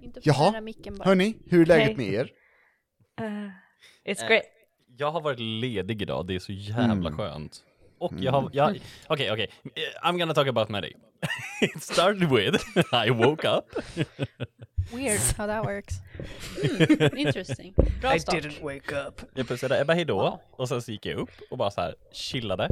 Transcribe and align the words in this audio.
Inte 0.00 0.20
för 0.20 0.28
Jaha. 0.28 0.50
nära 0.50 0.60
micken 0.60 0.96
bara. 0.98 1.04
Hörni, 1.04 1.34
hur 1.46 1.60
är 1.62 1.66
läget 1.66 1.96
med 1.96 2.06
er? 2.12 2.30
Uh, 3.20 3.26
it's 4.04 4.28
great. 4.28 4.42
Jag 4.96 5.10
har 5.10 5.20
varit 5.20 5.38
ledig 5.38 6.02
idag, 6.02 6.26
det 6.26 6.34
är 6.34 6.38
så 6.38 6.52
jävla 6.52 7.08
Mm. 7.08 7.16
skönt. 7.16 7.64
Och 7.98 8.12
jag 8.18 8.32
har, 8.32 8.50
jag, 8.52 8.80
okej 9.06 9.32
okej, 9.32 9.50
Eh, 9.64 10.08
I'm 10.08 10.18
gonna 10.18 10.34
talk 10.34 10.48
about 10.48 10.68
my 10.68 10.80
day. 10.80 10.92
It 11.76 11.82
started 11.82 12.28
with, 12.30 12.64
I 13.06 13.10
woke 13.10 13.48
up. 13.48 13.64
Weird 14.92 15.20
how 15.36 15.46
that 15.46 15.64
works. 15.64 15.94
Mm, 16.62 17.18
interesting. 17.18 17.74
Bra 18.00 18.18
start. 18.18 18.62
wake 18.62 18.92
up. 19.06 19.20
Jag 19.34 19.48
pussade 19.48 19.80
Ebba 19.80 19.94
hejdå, 19.94 20.40
och 20.50 20.68
sen 20.68 20.82
så 20.82 20.92
gick 20.92 21.06
jag 21.06 21.18
upp 21.18 21.30
och 21.50 21.58
bara 21.58 21.70
så 21.70 21.80
här 21.80 21.94
chillade. 22.12 22.68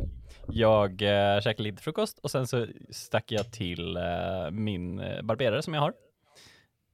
Jag 0.52 1.02
eh, 1.02 1.40
käkade 1.40 1.62
lite 1.62 1.82
frukost 1.82 2.18
och 2.18 2.30
sen 2.30 2.46
så 2.46 2.66
stack 2.90 3.32
jag 3.32 3.52
till 3.52 3.96
eh, 3.96 4.50
min 4.50 4.98
eh, 5.00 5.22
barberare 5.22 5.62
som 5.62 5.74
jag 5.74 5.80
har. 5.80 5.92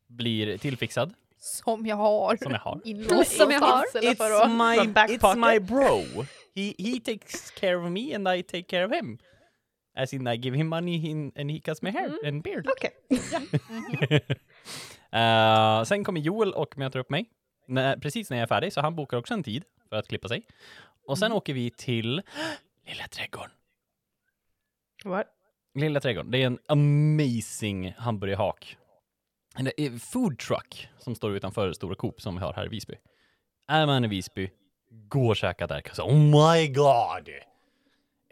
Blir 0.08 0.58
tillfixad, 0.58 1.14
Som 1.38 1.86
jag 1.86 1.96
har. 1.96 2.36
som 2.36 2.52
jag 2.52 2.58
har. 2.58 2.80
Inlåst 2.84 3.36
Som 3.36 3.50
jag 3.50 3.60
har. 3.60 3.84
vadå? 4.19 4.55
my, 4.55 4.77
it's 5.16 5.52
my 5.52 5.60
bro. 5.60 6.24
He, 6.55 6.74
he 6.78 7.00
takes 7.00 7.50
care 7.50 7.77
of 7.77 7.91
me 7.91 8.14
and 8.14 8.28
I 8.28 8.42
take 8.42 8.62
care 8.62 8.84
of 8.84 8.92
him. 8.92 9.19
As 9.96 10.12
in 10.12 10.27
I 10.27 10.36
give 10.36 10.56
him 10.56 10.69
money 10.69 11.10
in, 11.10 11.33
and 11.36 11.50
he 11.50 11.60
cuts 11.60 11.83
my 11.83 11.91
hair 11.91 12.10
and 12.27 12.42
beard. 12.42 12.66
Okej. 12.66 12.91
Eh, 15.16 15.84
sen 15.84 16.05
kommer 16.05 16.20
Joel 16.20 16.52
och 16.52 16.79
möter 16.79 16.98
upp 16.98 17.11
mig. 17.11 17.30
När, 17.69 17.97
precis 17.97 18.30
när 18.30 18.37
jag 18.37 18.43
är 18.43 18.47
färdig, 18.47 18.73
så 18.73 18.80
han 18.80 18.97
bokar 18.97 19.16
också 19.16 19.34
en 19.34 19.42
tid 19.42 19.65
för 19.89 19.97
att 19.97 20.09
klippa 20.09 20.29
sig. 20.29 20.47
Och 21.06 21.19
sen 21.19 21.33
åker 21.33 21.55
vi 21.55 21.70
till 21.70 22.23
Lilla 22.87 23.09
Trädgården. 23.11 23.51
What? 25.05 25.27
Lilla 25.75 26.01
Trädgården, 26.01 26.30
det 26.30 26.42
är 26.42 26.47
en 26.47 26.59
amazing 26.69 27.95
hamburgerhak. 27.98 28.77
En 29.56 29.70
eh, 29.77 29.92
food 29.92 30.39
truck 30.39 30.89
som 30.98 31.14
står 31.14 31.36
utanför 31.36 31.73
Stora 31.73 31.95
Coop 31.95 32.20
som 32.20 32.34
vi 32.34 32.41
har 32.41 32.53
här 32.53 32.67
i 32.67 32.69
Visby. 32.69 32.95
Är 33.69 33.86
man 33.86 34.05
i 34.05 34.08
Visby, 34.08 34.51
gå 34.91 35.28
och 35.28 35.36
käka 35.36 35.67
där. 35.67 35.83
Oh 35.98 36.17
my 36.17 36.69
god! 36.69 37.28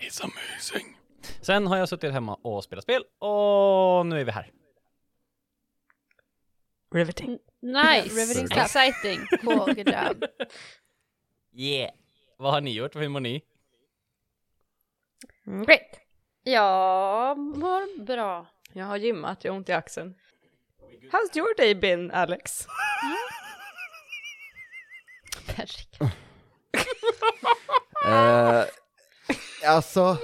It's 0.03 0.23
amazing! 0.23 0.97
Sen 1.41 1.67
har 1.67 1.77
jag 1.77 1.89
suttit 1.89 2.13
hemma 2.13 2.35
och 2.35 2.65
spelat 2.65 2.85
spel 2.85 3.03
och 3.19 4.07
nu 4.07 4.21
är 4.21 4.25
vi 4.25 4.31
här. 4.31 4.51
Riveting. 6.95 7.39
Nice. 7.61 8.15
Riveting 8.15 8.47
stuff. 8.47 8.59
Exciting. 8.59 9.27
Cool, 9.43 9.75
good 9.75 9.89
job. 9.89 10.25
Yeah! 11.53 11.91
Vad 12.37 12.53
har 12.53 12.61
ni 12.61 12.73
gjort? 12.73 12.97
Hur 12.97 13.09
mår 13.09 13.21
ni? 13.21 13.43
Great. 15.45 16.01
Jag 16.43 17.39
mår 17.39 18.05
bra. 18.05 18.47
Jag 18.73 18.85
har 18.85 18.97
gymmat, 18.97 19.45
jag 19.45 19.53
har 19.53 19.57
ont 19.57 19.69
i 19.69 19.73
axeln. 19.73 20.15
How's 21.13 21.37
your 21.39 21.57
day 21.57 21.75
been, 21.75 22.11
Alex? 22.11 22.67
Herregud. 25.47 26.13
Eh, 28.07 28.65
alltså, 29.67 30.19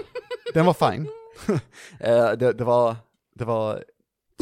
den 0.55 0.67
var 0.67 0.91
fine. 0.91 1.09
Eh, 2.01 2.33
det, 2.33 2.53
det 2.53 2.65
var, 2.65 2.97
det 3.35 3.45
var, 3.45 3.85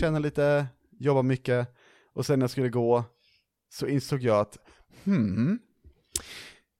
träna 0.00 0.18
lite, 0.18 0.66
jobba 0.98 1.22
mycket, 1.22 1.77
och 2.18 2.26
sen 2.26 2.38
när 2.38 2.44
jag 2.44 2.50
skulle 2.50 2.68
gå 2.68 3.04
så 3.68 3.86
insåg 3.86 4.22
jag 4.22 4.40
att, 4.40 4.58
hmm, 5.04 5.58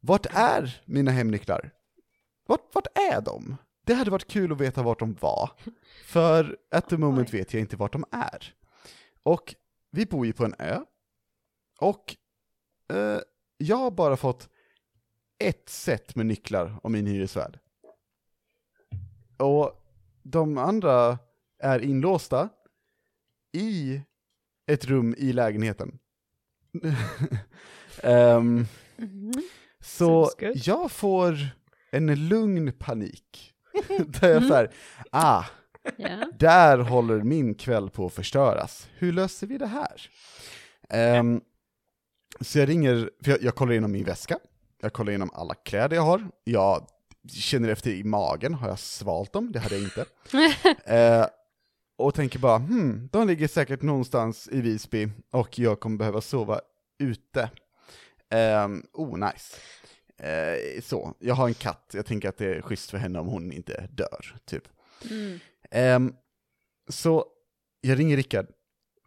vart 0.01 0.27
är 0.31 0.83
mina 0.85 1.11
hemnycklar? 1.11 1.71
Vart, 2.47 2.75
vart 2.75 2.87
är 2.99 3.21
de? 3.21 3.57
Det 3.85 3.95
hade 3.95 4.11
varit 4.11 4.29
kul 4.29 4.53
att 4.53 4.61
veta 4.61 4.83
vart 4.83 4.99
de 4.99 5.15
var, 5.15 5.51
för 6.05 6.59
at 6.71 6.89
the 6.89 6.97
moment 6.97 7.35
vet 7.35 7.55
jag 7.55 7.61
inte 7.61 7.77
vart 7.77 7.93
de 7.93 8.05
är. 8.11 8.55
Och 9.23 9.55
vi 9.91 10.07
bor 10.07 10.27
ju 10.27 10.33
på 10.33 10.45
en 10.45 10.55
ö, 10.59 10.81
och 11.81 12.17
eh, 12.93 13.21
jag 13.59 13.77
har 13.77 13.91
bara 13.91 14.17
fått 14.17 14.49
ett 15.39 15.69
set 15.69 16.15
med 16.15 16.27
nycklar 16.27 16.81
av 16.83 16.91
min 16.91 17.07
hyresvärd. 17.07 17.59
Och 19.37 19.83
de 20.23 20.59
andra 20.59 21.19
är 21.59 21.81
inlåsta 21.81 22.49
i 23.53 24.03
ett 24.69 24.85
rum 24.85 25.15
i 25.19 25.33
lägenheten. 25.33 25.99
Ehm, 28.03 28.67
så 29.81 30.25
Sounds 30.27 30.35
good. 30.41 30.57
jag 30.67 30.93
får 30.93 31.37
en 31.91 32.29
lugn 32.29 32.73
panik. 32.73 33.55
Där 34.07 34.29
jag 34.29 34.45
såhär, 34.45 34.71
ah, 35.11 35.45
Ja. 35.97 36.33
där 36.39 36.79
håller 36.79 37.23
min 37.23 37.55
kväll 37.55 37.91
på 37.91 38.07
att 38.07 38.13
förstöras. 38.13 38.89
Hur 38.95 39.13
löser 39.13 39.47
vi 39.47 39.59
det 39.59 39.67
här? 39.67 40.11
Ehm, 40.89 41.41
så 42.41 42.59
jag 42.59 42.69
ringer, 42.69 43.11
för 43.25 43.31
jag, 43.31 43.43
jag 43.43 43.55
kollar 43.55 43.73
igenom 43.73 43.93
min 43.93 44.05
väska, 44.05 44.39
jag 44.81 44.93
kollar 44.93 45.11
igenom 45.11 45.31
alla 45.35 45.55
kläder 45.55 45.97
jag 45.97 46.03
har, 46.03 46.29
jag 46.45 46.87
känner 47.33 47.69
efter 47.69 47.91
i 47.91 48.05
magen, 48.05 48.55
har 48.55 48.69
jag 48.69 48.79
svalt 48.79 49.33
dem? 49.33 49.53
Det 49.53 49.59
hade 49.59 49.75
jag 49.77 49.85
inte. 49.85 50.05
Eh, 50.95 51.27
och 51.99 52.15
tänker 52.15 52.39
bara, 52.39 52.59
hmm, 52.59 53.09
de 53.13 53.27
ligger 53.27 53.49
säkert 53.49 53.83
någonstans 53.83 54.49
i 54.53 54.61
Visby 54.61 55.09
och 55.31 55.59
jag 55.59 55.81
kommer 55.81 55.97
behöva 55.97 56.21
sova 56.21 56.61
ute. 56.99 57.51
Um, 58.65 58.87
oh, 58.93 59.19
nice. 59.19 59.57
Eh, 60.19 60.81
så, 60.83 61.15
jag 61.19 61.35
har 61.35 61.49
en 61.49 61.55
katt, 61.55 61.91
jag 61.95 62.07
tänker 62.07 62.29
att 62.29 62.37
det 62.37 62.47
är 62.47 62.63
schysst 62.63 62.91
för 62.91 62.99
henne 62.99 63.19
om 63.19 63.27
hon 63.27 63.53
inte 63.53 63.89
dör, 63.91 64.37
typ. 64.45 64.63
Mm. 65.11 65.39
Ehm, 65.71 66.15
så 66.89 67.25
jag 67.81 67.99
ringer 67.99 68.17
Rickard, 68.17 68.47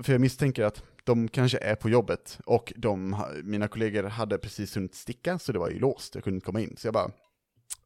för 0.04 0.12
jag 0.12 0.22
misstänker 0.22 0.64
att 0.64 0.84
de 1.04 1.28
kanske 1.28 1.58
är 1.58 1.76
på 1.76 1.90
jobbet 1.90 2.40
och 2.46 2.74
de, 2.76 3.24
mina 3.44 3.68
kollegor 3.68 4.04
hade 4.04 4.38
precis 4.38 4.78
hunnit 4.78 4.96
sticka 4.96 5.40
så 5.40 5.52
det 5.52 5.60
var 5.60 5.70
ju 5.70 5.80
låst, 5.80 6.16
jag 6.16 6.24
kunde 6.24 6.36
inte 6.36 6.46
komma 6.46 6.62
in. 6.62 6.76
Så 6.78 6.88
jag 6.88 6.94
bara, 6.94 7.12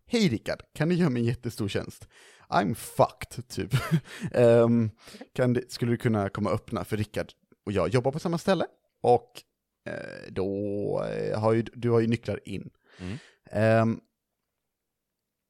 hej 0.05 0.29
Rickard, 0.29 0.61
kan 0.73 0.89
du 0.89 0.95
göra 0.95 1.09
mig 1.09 1.21
en 1.21 1.27
jättestor 1.27 1.67
tjänst? 1.67 2.07
I'm 2.49 2.75
fucked, 2.75 3.47
typ. 3.47 3.71
Kan 5.33 5.53
det, 5.53 5.71
skulle 5.71 5.91
du 5.91 5.97
kunna 5.97 6.29
komma 6.29 6.49
och 6.49 6.55
öppna, 6.55 6.85
för 6.85 6.97
Rickard 6.97 7.31
och 7.65 7.71
jag 7.71 7.89
jobbar 7.89 8.11
på 8.11 8.19
samma 8.19 8.37
ställe 8.37 8.65
och 9.01 9.41
eh, 9.89 10.31
då 10.31 11.03
eh, 11.03 11.39
har 11.39 11.53
ju, 11.53 11.61
du 11.61 11.89
har 11.89 11.99
ju 11.99 12.07
nycklar 12.07 12.39
in. 12.45 12.69
Mm. 12.99 13.17
Ehm, 13.51 13.99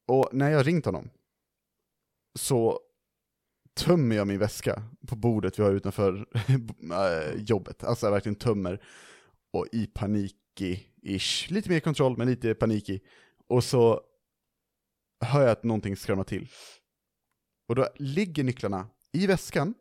och 0.08 0.28
när 0.32 0.50
jag 0.50 0.66
ringt 0.66 0.84
honom 0.84 1.10
så 2.38 2.80
tömmer 3.74 4.16
jag 4.16 4.26
min 4.26 4.38
väska 4.38 4.82
på 5.06 5.16
bordet 5.16 5.58
vi 5.58 5.62
har 5.62 5.72
utanför 5.72 6.26
äh, 6.48 7.34
jobbet. 7.36 7.84
Alltså 7.84 8.06
jag 8.06 8.12
verkligen 8.12 8.36
tömmer 8.36 8.82
och 9.52 9.66
i 9.72 9.86
panikig-ish, 9.86 11.52
lite 11.52 11.70
mer 11.70 11.80
kontroll 11.80 12.16
men 12.16 12.28
lite 12.28 12.54
panikig. 12.54 13.04
Och 13.46 13.64
så 13.64 14.00
hör 15.20 15.42
jag 15.42 15.50
att 15.50 15.64
någonting 15.64 15.96
skramlar 15.96 16.24
till. 16.24 16.48
Och 17.68 17.74
då 17.74 17.88
ligger 17.96 18.44
nycklarna 18.44 18.86
i 19.12 19.26
väskan, 19.26 19.74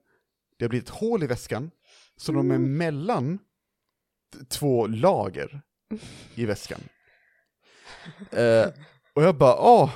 det 0.57 0.65
har 0.65 0.69
blivit 0.69 0.89
ett 0.89 0.95
hål 0.95 1.23
i 1.23 1.27
väskan, 1.27 1.71
så 2.17 2.31
de 2.31 2.51
är 2.51 2.57
mellan 2.57 3.37
t- 4.33 4.39
två 4.49 4.87
lager 4.87 5.61
i 6.35 6.45
väskan. 6.45 6.79
Eh, 8.31 8.67
och 9.13 9.23
jag 9.23 9.35
bara, 9.37 9.55
åh, 9.59 9.91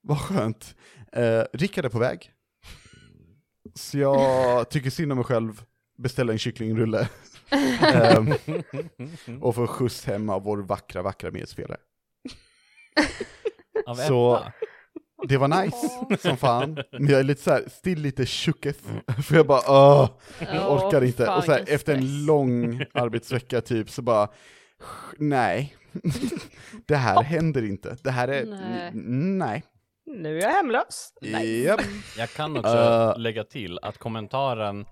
vad 0.00 0.20
skönt. 0.20 0.76
Eh, 1.12 1.42
Rickard 1.52 1.84
är 1.84 1.88
på 1.88 1.98
väg. 1.98 2.32
Så 3.74 3.98
jag 3.98 4.70
tycker 4.70 4.90
synd 4.90 5.12
om 5.12 5.18
mig 5.18 5.24
själv, 5.24 5.62
beställer 5.98 6.32
en 6.32 6.38
kycklingrulle. 6.38 7.08
Ehm, 7.80 8.32
och 9.42 9.54
får 9.54 9.66
skjuts 9.66 10.04
hem 10.04 10.30
av 10.30 10.42
vår 10.42 10.58
vackra, 10.58 11.02
vackra 11.02 11.30
medspelare. 11.30 11.80
Av 13.86 13.94
Så- 13.94 14.52
Det 15.28 15.36
var 15.36 15.48
nice 15.64 16.18
som 16.28 16.36
fan, 16.36 16.78
men 16.92 17.06
jag 17.08 17.20
är 17.20 17.24
lite 17.24 17.42
så 17.42 17.50
här, 17.50 17.64
still 17.68 17.98
lite 18.00 18.26
shooketh, 18.26 18.78
för 19.24 19.36
jag 19.36 19.46
bara 19.46 19.60
åh, 19.68 20.08
jag 20.52 20.72
orkar 20.72 21.04
inte. 21.04 21.26
fan, 21.26 21.38
och 21.38 21.44
så 21.44 21.52
här, 21.52 21.58
vilken 21.58 21.74
efter 21.74 21.94
en 21.94 22.02
stress. 22.02 22.26
lång 22.26 22.84
arbetsvecka 22.94 23.60
typ, 23.60 23.90
så 23.90 24.02
bara, 24.02 24.28
nej, 25.18 25.76
det 26.86 26.96
här 26.96 27.22
händer 27.22 27.64
inte. 27.64 27.96
Det 28.02 28.10
här 28.10 28.28
är, 28.28 28.44
Nej. 29.38 29.64
Nu 30.06 30.38
är 30.38 30.42
jag 30.42 30.50
hemlös. 30.50 31.12
Japp. 31.64 31.80
Jag 32.18 32.30
kan 32.30 32.56
också 32.56 32.76
Uh. 32.76 33.18
lägga 33.18 33.44
till 33.44 33.78
att 33.82 33.98
kommentaren 33.98 34.86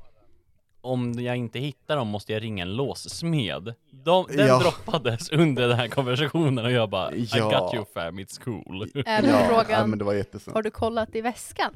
om 0.87 1.13
jag 1.13 1.37
inte 1.37 1.59
hittar 1.59 1.97
dem 1.97 2.09
måste 2.09 2.33
jag 2.33 2.43
ringa 2.43 2.63
en 2.63 2.77
låssmed. 2.77 3.75
De, 4.05 4.27
den 4.29 4.47
Ja. 4.47 4.59
droppades 4.59 5.31
under 5.31 5.69
den 5.69 5.77
här 5.79 5.89
konversationen 5.89 6.65
och 6.65 6.71
jag 6.73 6.91
bara 6.91 7.13
I 7.13 7.29
Ja. 7.35 7.61
got 7.61 7.75
you 7.75 7.85
fam, 7.95 8.19
it's 8.19 8.41
cool. 8.45 8.83
Är 9.07 9.23
då 9.23 9.29
Ja, 9.29 9.41
ja, 9.41 9.47
frågan, 9.49 9.91
men 9.91 9.99
det 9.99 10.05
var 10.05 10.15
jättesnällt. 10.15 10.55
har 10.55 10.63
du 10.63 10.71
kollat 10.71 11.15
i 11.17 11.21
väskan? 11.21 11.71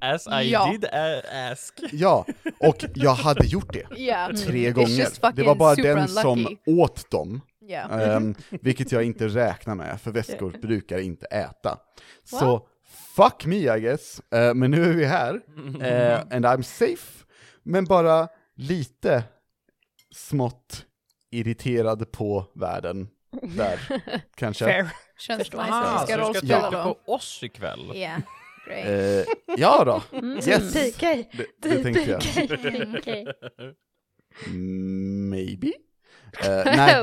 As 0.00 0.26
I 0.26 0.50
Ja. 0.50 0.70
did 0.72 0.84
uh, 0.84 1.50
ask. 1.52 1.80
Ja, 1.92 2.26
och 2.60 2.84
jag 2.94 3.14
hade 3.14 3.46
gjort 3.46 3.72
det 3.72 3.86
Ja. 4.02 4.30
tre 4.46 4.70
It's 4.70 4.72
gånger. 4.72 5.32
Det 5.36 5.42
var 5.42 5.54
bara 5.54 5.74
den 5.74 6.08
som 6.08 6.32
unlucky. 6.38 6.56
åt 6.66 7.10
dem, 7.10 7.40
Ja. 7.60 7.78
ehm, 8.00 8.34
vilket 8.50 8.92
jag 8.92 9.04
inte 9.04 9.28
räknar 9.28 9.74
med, 9.74 10.00
för 10.00 10.10
väskor 10.10 10.50
brukar 10.62 10.98
inte 10.98 11.26
äta. 11.26 11.78
Så, 12.24 12.66
fuck 13.16 13.46
me 13.46 13.56
I 13.76 13.80
guess, 13.80 14.20
Eh, 14.34 14.54
men 14.54 14.70
nu 14.70 14.84
är 14.84 14.92
vi 14.94 15.04
här, 15.04 15.34
eh, 15.80 16.20
and 16.36 16.46
I'm 16.46 16.62
safe, 16.62 17.24
men 17.66 17.84
bara 17.84 18.28
lite 18.54 19.24
smått 20.14 20.86
irriterad 21.30 22.12
på 22.12 22.44
världen 22.54 23.08
där, 23.42 24.02
kanske. 24.36 24.64
Fair. 24.64 24.88
Så 25.18 25.36
du 25.36 25.44
ska 25.44 26.18
rollspel 26.18 26.48
tänka 26.48 26.70
då. 26.70 26.94
på 27.04 27.12
oss 27.12 27.42
ikväll? 27.42 27.92
Yeah, 27.94 28.20
great. 28.66 28.86
Eh, 28.86 29.24
ja 29.56 29.84
då, 29.84 30.02
Mm. 30.18 30.36
yes, 30.48 30.72
TK. 30.72 31.00
det, 31.00 31.46
det 31.62 31.82
tänkte 31.82 32.10
jag. 32.10 32.22
Okej. 32.98 33.26
Mm, 34.46 35.30
Maybe? 35.30 35.72
Eh, 36.44 36.62
nej, 36.64 36.94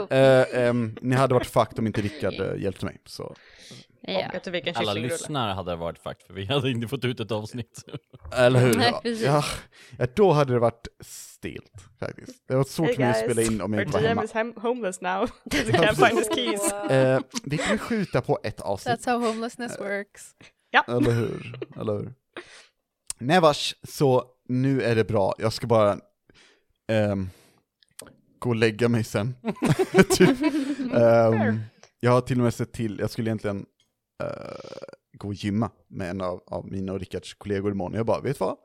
eh, 0.68 0.74
ni 1.02 1.16
hade 1.16 1.34
varit 1.34 1.48
fucked 1.48 1.80
om 1.80 1.88
inte 1.88 2.02
Rickard 2.02 2.34
eh, 2.40 2.62
hjälpte 2.62 2.86
mig, 2.86 2.98
så. 3.06 3.36
Ja. 4.08 4.32
Du 4.44 4.52
vilken 4.52 4.76
Alla 4.76 4.86
kycklingrulle? 4.86 5.14
lyssnare 5.14 5.54
hade 5.54 5.76
varit 5.76 6.00
fakt 6.00 6.24
för 6.24 6.34
vi 6.34 6.46
hade 6.46 6.70
inte 6.72 6.88
fått 6.88 7.06
ut 7.06 7.20
ett 7.20 7.32
avsnitt. 7.32 7.84
Eller 8.34 8.60
hur? 8.60 8.74
Nej, 8.74 8.90
Ja, 8.94 9.00
precis. 9.04 9.26
ja, 9.26 9.44
ja, 10.00 10.08
då 10.16 10.32
hade 10.32 10.54
det 10.54 10.60
varit 10.60 10.88
stelt, 11.00 11.72
faktiskt. 12.00 12.48
Det 12.48 12.56
var 12.56 12.64
svårt 12.64 12.88
Hey 12.88 12.96
för 12.96 13.02
mig 13.02 13.10
att 13.12 13.18
spela 13.32 13.42
in 13.42 13.62
om 13.62 13.74
jag 13.74 13.80
our 13.80 13.86
inte 13.86 13.94
var 13.98 14.02
GM 14.02 14.08
hemma. 14.08 14.24
is 14.24 14.32
hem- 14.32 14.54
homeless 14.62 15.02
now. 15.02 15.30
Because 15.44 15.72
he 15.72 15.78
can't 15.78 16.08
find 16.08 16.20
his 16.20 16.36
keys. 16.36 16.72
Eh, 16.92 17.20
vi 17.44 17.58
kan 17.58 17.78
skjuta 17.78 18.22
på 18.22 18.40
ett 18.44 18.62
avsnitt. 18.62 18.96
That's 19.00 19.12
how 19.12 19.28
homelessness 19.28 19.80
works. 19.80 20.32
Eller 20.88 21.12
hur? 21.12 21.60
Eller 21.82 21.94
hur? 21.94 22.14
Nej 23.20 23.40
vars, 23.42 23.76
så 23.84 24.24
nu 24.50 24.82
är 24.82 24.96
det 24.96 25.04
bra. 25.04 25.34
Jag 25.38 25.54
ska 25.54 25.68
bara 25.68 25.98
ehm, 26.88 27.30
gå 28.40 28.50
och 28.50 28.56
lägga 28.56 28.90
mig 28.90 29.04
sen. 29.04 29.36
typ. 30.10 30.30
Ehm, 30.94 31.60
jag 32.00 32.12
har 32.12 32.22
till 32.22 32.38
och 32.38 32.44
med 32.44 32.54
sett 32.54 32.72
till, 32.74 33.00
jag 33.00 33.10
skulle 33.10 33.30
egentligen 33.30 33.66
gå 35.18 35.28
och 35.28 35.34
gymma 35.34 35.72
med 35.88 36.10
en 36.10 36.22
av, 36.22 36.44
av 36.48 36.72
mina 36.72 36.94
och 36.94 37.00
Rickards 37.00 37.34
kollegor 37.34 37.72
imorgon. 37.72 37.94
Jag 37.94 38.06
bara, 38.06 38.22
vet 38.22 38.40
du 38.40 38.46
vad? 38.46 38.58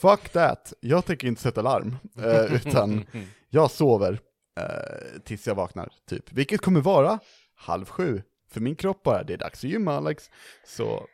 Fuck 0.00 0.28
that! 0.28 0.72
Jag 0.80 1.04
tänker 1.04 1.28
inte 1.28 1.42
sätta 1.42 1.62
larm, 1.62 1.96
eh, 2.18 2.54
utan 2.66 3.06
jag 3.48 3.70
sover 3.70 4.18
eh, 4.60 5.20
tills 5.24 5.46
jag 5.46 5.54
vaknar, 5.54 5.92
typ. 6.08 6.32
Vilket 6.32 6.60
kommer 6.60 6.80
vara 6.80 7.18
halv 7.54 7.84
sju. 7.84 8.22
För 8.50 8.60
min 8.60 8.76
kropp 8.76 9.02
bara, 9.02 9.22
det 9.22 9.32
är 9.32 9.38
dags 9.38 9.64
att 9.64 9.70
gymma 9.70 9.96
Alex. 9.96 10.30
Så 10.66 11.06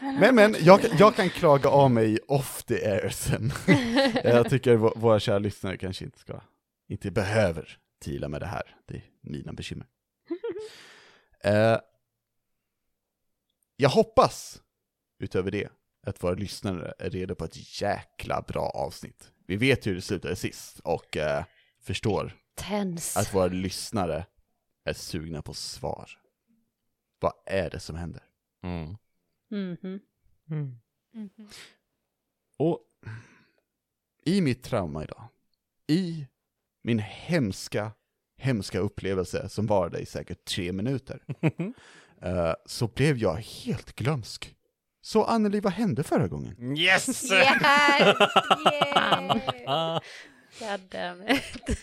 men 0.00 0.34
men, 0.34 0.56
jag, 0.60 0.80
jag 0.98 1.14
kan 1.16 1.30
klaga 1.30 1.68
av 1.68 1.90
mig 1.90 2.18
off 2.28 2.62
the 2.62 2.74
air 2.86 3.08
sen. 3.08 3.52
jag 4.24 4.50
tycker 4.50 4.76
vå- 4.76 4.98
våra 4.98 5.20
kära 5.20 5.38
lyssnare 5.38 5.76
kanske 5.76 6.04
inte 6.04 6.18
ska, 6.18 6.40
inte 6.88 7.10
behöver 7.10 7.78
tila 8.00 8.28
med 8.28 8.40
det 8.40 8.46
här. 8.46 8.76
Det 8.88 8.94
är 8.94 9.02
mina 9.20 9.52
bekymmer. 9.52 9.86
Eh, 11.44 11.78
jag 13.80 13.88
hoppas, 13.90 14.62
utöver 15.18 15.50
det, 15.50 15.68
att 16.06 16.22
våra 16.24 16.34
lyssnare 16.34 16.94
är 16.98 17.10
redo 17.10 17.34
på 17.34 17.44
ett 17.44 17.80
jäkla 17.82 18.42
bra 18.48 18.70
avsnitt. 18.70 19.32
Vi 19.46 19.56
vet 19.56 19.86
hur 19.86 19.94
det 19.94 20.00
slutade 20.00 20.36
sist 20.36 20.78
och 20.80 21.16
eh, 21.16 21.44
förstår 21.80 22.36
Tens. 22.54 23.16
att 23.16 23.34
våra 23.34 23.46
lyssnare 23.46 24.26
är 24.84 24.92
sugna 24.92 25.42
på 25.42 25.54
svar. 25.54 26.10
Vad 27.20 27.32
är 27.46 27.70
det 27.70 27.80
som 27.80 27.96
händer? 27.96 28.22
Mm. 28.62 28.96
Mhm. 29.48 30.00
Mhm. 30.44 30.80
Och 32.56 32.80
i 34.24 34.40
mitt 34.40 34.62
trauma 34.62 35.04
idag, 35.04 35.28
i 35.86 36.26
min 36.82 36.98
hemska, 36.98 37.92
hemska 38.36 38.78
upplevelse 38.78 39.48
som 39.48 39.66
varade 39.66 39.98
i 39.98 40.06
säkert 40.06 40.44
tre 40.44 40.72
minuter, 40.72 41.22
eh, 42.22 42.52
så 42.66 42.88
blev 42.88 43.16
jag 43.16 43.34
helt 43.34 43.94
glömsk. 43.96 44.54
Så 45.02 45.24
Anneli, 45.24 45.60
vad 45.60 45.72
hände 45.72 46.02
förra 46.02 46.28
gången? 46.28 46.76
Yes! 46.76 47.08
Yes! 47.08 47.30
Yay! 47.30 48.14
Ah. 49.66 50.00
God 50.60 50.80
damn 50.90 51.22
it. 51.28 51.78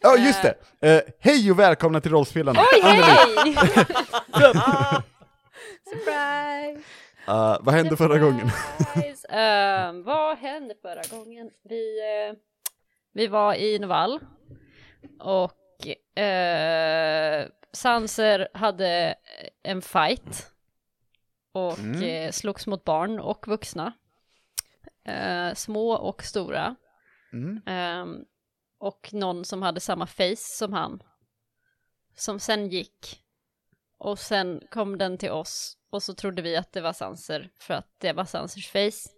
Ja, 0.00 0.16
just 0.16 0.42
det! 0.42 0.54
Eh, 0.80 1.02
hej 1.20 1.50
och 1.50 1.58
välkomna 1.58 2.00
till 2.00 2.10
Rollspelarna! 2.10 2.60
Oj, 2.72 2.80
hej! 2.82 3.54
Surprise! 5.84 6.82
eh, 7.28 7.56
vad 7.60 7.74
hände 7.74 7.96
förra 7.96 8.18
gången? 8.18 8.50
Surprise. 8.78 9.28
Ehm, 9.28 10.02
vad 10.02 10.38
hände 10.38 10.74
förra 10.82 11.18
gången? 11.18 11.50
Vi, 11.68 12.00
eh, 12.00 12.36
vi 13.14 13.26
var 13.26 13.54
i 13.54 13.78
Novall 13.78 14.20
och 15.20 15.86
uh, 15.86 17.48
Sanser 17.72 18.48
hade 18.54 19.14
en 19.62 19.82
fight 19.82 20.52
och 21.52 21.78
Mm. 21.78 22.02
eh, 22.02 22.30
slogs 22.32 22.66
mot 22.66 22.84
barn 22.84 23.20
och 23.20 23.48
vuxna. 23.48 23.92
Eh, 25.04 25.54
små 25.54 25.92
och 25.92 26.22
stora. 26.24 26.76
Mm. 27.32 27.60
Ehm, 27.66 28.24
och 28.78 29.08
någon 29.12 29.44
som 29.44 29.62
hade 29.62 29.80
samma 29.80 30.06
face 30.06 30.36
som 30.36 30.72
han. 30.72 31.02
Som 32.16 32.40
sen 32.40 32.68
gick. 32.68 33.22
Och 33.98 34.18
sen 34.18 34.62
kom 34.70 34.98
den 34.98 35.18
till 35.18 35.30
oss. 35.30 35.78
Och 35.90 36.02
så 36.02 36.14
trodde 36.14 36.42
vi 36.42 36.56
att 36.56 36.72
det 36.72 36.80
var 36.80 36.92
Sanser 36.92 37.50
för 37.60 37.74
att 37.74 37.94
det 37.98 38.12
var 38.12 38.24
Sansers 38.24 38.68
face. 38.70 39.08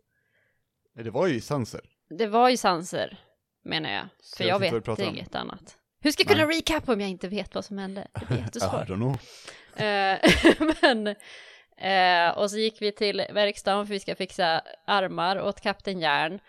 Det 0.95 1.11
var 1.11 1.27
ju 1.27 1.41
Sanser. 1.41 1.81
Det 2.09 2.27
var 2.27 2.49
ju 2.49 2.57
Sanser, 2.57 3.19
menar 3.63 3.91
jag. 3.91 4.09
För 4.37 4.45
jag 4.45 4.65
jag 4.65 4.73
vet 4.73 4.99
inget 4.99 5.35
annat. 5.35 5.79
Hur 6.05 6.11
ska 6.11 6.23
jag 6.23 6.29
kunna 6.29 6.49
recapa 6.49 6.93
om 6.93 7.01
jag 7.01 7.11
inte 7.11 7.29
vet 7.29 7.55
vad 7.55 7.65
som 7.65 7.79
hände? 7.79 8.07
Det 8.21 8.27
blir 8.27 8.39
I 8.39 8.41
jättesvårt. 8.41 8.89
don't 8.89 8.97
know. 8.97 9.19
Men, 10.83 11.07
eh, 11.77 12.39
och 12.39 12.51
så 12.51 12.59
gick 12.59 12.83
vi 12.83 12.93
till 12.93 13.27
verkstaden 13.33 13.87
för 13.87 13.95
vi 13.95 14.01
ska 14.01 14.17
fixa 14.17 14.63
armar 14.87 15.41
åt 15.41 15.61
Kapten 15.61 16.01
Järn. 16.01 16.41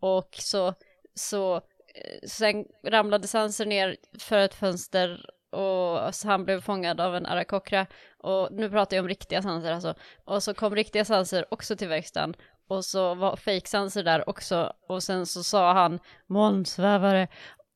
Och 0.00 0.28
så, 0.38 0.74
så 1.14 1.56
eh, 1.56 2.28
sen 2.28 2.64
ramlade 2.86 3.28
Sanser 3.28 3.66
ner 3.66 3.96
för 4.18 4.38
ett 4.38 4.54
fönster 4.54 5.26
och 5.50 6.14
så 6.14 6.28
han 6.28 6.44
blev 6.44 6.60
fångad 6.60 7.00
av 7.00 7.16
en 7.16 7.26
arakokra. 7.26 7.86
Och 8.18 8.48
nu 8.52 8.70
pratar 8.70 8.96
jag 8.96 9.02
om 9.02 9.08
riktiga 9.08 9.42
Sanser 9.42 9.72
alltså. 9.72 9.94
Och 10.24 10.42
så 10.42 10.54
kom 10.54 10.74
riktiga 10.74 11.04
Sanser 11.04 11.44
också 11.50 11.76
till 11.76 11.88
verkstaden. 11.88 12.34
Och 12.68 12.84
så 12.84 13.14
var 13.14 13.36
fake 13.36 13.68
Sanser 13.68 14.02
där 14.02 14.28
också. 14.28 14.72
Och 14.88 15.02
sen 15.02 15.26
så 15.26 15.42
sa 15.42 15.72
han 15.72 15.98
månsvävare. 16.26 17.28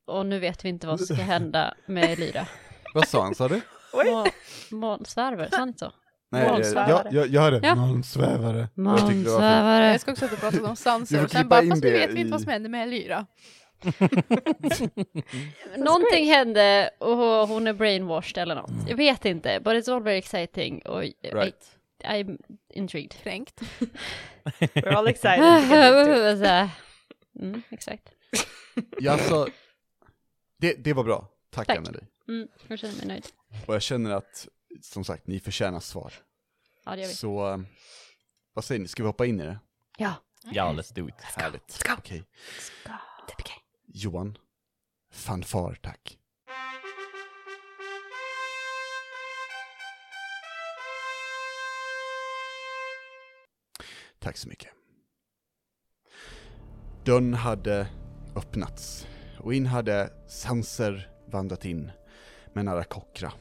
Och 0.07 0.27
nu 0.27 0.39
vet 0.39 0.65
vi 0.65 0.69
inte 0.69 0.87
vad 0.87 1.01
som 1.01 1.17
ska 1.17 1.25
hända 1.25 1.75
med 1.87 2.19
Lyra. 2.19 2.47
Vad 2.95 3.09
sa 3.09 3.23
han, 3.23 3.35
sa 3.35 3.49
du? 3.49 3.61
Må- 3.93 4.27
Månsvärvare, 4.71 5.51
sa 5.51 5.57
han 5.57 5.69
inte 5.69 5.79
så? 5.79 5.93
Nej, 6.31 6.45
eh, 6.47 6.53
Månsvävare. 6.53 6.91
jag, 6.91 7.15
jag, 7.15 7.29
jag 7.29 7.41
hörde 7.41 7.61
Ja. 7.63 7.75
månsvävare. 7.75 8.69
Månsvävare. 8.75 9.87
Jag 9.87 10.01
ska 10.01 10.13
också 10.13 10.25
att 10.25 10.31
du 10.31 10.37
pratade 10.37 10.63
om 10.69 10.77
Sanser 10.77 11.25
och 11.25 11.31
sen 11.31 11.49
bara, 11.49 11.63
fast 11.63 11.83
nu 11.83 11.91
vet 11.91 12.11
vi 12.11 12.21
inte 12.21 12.33
vad 12.33 12.41
som 12.41 12.51
hände 12.51 12.69
med 12.69 12.89
Lyra. 12.89 13.27
Någonting 15.77 16.27
hände 16.27 16.91
och 16.99 17.49
hon 17.49 17.67
är 17.67 17.73
brainwashed 17.73 18.43
eller 18.43 18.55
något. 18.55 18.71
Jag 18.89 18.97
vet 18.97 19.25
inte, 19.25 19.61
but 19.61 19.73
it's 19.73 19.95
all 19.95 20.03
very 20.03 20.19
exciting 20.19 20.83
och 20.83 21.01
Right. 21.33 21.71
I, 22.05 22.07
I'm 22.07 22.39
intrigued. 22.75 23.13
Kränkt. 23.23 23.61
We're 24.61 24.95
all 24.95 25.09
excited 25.09 25.41
mm, 27.41 27.63
exakt. 27.71 28.09
Ja, 28.99 29.13
alltså, 29.13 29.49
det, 30.59 30.75
det 30.85 30.93
var 30.93 31.05
bra. 31.05 31.29
Tack, 31.51 31.67
Tack. 31.67 31.79
Anneli. 31.79 32.01
Mm, 32.29 32.49
jag 32.69 32.79
känner 32.79 32.97
mig 32.97 33.07
nöjd. 33.07 33.27
Och 33.67 33.75
jag 33.75 33.83
känner 33.83 34.11
att, 34.11 34.49
som 34.83 35.05
sagt, 35.05 35.27
ni 35.27 35.41
förtjänar 35.41 35.81
svar. 35.81 36.13
Ja, 36.85 36.97
det 36.97 37.01
gör 37.01 37.09
vi. 37.09 37.15
Så, 37.15 37.53
eh, 37.53 37.59
vad 38.53 38.65
säger 38.65 38.81
ni, 38.81 38.89
ska 38.89 39.03
vi 39.03 39.07
hoppa 39.07 39.27
in 39.27 39.41
i 39.41 39.45
det? 39.45 39.59
Ja. 39.99 40.15
Ja, 40.53 40.73
let's 40.73 40.95
do 40.95 41.09
it. 41.09 41.15
Härligt. 41.21 41.83
Okej. 41.99 42.25
TPK. 43.29 43.51
Johan, 43.87 44.39
fanfar 45.13 45.79
tack. 45.83 46.19
Tack 54.19 54.37
så 54.37 54.49
mycket. 54.49 54.69
Dörren 57.05 57.35
hade 57.35 57.87
öppnats 58.37 59.07
och 59.47 59.55
in 59.55 59.67
hade 59.67 60.11
Sanser 60.29 61.11
vandrat 61.27 61.65
in 61.65 61.85
med 62.55 62.61
en 62.61 62.69
arakokra. 62.69 63.33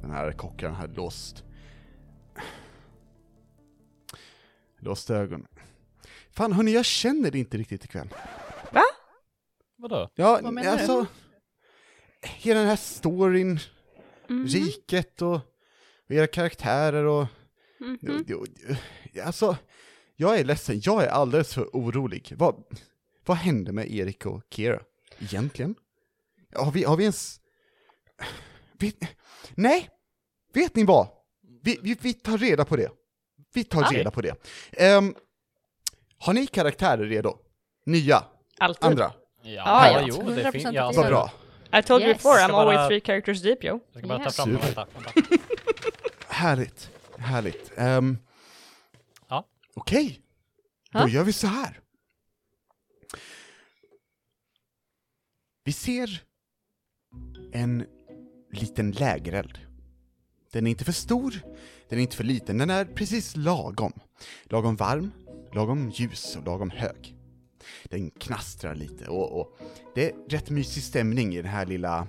Den 0.00 0.10
här 0.10 0.24
arakokran 0.24 0.74
hade 0.74 0.94
låst... 0.94 1.44
Låst 4.80 5.10
ögonen. 5.10 5.46
Fan 6.30 6.52
hörni, 6.52 6.72
jag 6.72 6.84
känner 6.84 7.30
det 7.30 7.38
inte 7.38 7.56
riktigt 7.58 7.84
ikväll. 7.84 8.08
Vadå? 9.76 10.10
Ja, 10.14 10.40
Vad 10.42 10.52
menar 10.54 10.62
du? 10.62 10.68
alltså... 10.78 11.06
Hela 12.22 12.60
den 12.60 12.68
här 12.68 12.76
storyn, 12.76 13.58
Mhm. 14.28 14.46
riket 14.46 15.22
och, 15.22 15.34
och 16.08 16.10
era 16.14 16.26
karaktärer 16.26 17.04
och... 17.04 17.26
Mhm. 17.80 17.98
och- 18.30 18.40
och- 18.40 18.46
Alltså, 19.24 19.56
jag 20.16 20.38
är 20.38 20.44
ledsen, 20.44 20.80
jag 20.84 21.04
är 21.04 21.08
alldeles 21.08 21.54
för 21.54 21.64
orolig. 21.72 22.32
Vad, 22.36 22.64
vad 23.26 23.36
hände 23.36 23.72
med 23.72 23.90
Erik 23.90 24.26
och 24.26 24.42
Kira, 24.50 24.80
egentligen? 25.20 25.74
Har 26.56 26.72
vi, 26.72 26.84
har 26.84 26.96
vi 26.96 27.02
ens... 27.04 27.40
Vet, 28.78 28.94
nej, 29.54 29.88
vet 30.54 30.74
ni 30.76 30.84
vad? 30.84 31.08
Vi, 31.62 31.78
vi, 31.82 31.96
vi 32.00 32.14
tar 32.14 32.38
reda 32.38 32.64
på 32.64 32.76
det. 32.76 32.90
Vi 33.54 33.64
tar 33.64 33.82
Ja. 33.82 33.98
reda 33.98 34.10
på 34.10 34.20
det. 34.22 34.34
Ehm, 34.72 35.14
har 36.18 36.32
ni 36.32 36.46
karaktärer 36.46 37.04
redo? 37.04 37.38
Nya, 37.86 38.24
Alltid. 38.58 38.84
andra. 38.84 39.12
Ja, 39.42 39.62
Ah, 39.66 39.90
ja, 39.90 40.04
jo, 40.08 40.22
det 40.30 40.42
100% 40.44 40.52
finns. 40.52 40.74
Ja, 40.74 40.92
Vad 40.96 41.06
bra. 41.06 41.32
I 41.78 41.82
told 41.82 42.02
you 42.02 42.08
Yes. 42.10 42.16
before, 42.16 42.38
I'm 42.40 42.50
bara- 42.50 42.60
always 42.70 42.88
three 42.88 43.00
characters 43.00 43.42
deep, 43.42 43.64
yo. 43.64 43.80
Jag 43.92 44.00
ska 44.00 44.08
bara 44.08 44.24
ta 44.24 44.30
fram 44.30 44.52
dem, 44.52 44.62
Super. 44.62 44.86
vänta. 44.94 45.12
vänta. 45.14 45.44
Härligt, 46.28 46.90
härligt. 47.18 47.72
Um, 47.78 48.18
Ja. 49.28 49.44
Okej, 49.74 50.20
då 50.92 50.98
Ja. 50.98 51.08
gör 51.08 51.24
vi 51.24 51.32
så 51.32 51.46
här. 51.46 51.80
Vi 55.68 55.72
ser 55.72 56.22
en 57.52 57.86
liten 58.50 58.90
lägereld. 58.90 59.58
Den 60.52 60.66
är 60.66 60.70
inte 60.70 60.84
för 60.84 60.92
stor, 60.92 61.40
den 61.88 61.98
är 61.98 62.02
inte 62.02 62.16
för 62.16 62.24
liten, 62.24 62.58
den 62.58 62.70
är 62.70 62.84
precis 62.84 63.36
lagom. 63.36 63.92
Lagom 64.44 64.76
varm, 64.76 65.10
lagom 65.52 65.90
ljus 65.90 66.36
och 66.36 66.44
lagom 66.44 66.70
hög. 66.70 67.14
Den 67.84 68.10
knastrar 68.10 68.74
lite 68.74 69.08
och, 69.08 69.40
och 69.40 69.58
det 69.94 70.10
är 70.10 70.28
rätt 70.28 70.50
mysig 70.50 70.82
stämning 70.82 71.34
i 71.34 71.42
den 71.42 71.50
här 71.50 71.66
lilla... 71.66 72.08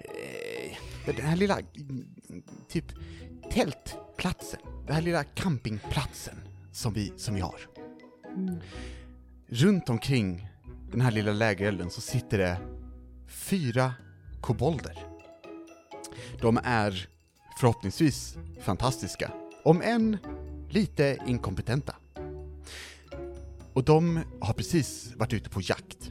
Eh, 0.00 0.76
den 1.06 1.26
här 1.26 1.36
lilla, 1.36 1.58
mm, 1.58 2.06
typ, 2.68 2.84
tältplatsen. 3.50 4.60
Den 4.86 4.94
här 4.94 5.02
lilla 5.02 5.24
campingplatsen 5.24 6.36
som 6.72 6.92
vi, 6.92 7.12
som 7.16 7.34
vi 7.34 7.40
har. 7.40 7.60
Runt 9.48 9.88
omkring 9.88 10.51
den 10.92 11.00
här 11.00 11.10
lilla 11.10 11.32
lägerelden 11.32 11.90
så 11.90 12.00
sitter 12.00 12.38
det 12.38 12.56
fyra 13.26 13.92
kobolder. 14.40 14.98
De 16.40 16.60
är 16.64 17.08
förhoppningsvis 17.58 18.36
fantastiska, 18.60 19.32
om 19.64 19.82
än 19.82 20.16
lite 20.70 21.18
inkompetenta. 21.26 21.96
Och 23.72 23.84
de 23.84 24.20
har 24.40 24.54
precis 24.54 25.12
varit 25.16 25.32
ute 25.32 25.50
på 25.50 25.60
jakt. 25.60 26.10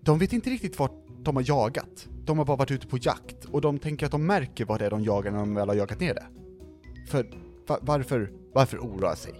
De 0.00 0.18
vet 0.18 0.32
inte 0.32 0.50
riktigt 0.50 0.78
vart 0.78 1.06
de 1.22 1.36
har 1.36 1.44
jagat. 1.48 2.08
De 2.24 2.38
har 2.38 2.44
bara 2.44 2.56
varit 2.56 2.70
ute 2.70 2.86
på 2.86 2.98
jakt 3.00 3.44
och 3.44 3.60
de 3.60 3.78
tänker 3.78 4.06
att 4.06 4.12
de 4.12 4.26
märker 4.26 4.64
vad 4.64 4.80
det 4.80 4.86
är 4.86 4.90
de 4.90 5.04
jagar 5.04 5.30
när 5.30 5.38
de 5.38 5.54
väl 5.54 5.68
har 5.68 5.76
jagat 5.76 6.00
ner 6.00 6.14
det. 6.14 6.26
För 7.08 7.30
va- 7.66 7.78
varför, 7.82 8.32
varför 8.52 8.78
oroa 8.78 9.16
sig? 9.16 9.34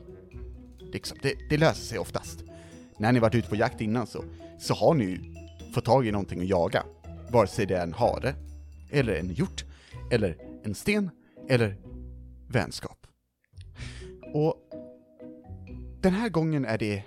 Liksom, 0.78 1.18
det, 1.22 1.34
det 1.48 1.56
löser 1.56 1.84
sig 1.84 1.98
oftast. 1.98 2.44
När 3.02 3.12
ni 3.12 3.20
varit 3.20 3.34
ute 3.34 3.48
på 3.48 3.56
jakt 3.56 3.80
innan 3.80 4.06
så, 4.06 4.24
så 4.58 4.74
har 4.74 4.94
ni 4.94 5.04
ju 5.04 5.20
fått 5.74 5.84
tag 5.84 6.06
i 6.06 6.12
någonting 6.12 6.40
att 6.40 6.46
jaga. 6.46 6.84
Vare 7.30 7.46
sig 7.46 7.66
det 7.66 7.76
är 7.76 7.82
en 7.82 7.92
hare, 7.92 8.34
eller 8.90 9.14
en 9.14 9.30
hjort, 9.30 9.64
eller 10.10 10.36
en 10.64 10.74
sten, 10.74 11.10
eller 11.48 11.76
vänskap. 12.48 13.06
Och 14.34 14.56
den 16.00 16.12
här 16.12 16.28
gången 16.28 16.64
är 16.64 16.78
det 16.78 17.04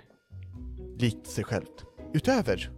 likt 0.98 1.26
sig 1.26 1.44
självt. 1.44 1.84
Utöver 2.12 2.70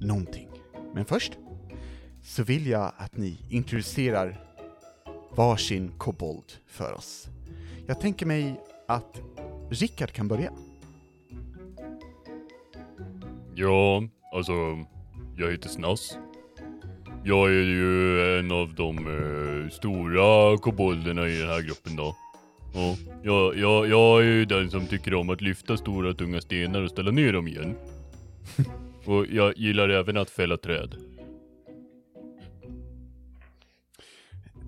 någonting. 0.00 0.48
Men 0.94 1.04
först 1.04 1.38
så 2.22 2.42
vill 2.42 2.66
jag 2.66 2.92
att 2.96 3.16
ni 3.16 3.38
introducerar 3.50 4.40
varsin 5.36 5.92
kobold 5.98 6.52
för 6.66 6.92
oss. 6.92 7.28
Jag 7.86 8.00
tänker 8.00 8.26
mig 8.26 8.60
att 8.88 9.20
Rickard 9.70 10.12
kan 10.12 10.28
börja. 10.28 10.52
Ja, 13.58 14.02
alltså, 14.32 14.52
jag 15.36 15.50
heter 15.50 15.68
Snass. 15.68 16.18
Jag 17.24 17.48
är 17.48 17.64
ju 17.64 18.20
en 18.38 18.52
av 18.52 18.74
de 18.74 18.96
eh, 18.98 19.70
stora 19.70 20.58
kobolderna 20.58 21.28
i 21.28 21.38
den 21.38 21.48
här 21.48 21.62
gruppen 21.62 21.96
då. 21.96 22.16
Ja, 22.74 22.96
jag, 23.22 23.56
jag, 23.56 23.88
jag 23.88 24.20
är 24.20 24.24
ju 24.24 24.44
den 24.44 24.70
som 24.70 24.86
tycker 24.86 25.14
om 25.14 25.30
att 25.30 25.40
lyfta 25.40 25.76
stora 25.76 26.14
tunga 26.14 26.40
stenar 26.40 26.82
och 26.82 26.90
ställa 26.90 27.10
ner 27.10 27.32
dem 27.32 27.48
igen. 27.48 27.76
och 29.04 29.26
jag 29.26 29.56
gillar 29.56 29.88
även 29.88 30.16
att 30.16 30.30
fälla 30.30 30.56
träd. 30.56 30.94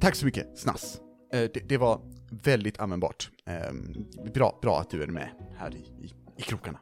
Tack 0.00 0.14
så 0.14 0.26
mycket, 0.26 0.58
Snass. 0.58 1.00
Eh, 1.32 1.40
det, 1.54 1.68
det 1.68 1.76
var 1.76 2.00
väldigt 2.30 2.78
användbart. 2.78 3.30
Ehm, 3.46 3.94
bra, 4.34 4.58
bra 4.62 4.80
att 4.80 4.90
du 4.90 5.02
är 5.02 5.06
med 5.06 5.28
här 5.58 5.74
i, 5.74 6.04
i, 6.04 6.12
i 6.38 6.42
krokarna. 6.42 6.78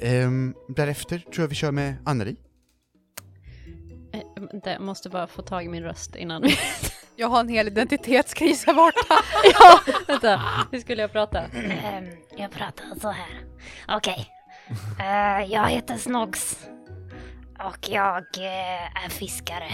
Ehm, 0.00 0.54
därefter 0.68 1.18
tror 1.18 1.42
jag 1.42 1.48
vi 1.48 1.54
kör 1.54 1.72
med 1.72 1.96
Anneli. 2.04 2.36
Eh, 4.12 4.20
Det 4.64 4.78
måste 4.78 5.08
bara 5.10 5.26
få 5.26 5.42
tag 5.42 5.64
i 5.64 5.68
min 5.68 5.82
röst 5.82 6.16
innan 6.16 6.42
vi... 6.42 6.56
Jag 7.18 7.28
har 7.28 7.40
en 7.40 7.48
hel 7.48 7.66
identitetskris 7.66 8.66
här 8.66 8.74
borta. 8.74 9.14
ja, 9.60 9.80
vänta. 10.08 10.42
Hur 10.72 10.80
skulle 10.80 11.02
jag 11.02 11.12
prata? 11.12 11.42
Ehm, 11.44 12.04
jag 12.36 12.50
pratar 12.50 12.84
så 13.00 13.10
här. 13.10 13.44
Okej. 13.88 14.28
Eh, 15.00 15.52
jag 15.52 15.68
heter 15.68 15.96
Snogs. 15.96 16.58
Och 17.58 17.88
jag 17.88 18.24
eh, 18.36 19.04
är 19.04 19.08
fiskare. 19.08 19.70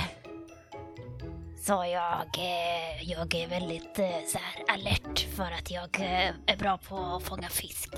Så 1.62 1.72
jag, 1.72 2.26
eh, 2.38 3.02
jag 3.10 3.34
är 3.34 3.48
väldigt 3.48 3.96
så 4.26 4.38
här 4.38 4.74
alert 4.74 5.26
för 5.36 5.50
att 5.50 5.70
jag 5.70 6.00
är 6.46 6.56
bra 6.58 6.78
på 6.78 6.96
att 6.96 7.22
fånga 7.22 7.48
fisk. 7.48 7.94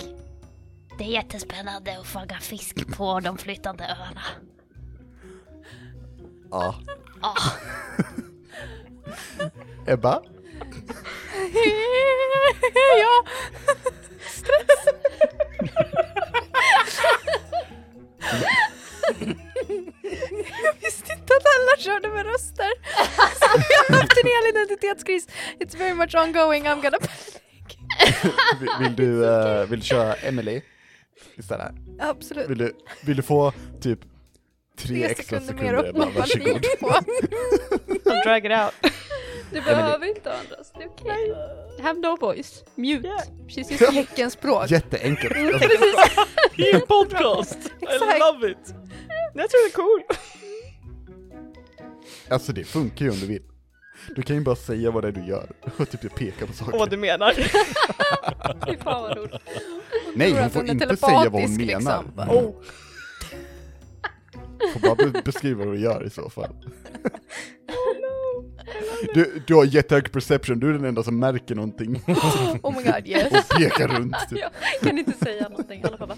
Det 0.99 1.05
är 1.05 1.09
jättespännande 1.09 1.99
att 2.01 2.07
fånga 2.07 2.39
fisk 2.41 2.97
på 2.97 3.21
de 3.21 3.39
flytande 3.39 3.85
öarna. 3.85 4.23
Ja. 6.51 6.75
Ah, 7.21 7.51
Ebba? 9.93 10.23
ja. 12.99 13.25
Jag 20.63 20.75
visste 20.83 21.13
inte 21.13 21.35
att 21.35 21.47
alla 21.57 21.77
körde 21.79 22.09
med 22.09 22.27
röster. 22.27 22.71
Så 23.35 23.63
jag 23.71 23.95
har 23.95 24.03
haft 24.03 24.19
en 24.23 24.29
hel 24.29 24.47
identitetskris. 24.57 25.29
It's 25.59 25.79
very 25.79 25.95
much 25.95 26.15
ongoing, 26.15 26.65
I'm 26.67 26.83
gonna 26.83 26.99
Vill, 28.61 28.69
vill 28.81 28.97
du, 28.97 29.25
eh, 29.29 29.67
vill 29.67 29.81
du 29.81 29.87
köra 29.87 30.15
Emily 30.15 30.63
istället? 31.37 31.73
Absolut. 32.01 32.51
Vill 32.51 32.59
du, 32.59 32.73
vill 33.05 33.17
du 33.17 33.23
få 33.23 33.53
typ 33.81 33.99
tre, 34.79 35.05
extra 35.05 35.41
sekunder? 35.41 35.73
mer 35.73 35.89
Ebba? 35.89 36.07
Varsågod. 36.17 36.63
drag 38.25 38.47
it 38.47 38.53
out. 38.53 38.93
Du 39.53 39.61
behöver 39.61 40.07
inte 40.07 40.31
ha 40.31 40.37
en 40.37 40.47
röst, 40.59 40.75
det 40.79 40.85
är 40.85 40.89
okej. 40.89 41.35
Have 41.83 42.01
no 42.01 42.17
voice. 42.21 42.65
Mute. 42.75 43.07
Yeah. 43.09 43.23
Precis 43.49 43.79
som 43.79 43.95
teckenspråk. 43.95 44.71
Jätteenkelt. 44.71 45.37
I 46.57 46.71
en 46.75 46.81
podcast! 46.81 47.59
I 47.81 48.19
love 48.19 48.51
it! 48.51 48.75
That's 49.35 49.53
really 49.53 49.73
cool. 49.75 50.03
Alltså 52.29 52.53
det 52.53 52.65
funkar 52.65 53.05
ju 53.05 53.11
om 53.11 53.17
du 53.21 53.27
vill. 53.27 53.43
Du 54.17 54.23
kan 54.23 54.37
ju 54.37 54.43
bara 54.43 54.57
säga 54.57 54.91
vad 54.91 55.05
det 55.05 55.09
är 55.09 55.13
du 55.13 55.27
gör 55.27 55.51
och 55.77 55.91
typ 55.91 56.15
peka 56.15 56.47
på 56.47 56.53
Och 56.53 56.59
vad 56.59 56.79
saker. 56.79 56.91
du 56.91 56.97
menar. 56.97 57.33
Fy 58.67 58.77
fan 58.77 59.03
vad 59.03 59.17
roligt. 59.17 59.35
Nej, 60.15 60.33
hon 60.41 60.51
får 60.51 60.71
inte 60.71 60.97
säga 60.97 61.29
vad 61.31 61.43
hon 61.43 61.57
menar. 61.57 61.67
liksom. 61.67 62.13
Bara, 62.17 62.31
Oh. 62.31 62.55
Får 64.73 64.81
bara 64.81 64.95
be- 64.95 65.23
beskriva 65.25 65.65
vad 65.65 65.75
du 65.75 65.81
gör 65.81 66.07
i 66.07 66.11
så 66.11 66.31
fall. 66.31 66.57
Du, 69.15 69.43
du 69.47 69.55
har 69.55 69.65
jättehög 69.65 70.13
perception, 70.13 70.61
du 70.61 70.69
är 70.69 70.73
den 70.73 70.85
enda 70.85 71.03
som 71.03 71.19
märker 71.19 71.55
någonting 71.55 72.03
Oh 72.63 72.77
my 72.77 72.83
god 72.83 73.07
yes. 73.07 73.33
och 73.51 73.57
pekar 73.59 73.89
runt. 73.89 74.17
Typ. 74.31 74.39
Jag 74.39 74.51
kan 74.83 74.99
inte 74.99 75.13
säga 75.13 75.49
någonting 75.49 75.81
i 75.81 75.85
alla 75.85 75.97
fall. 75.97 76.09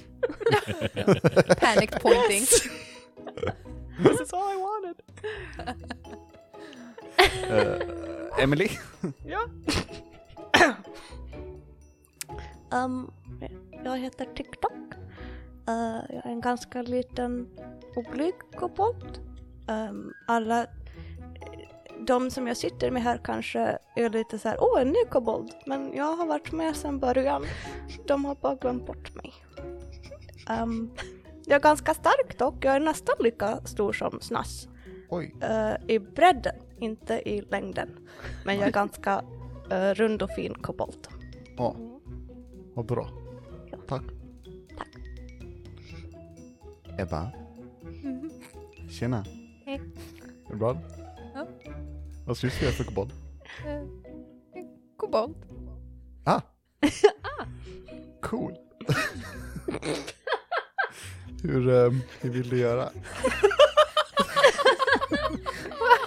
Panic 1.61 1.91
pointing. 2.03 2.47
This 4.03 4.21
is 4.21 4.33
all 4.33 4.53
I 4.53 4.57
wanted. 4.57 4.97
Eh, 7.51 8.43
Emily? 8.43 8.69
Ja. 9.27 9.41
Um, 12.85 13.11
jag 13.87 13.99
heter 13.99 14.25
TikTok. 14.35 14.95
Uh, 15.69 16.01
jag 16.09 16.27
är 16.27 16.31
en 16.31 16.41
ganska 16.41 16.83
liten 16.83 17.49
oblyg 17.97 18.35
kobold. 18.57 19.21
Um, 19.69 20.13
alla 20.27 20.67
de 22.07 22.31
som 22.31 22.47
jag 22.47 22.57
sitter 22.57 22.91
med 22.91 23.03
här 23.03 23.21
kanske 23.25 23.79
är 23.97 24.11
lite 24.11 24.39
så 24.39 24.49
här, 24.49 24.59
åh 24.61 24.81
en 24.81 24.89
ny 24.89 25.05
kobold, 25.11 25.51
men 25.67 25.93
jag 25.95 26.17
har 26.17 26.27
varit 26.27 26.53
med 26.53 26.77
sedan 26.77 26.99
början. 26.99 27.45
De 28.07 28.25
har 28.25 28.35
bara 28.35 28.55
glömt 28.55 28.87
bort 28.87 29.15
mig. 29.15 29.33
Um, 30.63 30.91
jag 31.47 31.57
är 31.57 31.61
ganska 31.61 31.95
stark 31.95 32.39
dock, 32.39 32.65
jag 32.65 32.77
är 32.77 32.81
nästan 32.81 33.17
lika 33.21 33.57
stor 33.67 33.93
som 33.93 34.21
Snass. 34.21 34.69
Oj. 35.09 35.35
Uh, 35.43 35.91
I 35.91 35.99
bredden, 35.99 36.57
inte 36.79 37.15
i 37.15 37.41
längden. 37.41 37.89
Men 38.45 38.59
jag 38.59 38.69
är 38.69 38.73
ganska 38.73 39.23
uh, 39.73 39.95
rund 39.95 40.23
och 40.23 40.31
fin 40.31 40.55
kobold. 40.55 41.09
Ja, 41.57 41.77
vad 42.75 42.87
bra. 42.87 43.09
Tack. 43.89 44.03
Tack. 44.79 44.89
Ebba? 46.99 47.31
Tjena. 48.91 49.25
Hej. 49.65 49.81
Är 50.47 50.51
det 50.51 50.57
bra? 50.57 50.79
Ja. 51.35 51.47
Vad 52.27 52.37
du 52.47 52.57
spela 52.57 52.73
för 52.73 52.85
kobold? 52.85 53.13
Kobold. 54.97 55.35
Ah! 56.25 56.41
Cool. 58.23 58.55
hur, 61.43 61.69
eh, 61.69 61.93
hur 62.21 62.31
vill 62.31 62.49
du 62.49 62.59
göra? 62.59 62.89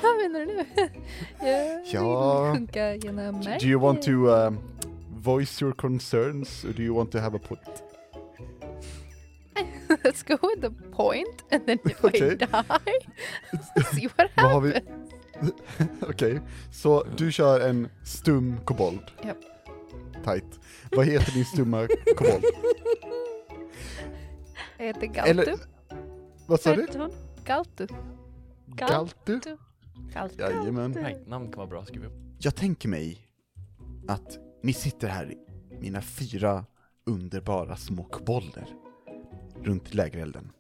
Vad 0.02 0.18
menar 0.18 0.40
du 0.40 0.46
nu? 0.46 0.66
Jag 1.40 1.86
Ja. 2.04 2.54
sjunka 2.56 2.96
genom 2.96 3.42
Do 3.42 3.66
you 3.66 3.82
want 3.82 4.02
to 4.02 4.12
um, 4.12 4.58
voice 5.20 5.62
your 5.62 5.74
concerns 5.74 6.66
or 6.66 6.74
do 6.74 6.84
you 6.84 6.96
want 6.96 7.12
to 7.12 7.20
have 7.20 7.36
a 7.36 7.40
point? 7.40 7.84
Let's 10.04 10.24
go 10.24 10.38
with 10.42 10.62
the 10.62 10.72
point 10.92 11.44
and 11.52 11.66
then 11.66 11.80
if 11.86 12.02
Okej. 12.02 12.32
I 12.32 12.36
die, 12.36 13.84
see 13.92 14.08
what 14.08 14.32
happens. 14.36 14.74
vi? 14.74 14.82
Okej, 16.02 16.42
så 16.72 17.04
du 17.18 17.32
kör 17.32 17.60
en 17.60 17.88
stum 18.04 18.58
kobold? 18.66 19.12
Japp. 19.24 19.38
Tight. 20.24 20.60
Vad 20.92 21.06
heter 21.06 21.32
din 21.32 21.46
stumma 21.46 21.88
kobold? 22.18 22.44
Jag 24.78 24.86
heter 24.86 25.08
Galtu. 25.08 25.30
Eller, 25.30 25.56
vad 26.48 26.60
sa 26.62 26.76
du? 26.76 26.88
Galtu. 27.46 27.88
Galtu? 28.66 29.40
Galtu. 30.14 30.42
Jajamän. 30.42 30.92
Nej, 30.92 31.24
namn 31.28 31.52
kan 31.52 31.58
vara 31.58 31.68
bra 31.68 31.82
att 31.82 31.88
skriva 31.88 32.06
upp. 32.06 32.14
Jag 32.40 32.56
tänker 32.56 32.90
mig 32.90 33.18
att 34.08 34.40
ni 34.62 34.74
sitter 34.74 35.08
här, 35.08 35.34
mina 35.80 36.02
fyra 36.02 36.66
underbara 37.06 37.76
små 37.76 38.04
kobolder, 38.04 38.68
runt 39.64 39.94
lägerelden. 39.94 40.52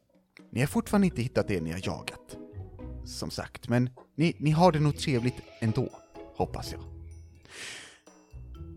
Ni 0.51 0.59
har 0.59 0.67
fortfarande 0.67 1.07
inte 1.07 1.21
hittat 1.21 1.47
det 1.47 1.61
ni 1.61 1.71
har 1.71 1.81
jagat, 1.87 2.37
som 3.05 3.31
sagt, 3.31 3.69
men 3.69 3.89
ni, 4.15 4.35
ni 4.39 4.51
har 4.51 4.71
det 4.71 4.79
nog 4.79 4.97
trevligt 4.97 5.35
ändå, 5.59 5.89
hoppas 6.35 6.71
jag. 6.71 6.81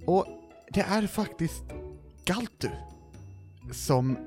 Och 0.07 0.26
det 0.71 0.81
är 0.81 1.07
faktiskt 1.07 1.64
Galtu 2.25 2.71
som... 3.73 4.19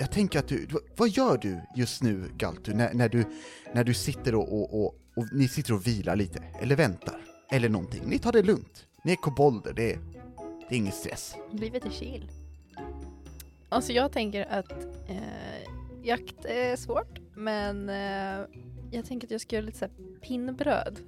Jag 0.00 0.12
tänker 0.12 0.38
att 0.38 0.48
du... 0.48 0.68
Vad 0.96 1.08
gör 1.08 1.38
du 1.38 1.60
just 1.76 2.02
nu, 2.02 2.30
Galtu, 2.36 2.74
när, 2.74 2.94
när, 2.94 3.08
du, 3.08 3.24
när 3.74 3.84
du 3.84 3.94
sitter 3.94 4.34
och, 4.34 4.52
och, 4.52 4.82
och, 4.82 4.94
och 5.16 5.26
ni 5.32 5.48
sitter 5.48 5.72
och 5.72 5.86
vilar 5.86 6.16
lite, 6.16 6.42
eller 6.60 6.76
väntar, 6.76 7.20
eller 7.50 7.68
någonting? 7.68 8.02
Ni 8.06 8.18
tar 8.18 8.32
det 8.32 8.42
lugnt. 8.42 8.87
Ni 9.02 9.12
är 9.12 9.16
kobolder, 9.16 9.72
det 9.72 9.92
är, 9.92 9.98
det 10.68 10.74
är 10.74 10.78
ingen 10.78 10.92
stress. 10.92 11.36
Livet 11.52 11.84
är 11.84 11.90
chill. 11.90 12.30
Alltså 13.68 13.92
jag 13.92 14.12
tänker 14.12 14.46
att 14.50 14.72
eh, 15.08 15.62
jakt 16.02 16.44
är 16.44 16.76
svårt, 16.76 17.18
men 17.34 17.88
eh, 17.88 18.46
jag 18.90 19.04
tänker 19.06 19.26
att 19.26 19.30
jag 19.30 19.40
ska 19.40 19.56
göra 19.56 19.66
lite 19.66 19.78
så 19.78 19.84
här 19.84 20.20
pinnbröd. 20.20 21.00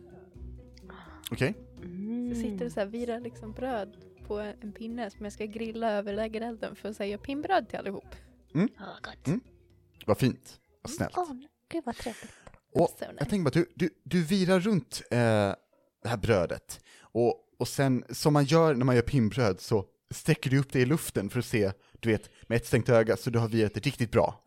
Okej? 1.30 1.54
Så 1.82 2.28
jag 2.28 2.36
sitter 2.36 2.64
och 2.66 2.72
så 2.72 2.80
här 2.80 2.86
virar 2.86 3.20
liksom 3.20 3.52
bröd 3.52 3.96
på 4.26 4.38
en, 4.38 4.54
en 4.60 4.72
pinne 4.72 5.10
som 5.10 5.24
jag 5.24 5.32
ska 5.32 5.44
grilla 5.44 5.90
över 5.92 6.14
lägerelden 6.14 6.76
för 6.76 6.88
att 6.88 6.96
säga 6.96 7.18
pinnbröd 7.18 7.68
till 7.68 7.78
allihop. 7.78 8.16
Ja, 8.52 8.58
gott. 9.02 9.42
Vad 10.06 10.18
fint. 10.18 10.60
Vad 10.82 10.90
snällt. 10.90 11.14
Åh, 11.16 11.32
gud 11.68 11.84
vad 11.86 11.96
trevligt. 11.96 12.32
Och 12.72 12.88
So 12.88 13.04
nice. 13.04 13.14
jag 13.18 13.28
tänker 13.28 13.44
bara 13.44 13.48
att 13.48 13.52
du, 13.54 13.72
du, 13.74 13.90
du 14.02 14.24
virar 14.24 14.60
runt 14.60 15.02
eh, 15.10 15.18
det 16.02 16.08
här 16.08 16.16
brödet 16.16 16.84
och, 17.00 17.46
och 17.60 17.68
sen 17.68 18.04
som 18.10 18.32
man 18.32 18.44
gör 18.44 18.74
när 18.74 18.84
man 18.84 18.94
gör 18.94 19.02
pinnbröd 19.02 19.60
så 19.60 19.84
sträcker 20.10 20.50
du 20.50 20.58
upp 20.58 20.72
det 20.72 20.80
i 20.80 20.86
luften 20.86 21.30
för 21.30 21.38
att 21.38 21.46
se, 21.46 21.72
du 22.00 22.08
vet, 22.08 22.30
med 22.48 22.56
ett 22.56 22.66
stängt 22.66 22.88
öga 22.88 23.16
så 23.16 23.30
du 23.30 23.38
har 23.38 23.48
virat 23.48 23.74
det 23.74 23.80
riktigt 23.80 24.12
bra. 24.12 24.42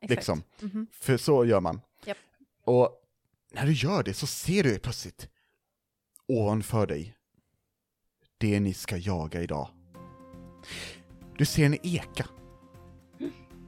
Exakt. 0.00 0.10
Liksom. 0.10 0.42
Mhm. 0.60 0.86
För 0.92 1.16
så 1.16 1.44
gör 1.44 1.60
man. 1.60 1.80
Japp. 2.04 2.16
Och 2.64 2.90
när 3.52 3.66
du 3.66 3.72
gör 3.72 4.02
det 4.02 4.14
så 4.14 4.26
ser 4.26 4.62
du 4.62 4.78
plötsligt 4.78 5.28
ovanför 6.28 6.86
dig 6.86 7.16
det 8.38 8.60
ni 8.60 8.74
ska 8.74 8.96
jaga 8.96 9.42
idag. 9.42 9.68
Du 11.38 11.44
ser 11.44 11.66
en 11.66 11.86
eka 11.86 12.26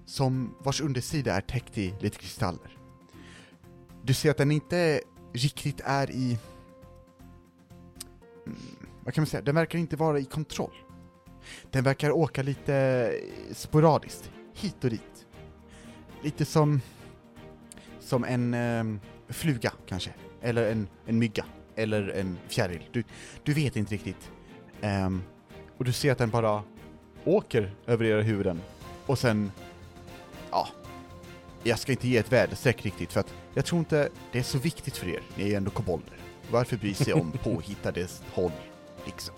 som 0.07 0.57
vars 0.61 0.81
undersida 0.81 1.35
är 1.35 1.41
täckt 1.41 1.79
i 1.79 1.95
lite 2.01 2.19
kristaller. 2.19 2.79
Du 4.05 4.15
ser 4.15 4.31
att 4.31 4.37
den 4.37 4.51
inte 4.51 5.01
riktigt 5.33 5.81
är 5.85 6.11
i... 6.11 6.39
Mm, 8.49 8.89
vad 9.05 9.15
kan 9.15 9.23
man 9.23 9.27
säga? 9.27 9.43
Den 9.43 9.55
verkar 9.55 9.79
inte 9.79 9.97
vara 9.97 10.19
i 10.19 10.25
kontroll. 10.25 10.75
Den 11.71 11.85
verkar 11.85 12.11
åka 12.11 12.43
lite 12.43 12.75
eh, 12.75 13.55
sporadiskt, 13.55 14.31
hit 14.55 14.85
och 14.85 14.91
dit. 14.91 15.27
Lite 16.23 16.45
som 16.45 16.81
som 18.09 18.25
en 18.25 18.55
ehm, 18.55 19.01
fluga 19.29 19.73
kanske, 19.87 20.11
eller 20.43 20.73
en, 20.73 20.89
en 21.07 21.19
mygga, 21.19 21.45
eller 21.75 22.09
en 22.09 22.39
fjäril. 22.49 22.89
Du, 22.93 23.05
du 23.43 23.55
vet 23.55 23.77
inte 23.77 23.95
riktigt. 23.95 24.31
Um, 24.83 25.23
och 25.79 25.85
du 25.85 25.93
ser 25.93 26.13
att 26.13 26.19
den 26.19 26.31
bara 26.31 26.63
åker 27.25 27.75
över 27.87 28.05
era 28.05 28.23
huvuden, 28.23 28.61
och 29.07 29.19
sen, 29.19 29.53
ja, 30.51 30.69
jag 31.63 31.79
ska 31.79 31.93
inte 31.93 32.09
ge 32.09 32.17
ett 32.17 32.33
väderstreck 32.33 32.85
riktigt, 32.85 33.13
för 33.13 33.21
att 33.21 33.35
jag 33.55 33.65
tror 33.65 33.79
inte 33.79 34.09
det 34.33 34.39
är 34.39 34.43
så 34.43 34.59
viktigt 34.59 34.97
för 34.97 35.09
er, 35.09 35.23
ni 35.37 35.43
är 35.43 35.49
ju 35.49 35.55
ändå 35.55 35.71
kobolder. 35.71 36.28
Varför 36.51 36.77
bry 36.77 36.95
sig 36.95 37.13
om 37.15 37.33
påhittade 37.43 38.07
håll, 38.33 38.53
liksom? 39.07 39.35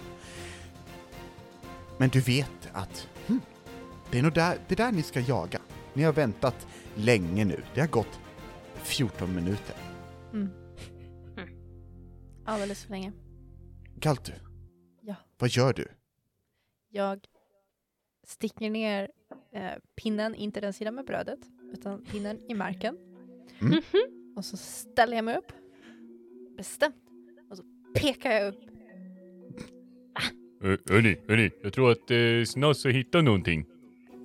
Men 1.98 2.08
du 2.08 2.20
vet 2.20 2.68
att, 2.72 3.08
hm, 3.26 3.40
det 4.10 4.18
är 4.18 4.22
nog 4.22 4.32
där, 4.34 4.58
det 4.68 4.74
är 4.74 4.76
där 4.76 4.92
ni 4.92 5.02
ska 5.02 5.20
jaga. 5.20 5.60
Ni 5.94 6.02
har 6.02 6.12
väntat 6.12 6.66
länge 6.94 7.44
nu, 7.44 7.62
det 7.74 7.80
har 7.80 7.88
gått 7.88 8.20
14 8.74 9.34
minuter. 9.34 9.76
Mm. 10.32 10.48
Alldeles 12.44 12.82
för 12.84 12.90
länge. 12.90 13.12
Galtu, 13.96 14.32
Ja. 15.00 15.14
vad 15.38 15.50
gör 15.50 15.72
du? 15.72 15.88
Jag 16.88 17.24
sticker 18.26 18.70
ner 18.70 19.10
eh, 19.52 19.70
pinnen, 19.96 20.34
inte 20.34 20.60
den 20.60 20.72
sidan 20.72 20.94
med 20.94 21.04
brödet, 21.06 21.38
utan 21.72 22.04
pinnen 22.04 22.50
i 22.50 22.54
marken. 22.54 22.96
Mm. 23.60 23.82
Och 24.36 24.44
så 24.44 24.56
ställer 24.56 25.16
jag 25.16 25.24
mig 25.24 25.36
upp, 25.36 25.52
bestämt, 26.56 26.99
pekar 27.94 28.30
jag 28.32 28.48
upp. 28.48 28.60
Hörni, 30.90 31.16
hörni, 31.28 31.50
jag 31.62 31.72
tror 31.72 31.90
att 31.90 32.10
uh, 32.10 32.44
Snass 32.44 32.84
har 32.84 32.90
hittat 32.90 33.24
någonting. 33.24 33.64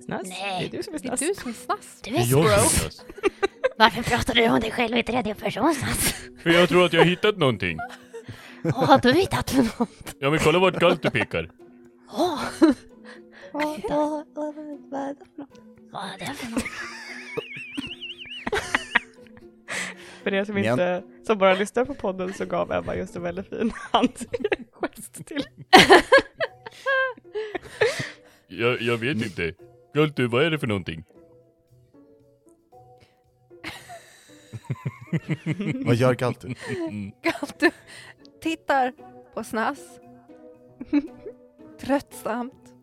Snass? 0.04 0.22
Nej. 0.28 0.68
Det 0.70 0.76
är 0.76 0.78
du 0.78 0.82
som 0.82 0.94
är 0.94 0.98
Det 0.98 1.04
är 1.08 1.16
snass. 1.16 1.20
du 1.20 1.34
som 1.34 1.50
är 1.50 1.54
snass. 1.54 2.00
Du 2.04 2.10
är 2.10 2.18
jag 2.18 2.26
som 2.28 2.38
är 2.40 2.44
bro. 2.44 2.50
Snass. 2.68 3.04
Varför 3.78 4.02
pratar 4.02 4.34
du 4.34 4.48
om 4.48 4.60
dig 4.60 4.70
själv 4.70 4.96
i 4.96 5.02
tredje 5.02 5.34
person 5.34 5.74
Sats? 5.74 6.14
För 6.42 6.50
jag 6.50 6.68
tror 6.68 6.84
att 6.84 6.92
jag 6.92 7.00
har 7.00 7.06
hittat 7.06 7.36
någonting. 7.38 7.78
Vad 8.62 8.72
har 8.88 8.98
du 8.98 9.12
hittat 9.12 9.54
något? 9.78 10.14
Ja 10.18 10.30
men 10.30 10.38
kolla 10.38 10.58
vart 10.58 10.74
Galtu 10.78 11.10
pekar. 11.10 11.50
Åh, 12.12 12.40
Vad, 13.52 13.62
är 13.62 13.76
det 13.76 13.82
för 13.82 13.88
något? 15.38 15.60
vad 15.92 16.04
är 16.04 16.18
det 16.18 16.34
för 16.34 16.50
något? 16.50 16.62
För 20.22 20.34
er 20.34 20.44
som 20.44 20.54
Men- 20.54 20.64
inte, 20.64 21.02
som 21.26 21.38
bara 21.38 21.54
lyssnar 21.54 21.84
på 21.84 21.94
podden 21.94 22.34
så 22.34 22.44
gav 22.44 22.72
Emma 22.72 22.96
just 22.96 23.16
en 23.16 23.22
väldigt 23.22 23.48
fin 23.48 23.72
handgest 23.92 25.26
till. 25.26 25.46
Jag, 28.48 28.80
jag 28.80 28.96
vet 28.96 29.16
inte. 29.16 29.54
Galtu, 29.94 30.26
vad 30.26 30.44
är 30.44 30.50
det 30.50 30.58
för 30.58 30.66
någonting? 30.66 31.04
Vad 35.86 35.94
gör 35.94 36.14
Galtu? 36.14 36.54
Mm. 36.88 37.12
Galtu 37.22 37.70
tittar 38.40 38.92
på 39.34 39.44
snass. 39.44 40.00
Tröttsamt. 41.80 42.74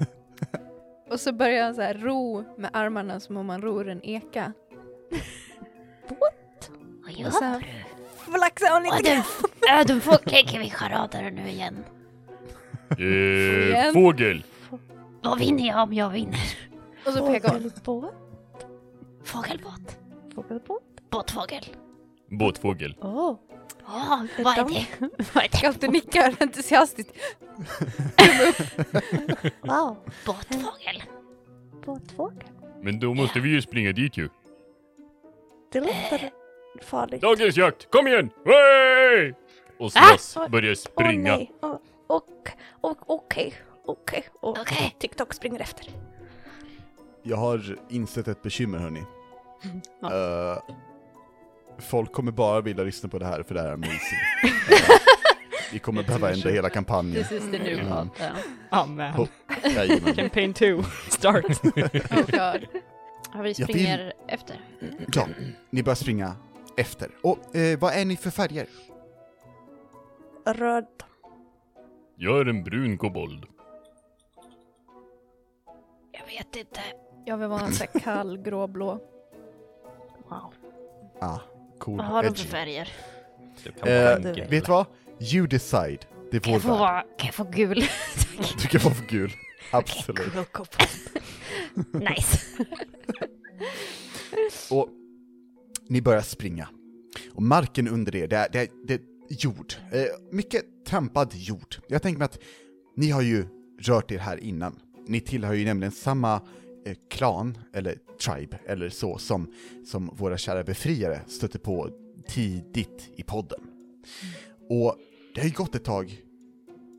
Och 1.10 1.20
så 1.20 1.32
börjar 1.32 1.64
han 1.64 1.74
så 1.74 1.82
här 1.82 1.94
ro 1.94 2.44
med 2.58 2.70
armarna 2.72 3.20
som 3.20 3.36
om 3.36 3.46
man 3.46 3.62
ror 3.62 3.88
en 3.88 4.04
eka. 4.04 4.52
Vad 7.18 7.26
Och 7.26 7.32
sen 7.32 7.52
gör 7.52 7.60
du? 7.60 8.32
flaxar 8.32 8.72
hon 8.72 8.82
lite 8.82 9.02
grann. 9.14 9.22
du, 9.60 9.68
äh, 9.68 9.86
du 9.86 10.00
får 10.00 10.30
leker 10.30 10.58
vi 10.58 10.70
charader 10.70 11.30
nu 11.30 11.48
igen. 11.48 11.84
Eh, 12.90 13.92
fågel. 13.92 14.44
Vad 15.22 15.38
vinner 15.38 15.68
jag 15.68 15.82
om 15.82 15.92
jag 15.92 16.10
vinner? 16.10 16.40
Och 17.06 17.12
så 17.12 17.26
pekar 17.26 17.48
hon. 17.48 17.60
Fågelbåt? 17.70 18.14
Fågelbåt. 19.24 19.96
Fågelbåt? 20.34 20.82
Båtfågel. 21.10 21.64
Båtfågel. 22.30 22.96
Åh, 23.00 23.36
Åh, 23.86 24.24
vad 24.44 24.58
är 24.58 24.64
det? 24.64 24.86
Vad 25.34 25.44
är 25.44 25.48
det? 25.48 25.60
Galtu 25.62 25.88
nickar 25.88 26.34
entusiastiskt. 26.40 27.12
wow. 29.60 29.96
Båtfågel. 30.26 31.02
Båtfågel. 31.86 32.44
Men 32.82 32.98
då 33.00 33.14
måste 33.14 33.40
vi 33.40 33.48
ju 33.48 33.62
springa 33.62 33.92
dit 33.92 34.16
ju. 34.16 34.28
Det 35.72 35.80
låter 35.80 36.30
farligt. 36.82 37.22
Dagens 37.22 37.56
jakt, 37.56 37.90
kom 37.90 38.06
igen! 38.06 38.30
Hey! 38.44 39.34
Och 39.78 39.92
Snass 39.92 40.36
börjar 40.50 40.70
Åh 40.70 40.74
springa. 40.74 41.36
nej. 41.36 41.52
Och, 42.06 42.22
och, 42.80 42.96
okej, 43.06 43.54
okej. 43.86 44.24
Okej. 44.40 44.96
TikTok 44.98 45.34
springer 45.34 45.60
efter. 45.60 45.86
Jag 47.22 47.36
har 47.36 47.76
insett 47.88 48.28
ett 48.28 48.42
bekymmer 48.42 48.78
hörni. 48.78 49.02
Eh, 50.02 50.58
folk 51.78 52.12
kommer 52.12 52.32
bara 52.32 52.60
vilja 52.60 52.84
lyssna 52.84 53.08
på 53.08 53.18
det 53.18 53.26
här 53.26 53.42
för 53.42 53.54
det 53.54 53.60
här 53.60 53.68
är 53.68 53.72
amazing. 53.72 54.18
Vi 55.72 55.78
kommer 55.78 56.02
behöva 56.02 56.30
ändra 56.32 56.50
hela 56.50 56.70
kampanjen. 56.70 57.24
This 57.24 57.32
is 57.32 57.50
the 57.50 57.58
new 57.58 57.78
Mm. 57.78 57.88
pod. 57.88 58.08
Ja. 58.18 58.30
Amen. 58.70 59.14
Oh. 59.16 60.12
Campaign 60.14 60.54
2, 60.54 60.82
start. 61.08 61.44
Oh 61.64 62.26
god. 62.26 62.66
Ja, 63.34 63.42
vi 63.42 63.54
springer 63.54 64.12
efter. 64.28 64.60
Ja, 65.14 65.26
ni 65.70 65.82
börjar 65.82 65.94
springa 65.94 66.36
efter. 66.80 67.10
Och 67.22 67.56
eh, 67.56 67.78
vad 67.78 67.94
är 67.94 68.04
ni 68.04 68.16
för 68.16 68.30
färger? 68.30 68.66
Röd. 70.46 70.86
Jag 72.16 72.40
är 72.40 72.44
en 72.48 72.64
brun 72.64 72.98
kobold. 72.98 73.44
Jag 76.12 76.26
vet 76.26 76.56
inte. 76.56 76.80
Jag 77.24 77.36
vill 77.36 77.48
vara 77.48 77.60
en 77.60 77.72
sån 77.72 77.86
här 77.92 78.00
kall 78.00 78.38
gråblå. 78.38 78.98
Wow. 80.28 80.54
Ah, 81.20 81.38
cool. 81.78 81.96
Vad 81.96 82.06
har 82.06 82.22
de 82.22 82.28
för 82.28 82.34
edgy. 82.40 82.48
färger? 82.50 82.92
Det 83.64 83.72
kan 83.72 83.88
vara 83.88 84.16
Eh, 84.16 84.48
vet 84.50 84.64
du 84.66 84.72
vad? 84.72 84.86
You 85.34 85.46
decide. 85.46 86.06
Det 86.30 86.36
är 86.36 86.40
Kan 86.40 86.52
vår 86.52 86.54
jag 86.54 86.62
få, 86.62 86.68
värld. 86.68 86.78
vara, 86.78 87.00
kan 87.02 87.26
jag 87.26 87.34
få 87.34 87.44
gul? 87.44 87.84
Du 88.62 88.68
kan 88.68 88.80
vara 88.84 88.94
för 88.94 89.06
gul. 89.06 89.32
Absolut. 89.72 90.32
Cool 90.32 90.44
koppel. 90.44 90.86
nice. 91.92 92.46
Och 94.70 94.88
ni 95.90 96.02
börjar 96.02 96.22
springa. 96.22 96.68
Och 97.34 97.42
marken 97.42 97.88
under 97.88 98.16
er, 98.16 98.28
det 98.28 98.36
är, 98.36 98.48
det 98.52 98.58
är, 98.60 98.68
det 98.86 98.94
är 98.94 99.00
jord. 99.28 99.74
Eh, 99.92 100.04
mycket 100.30 100.64
trampad 100.86 101.34
jord. 101.34 101.76
Jag 101.88 102.02
tänker 102.02 102.18
mig 102.18 102.24
att 102.24 102.38
ni 102.96 103.10
har 103.10 103.22
ju 103.22 103.46
rört 103.80 104.10
er 104.10 104.18
här 104.18 104.36
innan. 104.36 104.78
Ni 105.06 105.20
tillhör 105.20 105.54
ju 105.54 105.64
nämligen 105.64 105.92
samma 105.92 106.34
eh, 106.86 106.96
klan, 107.10 107.58
eller 107.72 107.98
tribe, 108.20 108.58
eller 108.66 108.88
så, 108.88 109.18
som, 109.18 109.52
som 109.84 110.10
våra 110.16 110.36
kära 110.36 110.64
befriare 110.64 111.20
stötte 111.26 111.58
på 111.58 111.90
tidigt 112.28 113.10
i 113.16 113.22
podden. 113.22 113.60
Och 114.68 114.96
det 115.34 115.40
har 115.40 115.48
ju 115.48 115.54
gått 115.54 115.74
ett 115.74 115.84
tag, 115.84 116.22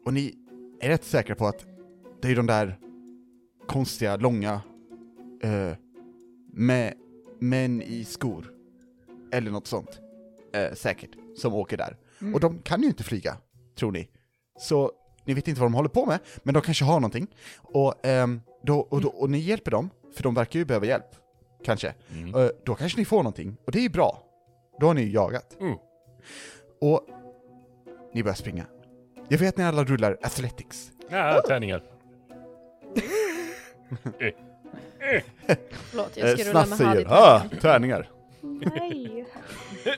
och 0.06 0.14
ni 0.14 0.36
är 0.80 0.90
rätt 0.90 1.04
säkra 1.04 1.36
på 1.36 1.48
att 1.48 1.66
det 2.22 2.32
är 2.32 2.36
de 2.36 2.48
där 2.48 2.80
konstiga, 3.68 4.16
långa, 4.16 4.62
eh, 5.44 5.74
med 6.54 6.94
män 7.40 7.82
i 7.82 8.06
skor. 8.06 8.61
Eller 9.32 9.52
något 9.52 9.68
sånt. 9.68 10.00
Eh, 10.54 10.74
säkert. 10.74 11.10
Som 11.38 11.54
åker 11.54 11.78
där. 11.78 11.98
Och 12.34 12.40
de 12.40 12.60
kan 12.60 12.82
ju 12.82 12.88
inte 12.88 13.04
flyga, 13.04 13.38
tror 13.78 13.92
ni. 13.92 14.08
Så 14.60 14.92
ni 15.26 15.34
vet 15.34 15.48
inte 15.48 15.62
vad 15.62 15.70
de 15.70 15.74
håller 15.76 15.90
på 15.90 16.06
med, 16.06 16.20
men 16.44 16.54
de 16.54 16.62
kanske 16.64 16.86
har 16.86 16.94
någonting. 17.00 17.28
Och, 17.58 18.06
ehm, 18.06 18.42
då, 18.64 18.80
och, 18.80 19.02
då, 19.02 19.10
och 19.10 19.30
ni 19.30 19.38
hjälper 19.38 19.72
dem, 19.72 19.90
för 20.16 20.24
de 20.24 20.34
verkar 20.34 20.60
ju 20.60 20.66
behöva 20.66 20.86
hjälp. 20.86 21.06
Kanske. 21.66 21.94
Mm. 22.12 22.36
Eh, 22.36 22.50
då 22.66 22.76
kanske 22.76 23.00
ni 23.00 23.06
får 23.06 23.18
någonting, 23.18 23.58
och 23.66 23.72
det 23.72 23.80
är 23.80 23.84
ju 23.84 23.90
bra. 23.90 24.24
Då 24.80 24.88
har 24.88 24.94
ni 24.94 25.02
ju 25.02 25.12
jagat. 25.12 25.58
Mm. 25.60 25.76
Och 26.82 27.08
ni 28.14 28.24
börjar 28.24 28.36
springa. 28.36 28.66
Jag 29.30 29.38
vet 29.38 29.50
att 29.50 29.58
ni 29.58 29.64
alla 29.64 29.84
rullar 29.84 30.18
athletics. 30.22 30.92
Ja, 31.10 31.42
tärningar. 31.48 31.84
Förlåt, 35.72 36.18
jag 36.18 36.30
Eh, 36.30 36.36
ska 36.36 36.50
rulla 36.50 36.66
med 36.66 36.78
Harry. 36.80 37.06
ah, 37.10 37.42
tärningar. 37.62 38.10
Nej. 38.42 39.26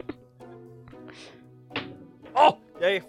Åh, 2.34 2.56
jag 2.79 2.95
är... 2.95 3.03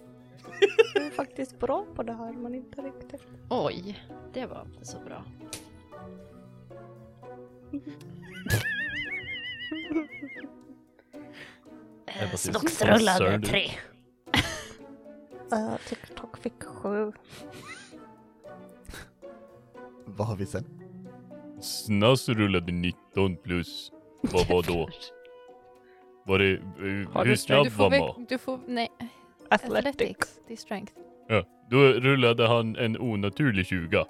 Jag 0.95 1.07
är 1.07 1.11
faktiskt 1.11 1.59
bra 1.59 1.87
på 1.95 2.03
det 2.03 2.13
här, 2.13 2.33
men 2.33 2.55
inte 2.55 2.83
riktigt. 2.83 3.23
Oj, 3.51 4.05
det 4.33 4.47
var 4.47 4.63
inte 4.63 4.85
så 4.85 4.99
bra. 4.99 5.25
Eh, 12.07 12.29
bara 12.29 12.37
ser 12.37 12.53
Snox 12.53 12.79
så 12.79 12.85
rullade 12.85 13.19
concerned 13.19 13.45
ut. 13.45 13.51
tre. 13.51 13.71
Uh, 15.53 15.77
TikTok 15.89 16.37
fick 16.37 16.63
sju. 16.65 17.13
Vad 20.05 20.27
har 20.27 20.37
vi 20.37 20.47
sen? 20.47 20.65
Snass 21.61 22.29
rullade 22.29 22.73
19 22.73 23.37
plus. 23.37 23.93
Vad 24.21 24.49
var 24.49 24.63
då? 24.63 24.89
Var 26.27 26.39
det... 26.39 26.53
eh, 26.53 27.13
Har 27.13 27.25
hur 27.25 27.31
du 27.31 27.37
snabb 27.37 27.65
Du 27.65 27.71
får, 27.71 27.83
var 27.83 27.91
väl- 27.91 28.01
man? 28.01 28.27
du 28.29 28.39
får, 28.39 28.61
nej, 28.67 28.89
Athletics. 29.51 30.29
Det 30.49 30.53
är 30.53 30.57
strength. 30.57 30.93
Ja, 31.29 31.45
då 31.71 31.79
rullade 31.79 32.49
han 32.49 32.77
en 32.77 32.99
onaturlig 33.01 33.67
20. 33.67 34.05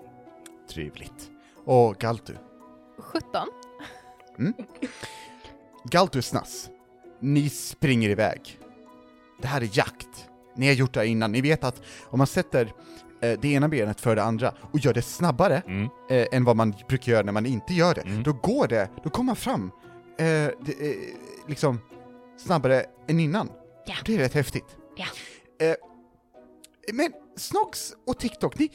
Trevligt. 0.70 1.30
Och 1.64 1.96
Galtu. 1.96 2.34
17. 2.98 3.30
Galtu 5.90 6.22
Snass. 6.22 6.70
Ni 7.20 7.48
springer 7.48 8.08
iväg. 8.10 8.58
Det 9.42 9.46
här 9.48 9.60
är 9.60 9.68
jakt. 9.72 10.28
Ni 10.56 10.66
har 10.66 10.74
gjort 10.74 10.92
det 10.94 11.00
här 11.00 11.06
innan. 11.06 11.32
Ni 11.32 11.40
vet 11.40 11.64
att 11.64 11.82
om 12.04 12.18
man 12.18 12.26
sätter 12.26 12.72
eh, 13.20 13.38
det 13.40 13.48
ena 13.52 13.68
benet 13.68 14.00
för 14.00 14.16
det 14.16 14.22
andra 14.22 14.52
och 14.60 14.78
gör 14.78 14.94
det 14.94 15.02
snabbare 15.02 15.62
Mm. 15.66 15.88
eh, 16.10 16.26
än 16.32 16.44
vad 16.44 16.56
man 16.56 16.74
brukar 16.88 17.12
göra 17.12 17.22
när 17.22 17.32
man 17.32 17.46
inte 17.46 17.74
gör 17.74 17.94
det, 17.94 18.00
Mm. 18.00 18.22
då 18.22 18.32
går 18.32 18.68
det, 18.68 18.88
då 19.04 19.10
kommer 19.10 19.26
man 19.26 19.36
fram 19.36 19.70
eh, 20.18 20.24
det, 20.60 20.90
eh, 20.90 20.96
liksom 21.48 21.80
snabbare 22.36 22.84
än 23.08 23.20
innan. 23.20 23.50
Ja. 23.86 23.94
Det 24.04 24.14
är 24.14 24.18
rätt 24.18 24.34
häftigt. 24.34 24.76
Ja. 24.96 25.06
Eh, 25.66 25.74
men 26.92 27.12
Snox 27.36 27.94
och 28.06 28.18
TikTok, 28.18 28.58
ni, 28.58 28.70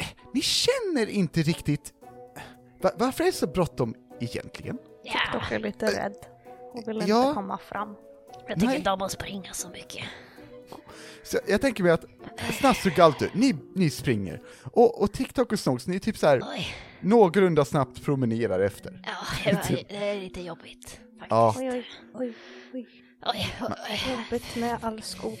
eh, 0.00 0.06
ni 0.34 0.40
känner 0.40 1.06
inte 1.06 1.42
riktigt... 1.42 1.92
Va, 2.82 2.90
varför 2.98 3.24
är 3.24 3.28
det 3.28 3.32
så 3.32 3.46
bråttom 3.46 3.94
egentligen? 4.20 4.78
Ja, 5.04 5.12
TikTok 5.32 5.52
är 5.52 5.58
lite 5.58 5.86
rädd 5.86 6.16
och 6.72 6.88
vill 6.88 7.04
Ja. 7.06 7.22
inte 7.22 7.34
komma 7.34 7.58
fram. 7.58 7.96
jag 8.46 8.54
tycker 8.54 8.66
Nej. 8.66 8.76
inte 8.76 8.90
om 8.90 9.02
att 9.02 9.12
springa 9.12 9.52
så 9.52 9.68
mycket. 9.68 10.04
Så 11.24 11.38
jag 11.48 11.60
tänker 11.60 11.82
mig 11.82 11.92
att 11.92 12.04
Snass 12.58 12.86
och 12.86 12.92
Galtu, 12.92 13.28
ni, 13.34 13.56
ni 13.74 13.90
springer. 13.90 14.42
Och, 14.72 15.02
och 15.02 15.12
TikTok 15.12 15.52
och 15.52 15.58
Snox, 15.60 15.86
ni 15.86 16.00
typ 16.00 16.18
så 16.18 16.26
här 16.26 16.42
Oj, 16.56 16.66
någorlunda 17.00 17.64
snabbt 17.64 18.04
promenerar 18.04 18.60
efter. 18.60 19.02
ja, 19.06 19.12
det, 19.44 19.52
var, 19.70 19.82
det 19.88 19.96
är 20.10 20.20
lite 20.20 20.40
jobbigt. 20.40 21.00
Faktiskt. 21.18 21.30
Ja. 21.30 21.54
Oj, 21.58 21.70
oj, 21.70 21.86
oj, 22.14 22.34
oj. 22.74 22.86
Oj, 23.26 23.54
oj. 23.60 24.00
Jobbigt 24.12 24.56
med 24.56 24.78
all 24.84 25.02
skog. 25.02 25.38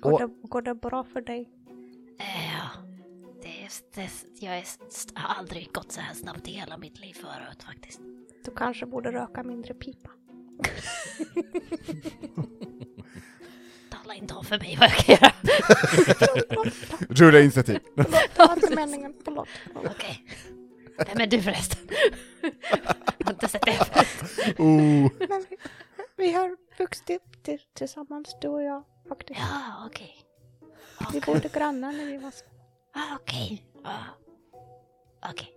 Går, 0.00 0.12
Och- 0.12 0.20
det, 0.20 0.48
går 0.48 0.62
det 0.62 0.74
bra 0.74 1.04
för 1.04 1.20
dig? 1.20 1.50
Eh, 2.20 2.48
Ja, 2.54 2.68
det 3.42 3.48
är, 3.64 3.70
det, 3.94 4.10
jag 4.46 4.58
är, 4.58 4.64
har 5.14 5.34
aldrig 5.34 5.72
gått 5.72 5.92
så 5.92 6.00
här 6.00 6.14
snabbt 6.14 6.48
i 6.48 6.50
hela 6.50 6.76
mitt 6.76 7.00
liv 7.00 7.14
förut 7.14 7.62
faktiskt. 7.62 8.00
Du 8.44 8.50
kanske 8.56 8.86
borde 8.86 9.12
röka 9.12 9.42
mindre 9.42 9.74
pipa. 9.74 10.10
Tala 13.90 14.14
inte 14.14 14.34
om 14.34 14.44
för 14.44 14.58
mig 14.58 14.76
vad 14.80 14.88
jag 14.88 14.96
kan 14.96 15.14
göra. 15.14 15.32
Rulla 17.08 17.40
initiativ. 17.40 17.78
Förlåt, 17.96 18.12
det 18.36 18.38
var 18.46 18.54
inte 18.54 18.74
meningen. 18.76 19.14
Förlåt. 19.24 19.48
Okej. 19.74 20.24
Vem 21.06 21.20
är 21.20 21.26
du 21.26 21.42
förresten? 21.42 21.88
jag 23.18 23.26
har 23.26 23.32
inte 23.32 23.48
sett 23.48 23.62
det 23.64 23.72
förut. 23.72 24.58
Oh. 24.58 25.10
Men 25.28 25.46
vi, 25.50 25.56
vi 26.16 26.32
har 26.32 26.56
vuxit 26.78 27.10
upp 27.10 27.42
till, 27.42 27.60
tillsammans, 27.74 28.36
du 28.40 28.48
och 28.48 28.62
jag 28.62 28.84
faktiskt. 29.08 29.40
Ja, 29.40 29.86
okej. 29.86 30.14
Vi 31.12 31.20
bodde 31.20 31.48
grannar 31.48 31.92
när 31.92 32.04
vi 32.04 32.16
var 32.16 32.30
små. 32.30 32.48
Ah, 32.92 33.16
okej. 33.16 33.62
Ah. 33.84 34.04
Okej. 35.30 35.54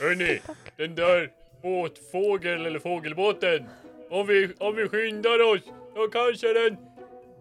Hörni, 0.00 0.40
den 0.76 0.94
där 0.94 1.30
båtfågeln 1.62 2.66
eller 2.66 2.78
fågelbåten. 2.78 3.68
Om 4.10 4.26
vi, 4.26 4.54
om 4.58 4.76
vi 4.76 4.88
skyndar 4.88 5.42
oss, 5.54 5.60
då 5.94 6.08
kanske 6.08 6.52
den, 6.52 6.76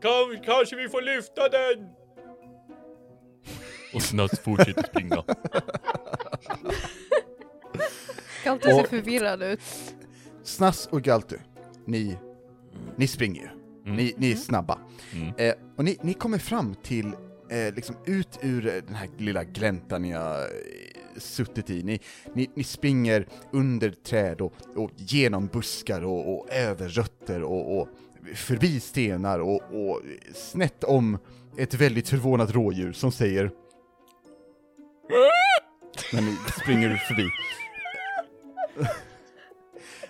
kan, 0.01 0.43
kanske 0.43 0.75
vi 0.75 0.89
får 0.89 1.01
lyfta 1.01 1.49
den. 1.49 1.89
Och 3.93 4.01
Snass 4.01 4.39
fortsätter 4.39 4.83
springa. 4.83 5.23
Galtu 8.45 8.69
ser 8.69 8.79
Och- 8.81 8.87
förvirrad 8.87 9.43
ut. 9.43 9.59
Snass 10.43 10.87
och 10.91 11.01
Galtu, 11.01 11.37
ni, 11.85 12.17
ni 12.95 13.07
springer 13.07 13.41
ju. 13.41 13.47
Mm. 13.85 13.95
Ni, 13.97 14.13
ni 14.17 14.31
är 14.31 14.35
snabba. 14.35 14.79
Mm. 15.13 15.33
Eh, 15.37 15.53
och 15.77 15.85
ni, 15.85 15.97
ni 16.01 16.13
kommer 16.13 16.37
fram 16.37 16.75
till, 16.83 17.05
eh, 17.49 17.73
liksom 17.75 17.95
ut 18.05 18.39
ur 18.41 18.67
eh, 18.67 18.73
den 18.87 18.95
här 18.95 19.09
lilla 19.17 19.43
gläntan 19.43 20.01
ni 20.01 20.11
har 20.11 20.39
eh, 20.41 20.47
suttit 21.17 21.69
i. 21.69 21.83
Ni, 21.83 21.99
ni, 22.33 22.49
ni 22.55 22.63
springer 22.63 23.27
under 23.51 23.89
träd 23.91 24.41
och, 24.41 24.53
och 24.75 24.91
genom 24.97 25.47
buskar 25.47 26.01
och, 26.05 26.33
och 26.33 26.53
över 26.53 26.87
rötter 26.89 27.43
och, 27.43 27.79
och 27.81 27.87
förbi 28.35 28.79
stenar 28.79 29.39
och, 29.39 29.61
och 29.73 30.01
snett 30.35 30.83
om 30.83 31.17
ett 31.57 31.73
väldigt 31.73 32.09
förvånat 32.09 32.51
rådjur 32.51 32.93
som 32.93 33.11
säger 33.11 33.51
när 36.13 36.21
ni 36.21 36.37
springer 36.61 36.95
förbi. 36.95 37.29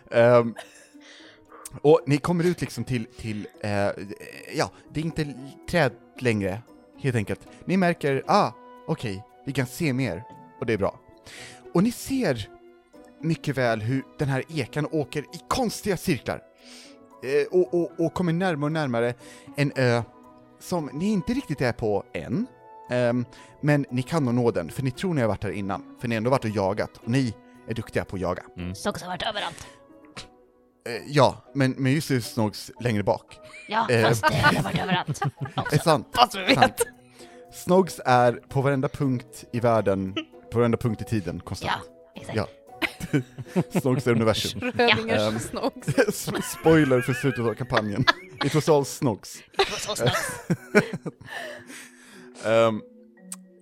um, 0.10 0.56
och 1.82 2.02
ni 2.06 2.18
kommer 2.18 2.44
ut 2.44 2.62
liksom 2.62 2.84
till, 2.84 3.06
till 3.06 3.48
eh, 3.60 3.90
ja, 4.56 4.72
det 4.94 5.00
är 5.00 5.06
inte 5.06 5.34
träd 5.70 5.92
längre, 6.20 6.62
helt 7.00 7.16
enkelt. 7.16 7.48
Ni 7.66 7.78
märker, 7.78 8.24
ah, 8.28 8.52
okej, 8.88 9.24
vi 9.46 9.52
kan 9.52 9.68
se 9.68 9.94
mer, 9.94 10.24
och 10.60 10.66
det 10.66 10.74
är 10.74 10.78
bra. 10.78 11.00
Och 11.74 11.84
ni 11.84 11.92
ser 11.92 12.50
mycket 13.22 13.58
väl 13.58 13.82
hur 13.82 14.04
den 14.18 14.28
här 14.28 14.44
ekan 14.50 14.88
åker 14.92 15.22
i 15.22 15.40
konstiga 15.48 15.98
cirklar. 15.98 16.42
eh, 17.24 17.60
och, 17.60 17.74
och, 17.74 17.92
och 18.06 18.14
kommer 18.14 18.34
närmare 18.34 18.66
och 18.68 18.72
närmare 18.72 19.14
en 19.58 19.72
ö 19.76 20.02
som 20.60 20.90
ni 20.94 21.12
inte 21.12 21.34
riktigt 21.34 21.62
är 21.62 21.74
på 21.74 22.06
än. 22.14 22.48
Ehm, 22.92 23.26
men 23.62 23.86
ni 23.92 24.02
kan 24.04 24.26
nog 24.26 24.34
nå 24.34 24.52
den, 24.52 24.70
för 24.72 24.84
ni 24.84 24.92
tror 24.92 25.14
ni 25.14 25.22
har 25.22 25.28
varit 25.28 25.44
här 25.44 25.52
innan. 25.52 25.84
För 26.02 26.08
ni 26.08 26.16
har 26.16 26.18
ändå 26.18 26.30
varit 26.30 26.44
och 26.44 26.50
jagat, 26.50 26.98
och 26.98 27.10
ni 27.10 27.34
är 27.68 27.74
duktiga 27.74 28.06
på 28.06 28.16
att 28.16 28.22
jaga. 28.22 28.44
Snogs 28.76 29.02
har 29.02 29.10
varit 29.10 29.24
överallt. 29.24 29.68
Eh, 30.88 30.94
ja, 31.08 31.46
men, 31.54 31.72
men 31.72 31.92
just 31.92 32.10
nu 32.10 32.22
Snogs 32.22 32.72
längre 32.82 33.04
bak. 33.04 33.38
Ja, 33.68 33.90
Eh. 33.90 34.08
fast 34.08 34.28
det 34.28 34.36
har 34.36 34.64
varit 34.64 34.80
överallt. 34.82 35.22
Är 35.74 35.78
sant. 35.78 36.08
Fast 36.16 36.36
vi 36.50 36.56
Sant. 36.56 36.82
Snogs 37.54 38.00
är 38.06 38.34
på 38.34 38.62
varenda 38.62 38.88
punkt 38.90 39.46
i 39.54 39.60
världen, 39.60 40.16
på 40.52 40.58
varenda 40.60 40.78
punkt 40.78 41.02
i 41.02 41.06
tiden, 41.06 41.36
Ja, 41.36 41.44
konstant. 41.46 41.82
exakt. 42.16 42.38
Ja. 42.38 42.48
Snogs 43.82 44.08
är 44.08 44.12
universum. 44.12 44.62
Rödingars 44.62 45.20
Ehm. 45.22 45.40
snogs. 45.40 46.30
Spoiler 46.60 47.02
för 47.02 47.14
slutet 47.14 47.40
av 47.46 47.54
kampanjen. 47.54 48.06
It 48.46 48.56
was 48.56 48.70
all 48.70 48.86
Snogs. 48.86 49.38
Så 49.80 49.96
snabbt. 49.96 50.18
Ehm, 52.46 52.82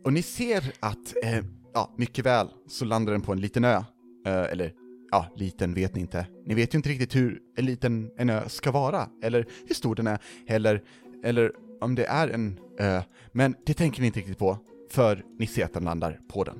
och 0.04 0.14
ni 0.14 0.22
ser 0.22 0.74
att, 0.80 1.14
eh, 1.24 1.44
ja, 1.74 1.94
mycket 1.98 2.26
väl 2.26 2.48
så 2.68 2.86
landar 2.86 3.14
den 3.14 3.22
på 3.22 3.32
en 3.32 3.42
liten 3.42 3.66
ö. 3.66 3.84
Eh, 4.26 4.44
eller, 4.52 4.74
ja, 5.12 5.28
liten 5.36 5.74
vet 5.74 5.96
ni 5.96 6.02
inte. 6.02 6.28
Ni 6.46 6.54
vet 6.54 6.74
ju 6.74 6.78
inte 6.78 6.90
riktigt 6.90 7.16
hur 7.16 7.40
en 7.58 7.66
liten 7.66 8.12
en 8.18 8.30
ö 8.30 8.50
ska 8.50 8.72
vara, 8.72 9.10
eller 9.24 9.46
hur 9.68 9.76
stor 9.76 9.96
den 9.96 10.08
är, 10.08 10.20
eller, 10.48 10.84
eller 11.24 11.52
om 11.82 11.96
det 11.96 12.06
är 12.06 12.28
en 12.28 12.60
ö. 12.80 13.02
Men 13.32 13.56
det 13.66 13.74
tänker 13.74 14.02
ni 14.02 14.08
inte 14.08 14.20
riktigt 14.20 14.38
på, 14.38 14.58
för 14.92 15.24
ni 15.40 15.48
ser 15.48 15.66
att 15.66 15.74
den 15.74 15.84
landar 15.84 16.20
på 16.34 16.44
den. 16.44 16.60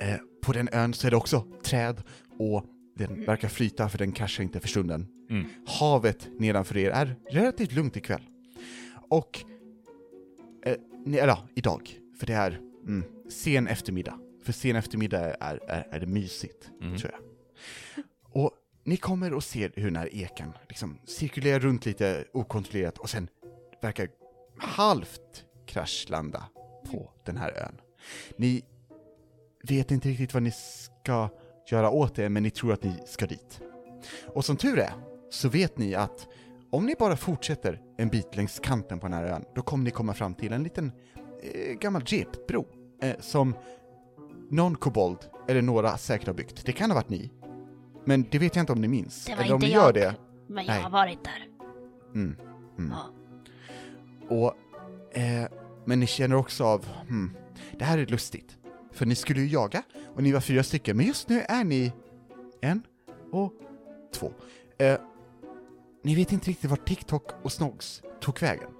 Eh, 0.00 0.16
på 0.42 0.52
den 0.52 0.68
ön 0.72 0.94
så 0.94 1.06
är 1.06 1.10
det 1.10 1.16
också 1.16 1.46
träd 1.62 2.02
och 2.38 2.64
den 2.96 3.24
verkar 3.24 3.48
flyta 3.48 3.88
för 3.88 3.98
den 3.98 4.12
kraschar 4.12 4.44
inte 4.44 4.60
för 4.60 4.68
stunden. 4.68 5.06
Mm. 5.30 5.46
Havet 5.66 6.28
nedanför 6.38 6.76
er 6.76 6.90
är 6.90 7.16
relativt 7.30 7.72
lugnt 7.72 7.96
ikväll. 7.96 8.22
Och 9.08 9.44
eller 11.06 11.26
ja, 11.28 11.48
idag. 11.54 12.00
För 12.18 12.26
det 12.26 12.34
är 12.34 12.60
mm, 12.86 13.04
sen 13.30 13.66
eftermiddag. 13.68 14.18
För 14.44 14.52
sen 14.52 14.76
eftermiddag 14.76 15.18
är, 15.34 15.60
är, 15.68 15.88
är 15.90 16.00
det 16.00 16.06
mysigt, 16.06 16.70
Mhm. 16.80 16.96
tror 16.96 17.12
jag. 17.12 17.20
Och 18.42 18.50
ni 18.84 18.96
kommer 18.96 19.32
och 19.32 19.44
ser 19.44 19.72
hur 19.76 19.84
den 19.84 19.96
här 19.96 20.14
eken 20.14 20.52
liksom 20.68 20.98
cirkulerar 21.04 21.60
runt 21.60 21.86
lite 21.86 22.24
okontrollerat 22.32 22.98
och 22.98 23.10
sen 23.10 23.28
verkar 23.82 24.08
halvt 24.58 25.44
kraschlanda 25.66 26.44
på 26.90 27.10
den 27.24 27.36
här 27.36 27.52
ön. 27.52 27.80
Ni 28.36 28.64
vet 29.62 29.90
inte 29.90 30.08
riktigt 30.08 30.34
vad 30.34 30.42
ni 30.42 30.50
ska 30.50 31.28
göra 31.70 31.90
åt 31.90 32.14
det, 32.14 32.28
men 32.28 32.42
ni 32.42 32.50
tror 32.50 32.72
att 32.72 32.82
ni 32.82 32.94
ska 33.06 33.26
dit. 33.26 33.60
Och 34.26 34.44
som 34.44 34.56
tur 34.56 34.78
är, 34.78 34.92
så 35.30 35.48
vet 35.48 35.78
ni 35.78 35.94
att 35.94 36.28
om 36.70 36.86
ni 36.86 36.94
bara 36.98 37.16
fortsätter 37.16 37.80
en 37.98 38.08
bit 38.08 38.36
längs 38.36 38.60
kanten 38.60 38.98
på 38.98 39.06
den 39.06 39.14
här 39.14 39.24
ön, 39.24 39.44
då 39.54 39.62
kommer 39.62 39.84
ni 39.84 39.90
komma 39.90 40.14
fram 40.14 40.34
till 40.34 40.52
en 40.52 40.62
liten 40.62 40.92
eh, 41.42 41.72
gammal 41.72 42.02
jeepbro 42.06 42.66
eh, 43.02 43.16
som 43.20 43.54
någon 44.50 44.74
kobold, 44.74 45.18
eller 45.48 45.62
några 45.62 45.96
säkert 45.96 46.26
har 46.26 46.34
byggt. 46.34 46.66
Det 46.66 46.72
kan 46.72 46.90
ha 46.90 46.94
varit 46.94 47.08
ni. 47.08 47.30
Men 48.04 48.26
det 48.30 48.38
vet 48.38 48.56
jag 48.56 48.62
inte 48.62 48.72
om 48.72 48.80
ni 48.80 48.88
minns. 48.88 49.24
Det 49.24 49.34
var 49.34 49.42
eller 49.42 49.54
om 49.54 49.56
inte 49.56 49.66
ni 49.66 49.72
jag. 49.72 49.82
gör 49.84 49.92
det. 49.92 50.14
Men 50.48 50.64
jag 50.64 50.74
Nej. 50.74 50.82
har 50.82 50.90
varit 50.90 51.24
där. 51.24 51.48
Mm. 52.14 52.36
Mm. 52.78 52.92
Ja. 52.92 53.10
Och, 54.28 54.54
eh, 55.18 55.48
men 55.84 56.00
ni 56.00 56.06
känner 56.06 56.36
också 56.36 56.64
av, 56.64 56.86
hmm, 57.08 57.36
det 57.78 57.84
här 57.84 57.98
är 57.98 58.06
lustigt. 58.06 58.58
För 58.92 59.06
ni 59.06 59.14
skulle 59.14 59.40
ju 59.40 59.46
jaga, 59.46 59.82
och 60.14 60.22
ni 60.22 60.32
var 60.32 60.40
fyra 60.40 60.62
stycken, 60.62 60.96
men 60.96 61.06
just 61.06 61.28
nu 61.28 61.40
är 61.48 61.64
ni 61.64 61.92
en 62.60 62.82
och 63.32 63.52
två. 64.14 64.32
Eh, 64.78 64.96
ni 66.06 66.14
vet 66.14 66.32
inte 66.32 66.50
riktigt 66.50 66.70
vart 66.70 66.88
TikTok 66.88 67.30
och 67.42 67.52
Snogs 67.52 68.02
tog 68.20 68.40
vägen. 68.40 68.70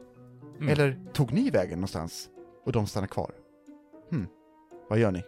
Mm. 0.56 0.68
Eller 0.68 0.98
tog 1.12 1.32
ni 1.32 1.50
vägen 1.50 1.78
någonstans 1.78 2.30
och 2.64 2.72
de 2.72 2.86
stannar 2.86 3.06
kvar? 3.06 3.30
Hmm, 4.10 4.26
vad 4.88 4.98
gör 4.98 5.12
ni? 5.12 5.22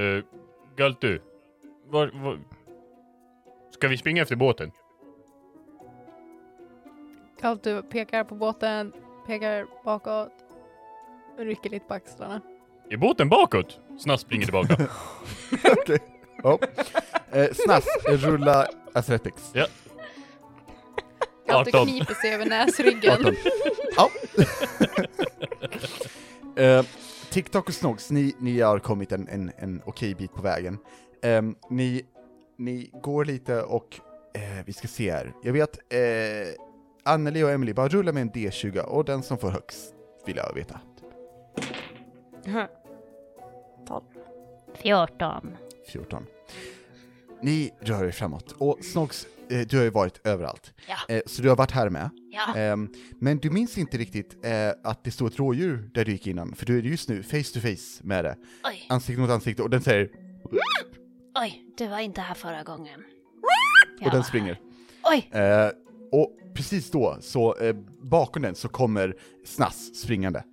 Uh, 0.00 0.24
Galtu, 0.76 1.20
var, 1.86 2.10
var... 2.14 2.40
Ska 3.70 3.88
vi 3.88 3.96
springa 3.96 4.22
efter 4.22 4.36
båten? 4.36 4.72
Kaltu 7.40 7.82
pekar 7.82 8.24
på 8.24 8.34
båten, 8.34 8.92
pekar 9.26 9.66
bakåt, 9.84 10.32
rycker 11.38 11.70
lite 11.70 11.86
på 11.86 11.94
axlarna. 11.94 12.40
Är 12.90 12.96
båten 12.96 13.28
bakåt? 13.28 13.80
Snass 13.98 14.20
springer 14.20 14.44
tillbaka. 14.44 14.74
Okej. 15.82 15.98
Ja. 16.42 16.58
Eh, 17.30 17.52
Snass, 17.52 17.86
rulla 18.04 18.68
Athletics. 18.96 19.52
Kaltu 21.46 21.70
18. 21.70 21.86
kniper 21.86 22.14
sig 22.14 22.34
över 22.34 22.46
näsryggen. 22.46 23.12
18. 23.12 23.34
Ja. 23.96 24.10
Eh, 26.56 26.84
TikTok 27.30 27.68
och 27.68 27.74
Snogs, 27.74 28.10
ni, 28.10 28.34
ni 28.38 28.60
har 28.60 28.78
kommit 28.78 29.12
en, 29.12 29.28
en, 29.28 29.52
en 29.58 29.82
okej 29.84 30.14
bit 30.14 30.34
på 30.34 30.42
vägen. 30.42 30.78
Ehm, 31.22 31.54
ni, 31.70 32.02
ni 32.58 32.90
går 33.02 33.24
lite 33.24 33.62
och, 33.62 34.00
eh, 34.34 34.64
vi 34.66 34.72
ska 34.72 34.88
se 34.88 35.12
här, 35.12 35.32
jag 35.42 35.52
vet, 35.52 35.78
eh, 35.92 35.98
Anneli 37.04 37.42
och 37.42 37.50
Emily, 37.50 37.72
bara 37.72 37.88
rulla 37.88 38.12
med 38.12 38.20
en 38.20 38.30
D20 38.30 38.78
och 38.78 39.04
den 39.04 39.22
som 39.22 39.38
får 39.38 39.50
högst 39.50 39.94
vill 40.26 40.36
jag 40.36 40.54
veta. 40.54 40.80
14. 44.74 45.56
14. 45.86 46.26
Ni 47.46 47.70
rör 47.80 48.04
er 48.04 48.10
framåt, 48.10 48.54
och 48.58 48.78
Snogs, 48.84 49.26
eh, 49.50 49.60
du 49.60 49.76
har 49.76 49.84
ju 49.84 49.90
varit 49.90 50.26
överallt. 50.26 50.74
Ja. 50.88 51.14
Eh, 51.14 51.22
så 51.26 51.42
du 51.42 51.48
har 51.48 51.56
varit 51.56 51.70
här 51.70 51.90
med. 51.90 52.10
Ja. 52.30 52.56
Ehm, 52.56 52.88
men 53.18 53.38
du 53.38 53.50
minns 53.50 53.78
inte 53.78 53.98
riktigt 53.98 54.44
eh, 54.44 54.70
att 54.84 55.04
det 55.04 55.10
stod 55.10 55.32
ett 55.32 55.38
rådjur 55.38 55.90
där 55.94 56.04
du 56.04 56.12
gick 56.12 56.26
innan, 56.26 56.54
för 56.54 56.66
du 56.66 56.78
är 56.78 56.82
just 56.82 57.08
nu 57.08 57.22
face 57.22 57.52
to 57.54 57.60
face 57.60 58.02
med 58.02 58.24
det. 58.24 58.36
Oj, 58.64 58.86
Ansikte 58.88 59.20
mot 59.20 59.30
ansikte, 59.30 59.62
och 59.62 59.70
den 59.70 59.82
säger, 59.82 60.10
oj, 61.40 61.62
du 61.76 61.86
var 61.86 61.98
inte 61.98 62.20
här 62.20 62.34
förra 62.34 62.62
gången. 62.62 63.00
och 64.04 64.10
den 64.10 64.24
springer. 64.24 64.60
Oj, 65.04 65.28
Eh, 65.32 65.70
och 66.12 66.38
precis 66.54 66.90
då, 66.90 67.18
så 67.20 67.56
eh, 67.56 67.76
bakom 68.02 68.42
den 68.42 68.54
så 68.54 68.68
kommer 68.68 69.16
Snass 69.44 69.94
springande. 69.94 70.44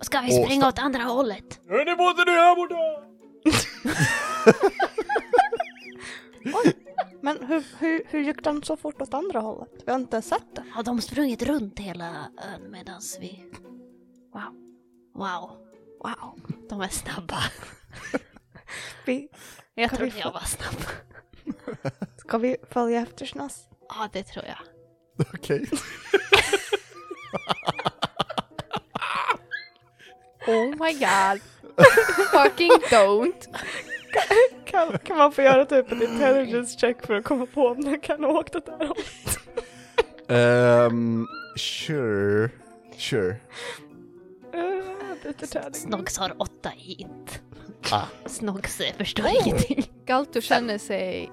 ska 0.00 0.20
vi 0.20 0.44
springa 0.44 0.68
åt 0.68 0.78
andra 0.78 1.02
hållet? 1.02 1.60
Båten 1.98 2.28
är 2.28 2.32
här 2.32 2.56
borta! 2.56 3.08
Men 7.20 7.44
hur, 7.44 7.64
hur, 7.78 8.02
hur 8.08 8.20
gick 8.20 8.44
den 8.44 8.62
så 8.62 8.76
fort 8.76 9.02
åt 9.02 9.14
andra 9.14 9.40
hållet? 9.40 9.82
Vi 9.86 9.92
har 9.92 9.98
inte 9.98 10.22
sett 10.22 10.54
den. 10.54 10.70
Har 10.70 10.82
de 10.82 11.00
sprungit 11.00 11.42
runt 11.42 11.78
hela 11.78 12.30
ön 12.54 12.70
medans 12.70 13.18
vi... 13.20 13.44
Wow. 14.32 14.54
Wow. 15.14 15.50
Wow. 16.04 16.40
De 16.68 16.80
är 16.80 16.88
snabba. 16.88 17.38
Vi, 19.06 19.28
Jag 19.74 19.90
Kan 19.90 19.98
vi 20.04 20.10
trodde 20.10 20.24
jag 20.24 20.32
var 20.32 20.40
snabb. 20.40 20.84
ska 22.16 22.38
vi 22.38 22.56
följa 22.70 23.00
efter 23.00 23.26
Snass? 23.26 23.64
Ja, 23.88 24.08
det 24.12 24.22
tror 24.22 24.44
jag. 24.44 24.58
Okej. 25.34 25.68
Oh 30.46 30.66
my 30.66 30.92
god. 30.92 31.40
Fucking 32.32 32.70
don't. 32.90 33.48
Kan, 34.64 34.98
kan 34.98 35.16
man 35.18 35.32
få 35.32 35.42
göra 35.42 35.64
typ 35.64 35.92
en 35.92 36.02
intelligence 36.02 36.78
check 36.78 37.06
för 37.06 37.14
att 37.14 37.24
komma 37.24 37.46
på 37.46 37.66
om 37.68 37.80
den 37.80 38.00
kan 38.00 38.24
ha 38.24 38.30
åkt 38.30 38.56
åt 38.56 38.66
det 38.66 38.72
här 38.72 38.86
hållet? 38.86 39.38
Ehm, 40.28 41.26
sure. 41.56 42.50
Sure. 42.96 43.36
Tärning. 45.52 45.74
Snogs 45.74 46.18
har 46.18 46.34
åtta 46.38 46.72
i 46.78 46.92
int. 46.92 47.42
Ah. 47.90 48.06
Snogs 48.26 48.80
eh, 48.80 48.94
förstår 48.96 49.26
ingenting. 49.28 49.90
Galto 50.06 50.40
känner 50.40 50.78
sig, 50.78 51.30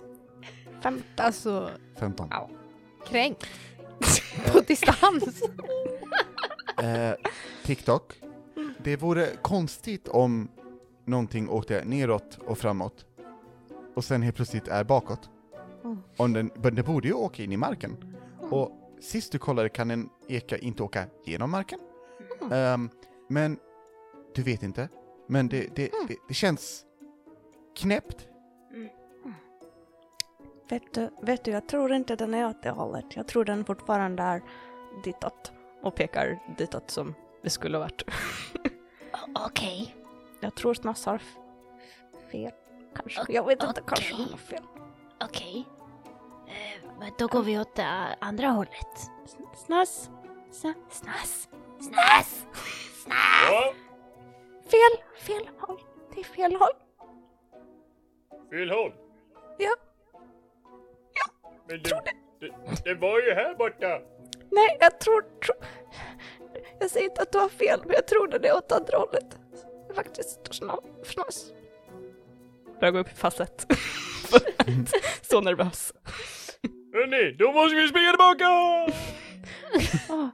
Fem. 0.83 1.03
alltså, 1.17 1.69
15. 1.99 2.29
kränkt. 3.07 3.45
På 4.51 4.59
distans. 4.59 5.41
Eh, 6.83 7.13
TikTok. 7.63 8.13
Det 8.83 8.95
vore 8.95 9.27
konstigt 9.41 10.07
om 10.07 10.51
någonting 11.09 11.49
åkte 11.49 11.83
neråt 11.85 12.39
och 12.47 12.57
framåt 12.57 13.05
och 13.99 14.03
sen 14.03 14.21
helt 14.21 14.35
plötsligt 14.35 14.67
är 14.67 14.83
bakåt. 14.83 15.29
Om 16.17 16.33
den, 16.33 16.51
men 16.55 16.75
den 16.75 16.85
borde 16.85 17.07
ju 17.07 17.13
åka 17.13 17.43
in 17.43 17.51
i 17.51 17.57
marken. 17.57 17.97
Och 18.39 18.71
sist 18.99 19.31
du 19.31 19.39
kollade 19.39 19.69
kan 19.69 19.91
en 19.91 20.09
eka 20.27 20.57
inte 20.57 20.83
åka 20.83 21.05
genom 21.25 21.51
marken. 21.51 21.79
Ehm, 22.51 22.89
men 23.27 23.57
du 24.35 24.43
vet 24.43 24.63
inte. 24.63 24.89
Men 25.27 25.47
det, 25.47 25.75
det, 25.75 25.91
det, 26.07 26.15
det 26.27 26.33
känns 26.33 26.85
knäppt. 27.75 28.27
Vet 30.69 30.93
du, 30.93 31.09
vet 31.21 31.43
du, 31.43 31.51
jag 31.51 31.67
tror 31.67 31.93
inte 31.93 32.15
den 32.15 32.33
är 32.33 32.47
åt 32.47 32.63
det 32.63 32.69
hållet. 32.69 33.05
Jag 33.15 33.27
tror 33.27 33.45
den 33.45 33.65
fortfarande 33.65 34.23
är 34.23 34.41
ditåt. 35.03 35.51
Och 35.81 35.95
pekar 35.95 36.39
ditåt 36.57 36.91
som 36.91 37.13
det 37.43 37.49
skulle 37.49 37.77
ha 37.77 37.83
varit. 37.83 38.03
Okej. 39.45 39.98
Jag 40.39 40.55
tror 40.55 40.73
Snass 40.73 41.05
har 41.05 41.21
fel. 42.31 42.51
Kanske. 42.95 43.33
Jag 43.33 43.45
vet 43.45 43.63
inte, 43.63 43.81
kanske 43.87 44.15
han 44.15 44.29
har 44.29 44.37
fel. 44.37 44.63
Okej. 45.23 45.67
Eh, 46.47 46.89
men 46.99 47.11
då 47.17 47.27
går 47.27 47.43
vi 47.43 47.59
åt 47.59 47.75
det 47.75 48.15
andra 48.19 48.47
hållet. 48.47 48.97
Snass. 49.65 50.09
Snass. 50.51 50.75
Snass. 50.91 51.47
Snass! 51.79 52.45
Ja, 53.49 53.73
Fel, 54.63 55.03
fel 55.17 55.49
håll. 55.59 55.79
Det 56.15 56.19
är 56.19 56.23
fel 56.23 56.55
håll. 56.55 56.73
fel 58.49 58.71
håll. 58.71 58.93
Ja. 59.57 59.75
Men 61.67 61.83
det, 61.83 62.01
det, 62.39 62.51
det 62.83 62.95
var 62.95 63.19
ju 63.19 63.33
här 63.33 63.55
borta. 63.55 64.01
Nej, 64.51 64.77
jag 64.79 64.99
tror, 64.99 65.21
tro, 65.21 65.53
Jag 66.79 66.91
säger 66.91 67.09
inte 67.09 67.21
att 67.21 67.31
du 67.31 67.37
har 67.37 67.49
fel, 67.49 67.79
men 67.85 67.93
jag 67.93 68.07
tror 68.07 68.27
det 68.27 68.47
är 68.47 68.57
åt 68.57 68.71
andra 68.71 68.97
hållet. 68.97 69.37
Är 69.89 69.93
faktiskt 69.93 70.39
sna- 70.49 71.03
snass. 71.05 71.45
Börjar 72.79 72.91
gå 72.91 72.99
upp 72.99 73.11
i 73.11 73.15
falsett. 73.15 73.65
Så 75.21 75.41
nervös. 75.41 75.93
Hörni, 76.93 77.35
då 77.39 77.51
måste 77.51 77.75
vi 77.75 77.87
springa 77.87 78.09
tillbaka! 78.11 78.45
Ah, 80.09 80.29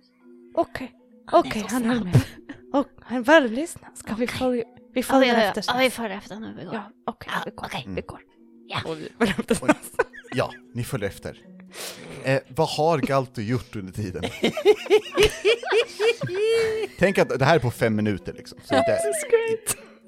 Okej, 0.53 0.91
Han 1.25 1.45
är 1.45 1.49
okej, 1.49 1.65
han 1.69 1.83
höll 1.85 1.97
snabb. 2.01 2.05
med. 2.05 2.21
Och 2.73 2.87
han 3.01 3.17
är 3.17 3.21
väldigt 3.21 3.69
snabb. 3.69 3.97
Ska 3.97 4.15
vi 4.15 4.27
följa, 4.27 4.63
vi 4.65 4.71
Ja, 4.79 4.91
vi, 4.93 5.03
följer 5.03 5.35
ja, 5.37 5.41
efter 5.43 5.63
ja, 5.67 5.79
vi 5.79 5.89
följer 5.89 6.17
efter 6.17 6.35
nu. 6.35 6.53
Vi 6.59 6.65
går. 6.65 6.73
Ja, 6.73 6.91
okej, 7.07 7.31
Ja, 7.35 7.41
vi 7.45 7.51
går. 7.51 7.65
okej. 7.65 7.85
Vi 7.87 8.01
går. 8.01 8.21
Och 8.85 8.97
vi 8.99 9.33
upp 9.39 9.47
till 9.47 9.55
snass. 9.55 9.91
Ja, 10.35 10.51
ni 10.73 10.83
följer 10.83 11.09
efter. 11.09 11.41
Eh, 12.25 12.39
vad 12.47 12.67
har 12.69 12.97
Galto 12.97 13.41
gjort 13.41 13.75
under 13.75 13.93
tiden? 13.93 14.23
Tänk 16.99 17.17
att 17.17 17.39
det 17.39 17.45
här 17.45 17.55
är 17.55 17.59
på 17.59 17.71
fem 17.71 17.95
minuter 17.95 18.33
liksom. 18.33 18.57
Så 18.63 18.73
det, 18.73 18.99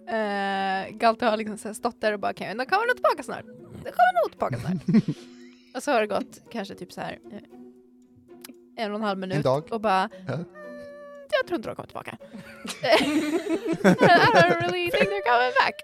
Uh, 0.10 0.90
Galte 0.98 1.26
har 1.26 1.38
liksom 1.38 1.74
stått 1.76 2.02
där 2.02 2.14
och 2.14 2.20
bara, 2.20 2.34
kan 2.34 2.48
jag 2.48 2.70
kommer 2.70 2.88
nog 2.88 2.96
tillbaka 2.96 3.24
snart. 3.24 3.46
Det 3.84 3.92
kommer 3.92 4.24
nog 4.24 4.32
tillbaka 4.32 4.58
snart. 4.60 5.06
och 5.76 5.84
så 5.84 5.92
har 5.92 6.02
det 6.02 6.08
gått 6.08 6.40
kanske 6.52 6.76
typ 6.76 6.92
så 6.94 7.02
här 7.02 7.20
eh, 7.32 8.84
en 8.86 8.92
och 8.92 8.98
en 8.98 9.04
halv 9.04 9.20
minut 9.20 9.36
En 9.38 9.42
dag. 9.44 9.68
och 9.74 9.82
bara, 9.82 10.10
Ja. 10.28 10.34
jag 11.32 11.48
tror 11.48 11.56
inte 11.56 11.70
de 11.70 11.76
kommer 11.76 11.88
tillbaka. 11.88 12.18
I 12.84 12.98
don't 14.42 14.62
really 14.62 14.92
think 14.92 15.10
they're 15.10 15.30
coming 15.32 15.54
back. 15.66 15.76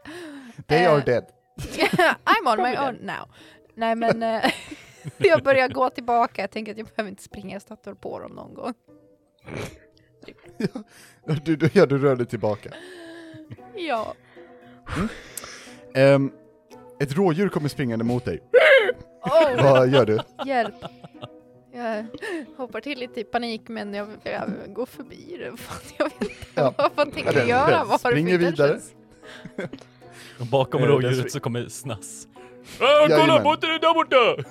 they 0.67 0.83
Eh, 0.83 0.91
are 0.93 1.01
dead. 1.05 1.25
I'm 2.25 2.47
on 2.47 2.57
my 2.71 2.77
own 2.77 2.95
now. 3.01 3.29
Nej 3.75 3.95
men 3.95 4.23
eh, 4.23 4.51
jag 5.17 5.43
börjar 5.43 5.67
gå 5.69 5.89
tillbaka, 5.89 6.41
jag 6.41 6.51
tänker 6.51 6.71
att 6.71 6.77
jag 6.77 6.87
behöver 6.87 7.09
inte 7.09 7.23
springa, 7.23 7.53
jag 7.55 7.61
stöter 7.61 7.93
på 7.93 8.19
dem 8.19 8.31
någon 8.31 8.53
gång. 8.53 8.73
Du, 11.45 11.55
du, 11.55 11.69
ja, 11.73 11.85
du 11.85 11.97
rör 11.97 12.15
dig 12.15 12.25
tillbaka. 12.25 12.69
Ja. 13.75 14.13
Ehm, 15.95 16.31
ett 16.99 17.15
rådjur 17.15 17.49
kommer 17.49 17.69
springande 17.69 18.05
mot 18.05 18.25
dig. 18.25 18.39
Oh, 19.21 19.63
Vad 19.63 19.89
gör 19.89 20.05
du? 20.05 20.19
hjälp. 20.45 20.75
Jag 21.75 22.05
hoppar 22.57 22.81
till 22.81 22.99
lite 22.99 23.19
i 23.19 23.23
panik 23.23 23.61
men 23.67 23.93
jag, 23.93 24.07
jag 24.23 24.49
går 24.73 24.85
förbi 24.85 25.35
det. 25.39 25.51
Jag 25.97 26.05
vet 26.05 26.21
inte 26.21 26.33
Ja. 26.55 26.73
vad 26.77 26.91
fan 26.91 27.11
tänker 27.11 27.33
Ja, 27.33 27.39
jag 27.39 27.47
göra? 27.49 27.83
Vad 27.83 27.99
springer 27.99 28.37
vidare. 28.37 28.79
bakom 30.51 30.83
Eh, 30.83 30.87
rådjuret 30.87 31.31
så 31.31 31.39
kommer 31.39 31.67
Snass. 31.67 32.27
Ah, 32.79 33.07
kolla, 33.09 33.43
botten 33.43 33.69
är 33.69 33.79
där 33.79 33.93
borta! 33.93 34.49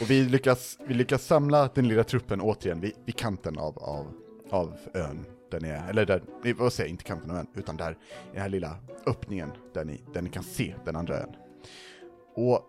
Och 0.00 0.10
vi 0.10 0.22
lyckas, 0.22 0.78
vi 0.86 0.94
lyckas 0.94 1.26
samla 1.26 1.68
den 1.74 1.88
lilla 1.88 2.04
truppen 2.04 2.40
återigen 2.40 2.80
vid, 2.80 2.92
vid 3.04 3.16
kanten 3.16 3.58
av, 3.58 3.78
av, 3.78 4.14
av 4.50 4.76
ön. 4.94 5.26
Där 5.50 5.60
ni 5.60 5.68
är, 5.68 5.90
eller 5.90 6.06
där, 6.06 6.22
vad 6.54 6.72
säger 6.72 6.88
jag, 6.88 6.90
inte 6.90 7.04
kanten 7.04 7.30
av 7.30 7.36
ön, 7.36 7.46
utan 7.54 7.76
där 7.76 7.92
i 7.92 7.96
den 8.32 8.42
här 8.42 8.48
lilla 8.48 8.76
öppningen 9.06 9.50
där 9.74 9.84
ni, 9.84 10.04
där 10.14 10.22
ni 10.22 10.30
kan 10.30 10.42
se 10.42 10.74
den 10.84 10.96
andra 10.96 11.20
ön. 11.20 11.36
Och 12.34 12.60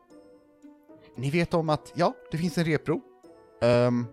ni 1.15 1.29
vet 1.29 1.53
om 1.53 1.69
att, 1.69 1.91
ja, 1.95 2.13
det 2.31 2.37
finns 2.37 2.57
en 2.57 2.65
repro. 2.65 3.01
Ehm, 3.61 4.05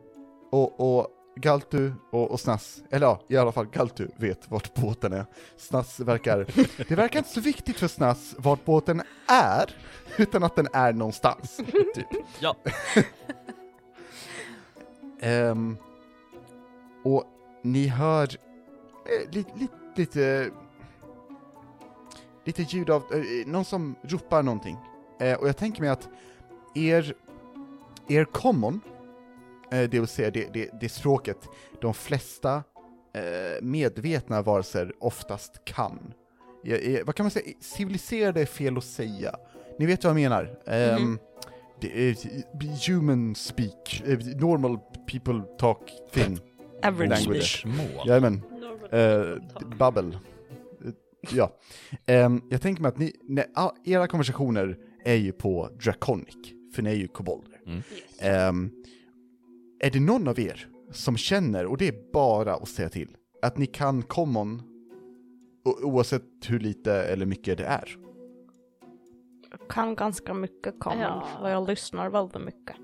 och, 0.51 0.81
och 0.81 1.09
Galtu 1.41 1.93
och, 2.11 2.31
och 2.31 2.41
Snass, 2.41 2.83
eller 2.91 3.07
ja, 3.07 3.21
i 3.29 3.37
alla 3.37 3.53
fall 3.53 3.67
Galtu 3.67 4.09
vet 4.17 4.51
vart 4.51 4.75
båten 4.75 5.13
är. 5.13 5.27
Snass 5.57 6.01
verkar, 6.01 6.47
det 6.89 6.95
verkar 6.95 7.19
inte 7.19 7.31
så 7.31 7.41
viktigt 7.41 7.77
för 7.77 7.89
Snass 7.89 8.35
vart 8.39 8.65
båten 8.65 9.03
är, 9.29 9.77
utan 10.17 10.43
att 10.43 10.57
den 10.57 10.69
är 10.73 10.93
någonstans. 10.93 11.57
Typ. 11.95 12.07
Ja. 12.41 12.57
Ehm, 15.23 15.77
och 17.05 17.25
ni 17.63 17.87
hör 17.87 18.25
eh, 18.25 19.31
lite, 19.31 19.51
lite, 19.59 19.75
lite, 19.97 20.51
lite 22.45 22.63
ljud 22.63 22.91
av 22.91 23.03
eh, 23.13 23.47
någon 23.47 23.65
som 23.65 23.95
ropar 24.03 24.43
någonting. 24.43 24.77
Eh, 25.21 25.39
och 25.39 25.49
jag 25.49 25.57
tänker 25.57 25.81
mig 25.81 25.91
att 25.91 26.09
er, 26.75 27.15
er 28.09 28.25
common, 28.25 28.81
det 29.71 29.93
vill 29.93 30.07
säga 30.07 30.31
det, 30.31 30.53
det, 30.53 30.71
det 30.81 30.89
språket 30.89 31.49
de 31.81 31.95
flesta 31.95 32.63
eh, 33.15 33.63
medvetna 33.63 34.43
varelser 34.43 34.93
oftast 35.01 35.65
kan. 35.65 36.15
Eh, 36.65 36.75
eh, 36.75 37.05
vad 37.05 37.15
kan 37.15 37.25
man 37.25 37.31
säga? 37.31 37.55
Civiliserade 37.61 38.41
är 38.41 38.47
fel 38.47 38.79
att 38.79 38.85
säga. 38.85 39.37
Ni 39.79 39.87
vet 39.87 40.05
vad 40.05 40.11
jag 40.11 40.15
menar. 40.15 40.59
Ehm, 40.67 41.19
det 41.81 42.09
är 42.09 42.17
human 42.89 43.35
speak, 43.35 44.03
eh, 44.07 44.19
normal 44.19 44.79
people 45.07 45.43
talk 45.59 45.91
thing. 46.13 46.39
Average 46.83 47.11
Language. 47.11 47.67
Jajamän. 48.07 48.43
Uh, 48.93 49.37
babbel. 49.79 50.19
Eh, 50.85 50.91
ja. 51.31 51.59
Ehm, 52.07 52.43
jag 52.51 52.63
tänker 52.63 52.83
mig 52.83 52.89
att 52.89 52.99
ni, 52.99 53.13
ah, 53.55 53.71
era 53.85 54.07
konversationer 54.07 54.79
är 55.05 55.15
ju 55.15 55.33
på 55.33 55.71
Draconic, 55.85 56.37
för 56.75 56.83
ni 56.83 56.91
är 56.91 56.95
ju 56.95 57.09
kobolder. 57.09 57.61
Mm. 57.67 57.83
Ehm, 58.21 58.71
är 59.81 59.91
det 59.91 60.01
någon 60.01 60.29
av 60.29 60.39
er 60.41 60.69
som 60.93 61.17
känner, 61.17 61.67
och 61.67 61.77
det 61.79 61.89
är 61.89 62.13
bara 62.13 62.55
att 62.55 62.69
säga 62.69 62.89
till, 62.89 63.17
att 63.43 63.59
ni 63.59 63.67
kan 63.67 64.03
common 64.03 64.63
oavsett 65.65 66.25
hur 66.47 66.61
lite 66.61 66.93
eller 66.95 67.27
mycket 67.27 67.59
det 67.59 67.65
är? 67.65 67.97
Jag 69.51 69.69
kan 69.71 69.95
ganska 69.95 70.35
mycket 70.35 70.81
common, 70.81 71.01
Ja. 71.01 71.27
för 71.39 71.49
jag 71.49 71.69
lyssnar 71.69 72.11
väldigt 72.11 72.43
mycket. 72.45 72.77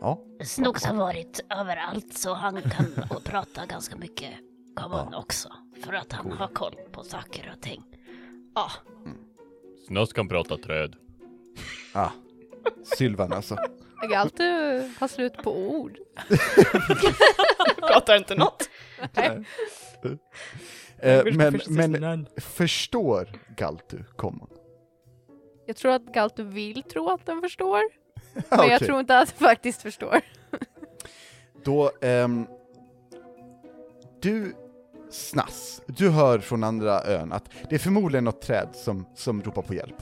Ja. 0.00 0.24
Snooks 0.44 0.84
har 0.84 0.94
varit 0.94 1.40
överallt 1.60 2.12
så 2.18 2.34
han 2.34 2.62
kan 2.62 2.86
och 3.10 3.24
prata 3.24 3.66
ganska 3.66 3.96
mycket 3.96 4.30
common 4.76 5.14
också. 5.14 5.48
För 5.84 5.92
att 5.92 6.12
han 6.12 6.32
har 6.32 6.48
koll 6.48 6.74
på 6.92 7.02
saker 7.02 7.52
och 7.56 7.62
ting. 7.62 7.82
Ja, 8.54 8.70
Snass 9.86 10.12
kan 10.12 10.28
prata 10.28 10.56
träd. 10.56 10.96
Ah. 11.92 12.10
Sylvan 12.98 13.32
alltså. 13.32 13.56
Jag 14.00 14.10
kan 14.10 14.20
alltid 14.20 14.82
ha 15.00 15.08
slut 15.08 15.36
på 15.36 15.58
ord. 15.58 15.98
Pratar 17.78 18.16
inte 18.16 18.34
något. 18.34 18.68
Eh, 20.98 21.22
Wish 21.22 21.36
men, 21.68 21.92
men 21.92 22.26
förstår 22.36 23.28
Galtu 23.56 23.98
common? 24.16 24.48
Jag 25.66 25.76
tror 25.76 25.92
att 25.92 26.02
Galto 26.02 26.42
vill 26.42 26.82
tro 26.82 27.10
att 27.10 27.26
den 27.26 27.40
förstår. 27.40 27.80
Men 28.34 28.60
Okej. 28.60 28.70
jag 28.70 28.80
tror 28.80 29.00
inte 29.00 29.18
att 29.18 29.28
den 29.38 29.48
faktiskt 29.48 29.82
förstår. 29.82 30.20
Då, 31.64 31.90
ehm, 32.00 32.46
du, 34.22 34.54
Snass, 35.10 35.82
du 35.86 36.10
hör 36.10 36.38
från 36.38 36.64
andra 36.64 37.02
ön 37.02 37.32
att 37.32 37.50
det 37.70 37.74
är 37.74 37.78
förmodligen 37.78 38.24
något 38.24 38.42
träd 38.42 38.68
som, 38.72 39.06
som 39.14 39.42
ropar 39.42 39.62
på 39.62 39.74
hjälp. 39.74 39.96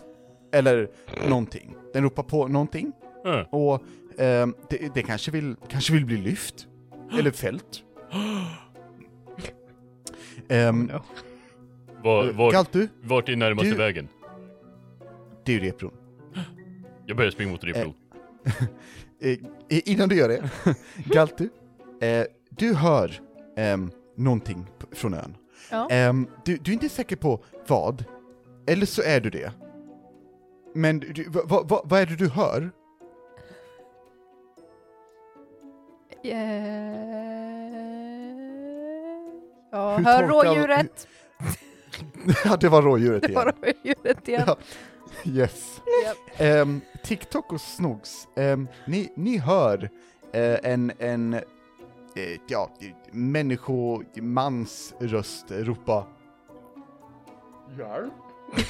Eller 0.53 0.91
någonting. 1.29 1.75
Den 1.93 2.03
ropar 2.03 2.23
på 2.23 2.49
någonting, 2.49 2.93
Äh. 3.25 3.41
och 3.51 3.83
ehm, 4.19 4.55
det, 4.71 4.95
det 4.95 5.03
kanske, 5.03 5.31
vill, 5.31 5.57
kanske 5.69 5.93
vill 5.93 6.07
bli 6.07 6.17
lyft. 6.17 6.67
Eller 7.19 7.31
fällt. 7.31 7.83
Um, 10.49 10.91
No. 10.93 11.01
Var, 12.05 12.33
var, 12.33 12.53
Galtu, 12.53 12.89
vart 13.03 13.29
är 13.29 13.37
närmaste 13.37 13.71
Du- 13.71 13.77
vägen? 13.77 14.09
det 15.45 15.53
är 15.55 15.61
ju 15.61 15.67
repron. 15.67 15.93
Jag 17.07 17.17
börjar 17.17 17.31
springa 17.31 17.53
mot 17.53 17.65
repro. 17.65 17.95
Eh, 19.21 19.39
innan 19.85 20.09
du 20.09 20.17
gör 20.17 20.29
det, 20.29 20.51
Galtu, 21.05 21.49
eh, 22.01 22.25
du 22.51 22.75
hör 22.75 23.21
ehm, 23.57 23.91
någonting 24.17 24.67
från 24.93 25.15
ön. 25.15 25.37
Ja. 25.71 25.89
Ehm, 25.91 26.27
du, 26.45 26.57
du 26.57 26.71
är 26.71 26.73
inte 26.75 26.89
säker 26.89 27.17
på 27.17 27.45
vad, 27.67 28.05
eller 28.67 28.87
så 28.87 29.03
är 29.03 29.21
du 29.21 29.31
det. 29.31 29.53
Men 30.75 30.99
du, 30.99 31.13
du, 31.13 31.25
vad, 31.29 31.69
vad, 31.69 31.81
vad 31.91 32.01
är 32.01 32.07
det 32.07 32.17
du 32.17 32.29
hör? 32.29 32.71
Eh, 36.25 36.33
Jag 39.71 39.97
Hur 39.99 40.05
hör 40.05 40.29
tolkar- 40.29 40.29
rådjuret. 40.29 41.09
ja, 42.45 42.57
det 42.57 42.69
var 42.69 42.83
rådjuret 42.83 43.23
Det 43.27 43.33
var 43.35 43.55
igen. 43.63 43.75
rådjuret 43.85 44.29
igen. 44.29 44.45
Ja. 44.47 44.57
Yes. 45.25 45.81
Japp. 46.05 46.17
Ehm, 46.41 46.81
TikTok 47.05 47.53
och 47.53 47.61
Snogs, 47.61 48.29
ehm, 48.37 48.69
ni, 48.87 49.13
ni 49.17 49.39
hör 49.39 49.91
eh, 50.33 50.59
en, 50.63 50.93
en 50.99 51.35
eh, 51.35 51.43
ja, 52.49 52.71
människomans 53.13 54.95
röst 55.01 55.45
ropa 55.51 56.07
Hjälp? 57.79 58.13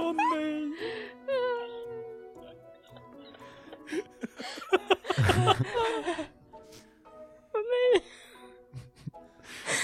Åh 0.00 0.12
nej! 0.34 0.69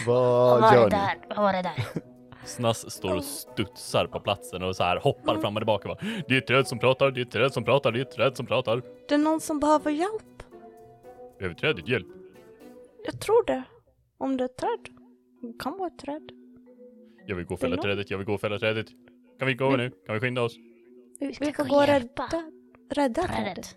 Vad 0.06 0.60
Vad 0.60 0.60
var 0.60 0.74
gör 0.74 0.90
det 0.90 0.96
ni? 0.96 1.02
där? 1.02 1.18
Vad 1.28 1.38
var 1.38 1.52
det 1.52 1.62
där? 1.62 1.84
Snass 2.44 2.90
står 2.90 3.16
och 3.16 3.24
studsar 3.24 4.06
på 4.06 4.20
platsen 4.20 4.62
och 4.62 4.76
så 4.76 4.82
här 4.84 4.96
hoppar 4.96 5.40
fram 5.40 5.56
och 5.56 5.60
tillbaka. 5.60 5.88
Bara, 5.88 5.98
det 6.28 6.34
är 6.34 6.38
ett 6.38 6.46
träd 6.46 6.66
som 6.68 6.78
pratar, 6.78 7.10
det 7.10 7.20
är 7.20 7.24
ett 7.24 7.30
träd 7.30 7.52
som 7.52 7.64
pratar, 7.64 7.92
det 7.92 7.98
är 7.98 8.02
ett 8.02 8.10
träd 8.10 8.36
som 8.36 8.46
pratar. 8.46 8.82
Det 9.08 9.14
är 9.14 9.18
någon 9.18 9.40
som 9.40 9.60
behöver 9.60 9.90
hjälp. 9.90 10.42
Behöver 11.38 11.54
trädet 11.54 11.88
hjälp? 11.88 12.06
Jag 13.04 13.20
tror 13.20 13.44
det. 13.46 13.62
Om 14.18 14.36
det 14.36 14.44
är 14.44 14.46
ett 14.46 14.56
träd. 14.56 14.78
Det 15.42 15.62
kan 15.62 15.78
vara 15.78 15.86
ett 15.88 15.98
träd. 15.98 16.22
Jag 17.26 17.36
vill 17.36 17.44
gå 17.46 17.54
och 17.54 17.60
fälla 17.60 17.76
trädet, 17.76 18.10
jag 18.10 18.18
vill 18.18 18.26
gå 18.26 18.34
och 18.34 18.40
fälla 18.40 18.58
trädet. 18.58 18.86
Kan 19.38 19.48
vi 19.48 19.54
gå 19.54 19.70
nu? 19.76 19.90
Kan 20.06 20.14
vi 20.14 20.20
skynda 20.20 20.42
oss? 20.42 20.56
Vi, 21.20 21.34
ska 21.34 21.44
vi 21.44 21.52
får 21.52 21.64
gå 21.64 21.74
och 21.76 21.82
och 21.82 21.88
hjälpa. 21.88 22.22
rädda, 22.22 22.42
rädda 22.90 23.22
Trädet. 23.22 23.36
trädet. 23.54 23.76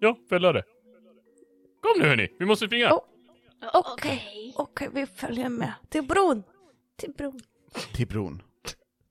Ja, 0.00 0.16
fälla 0.28 0.52
det. 0.52 0.62
Kom 1.82 2.00
nu 2.02 2.08
hörni, 2.08 2.28
vi 2.38 2.44
måste 2.46 2.66
springa! 2.66 2.92
Oh. 2.92 3.00
Okej. 3.74 4.54
Okej, 4.56 4.88
vi 4.92 5.06
följer 5.06 5.48
med. 5.48 5.72
Till 5.88 6.02
bron. 6.02 6.42
Till 6.96 7.12
bron. 7.12 7.40
Till 7.94 8.06
bron. 8.06 8.42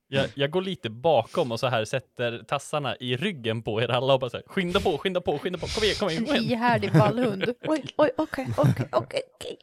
Jag, 0.08 0.28
jag 0.34 0.50
går 0.50 0.62
lite 0.62 0.90
bakom 0.90 1.52
och 1.52 1.60
så 1.60 1.66
här 1.66 1.84
sätter 1.84 2.42
tassarna 2.48 2.96
i 2.96 3.16
ryggen 3.16 3.62
på 3.62 3.82
er 3.82 3.88
alla 3.90 4.14
och 4.14 4.20
bara 4.20 4.30
så 4.30 4.36
här, 4.36 4.44
skynda 4.46 4.80
på, 4.80 4.98
skynda 4.98 5.20
på, 5.20 5.38
skynda 5.38 5.58
på, 5.58 5.66
kom 5.66 5.84
igen, 5.84 5.96
kom 5.98 6.08
igen, 6.08 6.22
En 6.22 6.26
kom 6.26 6.36
igen. 6.36 6.50
ihärdig 6.52 6.90
vallhund. 6.92 7.44
Oj, 7.62 7.84
oj, 7.96 8.10
okej, 8.16 8.46
okej, 8.56 8.88
okej, 8.92 9.22
okej. 9.34 9.58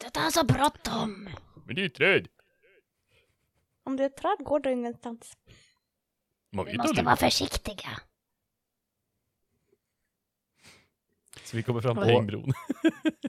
Det 0.00 0.10
tar 0.10 0.30
så 0.30 0.44
bråttom. 0.44 1.28
Men 1.66 1.74
det 1.74 1.80
är 1.80 1.82
ju 1.82 1.88
träd! 1.88 2.28
Om 3.84 3.96
det 3.96 4.04
är 4.04 4.08
träd 4.08 4.36
går 4.44 4.60
det 4.60 4.72
ingenstans. 4.72 5.32
Man 6.52 6.64
Vi 6.64 6.70
vet 6.70 6.76
måste 6.78 6.88
aldrig. 6.90 7.04
vara 7.04 7.16
försiktiga. 7.16 7.88
Så 11.44 11.56
vi 11.56 11.62
kommer 11.62 11.80
fram 11.80 11.96
till 11.96 12.04
hängbron. 12.04 12.52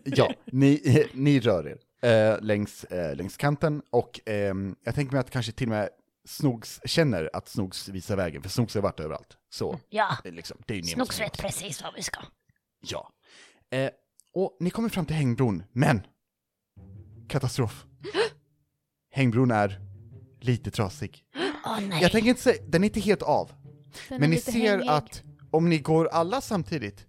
Ja, 0.03 0.34
ni, 0.45 0.82
eh, 0.86 1.05
ni 1.13 1.39
rör 1.39 1.68
er 1.68 1.78
eh, 2.09 2.41
längs, 2.41 2.84
eh, 2.84 3.16
längs 3.16 3.38
kanten 3.38 3.82
och 3.89 4.20
ehm, 4.26 4.76
jag 4.84 4.95
tänker 4.95 5.11
mig 5.13 5.20
att 5.20 5.30
kanske 5.32 5.51
till 5.51 5.68
och 5.68 5.70
med 5.70 5.89
Snogs 6.28 6.82
känner 6.86 7.30
att 7.34 7.49
Snogs 7.49 7.89
visar 7.89 8.16
vägen, 8.16 8.41
för 8.41 8.49
Snogs 8.49 8.76
har 8.76 8.82
varit 8.82 8.99
överallt. 8.99 9.38
Så, 9.49 9.80
Ja, 9.89 10.18
eh, 10.24 10.32
liksom, 10.32 10.57
det 10.66 10.74
är 10.74 10.78
ju 10.78 10.84
som 10.84 11.05
vet 11.20 11.38
precis 11.38 11.84
vad 11.84 11.93
vi 11.95 12.03
ska. 12.03 12.22
Ja. 12.82 13.11
Eh, 13.70 13.89
och 14.34 14.57
ni 14.59 14.70
kommer 14.70 14.89
fram 14.89 15.05
till 15.05 15.16
hängbron, 15.16 15.63
men 15.72 16.01
katastrof. 17.28 17.86
Hängbron 19.11 19.51
är 19.51 19.80
lite 20.41 20.72
trasig. 20.72 21.26
Nej. 21.80 22.01
Jag 22.01 22.11
tänker 22.11 22.30
inte 22.30 22.41
säga, 22.41 22.63
den 22.68 22.84
är 22.84 22.88
inte 22.88 22.99
helt 22.99 23.22
av. 23.22 23.51
Den 24.09 24.22
Men 24.22 24.30
ni 24.30 24.38
ser 24.38 24.51
hängig. 24.51 24.88
att 24.89 25.24
om 25.51 25.70
ni 25.70 25.78
går 25.78 26.07
alla 26.07 26.41
samtidigt, 26.41 27.07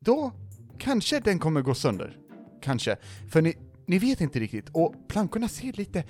då 0.00 0.32
kanske 0.78 1.20
den 1.20 1.38
kommer 1.38 1.60
gå 1.60 1.74
sönder. 1.74 2.16
Kanske. 2.62 2.96
För 3.28 3.42
ni, 3.42 3.56
ni 3.86 3.98
vet 3.98 4.20
inte 4.20 4.40
riktigt, 4.40 4.68
och 4.72 4.94
plankorna 5.08 5.48
ser 5.48 5.72
lite 5.72 6.04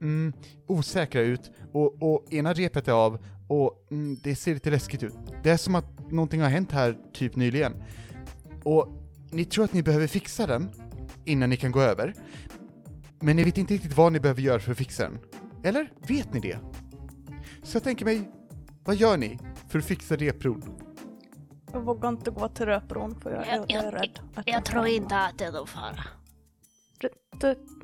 mm, 0.00 0.32
osäkra 0.66 1.20
ut, 1.20 1.50
och, 1.72 2.02
och 2.02 2.32
ena 2.32 2.52
repet 2.52 2.88
är 2.88 2.92
av, 2.92 3.24
och 3.48 3.86
mm, 3.90 4.18
det 4.22 4.36
ser 4.36 4.54
lite 4.54 4.70
läskigt 4.70 5.02
ut. 5.02 5.14
Det 5.42 5.50
är 5.50 5.56
som 5.56 5.74
att 5.74 6.10
någonting 6.12 6.40
har 6.40 6.48
hänt 6.48 6.72
här 6.72 6.98
typ 7.12 7.36
nyligen. 7.36 7.72
Och 8.64 8.88
ni 9.30 9.44
tror 9.44 9.64
att 9.64 9.72
ni 9.72 9.82
behöver 9.82 10.06
fixa 10.06 10.46
den 10.46 10.70
innan 11.24 11.50
ni 11.50 11.56
kan 11.56 11.72
gå 11.72 11.80
över, 11.80 12.14
men 13.20 13.36
ni 13.36 13.44
vet 13.44 13.58
inte 13.58 13.74
riktigt 13.74 13.96
vad 13.96 14.12
ni 14.12 14.20
behöver 14.20 14.42
göra 14.42 14.60
för 14.60 14.72
att 14.72 14.78
fixa 14.78 15.02
den. 15.02 15.18
Eller 15.64 15.92
vet 16.08 16.34
ni 16.34 16.40
det? 16.40 16.58
Så 17.62 17.76
jag 17.76 17.82
tänker 17.82 18.04
mig, 18.04 18.30
vad 18.84 18.96
gör 18.96 19.16
ni 19.16 19.38
för 19.68 19.78
att 19.78 19.84
fixa 19.84 20.16
repron? 20.16 20.85
Jag 21.76 21.82
vågar 21.82 22.08
inte 22.08 22.30
gå 22.30 22.48
till 22.48 22.66
röpbron 22.66 23.20
för 23.20 23.30
jag, 23.30 23.46
Jag, 23.46 23.64
jag, 23.70 23.84
är 23.84 23.92
rädd. 23.92 24.18
att 24.34 24.48
jag 24.48 24.64
tror 24.64 24.86
inte 24.86 25.16
att 25.16 25.38
det 25.38 25.44
är 25.44 25.52
någon 25.52 25.66
fara. 25.66 26.04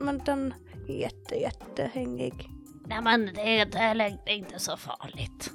Men 0.00 0.18
den 0.18 0.54
är 0.88 0.92
jätte, 0.92 1.34
jättehängig. 1.34 2.48
Nej 2.86 3.02
men 3.02 3.30
det 3.34 3.58
är, 3.60 3.66
det 3.66 3.78
är 3.78 4.28
inte 4.34 4.58
så 4.58 4.76
farligt. 4.76 5.50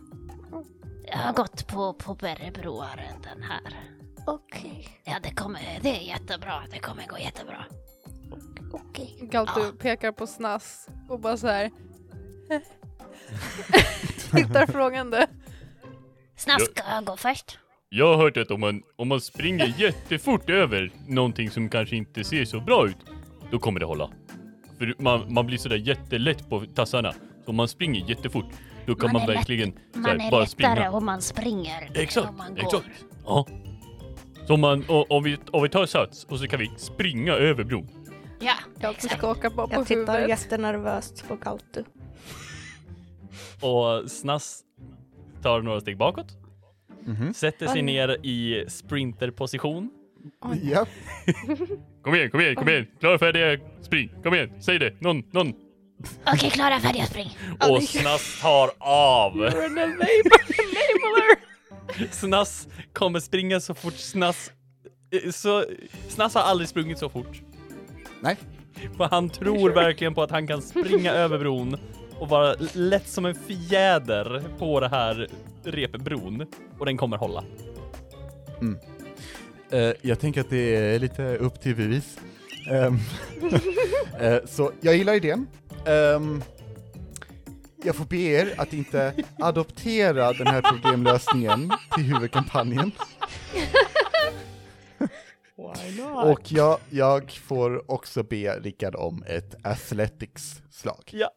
Jag 1.06 1.18
har 1.18 1.34
gått 1.34 1.68
på, 1.68 1.94
på 1.94 2.14
värre 2.14 2.52
broar 2.52 3.06
än 3.16 3.22
den 3.22 3.44
här. 3.44 3.80
Okej, 4.28 4.88
Ja, 5.04 5.14
det 5.24 5.32
kommer, 5.36 5.80
det 5.82 5.90
är 5.90 6.02
jättebra. 6.08 6.64
Det 6.72 6.80
kommer 6.80 7.08
gå 7.08 7.18
jättebra. 7.20 7.66
okej. 8.74 9.20
Galtu 9.22 9.60
Ja. 9.66 9.72
pekar 9.80 10.12
på 10.12 10.28
Snass 10.28 10.88
och 11.10 11.20
bara 11.20 11.38
så 11.38 11.48
här. 11.48 11.72
Tittar 14.32 14.66
frågande. 14.66 15.28
Snask 16.36 16.72
ska 16.72 16.84
jag 16.90 17.06
gå 17.06 17.18
först. 17.18 17.60
Jag 17.90 18.08
har 18.18 18.24
hört 18.24 18.38
att 18.38 18.52
om 18.52 18.60
man, 18.60 18.82
om 18.96 19.08
man 19.08 19.22
springer 19.22 19.74
jättefort 19.78 20.50
över 20.50 20.92
någonting 21.08 21.50
som 21.50 21.70
kanske 21.70 21.96
inte 21.96 22.24
ser 22.24 22.46
så 22.46 22.60
bra 22.60 22.88
ut, 22.88 22.98
då 23.52 23.60
kommer 23.60 23.80
det 23.80 23.86
hålla. 23.86 24.10
För 24.78 24.94
man, 25.00 25.34
man 25.34 25.46
blir 25.46 25.58
sådär 25.58 25.76
jättelätt 25.76 26.50
på 26.50 26.66
tassarna. 26.76 27.12
Så 27.12 27.20
om 27.50 27.56
man 27.56 27.68
springer 27.68 28.10
jättefort, 28.10 28.46
då 28.86 28.96
kan 28.96 29.06
Man 29.08 29.14
man, 29.14 29.22
är 29.22 29.28
lätt- 29.28 29.38
verkligen 29.38 29.72
så 29.94 30.00
Man 30.00 30.06
här, 30.20 30.28
är 30.28 30.32
bara 30.32 30.40
lättare 30.42 30.48
springa. 30.48 30.92
om 30.92 31.06
man 31.06 31.22
springer 31.22 31.90
Exakt, 31.94 32.30
om 32.30 32.38
man 32.38 32.56
går. 32.56 32.64
exakt. 32.64 32.86
Ja. 33.26 33.46
Så 34.48 34.54
om, 34.54 34.62
man, 34.62 34.84
och, 34.88 35.12
om, 35.12 35.24
vi, 35.24 35.38
om 35.52 35.64
vi 35.64 35.70
tar 35.70 35.86
sats 35.86 36.24
och 36.24 36.40
så 36.40 36.48
kan 36.48 36.60
vi 36.60 36.72
springa 36.78 37.34
över 37.34 37.64
bron. 37.64 37.88
Ja, 38.40 38.54
exakt. 38.92 39.18
skakar 39.18 39.50
bara 39.50 39.68
på 39.68 39.74
Jag 39.74 39.88
tittar 39.88 40.14
huvudet. 40.14 40.30
jättenervöst 40.30 41.28
på 41.28 41.36
Galtu. 41.36 41.84
Och 43.62 44.12
Snass 44.12 44.62
tar 45.44 45.62
några 45.62 45.82
steg 45.82 45.98
bakåt, 45.98 46.28
Mhm. 47.08 47.34
sätter 47.34 47.66
sig 47.68 47.76
Oj. 47.76 47.82
ner 47.82 48.26
i 48.26 48.66
sprinterposition. 48.68 49.90
Ja. 50.64 50.86
Kom 52.04 52.16
igen, 52.16 52.30
kom 52.32 52.42
igen, 52.42 52.56
kom 52.56 52.70
igen. 52.70 52.86
Klara, 53.00 53.20
färdiga, 53.20 53.58
spring. 53.82 54.10
Kom 54.24 54.34
igen, 54.34 54.50
säg 54.62 54.80
det. 54.80 55.02
Någon, 55.02 55.24
någon. 55.32 55.54
Okej, 56.34 56.50
Klara, 56.50 56.80
färdig 56.80 57.00
att 57.02 57.10
spring. 57.10 57.38
Och 57.70 57.84
Snass 57.84 58.42
tar 58.42 58.70
av! 58.80 59.34
You're 59.36 59.66
an 59.66 59.78
enabler. 59.78 61.38
Snass 62.12 62.68
kommer 62.94 63.20
springa 63.20 63.60
så 63.60 63.74
fort 63.74 63.94
Snass... 63.94 64.52
eh, 65.24 65.32
Så, 65.32 65.66
Snass 66.08 66.34
har 66.34 66.42
aldrig 66.42 66.70
sprungit 66.70 66.98
så 67.00 67.10
fort. 67.10 67.42
Nej. 68.22 68.36
För 68.98 69.04
han 69.12 69.30
tror 69.30 69.70
verkligen 69.70 70.14
på 70.14 70.24
att 70.24 70.32
han 70.32 70.48
kan 70.48 70.62
springa 70.62 71.12
över 71.24 71.40
bron 71.40 71.78
och 72.20 72.30
vara 72.30 72.56
lätt 72.74 73.08
som 73.08 73.26
en 73.26 73.36
fjäder 73.36 74.44
på 74.60 74.80
det 74.80 74.90
här 74.90 75.28
repbron. 75.64 76.46
Och 76.80 76.86
den 76.86 76.98
kommer 76.98 77.18
hålla. 77.18 77.44
Eh, 79.70 79.94
jag 80.02 80.20
tänker 80.20 80.42
att 80.42 80.50
det 80.50 80.76
är 80.76 81.00
lite 81.00 81.38
upp 81.38 81.62
till 81.62 81.76
bevis. 81.76 82.18
Ehm, 82.72 83.00
eh, 84.20 84.46
så 84.46 84.72
jag 84.82 84.96
gillar 84.96 85.14
idén. 85.14 85.48
Ehm, 85.86 86.44
jag 87.84 87.96
får 87.96 88.06
be 88.06 88.18
er 88.18 88.54
att 88.58 88.74
inte 88.74 89.14
adoptera 89.40 90.34
den 90.34 90.48
här 90.48 90.62
problemlösningen 90.62 91.72
till 91.96 92.04
huvudkampanjen. 92.04 92.92
Why 95.58 96.02
not? 96.02 96.26
Och 96.26 96.52
jag, 96.52 96.78
jag 96.90 97.32
får 97.32 97.92
också 97.92 98.24
be 98.24 98.60
Rickard 98.60 98.96
om 98.96 99.24
ett 99.28 99.56
athletics-slag. 99.64 101.04
Ja. 101.12 101.30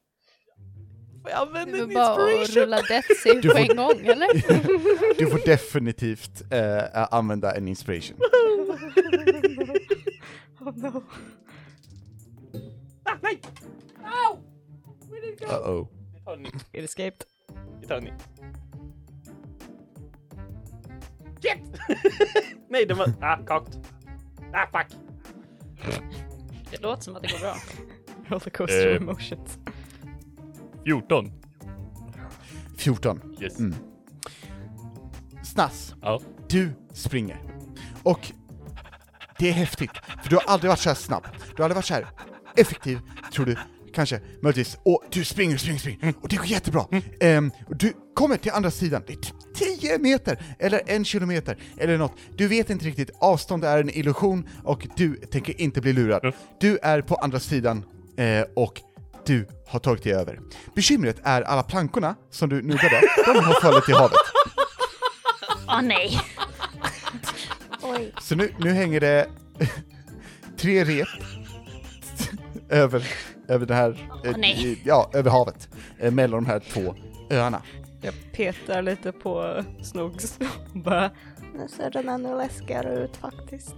Bara 1.34 1.60
att 1.62 1.68
inspiration? 1.68 2.62
rulla 2.62 2.76
death 2.82 3.08
Du 3.24 3.48
på 3.48 3.48
får- 3.48 3.58
en 3.70 3.76
gång 3.76 4.06
eller? 4.06 4.28
Du 5.18 5.26
får 5.26 5.46
definitivt 5.46 6.42
eh, 6.52 7.14
använda 7.14 7.52
en 7.56 7.68
inspiration. 7.68 8.16
Oh 10.60 10.76
no. 10.76 11.02
Uh-oh. 15.40 15.86
Vi 16.14 16.20
tar 16.24 16.32
en 16.34 16.42
ny. 16.42 16.48
It 16.72 16.84
escaped. 16.84 17.24
Vi 17.80 17.86
tar 17.86 17.96
en. 17.96 18.06
Shit! 21.42 21.58
Nej, 22.68 22.86
den 22.86 22.96
var... 22.98 23.12
Ah, 23.20 23.36
kakt. 23.36 23.78
Ah, 24.54 24.66
fuck. 24.78 24.86
Det 26.70 26.82
låter 26.82 27.02
som 27.02 27.16
att 27.16 27.22
det 27.22 27.28
går 27.32 27.38
bra. 27.38 27.56
Rollercoaster 28.28 28.88
Eh. 28.90 28.96
emotions. 28.96 29.58
14. 30.90 31.32
14. 32.76 33.36
Yes. 33.40 33.58
Mm. 33.58 33.74
Snass. 35.44 35.94
Ja. 36.02 36.20
Du 36.48 36.72
springer. 36.92 37.40
Och 38.02 38.32
det 39.38 39.48
är 39.48 39.52
häftigt, 39.52 39.90
för 40.22 40.30
du 40.30 40.36
har 40.36 40.42
aldrig 40.46 40.68
varit 40.68 40.78
så 40.78 40.88
här 40.90 40.96
snabb. 40.96 41.26
Du 41.56 41.62
har 41.62 41.64
aldrig 41.64 41.76
varit 41.76 41.84
så 41.84 41.94
här 41.94 42.06
effektiv, 42.56 42.98
tror 43.32 43.46
du. 43.46 43.56
Kanske, 43.94 44.20
möjligtvis. 44.42 44.78
Och 44.82 45.04
du 45.10 45.24
springer, 45.24 45.56
springer, 45.56 45.78
springer. 45.78 46.14
Och 46.20 46.28
det 46.28 46.36
går 46.36 46.46
jättebra. 46.46 46.86
Ehm, 47.20 47.52
och 47.66 47.76
du 47.76 47.92
kommer 48.14 48.36
till 48.36 48.52
andra 48.52 48.70
sidan. 48.70 49.02
Det 49.06 49.12
är 49.12 49.16
typ 49.16 49.80
10 49.80 49.98
meter, 49.98 50.56
eller 50.58 50.82
en 50.86 51.04
kilometer, 51.04 51.58
eller 51.76 51.98
något. 51.98 52.12
Du 52.36 52.48
vet 52.48 52.70
inte 52.70 52.84
riktigt. 52.84 53.10
Avstånd 53.20 53.64
är 53.64 53.78
en 53.78 53.90
illusion 53.90 54.48
och 54.64 54.86
du 54.96 55.16
tänker 55.16 55.60
inte 55.60 55.80
bli 55.80 55.92
lurad. 55.92 56.24
Mm. 56.24 56.36
Du 56.60 56.78
är 56.82 57.02
på 57.02 57.14
andra 57.14 57.40
sidan 57.40 57.84
Eh, 58.20 58.44
och 58.54 58.80
du 59.26 59.46
har 59.66 59.78
tagit 59.78 60.02
dig 60.04 60.12
över. 60.12 60.38
Bekymret 60.74 61.16
är 61.24 61.42
alla 61.42 61.62
plankorna 61.62 62.14
som 62.30 62.48
du 62.48 62.62
nuddade, 62.62 63.00
de 63.26 63.44
har 63.44 63.60
fallit 63.60 63.88
i 63.88 63.92
havet. 63.92 64.18
Åh 65.68 65.82
nej. 65.82 66.20
Oj. 67.82 68.12
Så 68.20 68.34
nu, 68.34 68.54
nu 68.58 68.70
hänger 68.72 69.00
det 69.00 69.28
tre 70.56 70.84
rep 70.84 71.08
över, 72.68 73.08
över 73.48 73.66
det 73.66 73.74
här, 73.74 74.10
Åh, 74.24 74.32
nej. 74.38 74.82
ja, 74.84 75.10
över 75.14 75.30
havet, 75.30 75.68
eh, 75.98 76.10
mellan 76.10 76.44
de 76.44 76.50
här 76.50 76.60
två 76.60 76.94
öarna. 77.30 77.62
Jag 78.02 78.14
petar 78.32 78.82
lite 78.82 79.12
på 79.12 79.64
Snogs 79.82 80.38
och 80.74 80.78
bara 80.80 81.10
Nu 81.54 81.68
ser 81.68 81.90
den 81.90 82.08
ännu 82.08 82.36
läskigare 82.36 82.94
ut 83.04 83.16
faktiskt. 83.16 83.74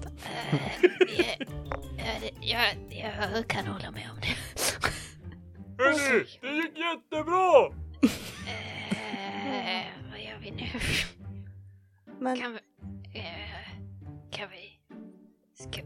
Eh, 1.98 2.24
jag, 2.40 2.62
jag, 2.90 3.12
jag 3.34 3.48
kan 3.48 3.66
hålla 3.66 3.90
med 3.90 4.08
om 4.14 4.20
det. 4.20 4.36
Hörni, 5.78 6.24
det 6.40 6.54
gick 6.54 6.78
jättebra! 6.78 7.72
Eh, 8.46 9.84
vad 10.10 10.20
gör 10.20 10.38
vi 10.42 10.50
nu? 10.50 10.66
Men 12.20 12.40
Kan 12.40 12.52
vi... 12.52 12.58
Eh, 13.18 13.24
kan 14.30 14.48
vi... 14.50 14.78
Ska... 15.64 15.80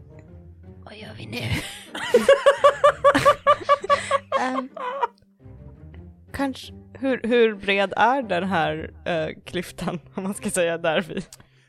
Vad 0.83 0.97
gör 0.97 1.13
vi 1.17 1.25
nu? 1.25 1.37
ehm, 4.41 4.69
kanske... 6.33 6.73
Hur, 6.99 7.21
hur 7.23 7.55
bred 7.55 7.93
är 7.97 8.21
den 8.21 8.43
här 8.43 8.93
eh, 9.05 9.27
klyftan, 9.45 9.99
om 10.13 10.23
man 10.23 10.33
ska 10.33 10.49
säga, 10.49 10.77
där 10.77 11.01
vi 11.01 11.21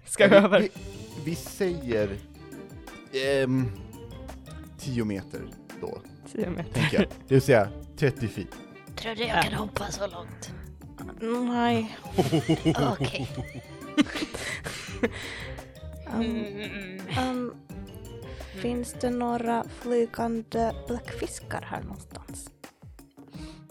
ska 0.05 0.29
vi, 0.29 0.37
över? 0.37 0.61
vi, 0.61 0.71
vi 1.25 1.35
säger 1.35 2.09
ehm, 3.13 3.71
10 4.79 5.05
meter 5.05 5.41
då, 5.81 6.03
Tio 6.33 6.51
meter. 6.51 6.73
tänker 6.73 6.99
jag. 7.01 7.07
Det 7.29 7.35
vill 7.35 7.43
säga 7.43 7.69
30 7.99 8.29
feet. 8.29 8.49
Tror 8.97 9.15
du 9.15 9.25
jag 9.25 9.43
kan 9.43 9.53
hoppa 9.53 9.91
så 9.91 10.07
långt? 10.07 10.53
nej. 11.53 11.97
Okej. 12.93 13.29
Um, 16.15 16.23
Mm. 16.23 17.29
um, 17.31 17.55
finns 18.63 18.93
det 19.01 19.11
några 19.11 19.65
flygande 19.81 20.73
bläckfiskar 20.89 21.63
här 21.63 21.83
någonstans? 21.83 22.51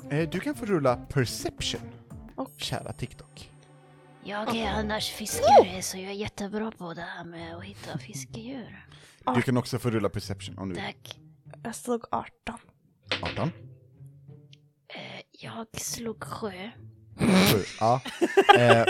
Eh, 0.09 0.30
du 0.30 0.39
kan 0.39 0.55
få 0.55 0.65
rulla 0.65 0.95
perception, 0.95 1.82
Och- 2.36 2.51
kära 2.57 2.93
TikTok. 2.93 3.51
Jag 4.23 4.55
är 4.55 4.67
annars 4.67 5.09
fiskare 5.11 5.82
så 5.82 5.97
jag 5.97 6.05
är 6.05 6.11
jättebra 6.15 6.71
på 6.71 6.93
det 6.93 7.01
här 7.01 7.23
med 7.23 7.55
att 7.55 7.63
hitta 7.63 7.97
fiskedjur. 7.97 8.86
Du 9.36 9.41
kan 9.41 9.57
också 9.57 9.80
få 9.80 9.89
rulla 9.89 10.09
perception 10.09 10.57
om 10.57 10.69
du 10.69 10.75
vill. 10.75 10.84
Tack. 10.84 11.19
Jag 11.63 11.75
slog 11.75 12.03
18. 12.11 12.57
18. 13.23 13.51
Eh, 15.41 15.45
jag 15.45 15.67
slog 15.81 16.23
sjö. 16.23 16.69
Sju, 17.19 17.63
ja. 17.79 18.01
Eh, 18.57 18.85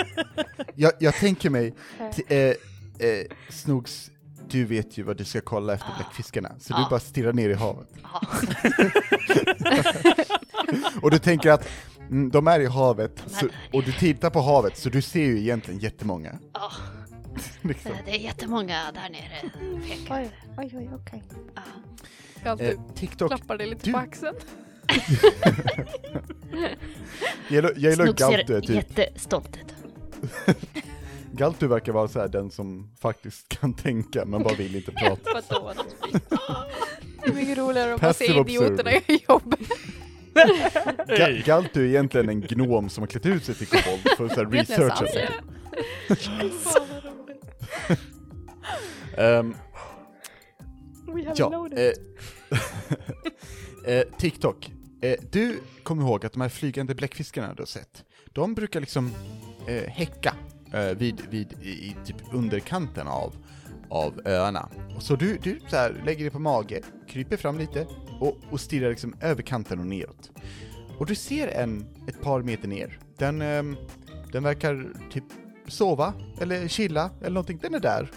jag, 0.76 0.91
jag 1.00 1.14
tänker 1.16 1.50
mig, 1.50 1.74
eh, 2.28 2.38
eh, 2.38 2.56
Snogs, 3.50 4.12
du 4.50 4.66
vet 4.66 4.98
ju 4.98 5.04
vad 5.04 5.18
du 5.18 5.26
ska 5.26 5.41
kolla 5.41 5.74
efter 5.74 5.89
bläckfiskarna, 5.98 6.56
så 6.60 6.74
du 6.74 6.80
Ja. 6.82 6.88
bara 6.89 7.00
stirrar 7.00 7.34
ner 7.34 7.50
i 7.50 7.54
havet. 7.54 7.88
Ja. 8.04 8.22
Och 11.02 11.12
du 11.12 11.20
tänker 11.20 11.52
att 11.52 11.70
mm, 12.10 12.30
de 12.30 12.48
är 12.48 12.60
i 12.60 12.66
havet, 12.66 13.24
så, 13.28 13.48
och 13.74 13.84
du 13.84 13.91
tittar 13.91 14.30
på 14.30 14.41
havet, 14.41 14.78
så 14.78 14.89
du 14.89 15.02
ser 15.02 15.26
ju 15.26 15.39
egentligen 15.39 15.80
jättemånga. 15.80 16.39
Ja, 16.54 16.72
Liksom. 17.62 17.91
eh, 17.91 17.98
det 18.06 18.12
är 18.12 18.20
jättemånga 18.20 18.91
där 18.93 19.10
nere. 19.10 19.41
Pekar. 19.88 20.22
Oj, 20.22 20.32
oj, 20.58 20.72
oj, 20.78 20.89
okej. 20.95 21.24
Ja. 21.56 21.62
Galtu, 22.43 22.64
Eh, 22.66 22.80
TikTok, 22.95 23.30
klappar 23.30 23.58
dig 23.58 23.68
lite 23.68 23.86
du- 23.86 23.91
på 23.91 23.98
axeln. 23.98 24.36
Jag 27.50 27.76
gillar- 27.78 28.14
Galtu, 28.14 28.48
ser 28.48 28.62
typ. 28.62 28.70
jättestolt 28.98 29.58
ut. 29.58 29.74
Galtu 31.32 31.68
verkar 31.68 31.92
vara 31.94 32.08
så 32.08 32.20
här 32.20 32.28
den 32.28 32.52
som 32.52 32.92
faktiskt 33.02 33.50
kan 33.50 33.74
tänka, 33.74 34.26
men 34.26 34.44
bara 34.44 34.54
vill 34.56 34.76
inte 34.76 34.92
prata. 34.92 35.30
Vadå? 35.52 35.74
Det 37.24 37.30
är 37.30 37.34
mycket 37.34 37.58
roligare 37.58 37.94
att 37.94 38.02
bara 38.02 38.14
se 38.14 38.26
idioterna 38.40 38.92
i 38.92 39.20
jobbet. 39.30 39.60
Ga- 41.08 41.46
Galtu 41.46 41.82
är 41.86 41.88
egentligen 41.90 42.30
en 42.30 42.42
gnom 42.42 42.90
som 42.90 43.02
har 43.02 43.08
klätt 43.08 43.26
ut 43.26 43.44
sig 43.46 43.56
till 43.56 43.68
kobold 43.68 44.02
för 44.36 44.42
att 44.46 44.54
researcha 44.54 45.08
sig. 45.08 45.30
Ehm, 49.18 49.56
We 51.08 51.24
have 51.24 51.34
Ja, 51.36 51.68
eh, 51.76 51.94
eh, 53.94 54.04
TikTok. 54.18 54.72
Eh, 55.02 55.16
du 55.32 55.60
kommer 55.84 56.04
ihåg 56.04 56.26
att 56.26 56.34
de 56.34 56.41
här 56.41 56.50
flygande 56.50 56.95
bläckfiskarna 56.95 57.54
du 57.54 57.62
har 57.62 57.68
sett, 57.68 58.04
de 58.34 58.54
brukar 58.54 58.80
liksom 58.80 59.12
eh, 59.68 59.84
häcka 59.84 60.36
eh, 60.74 60.98
vid, 60.98 61.22
vid 61.30 61.54
i, 61.62 61.70
i 61.70 61.95
typ 62.06 62.16
underkanten 62.34 63.08
av, 63.08 63.36
av 63.89 64.22
öarna. 64.26 64.70
Och 64.95 65.04
så 65.04 65.16
du, 65.16 65.38
du 65.38 65.60
så 65.70 65.76
här, 65.76 66.02
lägger 66.06 66.24
dig 66.24 66.32
på 66.32 66.39
mage, 66.39 66.82
kryper 67.08 67.38
fram 67.38 67.58
lite 67.58 67.88
och, 68.20 68.38
och 68.52 68.60
stirrar 68.60 68.89
liksom 68.89 69.16
över 69.22 69.41
kanten 69.41 69.80
och 69.80 69.88
neråt. 69.88 70.32
Och 70.98 71.06
du 71.06 71.16
ser 71.16 71.48
en 71.48 71.86
ett 72.08 72.22
par 72.22 72.41
meter 72.41 72.68
ner. 72.68 73.00
Den, 73.18 73.41
eh, 73.41 73.64
den 74.32 74.43
verkar 74.43 74.93
typ 75.12 75.24
sova, 75.68 76.14
eller 76.41 76.68
chilla, 76.68 77.12
eller 77.20 77.30
någonting. 77.30 77.60
Den 77.62 77.74
är 77.74 77.80
där. 77.80 78.12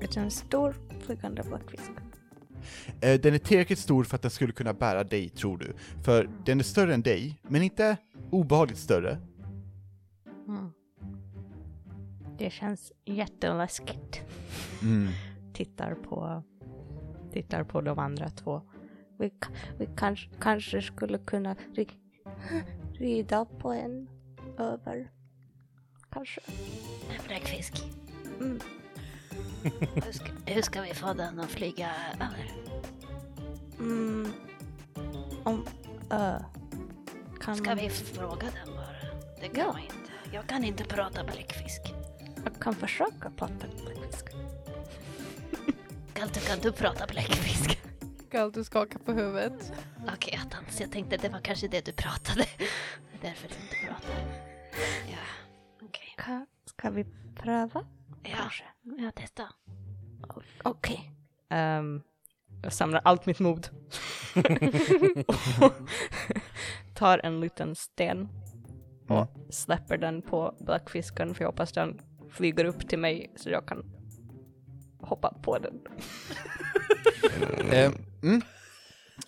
Det 0.00 0.16
är 0.16 0.20
en 0.20 0.30
stor 0.30 0.74
flygande 1.06 1.42
bläckfisk. 1.42 1.90
Eh, 3.00 3.20
Den 3.20 3.34
är 3.34 3.38
tillräckligt 3.38 3.78
stor 3.78 4.04
för 4.04 4.16
att 4.16 4.22
den 4.22 4.30
skulle 4.30 4.52
kunna 4.52 4.72
bära 4.74 5.04
dig, 5.04 5.28
tror 5.28 5.58
du. 5.58 5.72
För 6.04 6.30
den 6.44 6.58
är 6.58 6.64
större 6.64 6.94
än 6.94 7.02
dig, 7.02 7.40
men 7.42 7.62
inte 7.62 7.96
obehagligt 8.30 8.78
större. 8.78 9.18
Mm. 10.48 10.72
Det 12.38 12.50
känns 12.50 12.92
jätteläskigt. 13.04 14.20
Mm. 14.82 15.08
Tittar 15.52 15.94
på, 15.94 16.42
tittar 17.32 17.64
på 17.64 17.80
de 17.80 17.98
andra 17.98 18.30
två. 18.30 18.62
Vi, 19.18 19.32
vi 19.78 19.88
kanske, 19.96 20.30
kanske 20.40 20.82
skulle 20.82 21.18
kunna 21.18 21.56
ri, 21.74 21.88
rida 22.94 23.44
på 23.44 23.72
en 23.72 24.08
över. 24.58 25.10
Kanske. 26.10 26.40
En 27.18 27.26
bläckfisk. 27.26 27.82
Mm. 28.40 28.58
Hur 30.04 30.12
ska, 30.12 30.26
hur 30.46 30.62
ska 30.62 30.80
vi 30.80 30.94
få 30.94 31.12
den 31.12 31.40
att 31.40 31.50
flyga 31.50 31.90
över? 32.14 32.52
Mm. 33.78 34.32
Om... 35.44 35.66
Ö. 36.10 36.38
kan 37.40 37.56
Ska 37.56 37.74
vi 37.74 37.90
fråga 37.90 38.46
den 38.64 38.74
bara? 38.74 38.86
Det 39.40 39.48
kan 39.48 39.64
Ja. 39.64 39.78
inte. 39.80 40.10
Jag 40.32 40.46
kan 40.46 40.64
inte 40.64 40.84
prata 40.84 41.24
bläckfisk. 41.24 41.80
Jag 42.44 42.60
kan 42.60 42.74
försöka 42.74 43.30
prata 43.36 43.66
bläckfisk. 43.84 44.26
Galtu, 46.14 46.40
kan 46.40 46.58
du 46.58 46.72
prata 46.72 47.06
bläckfisk? 47.06 47.80
Galtu 48.30 48.64
skakar 48.64 48.98
på 48.98 49.12
huvudet. 49.12 49.72
Okej, 50.14 50.40
attans. 50.46 50.80
Jag 50.80 50.92
tänkte 50.92 51.16
det 51.16 51.28
var 51.28 51.40
kanske 51.40 51.68
det 51.68 51.84
du 51.84 51.92
pratade. 51.92 52.46
Det 52.58 53.26
är 53.26 53.30
därför 53.30 53.48
du 53.48 53.54
inte 53.54 53.76
pratar. 53.86 54.40
Ja, 55.10 55.18
okej. 55.82 56.14
Ka, 56.18 56.46
ska 56.64 56.90
vi 56.90 57.04
pröva? 57.36 57.84
Ja, 58.22 58.36
Kanske. 58.36 58.64
jag 58.82 59.12
testar. 59.14 59.46
Okej. 60.62 61.10
Ehm, 61.48 62.02
jag 62.62 62.72
samlar 62.72 63.00
allt 63.04 63.26
mitt 63.26 63.38
mod. 63.38 63.68
och 65.60 65.72
tar 66.94 67.18
en 67.18 67.40
liten 67.40 67.74
sten 67.74 68.28
och 69.08 69.26
släpper 69.50 69.96
den 69.96 70.22
på 70.22 70.54
bläckfisken 70.60 71.34
för 71.34 71.44
jag 71.44 71.48
hoppas 71.48 71.72
den 71.72 72.00
flyger 72.30 72.64
upp 72.64 72.88
till 72.88 72.98
mig 72.98 73.32
så 73.36 73.50
jag 73.50 73.66
kan 73.66 73.84
hoppa 75.00 75.34
på 75.42 75.58
den. 75.58 75.80
Eh, 77.72 77.92
mm. 78.22 78.42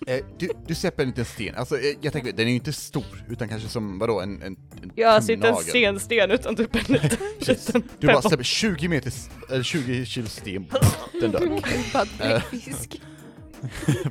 Eh, 0.07 0.25
du, 0.39 0.51
du 0.67 0.75
släpper 0.75 1.03
en 1.03 1.09
liten 1.09 1.25
sten. 1.25 1.55
Alltså, 1.55 1.79
eh, 1.79 1.97
jag 2.01 2.13
tänker, 2.13 2.33
den 2.33 2.47
är 2.47 2.51
ju 2.51 2.57
inte 2.57 2.73
stor, 2.73 3.25
utan 3.31 3.49
kanske 3.49 3.69
som, 3.69 3.99
vadå, 3.99 4.21
en, 4.21 4.43
en, 4.43 4.57
en 4.83 4.93
Jag 4.95 5.15
alltså 5.15 5.33
inte 5.33 5.49
en 5.49 5.57
stensten 5.57 6.31
utan 6.31 6.57
typ 6.57 6.75
en 6.75 6.81
liten, 6.95 7.19
liten 7.39 7.83
Du 7.99 8.07
bara 8.07 8.23
släpper 8.23 8.45
20 8.45 8.89
meter, 8.89 9.13
eller 9.51 9.63
20 9.63 10.05
kilo 10.07 10.27
sten, 10.27 10.67
den 11.21 11.31
dör. 11.31 11.61
Krympad 11.63 12.09
bläckfisk. 12.19 13.01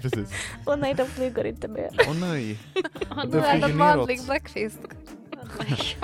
Precis. 0.02 0.30
Åh 0.66 0.76
nej, 0.76 0.94
de 0.94 1.06
flyger 1.08 1.44
inte 1.46 1.68
mer. 1.68 1.90
Åh 2.08 2.16
nej, 2.16 2.58
Han 3.10 3.30
Den 3.30 3.44
är 3.44 3.52
flyger 3.52 3.70
en 3.70 3.78
vanlig 3.78 4.16
neråt. 4.18 4.28
bläckfisk. 4.28 4.78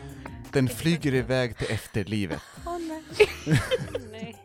den 0.52 0.70
flyger 0.70 1.14
iväg 1.14 1.58
till 1.58 1.68
efterlivet. 1.72 2.42
Åh 2.66 2.78
nej. 2.80 3.28
Nej. 4.12 4.36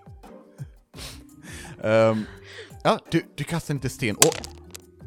Ehm, 1.84 2.24
ja, 2.84 2.98
du, 3.10 3.22
du 3.34 3.44
kastar 3.44 3.74
inte 3.74 3.88
sten 3.88 4.16
och 4.16 4.34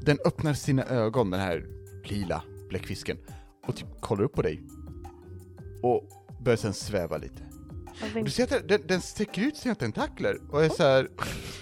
den 0.06 0.18
öppnar 0.26 0.54
sina 0.54 0.84
ögon, 0.84 1.30
den 1.30 1.40
här 1.40 1.66
lila 2.04 2.44
bläckfisken, 2.70 3.18
och 3.68 3.76
typ 3.76 3.88
kollar 4.02 4.24
upp 4.24 4.34
på 4.34 4.42
dig. 4.42 4.62
Och 5.82 6.10
börjar 6.44 6.58
sen 6.58 6.74
sväva 6.74 7.18
lite. 7.18 7.42
Jag 8.14 8.26
Du 8.26 8.32
ser 8.32 8.44
att 8.44 8.68
den, 8.68 8.82
den 8.88 9.02
sträcker 9.02 9.42
ut 9.42 9.58
sina 9.58 9.76
tentakler 9.76 10.38
och 10.52 10.66
är 10.66 10.70
så 10.70 10.84
här. 10.84 11.08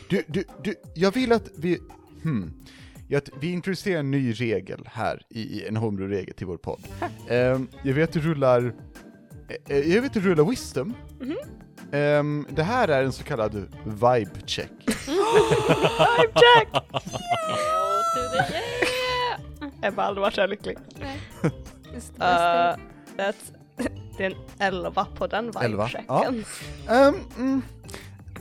Du, 0.09 0.23
du, 0.27 0.43
du, 0.63 0.75
jag 0.95 1.11
vill 1.11 1.31
att 1.31 1.49
vi, 1.57 1.79
hmm, 2.23 2.53
att 3.15 3.29
vi 3.41 3.51
introducerar 3.51 3.99
en 3.99 4.11
ny 4.11 4.33
regel 4.33 4.83
här 4.85 5.21
i, 5.29 5.41
i 5.41 5.67
en 5.67 5.77
homebrew-regel 5.77 6.33
till 6.33 6.47
vår 6.47 6.57
podd. 6.57 6.81
Ehm, 7.29 7.67
jag 7.83 7.93
vet 7.93 8.09
att 8.09 8.13
du 8.13 8.19
rullar, 8.21 8.75
eh, 9.69 9.77
jag 9.77 10.01
vet 10.01 10.05
att 10.05 10.13
du 10.23 10.29
rullar 10.29 10.43
wisdom. 10.43 10.93
Mhm. 11.19 11.37
Ehm, 11.91 12.47
det 12.49 12.63
här 12.63 12.87
är 12.87 13.03
en 13.03 13.11
så 13.11 13.23
kallad 13.23 13.55
vibe 13.85 14.39
check. 14.45 14.71
Vibe 15.07 16.33
check! 16.33 16.83
The 18.13 18.53
yeah! 18.53 19.71
Jag 19.81 19.91
har 19.91 20.03
aldrig 20.03 20.21
varit 20.21 20.33
så 20.33 20.41
här 20.41 20.47
lycklig. 20.47 20.77
Just 21.93 22.13
det 22.13 22.19
bästa. 22.19 22.71
Uh, 22.73 22.77
that's, 23.17 23.53
det 24.17 24.25
är 24.25 24.29
en 24.31 24.35
11 24.75 25.07
på 25.17 25.27
den 25.27 25.51
Elva, 25.61 25.85
vibe 25.87 26.03
ja. 26.07 26.33
Ehm, 26.89 27.15
mm, 27.37 27.61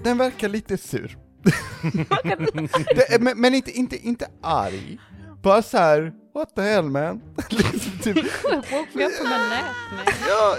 den 0.05 0.18
verkar 0.18 0.49
lite 0.49 0.77
sur. 0.79 1.18
det, 3.09 3.20
men 3.20 3.41
men 3.41 3.55
inte, 3.55 3.70
inte, 3.70 3.97
inte 3.97 4.27
arg. 4.43 4.99
Bara 5.43 5.62
så 5.62 5.79
här, 5.79 6.12
what 6.35 6.55
the 6.55 6.62
hell 6.62 6.85
man? 6.85 7.20
liksom 7.51 7.99
typ, 8.03 8.16
Woke 8.73 8.89
me 8.95 9.05
up 9.07 9.12
from 9.12 9.27
a 9.27 9.39
nap 9.39 10.07
man. 10.07 10.14
ja, 10.29 10.57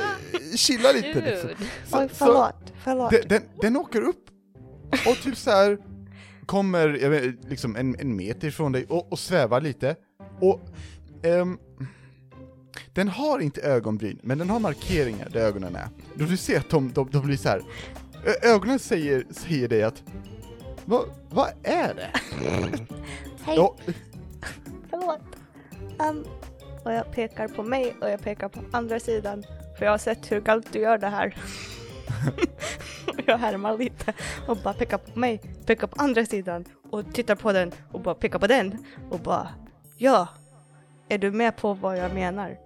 chilla 0.56 0.92
lite 0.92 1.22
liksom. 1.22 1.50
Så- 1.90 1.98
Oj, 2.00 2.10
förlåt, 2.14 2.74
förlåt. 2.84 3.12
Den, 3.12 3.22
den, 3.28 3.42
den 3.62 3.78
åker 3.78 4.02
upp 4.02 4.26
och 5.08 5.16
typ 5.24 5.38
så 5.38 5.52
här 5.52 5.78
kommer 6.46 6.88
jag 6.90 7.10
vet, 7.10 7.36
liksom 7.50 7.76
en, 7.76 7.96
en 8.00 8.16
meter 8.16 8.48
ifrån 8.48 8.72
dig 8.72 8.86
och, 8.90 9.12
och 9.12 9.20
svävar 9.20 9.62
lite. 9.62 9.96
Och 10.42 10.62
ehm, 11.24 11.58
den 12.94 13.08
har 13.08 13.40
inte 13.40 13.62
ögonbryn, 13.62 14.20
men 14.24 14.38
den 14.38 14.50
har 14.50 14.60
markeringar 14.60 15.30
där 15.30 15.40
ögonen 15.40 15.76
är. 15.76 15.88
Då 16.16 16.26
du 16.26 16.38
ser 16.38 16.60
att 16.60 16.70
de, 16.70 16.92
de, 16.92 17.10
de 17.12 17.26
blir 17.26 17.38
så 17.38 17.50
här. 17.50 17.62
Ögonen 18.42 18.80
säger, 18.80 19.26
säger 19.32 19.68
dig 19.68 19.84
att 19.84 20.04
vad, 20.86 21.06
vad 21.30 21.50
är 21.64 21.94
det? 21.94 22.10
Hej, 23.44 23.56
Ja, 23.58 23.76
förlåt. 24.90 25.20
Um, 26.10 26.26
och 26.84 26.94
jag 26.94 27.12
pekar 27.12 27.48
på 27.48 27.64
mig 27.64 27.96
och 28.02 28.10
jag 28.10 28.22
pekar 28.22 28.50
på 28.50 28.60
andra 28.72 29.00
sidan. 29.00 29.44
För 29.78 29.86
jag 29.86 29.92
har 29.92 29.98
sett 29.98 30.32
hur 30.32 30.42
Galtu 30.42 30.80
gör 30.80 30.98
det 30.98 31.08
här. 31.08 31.36
jag 33.26 33.38
härmar 33.38 33.78
lite 33.78 34.14
och 34.48 34.58
bara 34.58 34.74
pekar 34.74 34.98
på 34.98 35.20
mig, 35.20 35.42
pekar 35.66 35.88
på 35.88 36.02
andra 36.02 36.26
sidan 36.26 36.66
och 36.92 37.14
tittar 37.14 37.36
på 37.36 37.52
den 37.52 37.72
och 37.92 38.02
bara 38.02 38.16
pekar 38.16 38.40
på 38.40 38.48
den 38.48 38.86
och 39.10 39.20
bara 39.20 39.50
ja. 39.98 40.28
Är 41.10 41.18
du 41.18 41.32
med 41.32 41.58
på 41.58 41.74
vad 41.74 41.98
jag 41.98 42.14
menar? 42.14 42.58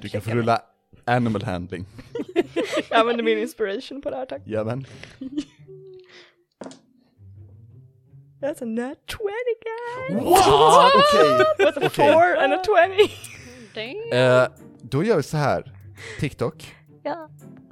du 0.00 0.08
kan 0.08 0.20
få 0.20 0.30
rulla 0.30 0.62
animal 1.04 1.42
handling. 1.42 1.86
Jag 2.90 3.00
använder 3.00 3.24
min 3.24 3.38
inspiration 3.38 4.02
på 4.02 4.10
det 4.10 4.16
här 4.16 4.26
tack. 4.26 4.42
Jajamän. 4.44 4.86
That's 8.40 8.62
a 8.62 8.66
nat 8.66 8.98
20 9.06 9.18
guys! 9.64 10.24
What? 10.24 10.92
Okej. 10.94 11.38
With 11.58 11.78
a 11.78 11.80
Okej. 11.86 11.90
4 11.90 12.36
and 12.36 12.52
a 12.52 12.62
20! 12.64 13.10
Damn. 13.74 14.12
Eh, 14.12 14.48
då 14.82 15.04
gör 15.04 15.16
vi 15.16 15.22
så 15.22 15.36
här. 15.36 15.72
TikTok. 16.20 16.74
Ja. 17.02 17.28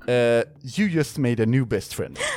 Eh, 0.09 0.43
you 0.79 0.89
just 0.89 1.19
made 1.19 1.43
a 1.43 1.47
new 1.47 1.67
best 1.67 1.95
friend. 1.95 2.19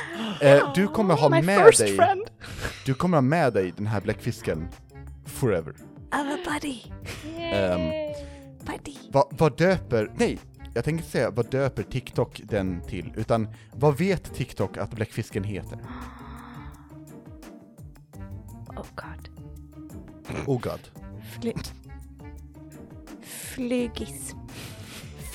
Eh, 0.42 0.72
du 0.74 0.88
kommer 0.88 1.14
ha 1.14 1.28
med 1.28 1.44
dig, 1.78 1.96
friend! 1.96 2.22
du 2.86 2.94
kommer 2.94 3.16
ha 3.16 3.22
med 3.22 3.52
dig 3.52 3.72
den 3.76 3.86
här 3.86 4.00
bläckfisken 4.00 4.68
forever. 5.26 5.74
I'm 6.10 6.34
a 6.34 6.38
buddy, 6.44 6.78
Ehm, 7.38 7.80
buddy. 8.66 8.96
vad, 9.12 9.24
vad 9.30 9.56
döper, 9.58 10.10
nej, 10.16 10.38
jag 10.74 10.84
tänker 10.84 10.98
inte 10.98 11.10
säga 11.10 11.30
vad 11.30 11.50
döper 11.50 11.82
TikTok 11.82 12.40
den 12.44 12.82
till, 12.82 13.12
utan 13.16 13.48
vad 13.72 13.98
vet 13.98 14.34
TikTok 14.34 14.76
att 14.76 14.90
bläckfisken 14.90 15.44
heter? 15.44 15.78
Oh 18.68 18.86
god. 18.94 19.28
Oh 20.46 20.60
god. 20.60 20.88
Fly... 21.40 21.52
Flygis. 23.22 24.34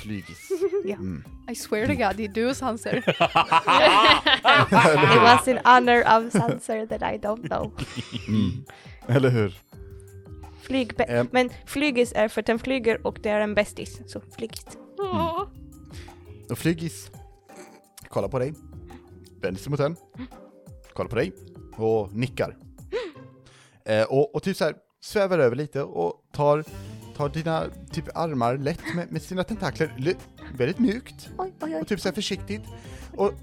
Flygis. 0.01 0.49
Ja. 0.85 0.95
Mm. 0.95 1.23
I 1.51 1.55
swear 1.55 1.87
to 1.87 1.93
god, 1.93 2.15
det 2.17 2.23
är 2.23 2.27
du 2.27 2.53
Sanser. 2.55 2.97
It 2.97 3.15
was 5.21 5.47
in 5.47 5.57
honor 5.65 6.01
of 6.01 6.31
Sanser 6.31 6.85
that 6.87 7.01
I 7.01 7.17
don't 7.17 7.47
know. 7.47 7.71
Mm. 8.27 8.65
Eller 9.07 9.29
hur? 9.29 9.59
Flygbe- 10.63 11.05
Ehm. 11.07 11.27
Men 11.31 11.49
flygis 11.65 12.13
är 12.15 12.27
för 12.27 12.41
att 12.41 12.45
den 12.47 12.59
flyger 12.59 13.07
och 13.07 13.19
det 13.23 13.29
är 13.29 13.39
en 13.41 13.55
bästis. 13.55 14.01
Så 14.07 14.21
flygis. 14.37 14.65
Och 16.49 16.57
Flygis 16.57 17.11
kollar 18.09 18.27
på 18.27 18.39
dig, 18.39 18.53
vänder 19.41 19.61
sig 19.61 19.69
mot 19.69 19.79
den, 19.79 19.95
kollar 20.93 21.09
på 21.09 21.15
dig 21.15 21.33
och 21.77 22.13
nickar. 22.13 22.57
Eh, 23.85 24.03
och, 24.03 24.35
och 24.35 24.43
typ 24.43 24.57
så 24.57 24.63
här 24.63 24.75
svävar 25.01 25.39
över 25.39 25.55
lite 25.55 25.83
och 25.83 26.13
tar, 26.33 26.63
tar 27.15 27.29
dina 27.29 27.65
typ 27.91 28.17
armar 28.17 28.57
lätt 28.57 28.95
med, 28.95 29.11
med 29.11 29.21
sina 29.21 29.43
tentakler, 29.43 30.17
väldigt 30.57 30.79
mjukt 30.79 31.29
Oj, 31.37 31.53
oj, 31.61 31.75
oj. 31.75 31.81
och 31.81 31.87
typ 31.87 32.01
så 32.01 32.11
försiktigt. 32.11 32.61
Och, 33.15 33.33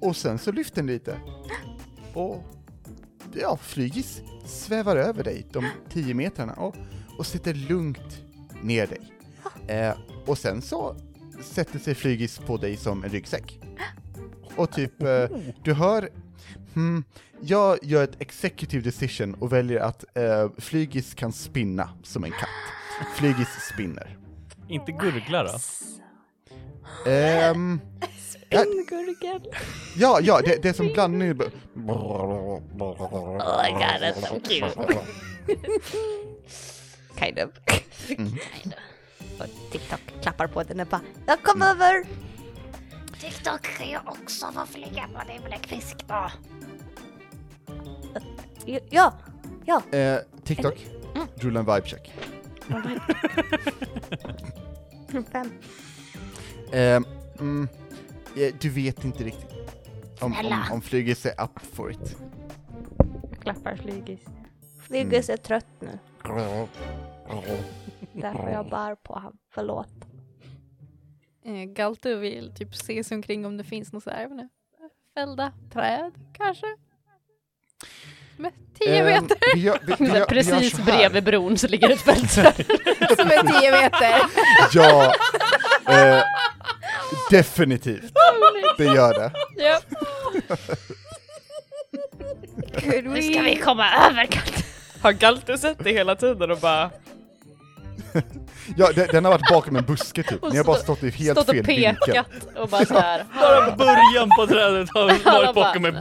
och 0.00 0.16
sen 0.16 0.38
så 0.38 0.52
lyfter 0.52 0.76
den 0.76 0.86
lite. 0.86 1.16
Och 2.14 2.44
ja, 3.34 3.56
Flygis 3.56 4.22
svävar 4.46 4.96
över 4.96 5.24
dig 5.24 5.46
de 5.52 5.66
10 5.88 6.14
metrarna 6.14 6.52
och, 6.52 6.76
och 7.18 7.26
sätter 7.26 7.54
lugnt 7.54 8.22
ner 8.62 8.86
dig. 8.86 9.00
Eh, 9.66 9.94
och 10.26 10.38
sen 10.38 10.62
så 10.62 10.96
sätter 11.42 11.78
sig 11.78 11.94
Flygis 11.94 12.38
på 12.38 12.56
dig 12.56 12.76
som 12.76 13.04
en 13.04 13.10
ryggsäck. 13.10 13.60
Och 14.56 14.70
typ, 14.70 15.02
eh, 15.02 15.24
du 15.64 15.72
hör, 15.72 16.08
hmm, 16.74 17.04
jag 17.40 17.78
gör 17.82 18.04
ett 18.04 18.20
executive 18.20 18.82
decision 18.82 19.34
och 19.34 19.52
väljer 19.52 19.80
att 19.80 20.04
eh, 20.14 20.50
Flygis 20.58 21.14
kan 21.14 21.32
spinna 21.32 21.90
som 22.02 22.24
en 22.24 22.30
katt. 22.30 22.48
Flygis 23.16 23.48
spinner. 23.74 24.16
Inte 24.68 24.92
gurgla 24.92 25.42
då? 25.42 25.58
Ehm, 27.10 27.80
ja, 28.48 28.64
Gurgen. 28.88 29.40
ja, 29.96 30.18
ja, 30.22 30.40
det, 30.44 30.62
det 30.62 30.68
är 30.68 30.72
som 30.72 30.92
blandning. 30.92 31.30
Oh 31.32 32.60
my 32.70 33.72
god, 33.72 34.00
that's 34.02 34.28
so 34.28 34.40
cute. 34.40 34.98
Kind 37.18 37.38
of. 37.38 37.50
Mm. 38.08 38.32
Och 39.38 39.46
TikTok 39.72 40.00
klappar 40.22 40.46
på 40.46 40.62
den 40.62 40.80
och 40.80 40.86
bara 40.86 41.00
Jag 41.26 41.42
kom 41.42 41.62
över! 41.62 42.04
TikTok 43.20 43.62
kan 43.78 43.88
ju 43.88 43.98
också 43.98 44.52
få 44.52 44.66
flyga 44.66 45.08
på 45.14 45.32
din 45.32 45.42
bläckfisk 45.44 45.96
då. 46.08 46.30
Ja, 48.90 49.12
ja. 49.64 49.82
Eh, 49.98 50.18
TikTok, 50.44 50.86
rulla 51.36 51.60
en 51.60 51.66
vibe 51.66 51.86
check. 51.88 52.12
Fem. 55.32 55.52
Ehm, 56.72 57.04
mm, 57.38 57.68
eh, 58.36 58.54
du 58.60 58.68
vet 58.70 59.04
inte 59.04 59.24
riktigt 59.24 59.50
om, 60.20 60.26
om, 60.26 60.32
Snälla. 60.34 60.68
om 60.72 60.82
Flygis 60.82 61.26
är 61.26 61.44
up 61.44 61.60
for 61.60 61.90
it. 61.90 62.16
Klappar 63.40 63.76
flygis. 63.76 64.20
Flygis 64.80 65.28
är 65.30 65.36
trött 65.36 65.66
nu. 65.80 65.98
Därför 68.12 68.48
jag 68.50 68.70
bär 68.70 68.94
på 68.94 69.18
han. 69.18 69.36
Förlåt. 69.54 69.92
Eh, 71.44 71.64
Galtu 71.64 72.16
vill 72.16 72.54
typ 72.54 72.74
se 72.74 73.04
sig 73.04 73.14
omkring 73.14 73.46
om 73.46 73.56
det 73.56 73.64
finns 73.64 73.92
något 73.92 74.02
så 74.02 74.10
här, 74.10 74.22
jag 74.22 74.28
vet 74.28 74.40
inte, 74.40 74.54
fällda 75.14 75.52
träd 75.72 76.12
kanske? 76.32 76.66
Med 78.40 78.52
tio 78.78 78.98
Ehm, 78.98 79.06
meter! 79.22 79.36
vi 79.54 79.60
gör, 79.60 79.78
vi, 79.86 79.94
vi 79.98 80.06
gör, 80.06 80.14
vi 80.20 80.24
Precis 80.26 80.78
här. 80.78 80.84
bredvid 80.84 81.24
bron 81.24 81.58
så 81.58 81.68
ligger 81.68 81.90
ett 81.90 82.00
fältträd. 82.00 82.54
Som 83.18 83.30
är 83.30 83.60
tio 83.60 83.72
meter! 83.72 84.20
Ja, 84.72 85.14
eh, 85.88 86.22
definitivt. 87.30 88.12
Det 88.78 88.84
gör 88.84 89.14
det. 89.14 89.32
ja. 89.56 89.80
Nu 93.04 93.22
ska 93.22 93.42
vi 93.42 93.56
komma 93.56 93.86
över 94.10 94.26
Katt. 94.26 94.64
Har 95.02 95.12
Galtu 95.12 95.58
sett 95.58 95.84
det 95.84 95.92
hela 95.92 96.16
tiden 96.16 96.50
och 96.50 96.58
bara 96.58 96.90
Ja, 98.76 98.90
den, 98.94 99.06
den 99.12 99.24
har 99.24 99.32
varit 99.32 99.48
bakom 99.50 99.76
en 99.76 99.84
buske 99.84 100.22
typ. 100.22 100.42
Ni 100.52 100.56
har 100.56 100.64
bara 100.64 100.76
stått 100.76 101.02
i 101.02 101.10
helt 101.10 101.38
Stått 101.38 101.50
fel 101.50 101.60
och 101.60 101.68
vinkel. 101.68 101.96
pekat 102.06 102.26
och 102.56 102.68
bara 102.68 102.84
såhär. 102.86 103.24
Bara 103.40 103.76
början 103.76 104.30
på 104.36 104.46
trädet 104.46 104.88
har 104.94 105.04
varit 105.32 105.54
bakom 105.54 105.84
en 105.84 105.98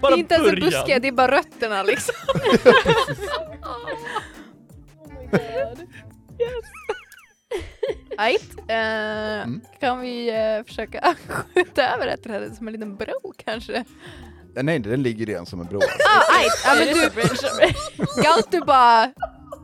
bara-. 0.00 0.10
Det 0.10 0.10
Bara 0.10 0.14
är 0.14 0.18
inte 0.18 0.34
ens 0.34 0.48
en 0.48 0.54
början. 0.54 0.70
buske, 0.84 0.98
det 0.98 1.08
är 1.08 1.12
bara 1.12 1.32
rötterna 1.36 1.82
liksom. 1.82 2.14
Right. 8.18 8.54
Eh, 8.68 9.46
Kan 9.80 10.00
vi 10.00 10.28
eh, 10.28 10.62
försöka 10.66 11.14
skjuta 11.54 11.88
över 11.94 12.04
det 12.04 12.10
här 12.10 12.16
trädet 12.16 12.56
som 12.56 12.66
en 12.66 12.72
liten 12.72 12.96
bro 12.96 13.32
kanske? 13.44 13.74
Eh, 14.56 14.62
Nej, 14.62 14.78
den 14.78 15.02
ligger 15.02 15.26
redan 15.26 15.46
som 15.46 15.60
en 15.60 15.66
bro. 15.66 15.80
Ah, 15.80 16.38
right. 16.38 16.52
ja, 16.64 16.74
men 16.74 16.86
du, 16.86 17.10
Galtu 18.22 18.60
bara 18.60 19.12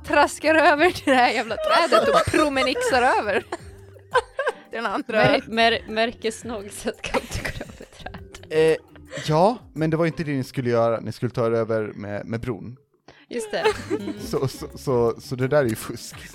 traskar 0.07 0.55
över 0.55 0.91
till 0.91 1.05
det 1.05 1.14
här 1.14 1.30
jävla 1.30 1.57
trädet 1.57 2.09
och 2.09 2.24
promenixar 2.33 3.03
över. 3.18 3.45
Den 4.70 4.87
andra. 4.87 5.18
Mer, 5.18 5.43
mer, 5.49 5.83
märkesnogset 5.89 7.03
kan 7.03 7.20
inte 7.20 7.39
gå 7.39 7.49
över 7.64 7.87
träd. 7.99 8.39
Eh, 8.72 8.76
ja, 9.26 9.58
men 9.72 9.90
det 9.90 9.96
var 9.96 10.06
inte 10.06 10.24
det 10.24 10.32
ni 10.32 10.44
skulle 10.44 10.70
göra. 10.70 11.00
Ni 11.00 11.12
skulle 11.12 11.30
ta 11.32 11.46
er 11.46 11.50
över 11.50 11.92
med, 11.94 12.26
med 12.26 12.40
bron. 12.40 12.76
Just 13.28 13.50
det. 13.50 13.64
Mm. 13.90 14.12
Så, 14.20 14.48
så, 14.48 14.66
så, 14.74 15.14
så 15.20 15.36
det 15.36 15.48
där 15.48 15.64
är 15.64 15.68
ju 15.68 15.74
fusk. 15.76 16.16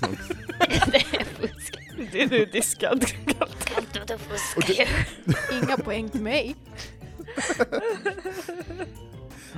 Det 0.86 0.96
är 0.96 1.24
fusk. 1.24 1.78
Det 2.12 2.22
är 2.22 2.52
diskad. 2.52 3.00
Du 4.06 4.18
fuskar 4.18 4.56
Och 4.56 4.62
du- 4.66 4.72
ju. 4.72 4.86
Inga 5.62 5.76
poäng 5.76 6.08
till 6.08 6.22
mig. 6.22 6.56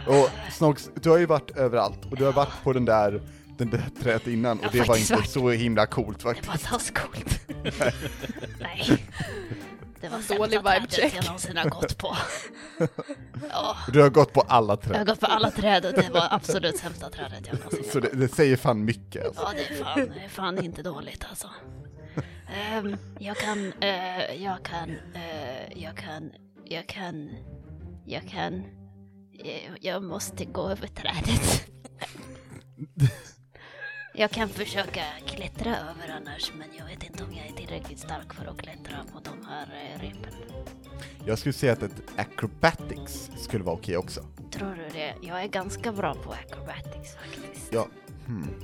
Och 0.06 0.30
Snox, 0.52 0.90
du 0.94 1.10
har 1.10 1.18
ju 1.18 1.26
varit 1.26 1.50
överallt 1.56 2.04
och 2.10 2.16
du 2.16 2.24
har 2.24 2.32
varit 2.32 2.62
på 2.64 2.72
den 2.72 2.84
där, 2.84 3.22
den 3.58 3.70
där 3.70 3.84
trädet 4.02 4.26
innan 4.26 4.58
och 4.58 4.66
det 4.72 4.88
var 4.88 4.96
inte 4.96 5.14
varit. 5.14 5.30
så 5.30 5.50
himla 5.50 5.86
coolt 5.86 6.18
Det 6.18 6.24
faktiskt. 6.24 6.70
var 6.72 6.78
så 6.78 6.92
coolt. 6.94 7.40
Nej. 8.60 9.04
Det 10.00 10.08
var 10.08 10.38
dålig 10.38 10.58
vibe 10.58 10.86
check. 10.88 11.14
jag 11.16 11.24
någonsin 11.24 11.56
har 11.56 11.68
gått 11.70 11.98
på. 11.98 12.16
Ja, 13.50 13.76
Du 13.92 14.00
har 14.02 14.10
gått 14.10 14.32
på 14.32 14.40
alla 14.40 14.78
jag 14.82 14.88
har 14.88 14.94
träd, 14.94 15.06
gått 15.06 15.20
på 15.20 15.26
alla 15.26 15.50
träd 15.50 15.86
och 15.86 15.92
det 15.92 16.10
var 16.10 16.28
absolut 16.30 16.76
sämsta 16.78 17.10
trädet 17.10 17.46
jag 17.46 17.54
någonsin 17.58 17.84
så 17.92 18.00
det, 18.00 18.08
det 18.12 18.28
säger 18.28 18.56
fan 18.56 18.84
mycket 18.84 19.26
alltså. 19.26 19.42
Ja, 19.42 19.52
det 19.56 19.74
är 19.74 19.84
fan, 19.84 19.98
det 20.14 20.24
är 20.24 20.28
fan 20.28 20.64
inte 20.64 20.82
dåligt 20.82 21.24
alltså. 21.30 21.50
Ehm, 22.54 22.96
jag 23.18 23.36
kan, 23.36 23.72
eh, 23.80 24.42
jag 24.42 24.62
kan, 24.64 24.90
eh, 25.14 25.82
jag 25.82 25.96
kan, 25.96 26.32
jag 26.64 26.86
kan, 26.86 27.30
jag 28.06 28.28
kan, 28.28 28.54
eh, 29.44 29.70
jag 29.80 30.02
måste 30.02 30.44
gå 30.44 30.68
över 30.68 30.86
trädet. 30.86 31.66
Jag 34.20 34.30
kan 34.30 34.48
försöka 34.48 35.02
klättra 35.26 35.76
över 35.76 36.14
annars, 36.16 36.52
men 36.58 36.68
jag 36.78 36.86
vet 36.86 37.04
inte 37.04 37.24
om 37.24 37.34
jag 37.34 37.46
är 37.46 37.52
tillräckligt 37.52 37.98
stark 37.98 38.34
för 38.34 38.46
att 38.46 38.58
klättra 38.58 38.96
på 39.12 39.20
de 39.24 39.46
här 39.46 39.62
eh, 39.62 40.00
repen. 40.00 40.32
Jag 41.26 41.38
skulle 41.38 41.52
säga 41.52 41.72
att 41.72 41.82
ett 41.82 42.02
acrobatics 42.16 43.30
skulle 43.36 43.64
vara 43.64 43.76
okej 43.76 43.96
också. 43.96 44.24
Tror 44.50 44.74
du 44.74 44.88
det? 44.92 45.14
Jag 45.22 45.42
är 45.42 45.46
ganska 45.46 45.92
bra 45.92 46.14
på 46.14 46.32
acrobatics 46.32 47.14
faktiskt. 47.14 47.72
Ja, 47.72 47.86
hmm. 48.26 48.54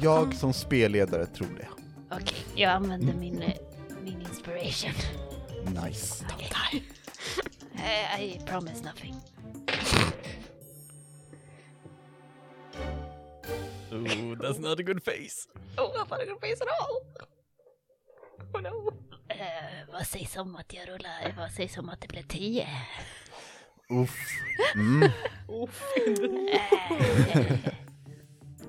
Jag 0.00 0.34
som 0.34 0.52
spelledare 0.52 1.26
tror 1.26 1.48
det. 1.56 1.68
Okej, 2.16 2.44
jag 2.54 2.70
använder 2.70 3.14
min, 3.14 3.42
eh, 3.42 3.54
min 4.04 4.20
inspiration. 4.20 4.92
Nice. 5.84 6.24
Okay. 6.24 6.80
I, 8.20 8.24
I 8.24 8.40
promise 8.46 8.84
nothing. 8.84 9.14
Oh, 13.92 14.34
that's 14.40 14.58
not 14.58 14.80
a 14.80 14.82
good 14.82 15.02
face. 15.04 15.48
Oh, 15.76 15.92
I'm 15.94 16.08
not 16.10 16.18
gonna 16.26 16.40
face 16.40 16.60
at 16.60 16.68
all. 16.68 17.02
Oh 18.54 18.60
no. 18.60 18.92
Eh, 19.28 19.92
vad 19.92 20.06
sägs 20.06 20.36
om 20.36 20.56
att 20.56 20.72
jag 20.74 20.88
rullar, 20.88 21.34
vad 21.38 21.50
sägs 21.52 21.78
om 21.78 21.88
att 21.88 22.00
det 22.00 22.08
blir 22.08 22.22
tio? 22.22 22.66
Uff. 23.90 24.16
Mm. 24.74 25.02
Eh, 25.02 25.10
eh, 27.38 27.58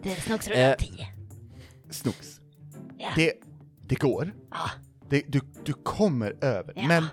det 0.03 0.11
är 0.11 0.15
Snox 0.21 0.47
rullar 0.47 0.61
Eh. 0.71 0.75
tio. 0.75 1.07
Snox. 1.91 2.39
Ja. 2.97 3.09
Det, 3.15 3.33
det 3.87 3.95
går. 3.95 4.33
Ja. 4.51 4.69
Det, 5.09 5.23
du, 5.27 5.41
du 5.63 5.73
kommer 5.73 6.43
över. 6.43 6.73
Ja. 6.75 6.87
Men, 6.87 7.05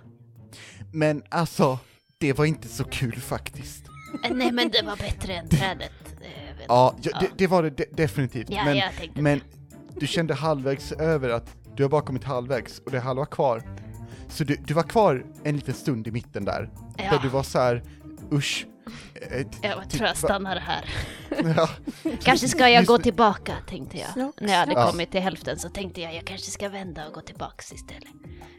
men 0.92 1.22
alltså, 1.28 1.78
det 2.18 2.32
var 2.32 2.44
inte 2.44 2.68
så 2.68 2.84
kul 2.84 3.20
faktiskt. 3.20 3.84
Nej 4.30 4.52
men 4.52 4.70
det 4.70 4.82
var 4.82 4.96
bättre 4.96 5.32
än 5.34 5.48
trädet. 5.48 5.92
Väl? 6.68 6.76
Ja, 6.76 6.94
ja, 7.02 7.10
Ja. 7.14 7.20
Det, 7.20 7.30
det 7.38 7.46
var 7.46 7.62
det 7.62 7.70
de- 7.70 7.86
definitivt. 7.92 8.50
Ja, 8.50 8.64
men, 8.64 8.80
men 9.14 9.40
du 10.00 10.06
kände 10.06 10.34
halvvägs 10.34 10.92
över 10.92 11.28
att 11.28 11.56
du 11.76 11.82
har 11.82 11.90
bara 11.90 12.02
kommit 12.02 12.24
halvvägs 12.24 12.78
och 12.78 12.90
det 12.90 12.96
är 12.96 13.00
halva 13.00 13.26
kvar. 13.26 13.62
Så 14.28 14.44
du, 14.44 14.56
du 14.56 14.74
var 14.74 14.82
kvar 14.82 15.26
en 15.44 15.56
liten 15.56 15.74
stund 15.74 16.06
i 16.06 16.10
mitten 16.10 16.44
där, 16.44 16.70
Ja. 16.98 17.10
där 17.10 17.18
du 17.22 17.28
var 17.28 17.42
så 17.42 17.58
här, 17.58 17.82
usch. 18.32 18.66
eh, 19.30 19.38
Jag 19.62 19.82
typ, 19.82 19.90
tror 19.90 20.06
jag 20.08 20.16
stannar 20.16 20.56
här. 20.56 20.84
Ja, 21.56 21.68
Kanske 22.22 22.48
ska 22.48 22.58
jag 22.68 22.72
Just 22.80 22.88
gå 22.88 22.98
tillbaka 22.98 23.56
tänkte 23.68 23.98
jag. 23.98 24.08
Snox, 24.10 24.40
När 24.40 24.52
jag 24.52 24.58
hade 24.60 24.72
Ja. 24.72 24.90
kommit 24.90 25.10
till 25.10 25.20
hälften 25.20 25.58
så 25.58 25.68
tänkte 25.68 26.00
jag 26.00 26.14
jag 26.14 26.24
kanske 26.24 26.50
ska 26.50 26.68
vända 26.68 27.06
och 27.08 27.14
gå 27.14 27.20
tillbaks 27.20 27.72
istället. 27.72 28.08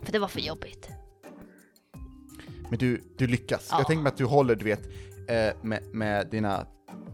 För 0.04 0.12
det 0.12 0.20
var 0.20 0.28
för 0.28 0.40
jobbigt. 0.40 0.90
men 2.70 2.80
du, 2.80 3.02
du 3.18 3.28
lyckas. 3.28 3.68
Ja. 3.72 3.78
Jag 3.78 3.88
tänker 3.88 4.04
mig 4.04 4.10
att 4.10 4.18
du 4.18 4.26
håller, 4.26 4.56
du 4.56 4.66
vet, 4.66 4.82
eh, 5.30 5.62
med, 5.62 5.84
med 5.94 6.28
dina 6.32 6.66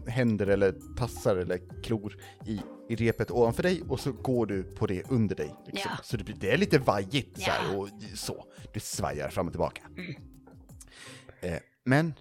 händer 0.06 0.46
eller 0.46 0.74
tassar 0.96 1.36
eller 1.36 1.82
klor 1.82 2.16
i, 2.46 2.60
i 2.88 2.96
repet 2.96 3.30
ovanför 3.30 3.62
dig 3.62 3.82
och 3.88 4.00
så 4.00 4.12
går 4.12 4.46
du 4.46 4.62
på 4.62 4.86
det 4.86 5.10
under 5.10 5.36
dig. 5.36 5.54
Liksom. 5.66 5.90
Ja. 5.94 5.98
Så 6.02 6.16
det, 6.16 6.24
blir- 6.24 6.36
det 6.40 6.50
är 6.50 6.56
lite 6.56 6.78
vajigt 6.78 7.40
så 7.42 7.50
här, 7.50 7.58
Ja. 7.64 7.68
Mm. 7.68 7.80
och 7.80 7.88
så. 8.14 8.44
Du 8.72 8.80
svajar 8.80 9.28
fram 9.28 9.46
och 9.46 9.52
tillbaka. 9.52 9.82
Eh, 11.40 11.58
men 11.84 12.14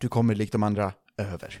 du 0.00 0.08
kommer 0.08 0.34
likt 0.34 0.52
de 0.52 0.62
andra 0.62 0.92
över. 1.16 1.60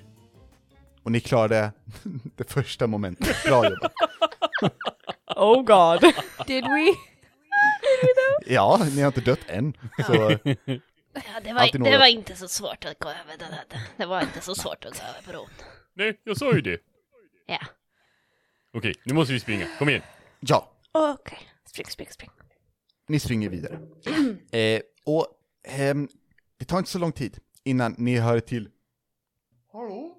Och 1.02 1.12
ni 1.12 1.20
klarade 1.20 1.72
det 2.36 2.50
första 2.50 2.86
momentet. 2.86 3.36
Bra 3.44 3.64
jobbat. 3.70 3.92
Oh 5.36 5.62
god. 5.62 6.00
Did 6.46 6.64
we? 6.64 6.94
Ja, 8.46 8.80
ni 8.94 9.00
har 9.00 9.06
inte 9.06 9.20
dött 9.20 9.38
än. 9.46 9.72
Så 10.06 10.12
Ja, 11.12 11.20
det, 11.44 11.52
var, 11.52 11.90
det 11.90 11.98
var 11.98 12.06
inte 12.06 12.36
så 12.36 12.48
svårt 12.48 12.84
att 12.84 12.98
gå 12.98 13.08
över 13.08 13.36
den 13.38 13.52
här. 13.52 13.64
Det 13.96 14.06
var 14.06 14.20
inte 14.22 14.40
så 14.40 14.54
svårt 14.54 14.84
att 14.84 15.00
gå 15.00 15.06
över 15.06 15.32
bron. 15.32 15.48
Nej, 15.94 16.20
jag 16.24 16.36
sa 16.36 16.52
ju 16.54 16.60
det. 16.60 16.80
Ja. 17.46 17.58
Okej, 18.72 18.94
nu 19.04 19.14
måste 19.14 19.32
vi 19.32 19.40
springa. 19.40 19.66
Kom 19.78 19.88
igen. 19.88 20.02
ja, 20.40 20.72
Okej, 20.92 21.38
spring, 21.64 21.86
spring, 21.86 22.08
spring. 22.10 22.30
ni 23.08 23.20
springer 23.20 23.48
vidare. 23.48 23.80
Eh, 24.52 24.80
och 25.04 25.26
ehm, 25.64 26.08
det 26.58 26.64
tar 26.64 26.78
inte 26.78 26.90
så 26.90 26.98
lång 26.98 27.12
tid 27.12 27.38
innan 27.64 27.94
ni 27.98 28.16
hör 28.16 28.40
till 28.40 28.70
Hallå? 29.72 30.16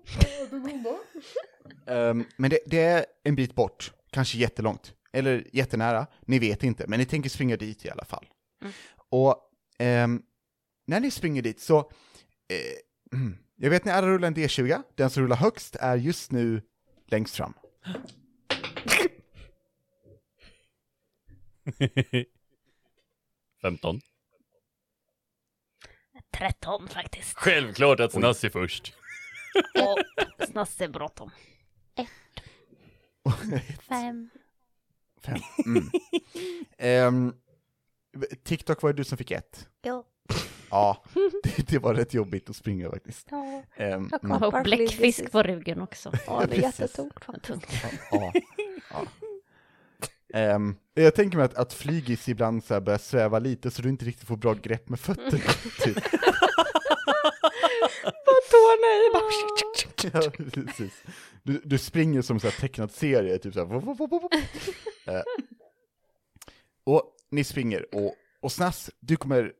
um, 1.86 2.26
men 2.38 2.50
det, 2.50 2.60
det 2.66 2.80
är 2.82 3.06
en 3.24 3.36
bit 3.36 3.56
bort, 3.56 3.94
kanske 4.10 4.38
jättelångt, 4.38 4.94
eller 5.12 5.48
jättenära, 5.54 6.08
ni 6.22 6.40
vet 6.40 6.64
inte, 6.64 6.88
men 6.88 7.00
ni 7.00 7.06
tänker 7.06 7.30
springa 7.30 7.58
dit 7.58 7.86
i 7.86 7.90
alla 7.90 8.06
fall. 8.06 8.26
Och 9.10 9.36
ehm, 9.80 10.22
när 10.90 11.00
ni 11.00 11.12
springer 11.12 11.42
dit 11.42 11.60
så, 11.60 11.80
eh, 11.80 13.20
jag 13.56 13.70
vet 13.70 13.86
ni 13.86 13.92
alla 13.92 14.08
rullar 14.08 14.28
en 14.28 14.36
D20, 14.36 14.84
den 14.96 15.10
som 15.10 15.24
rullar 15.24 15.36
högst 15.38 15.76
är 15.76 15.98
just 15.98 16.32
nu 16.32 16.62
längst 17.08 17.36
fram. 17.36 17.54
Femton. 23.62 24.02
13 26.32 26.88
faktiskt. 26.88 27.38
Självklart 27.38 28.00
att 28.00 28.12
Snass 28.12 28.44
är 28.44 28.50
först. 28.50 28.94
Och 29.76 30.00
Snasse 30.48 30.88
bråttom. 30.88 31.32
Fem. 33.90 34.30
Fem. 35.22 35.40
Mm. 35.66 35.90
Ehm, 36.78 37.34
TikTok 38.44 38.82
var 38.82 38.94
det 38.94 38.98
du 38.98 39.04
som 39.04 39.18
fick 39.18 39.32
ett. 39.32 39.68
Ja. 39.82 40.06
Ja, 40.70 41.04
det, 41.44 41.68
det 41.68 41.80
var 41.80 41.94
rätt 41.94 42.14
jobbigt 42.14 42.50
att 42.50 42.56
springa 42.56 42.90
faktiskt. 42.90 43.28
Ja, 43.32 43.64
Ehm, 43.76 44.10
Jag 44.12 44.24
mm, 44.24 44.40
kom. 44.40 44.54
Och 44.54 44.64
bläckfisk 44.64 45.32
på 45.32 45.44
ryggen 45.44 45.82
också. 45.82 46.12
ja 46.28 46.46
det 46.50 46.58
är 46.58 46.62
jättetungt 46.62 47.26
faktiskt. 47.26 47.48
Tungt. 47.48 47.68
ja, 48.12 48.32
ja. 48.92 49.06
Ehm, 50.34 50.76
jag 50.94 51.16
tänker 51.16 51.38
mig 51.38 51.46
att, 51.46 51.56
att 51.56 51.74
flygis 51.74 52.30
ibland 52.30 52.64
så 52.64 52.74
här 52.74 52.82
börjar 52.82 52.98
sväva 53.00 53.40
lite 53.40 53.72
så 53.72 53.82
du 53.82 53.90
inte 53.90 54.06
riktigt 54.06 54.28
får 54.28 54.38
bra 54.38 54.54
grepp 54.54 54.90
med 54.90 55.00
fötterna. 55.00 55.30
typ. 55.84 55.96
Bara 58.26 58.42
tårna 58.52 58.90
i 58.96 59.10
bara... 59.14 59.24
ja, 60.14 60.32
precis. 60.66 61.04
Du, 61.44 61.62
du 61.66 61.78
springer 61.78 62.22
som 62.22 62.40
här 62.44 62.52
tecknad 62.52 62.92
serie, 62.92 63.38
typ 63.38 63.54
så 63.54 63.66
här. 63.66 64.30
Eh, 65.16 65.22
och 66.84 67.04
ni 67.32 67.44
springer, 67.44 67.96
och, 67.96 68.16
och 68.40 68.52
Snass, 68.52 68.90
du 69.00 69.16
kommer, 69.16 69.54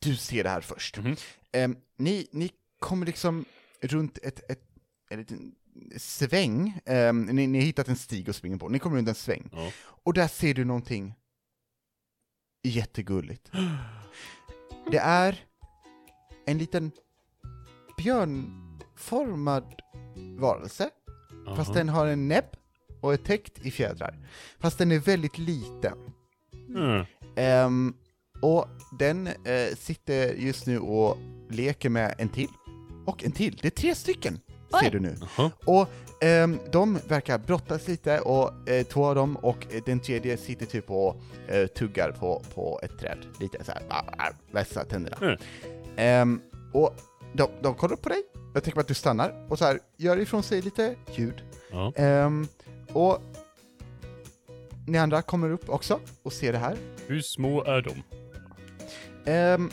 du 0.00 0.16
ser 0.16 0.44
det 0.44 0.50
här 0.50 0.60
först. 0.60 0.98
Mhm. 0.98 1.16
Ehm, 1.52 1.76
ni, 1.96 2.28
ni 2.32 2.50
kommer 2.78 3.06
liksom 3.06 3.44
runt 3.82 4.18
ett, 4.22 4.50
ett, 4.50 4.62
en 5.10 5.18
liten 5.18 5.54
sväng, 5.96 6.80
Ehm, 6.86 7.22
ni, 7.22 7.46
ni 7.46 7.58
har 7.58 7.66
hittat 7.66 7.88
en 7.88 7.96
stig 7.96 8.30
att 8.30 8.36
springa 8.36 8.58
på, 8.58 8.68
ni 8.68 8.78
kommer 8.78 8.96
runt 8.96 9.08
en 9.08 9.14
sväng. 9.14 9.50
Ja. 9.52 9.72
Och 9.82 10.12
där 10.14 10.28
ser 10.28 10.54
du 10.54 10.64
någonting 10.64 11.14
jättegulligt. 12.62 13.50
Det 14.90 14.98
är 14.98 15.44
en 16.46 16.58
liten 16.58 16.92
björnformad 17.96 19.82
varelse, 20.38 20.90
fast 21.56 21.70
Aha. 21.70 21.78
den 21.78 21.88
har 21.88 22.06
en 22.06 22.28
näbb 22.28 22.56
och 23.00 23.12
är 23.12 23.16
täckt 23.16 23.58
i 23.58 23.70
fjädrar. 23.70 24.28
Fast 24.58 24.78
den 24.78 24.92
är 24.92 24.98
väldigt 24.98 25.38
liten. 25.38 26.12
Mm. 26.68 27.04
Ehm, 27.36 27.94
och 28.40 28.68
den 28.98 29.26
eh, 29.26 29.76
sitter 29.78 30.34
just 30.34 30.66
nu 30.66 30.78
och 30.78 31.18
leker 31.50 31.88
med 31.88 32.14
en 32.18 32.28
till. 32.28 32.48
Och 33.06 33.24
en 33.24 33.32
till. 33.32 33.58
Det 33.62 33.68
är 33.68 33.70
tre 33.70 33.94
stycken, 33.94 34.40
ser 34.82 34.90
du 34.90 35.00
nu. 35.00 35.16
Jaha. 35.36 35.50
Och 35.64 35.88
ehm, 36.20 36.58
de 36.72 36.98
verkar 37.08 37.38
brottas 37.38 37.88
lite, 37.88 38.20
och 38.20 38.68
eh, 38.68 38.86
två 38.86 39.06
av 39.06 39.14
dem 39.14 39.36
och 39.36 39.74
eh, 39.74 39.82
den 39.86 40.00
tredje 40.00 40.36
sitter 40.36 40.66
typ 40.66 40.90
och 40.90 41.22
eh, 41.48 41.66
tuggar 41.66 42.12
på, 42.12 42.42
på 42.54 42.80
ett 42.82 42.98
träd. 42.98 43.18
Lite 43.40 43.64
såhär, 43.64 43.82
vässar 44.52 44.84
tänderna. 44.84 45.16
Mm. 45.22 45.38
Ehm, 45.96 46.40
och 46.72 46.94
de, 47.32 47.48
de 47.62 47.74
kollar 47.74 47.96
på 47.96 48.08
dig, 48.08 48.22
jag 48.54 48.64
tänker 48.64 48.76
mig 48.76 48.80
att 48.80 48.88
du 48.88 48.94
stannar 48.94 49.46
och 49.48 49.58
så 49.58 49.64
här 49.64 49.78
gör 49.96 50.16
ifrån 50.16 50.42
sig 50.42 50.62
lite 50.62 50.94
ljud. 51.14 51.42
Ehm, 51.96 52.46
och 52.92 53.18
ni 54.86 54.98
andra 54.98 55.22
kommer 55.22 55.50
upp 55.50 55.68
också 55.68 56.00
och 56.22 56.32
ser 56.32 56.52
det 56.52 56.58
här. 56.58 56.76
Hur 57.06 57.20
små 57.20 57.64
är 57.64 57.82
de? 57.82 58.02
Ehm, 59.30 59.70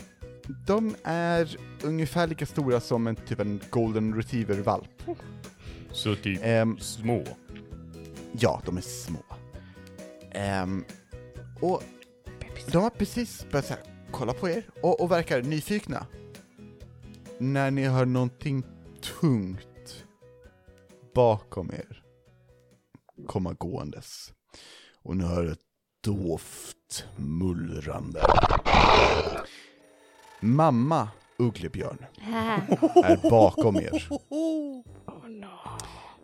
de 0.66 0.96
är 1.04 1.56
ungefär 1.82 2.26
lika 2.26 2.46
stora 2.46 2.80
som 2.80 3.06
en 3.06 3.16
typ 3.16 3.40
en 3.40 3.60
golden 3.70 4.14
retriever-valp. 4.14 5.02
Så 5.92 6.14
typ 6.16 6.40
Ehm, 6.42 6.78
små? 6.78 7.24
ja, 8.32 8.62
de 8.66 8.76
är 8.76 8.80
små. 8.80 9.24
Ehm, 10.30 10.84
och 11.60 11.82
de 12.72 12.82
har 12.82 12.90
precis 12.90 13.46
börjat 13.50 13.66
så 13.66 13.74
här, 13.74 13.82
kolla 14.10 14.32
på 14.32 14.48
er 14.48 14.62
och, 14.82 15.00
och 15.00 15.10
verkar 15.10 15.42
nyfikna. 15.42 16.06
När 17.38 17.70
ni 17.70 17.84
hör 17.86 18.04
någonting 18.06 18.62
tungt 19.20 20.04
bakom 21.14 21.70
er 21.70 22.02
komma 23.26 23.52
gåendes. 23.52 24.32
Och 25.02 25.16
ni 25.16 25.24
hör 25.24 25.44
ett 25.52 25.58
dovt 26.04 27.04
mullrande. 27.16 28.20
Mamma 30.40 31.08
Ugglebjörn 31.36 32.06
är 33.04 33.30
bakom 33.30 33.76
er. 33.76 34.08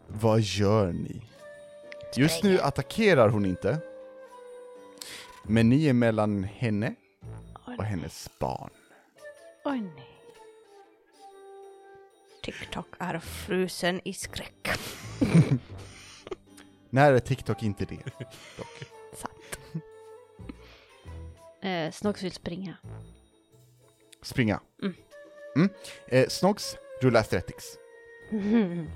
Vad 0.09 0.41
gör 0.41 0.93
ni? 0.93 1.23
Just 2.17 2.43
nu 2.43 2.61
attackerar 2.61 3.29
hon 3.29 3.47
inte. 3.47 3.79
Men 5.43 5.69
ni 5.69 5.87
är 5.87 5.93
mellan 5.93 6.45
henne 6.45 6.95
och 7.79 7.85
hennes 7.85 8.31
barn. 8.39 8.71
Oj 9.65 9.81
nej. 9.81 10.11
TikTok 12.43 12.87
är 12.99 13.19
frusen 13.19 14.01
i 14.05 14.12
skräck. 14.12 14.69
När 16.91 17.12
är 17.12 17.19
TikTok 17.19 17.62
inte 17.62 17.85
det? 17.85 17.99
Sant. 19.17 19.59
Eh, 21.62 21.91
Snox 21.91 22.23
vill 22.23 22.33
springa. 22.33 22.77
Springa. 24.25 24.61
Mm. 24.83 24.95
Mm. 25.57 25.68
Eh, 26.07 26.29
Snogs, 26.29 26.77
rulla 27.01 27.20
athletics. 27.20 27.79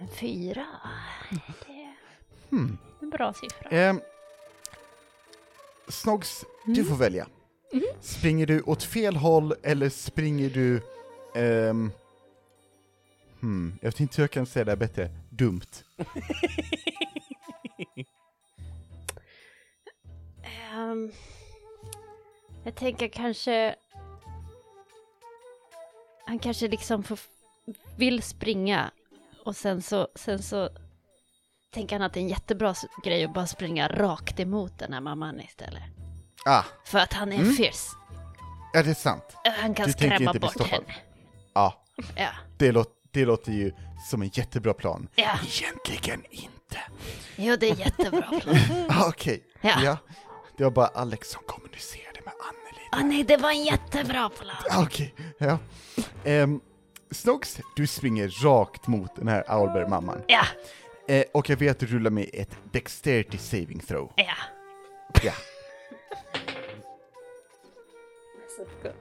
En 0.00 0.08
fyra. 0.20 0.66
Det 1.66 1.72
är 1.72 1.94
Hmm. 2.50 2.78
en 3.02 3.10
bra 3.10 3.32
siffra. 3.32 3.70
Eh, 3.70 3.94
Snogs, 5.88 6.44
du 6.66 6.84
får 6.84 6.96
välja. 6.96 7.26
Springer 8.00 8.46
du 8.46 8.62
åt 8.62 8.82
fel 8.82 9.16
håll 9.16 9.54
eller 9.62 9.88
springer 9.88 10.50
du... 10.50 10.80
ehm, 11.34 11.92
hmm, 13.44 13.78
jag 13.82 13.88
vet 13.90 14.00
inte 14.00 14.16
hur 14.16 14.22
jag 14.22 14.30
kan 14.30 14.46
säga 14.46 14.64
det 14.64 14.70
här 14.70 14.76
bättre. 14.76 15.10
Dumt. 15.30 15.60
Ehm, 20.42 21.12
jag 22.64 22.74
tänker 22.74 23.08
kanske... 23.08 23.74
Han 26.26 26.38
kanske 26.38 26.68
liksom 26.68 27.02
får, 27.02 27.18
vill 27.96 28.22
springa 28.22 28.90
och 29.44 29.56
sen 29.56 29.82
så, 29.82 30.08
sen 30.14 30.42
så 30.42 30.68
tänker 31.70 31.96
han 31.98 32.06
att 32.06 32.12
det 32.12 32.20
är 32.20 32.22
en 32.22 32.28
jättebra 32.28 32.74
grej 33.04 33.24
att 33.24 33.34
bara 33.34 33.46
springa 33.46 33.88
rakt 33.88 34.40
emot 34.40 34.78
den 34.78 34.92
här 34.92 35.00
mamman 35.00 35.40
istället. 35.40 35.82
Ah, 36.46 36.62
För 36.84 36.98
att 36.98 37.12
han 37.12 37.32
är 37.32 37.36
Mm. 37.40 37.52
fierce. 37.54 37.90
ja 38.72 38.82
det 38.82 38.90
är 38.90 38.94
sant. 38.94 39.36
Han 39.60 39.74
kan 39.74 39.86
Du 39.86 39.92
skrämma 39.92 40.32
bort 40.32 40.62
henne. 40.62 40.94
Ja, 41.54 41.84
Ja, 42.16 42.30
det, 42.58 42.72
låt, 42.72 42.92
det 43.14 43.24
låter 43.24 43.52
ju 43.52 43.72
som 44.10 44.22
en 44.22 44.28
jättebra 44.32 44.74
plan. 44.74 45.08
ja. 45.14 45.38
Egentligen 45.46 46.22
inte. 46.30 46.78
Jo, 47.36 47.56
det 47.56 47.70
är 47.70 47.74
jättebra 47.76 48.40
plan. 48.40 48.56
Ah, 48.88 49.08
Okej, 49.08 49.42
Ja. 49.60 49.74
ja. 49.84 49.96
Det 50.56 50.64
var 50.64 50.70
bara 50.70 50.86
Alex 50.86 51.28
som 51.30 51.42
kommunicerade 51.46 52.20
med 52.24 52.34
Anneli. 52.40 52.88
Åh 52.92 53.04
nej, 53.04 53.24
det 53.24 53.36
var 53.36 53.50
en 53.50 53.64
jättebra 53.64 54.28
plan. 54.28 54.56
Ah, 54.70 54.82
Okej, 54.82 55.14
ja. 55.38 55.58
Um, 56.24 56.60
Snogs, 57.10 57.60
du 57.76 57.86
springer 57.86 58.28
rakt 58.44 58.86
mot 58.86 59.16
den 59.16 59.28
här 59.28 59.44
Owlbear-mamman. 59.48 60.22
Ja, 60.28 60.44
Eh, 61.08 61.24
och 61.34 61.50
jag 61.50 61.56
vet 61.56 61.70
att 61.70 61.78
du 61.78 61.86
rullar 61.86 62.10
med 62.10 62.30
ett 62.32 62.56
Dexterity 62.72 63.38
saving 63.38 63.80
throw. 63.80 64.12
ja. 64.16 64.34
Ja. 65.22 65.32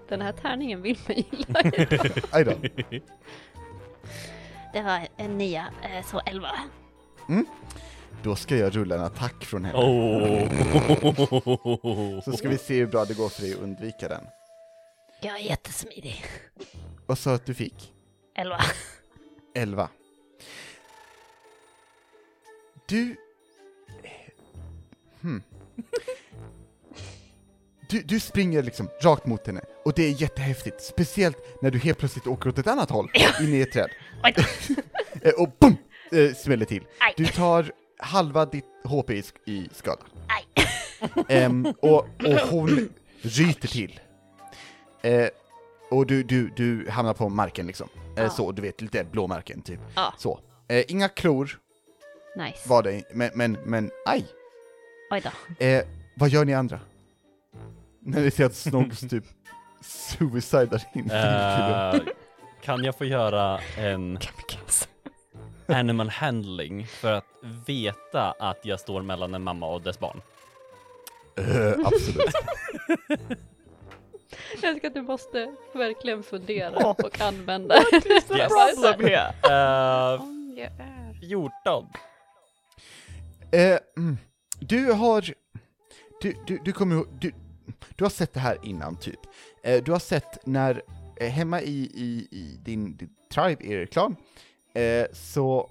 Den 0.09 0.21
här 0.21 0.31
tärningen 0.31 0.81
vill 0.81 0.97
man 1.07 1.17
gilla 1.17 1.61
ju. 2.91 3.01
Det 4.73 4.81
var 4.81 5.07
en 5.17 5.37
nia, 5.37 5.65
eh, 5.83 6.05
så 6.05 6.19
elva. 6.19 6.51
Då 8.23 8.35
ska 8.35 8.57
jag 8.57 8.75
rulla 8.75 8.95
en 8.95 9.01
attack 9.01 9.45
från 9.45 9.65
henne. 9.65 9.77
Åh! 9.77 10.49
Så 12.21 12.31
ska 12.31 12.49
vi 12.49 12.57
se 12.57 12.79
hur 12.79 12.87
bra 12.87 13.05
det 13.05 13.13
går 13.13 13.29
för 13.29 13.41
dig 13.41 13.53
att 13.53 13.59
undvika 13.59 14.07
den. 14.07 14.23
Jag 15.21 15.35
är 15.39 15.43
jättesmidig. 15.43 16.25
Vad 17.05 17.17
sa 17.17 17.29
du 17.29 17.35
att 17.35 17.45
du 17.45 17.53
fick? 17.53 17.93
Elva. 18.35 18.61
11. 19.55 19.89
Du... 22.85 23.15
Hmm. 25.21 25.43
Du, 27.89 28.01
du 28.01 28.19
springer 28.19 28.63
liksom 28.63 28.89
rakt 29.01 29.25
mot 29.25 29.47
henne, 29.47 29.61
och 29.85 29.93
det 29.93 30.03
är 30.03 30.21
jättehäftigt, 30.21 30.81
speciellt 30.81 31.37
när 31.61 31.71
du 31.71 31.79
helt 31.79 31.97
plötsligt 31.97 32.27
åker 32.27 32.49
åt 32.49 32.57
ett 32.57 32.67
annat 32.67 32.89
håll, 32.89 33.11
in 33.41 33.53
i 33.53 33.61
ett 33.61 33.71
träd. 33.71 33.89
Oj. 34.23 34.35
Eh, 35.25 35.31
och 35.31 35.49
BOOM! 35.59 35.75
Eh, 36.11 36.33
smäller 36.35 36.65
till. 36.65 36.83
Aj. 36.99 37.13
Du 37.17 37.25
tar 37.25 37.71
halva 37.97 38.45
ditt 38.45 38.65
HP 38.83 39.09
i, 39.09 39.21
sk- 39.21 39.35
i 39.45 39.69
skada. 39.73 40.01
Aj. 40.27 40.67
Ehm, 41.29 41.65
och, 41.81 41.95
och 42.25 42.39
hon 42.49 42.89
ryter 43.21 43.67
till. 43.67 43.99
Eh, 45.01 45.27
och 45.91 46.05
du, 46.07 46.23
du, 46.23 46.49
du 46.55 46.89
hamnar 46.89 47.13
på 47.13 47.29
marken 47.29 47.67
liksom. 47.67 47.89
Eh, 48.17 48.23
Ja. 48.23 48.29
Så, 48.29 48.51
du 48.51 48.61
vet, 48.61 48.81
lite 48.81 49.03
blåmärken 49.03 49.61
typ. 49.61 49.79
Ja. 49.95 50.13
Så. 50.17 50.39
Eh, 50.67 50.83
inga 50.87 51.09
klor 51.09 51.59
Nice. 52.37 52.69
var 52.69 52.83
det, 52.83 53.03
men, 53.13 53.31
men, 53.35 53.57
men 53.65 53.91
aj! 54.05 54.25
Oj 55.11 55.21
då. 55.23 55.65
Eh, 55.65 55.83
vad 56.15 56.29
gör 56.29 56.45
ni 56.45 56.53
andra? 56.53 56.79
När 57.99 58.21
ni 58.21 58.31
ser 58.31 58.45
att 58.45 58.55
Snogs 58.55 58.99
typ 59.09 59.23
suicidar 59.81 60.81
in 60.95 61.05
i 61.05 61.13
Eh, 61.13 62.13
kan 62.63 62.83
jag 62.83 62.97
få 62.97 63.05
göra 63.05 63.59
en 63.77 64.19
animal 65.67 66.09
handling 66.09 66.87
för 66.87 67.13
att 67.13 67.25
veta 67.65 68.31
att 68.31 68.59
jag 68.65 68.79
står 68.79 69.01
mellan 69.01 69.33
en 69.33 69.43
mamma 69.43 69.67
och 69.67 69.81
dess 69.81 69.99
barn? 69.99 70.21
Eh, 71.37 71.85
absolut. 71.85 72.35
Jag 74.61 74.71
älskar 74.71 74.87
att 74.87 74.93
du 74.93 75.01
måste 75.01 75.55
verkligen 75.73 76.23
fundera 76.23 76.93
och 76.93 77.21
använda. 77.21 77.75
Yes. 77.93 78.53
problem 78.81 78.99
here? 78.99 80.13
Eh, 80.13 80.21
Om 80.21 80.53
jag 80.57 80.65
är... 80.65 81.19
14. 81.19 81.87
Eh, 83.51 83.79
mm. 83.97 84.17
Du 84.59 84.91
har... 84.91 85.33
Du, 86.21 86.35
du, 86.47 86.59
du 86.65 86.71
kommer 86.71 86.95
ihåg... 86.95 87.07
Du, 87.19 87.31
du 87.95 88.03
har 88.03 88.09
sett 88.09 88.33
det 88.33 88.39
här 88.39 88.57
innan, 88.63 88.95
typ. 88.95 89.19
Eh, 89.63 89.83
du 89.83 89.91
har 89.91 89.99
sett 89.99 90.45
när, 90.45 90.75
eh, 90.75 91.02
hemma 91.19 91.61
i, 91.61 91.91
i, 91.93 92.27
i 92.31 92.59
din, 92.63 92.97
din 92.97 93.09
tribe, 93.33 93.65
er 93.65 93.85
klan, 93.85 94.15
eh, 94.75 95.05
så, 95.13 95.69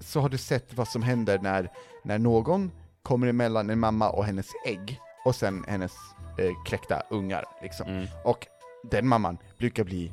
så 0.00 0.20
har 0.20 0.28
du 0.28 0.38
sett 0.38 0.74
vad 0.74 0.88
som 0.88 1.02
händer 1.02 1.38
när, 1.38 1.70
när 2.04 2.18
någon 2.18 2.70
kommer 3.02 3.26
emellan 3.26 3.70
en 3.70 3.78
mamma 3.78 4.10
och 4.10 4.24
hennes 4.24 4.48
ägg, 4.66 5.00
och 5.24 5.34
sen 5.34 5.64
hennes 5.68 5.92
eh, 6.38 6.50
kläckta 6.66 7.02
ungar, 7.10 7.44
liksom. 7.62 7.88
Mm. 7.88 8.06
Och 8.24 8.46
den 8.90 9.08
mamman 9.08 9.38
brukar 9.58 9.84
bli 9.84 10.12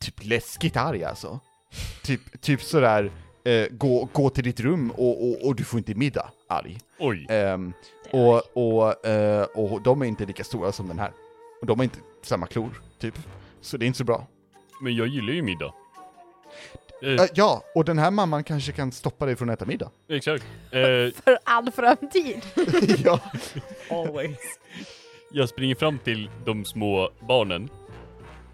typ 0.00 0.24
läskigt 0.24 0.76
arg 0.76 1.04
alltså. 1.04 1.40
Typ, 2.02 2.40
typ 2.40 2.62
sådär, 2.62 3.10
eh, 3.44 3.66
gå, 3.70 4.08
gå 4.12 4.30
till 4.30 4.44
ditt 4.44 4.60
rum 4.60 4.90
och, 4.90 5.28
och, 5.28 5.46
och 5.46 5.56
du 5.56 5.64
får 5.64 5.78
inte 5.78 5.94
middag, 5.94 6.30
arg. 6.48 6.78
Oj. 6.98 7.26
Ehm, 7.28 7.72
och, 8.10 8.42
och, 8.56 9.06
eh, 9.06 9.42
och 9.42 9.82
de 9.82 10.02
är 10.02 10.06
inte 10.06 10.26
lika 10.26 10.44
stora 10.44 10.72
som 10.72 10.88
den 10.88 10.98
här. 10.98 11.12
Och 11.60 11.66
de 11.66 11.78
har 11.78 11.84
inte 11.84 11.98
samma 12.22 12.46
klor, 12.46 12.82
typ. 12.98 13.18
Så 13.64 13.76
det 13.76 13.84
är 13.84 13.86
inte 13.86 13.98
så 13.98 14.04
bra. 14.04 14.26
Men 14.80 14.96
jag 14.96 15.06
gillar 15.08 15.32
ju 15.32 15.42
middag. 15.42 15.64
Eh, 17.02 17.10
Eh, 17.12 17.26
ja, 17.34 17.62
och 17.74 17.84
den 17.84 17.98
här 17.98 18.10
mamman 18.10 18.44
kanske 18.44 18.72
kan 18.72 18.92
stoppa 18.92 19.26
dig 19.26 19.36
från 19.36 19.50
att 19.50 19.56
äta 19.58 19.64
middag. 19.66 19.90
exakt. 20.08 20.44
Eh, 20.70 20.80
För 21.24 21.38
all 21.44 21.70
framtid. 21.72 22.42
ja. 23.04 23.20
Always. 23.90 24.38
jag 25.32 25.48
springer 25.48 25.74
fram 25.74 25.98
till 25.98 26.30
de 26.44 26.64
små 26.64 27.10
barnen. 27.28 27.68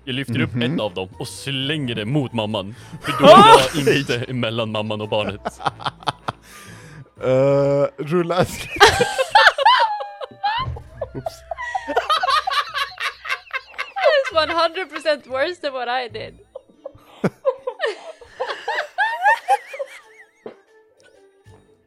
Jag 0.05 0.15
lyfter 0.15 0.41
upp 0.41 0.55
Mhm. 0.55 0.75
ett 0.75 0.81
av 0.81 0.95
dem 0.95 1.09
och 1.19 1.29
slänger 1.29 1.95
det 1.95 2.05
mot 2.05 2.33
mamman. 2.33 2.75
För 3.03 3.13
då 3.13 3.27
är 3.81 3.87
jag 3.87 3.97
inte 3.99 4.33
mellan 4.33 4.71
mamman 4.71 5.01
och 5.01 5.09
barnet. 5.09 5.61
Uh, 7.25 7.87
rulla 8.05 8.41
Oops. 11.15 11.35
It's 14.35 14.53
100% 14.53 15.27
worse 15.27 15.59
than 15.59 15.73
what 15.73 15.89
I 15.89 16.09
did. 16.09 16.39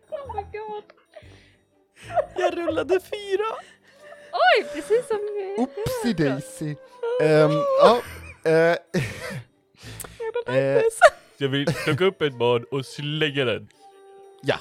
oh 0.10 0.36
my 0.36 0.42
god. 0.44 0.84
Jag 2.38 2.58
rullade 2.58 3.00
fyra! 3.00 3.46
Oj, 4.32 4.64
precis 4.74 5.08
som... 5.08 5.20
Oopsie 5.58 6.14
daisy. 6.30 6.76
Ehm, 7.22 7.52
ja, 7.82 8.02
eh, 8.46 8.78
eh, 10.56 10.82
Jag 11.38 11.50
vill 11.50 11.66
plocka 11.66 12.06
upp 12.06 12.22
ett 12.22 12.34
barn 12.38 12.66
och 12.72 12.86
slänga 12.86 13.46
den. 13.46 13.68
ja, 14.42 14.56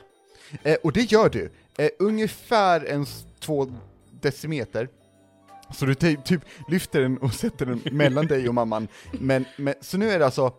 eh, 0.62 0.76
och 0.83 0.93
det 0.93 1.01
gör 1.12 1.28
du. 1.28 1.51
Eh, 1.78 1.91
ungefär 1.99 2.85
en 2.85 3.03
s- 3.03 3.24
två 3.41 3.66
decimeter. 4.11 4.89
Så 5.75 5.87
du 5.87 5.95
ty- 5.95 6.16
typ 6.25 6.41
lyfter 6.68 7.01
den 7.01 7.18
och 7.18 7.35
sätter 7.35 7.66
den 7.66 7.81
mellan 7.93 8.27
dig 8.27 8.49
och 8.49 8.55
mamman. 8.55 8.89
Men, 9.12 9.45
men, 9.57 9.75
så 9.81 9.99
nu 9.99 10.11
är 10.11 10.18
det 10.18 10.25
alltså 10.25 10.53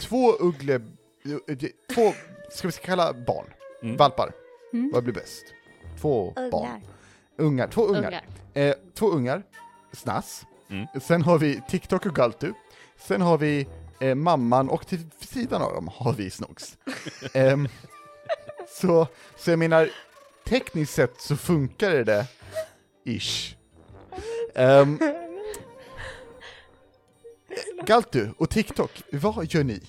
två 0.00 0.32
uggle... 0.32 0.74
eh, 0.74 1.56
Två, 1.94 2.12
ska 2.50 2.68
vi 2.68 2.72
kalla 2.72 3.12
barn? 3.12 3.46
Mm. 3.82 3.96
Valpar. 3.96 4.32
Vad 4.92 5.04
blir 5.04 5.14
bäst? 5.14 5.44
Två 6.00 6.32
barn. 6.50 6.66
Ungar. 6.66 6.80
Ungar, 7.36 7.68
två 7.68 7.86
ungar. 7.86 8.02
Ungar. 8.06 8.24
Eh, 8.54 8.74
två 8.94 9.10
ungar, 9.10 9.42
Snass. 9.92 10.46
Mm. 10.70 10.86
Sen 11.02 11.22
har 11.22 11.38
vi 11.38 11.60
TikTok 11.68 12.06
och 12.06 12.14
Galtu. 12.14 12.52
Sen 12.96 13.20
har 13.20 13.38
vi 13.38 13.66
eh, 14.00 14.14
mamman 14.14 14.68
och 14.68 14.86
till 14.86 14.98
sidan 15.20 15.62
av 15.62 15.74
dem 15.74 15.90
har 15.94 16.12
vi 16.12 16.30
Snogs. 16.30 16.78
Ehm, 17.32 17.68
så, 18.68 19.06
så 19.36 19.50
jag 19.50 19.58
menar, 19.58 19.90
tekniskt 20.44 20.94
sett 20.94 21.20
så 21.20 21.36
funkar 21.36 21.90
det 22.04 22.26
ish. 23.04 23.56
Ehm, 24.54 24.98
Galtu 27.86 28.28
och 28.38 28.50
TikTok, 28.50 29.02
vad 29.12 29.54
gör 29.54 29.64
ni? 29.64 29.82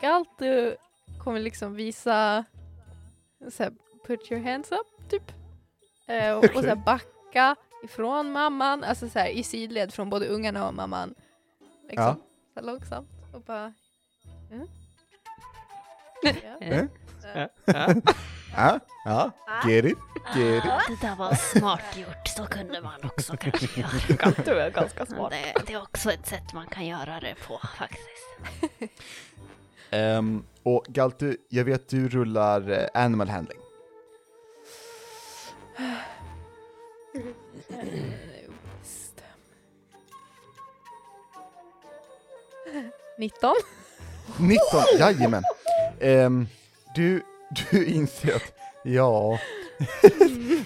Galtu 0.00 0.76
kommer 1.24 1.40
liksom 1.40 1.74
visa 1.74 2.44
så 3.50 3.62
här, 3.62 3.72
put 4.06 4.32
your 4.32 4.42
hands 4.42 4.72
up 4.72 5.10
typ. 5.10 5.32
Eh, 6.06 6.32
och, 6.32 6.44
och 6.44 6.60
så 6.62 6.66
här, 6.66 6.76
backa 6.76 7.56
ifrån 7.84 8.32
mamman, 8.32 8.84
alltså 8.84 9.08
så 9.08 9.18
här, 9.18 9.28
i 9.28 9.42
sidled 9.42 9.94
från 9.94 10.10
både 10.10 10.26
ungarna 10.26 10.68
och 10.68 10.74
mamman. 10.74 11.14
Liksom. 11.88 12.04
Ja. 12.04 12.16
Så 12.54 12.60
här, 12.60 12.66
långsamt 12.66 13.08
och 13.32 13.40
bara... 13.40 13.72
Mm. 14.50 14.68
Ja. 16.22 16.30
Eh? 16.60 16.84
Ja. 17.64 17.94
Ja, 18.56 18.80
ja, 19.04 19.30
get 19.66 19.84
it, 19.84 19.98
get 20.36 20.64
it. 20.64 20.70
Det 20.88 21.06
där 21.06 21.16
var 21.16 21.34
smart 21.34 21.96
gjort, 21.96 22.28
så 22.36 22.46
kunde 22.46 22.80
man 22.80 23.04
också 23.04 23.36
kanske 23.36 23.80
göra. 23.80 23.90
Galtu 24.18 24.50
är 24.50 24.70
ganska 24.70 25.06
smart. 25.06 25.30
Det, 25.30 25.62
det 25.66 25.72
är 25.72 25.82
också 25.82 26.12
ett 26.12 26.26
sätt 26.26 26.52
man 26.54 26.66
kan 26.66 26.86
göra 26.86 27.20
det 27.20 27.34
på 27.46 27.60
faktiskt. 27.78 28.92
Ehm, 29.90 30.44
och 30.62 30.84
Galtu, 30.88 31.36
jag 31.48 31.64
vet 31.64 31.88
du 31.88 32.08
rullar 32.08 32.70
eh, 32.70 33.02
animal 33.02 33.28
handling. 33.28 33.58
Visst. 38.80 39.22
19. 43.18 43.54
19, 44.38 44.58
jajamän. 44.98 45.42
Ehm, 46.00 46.46
du, 46.94 47.22
du 47.70 47.86
inser 47.86 48.36
att, 48.36 48.52
ja, 48.84 49.38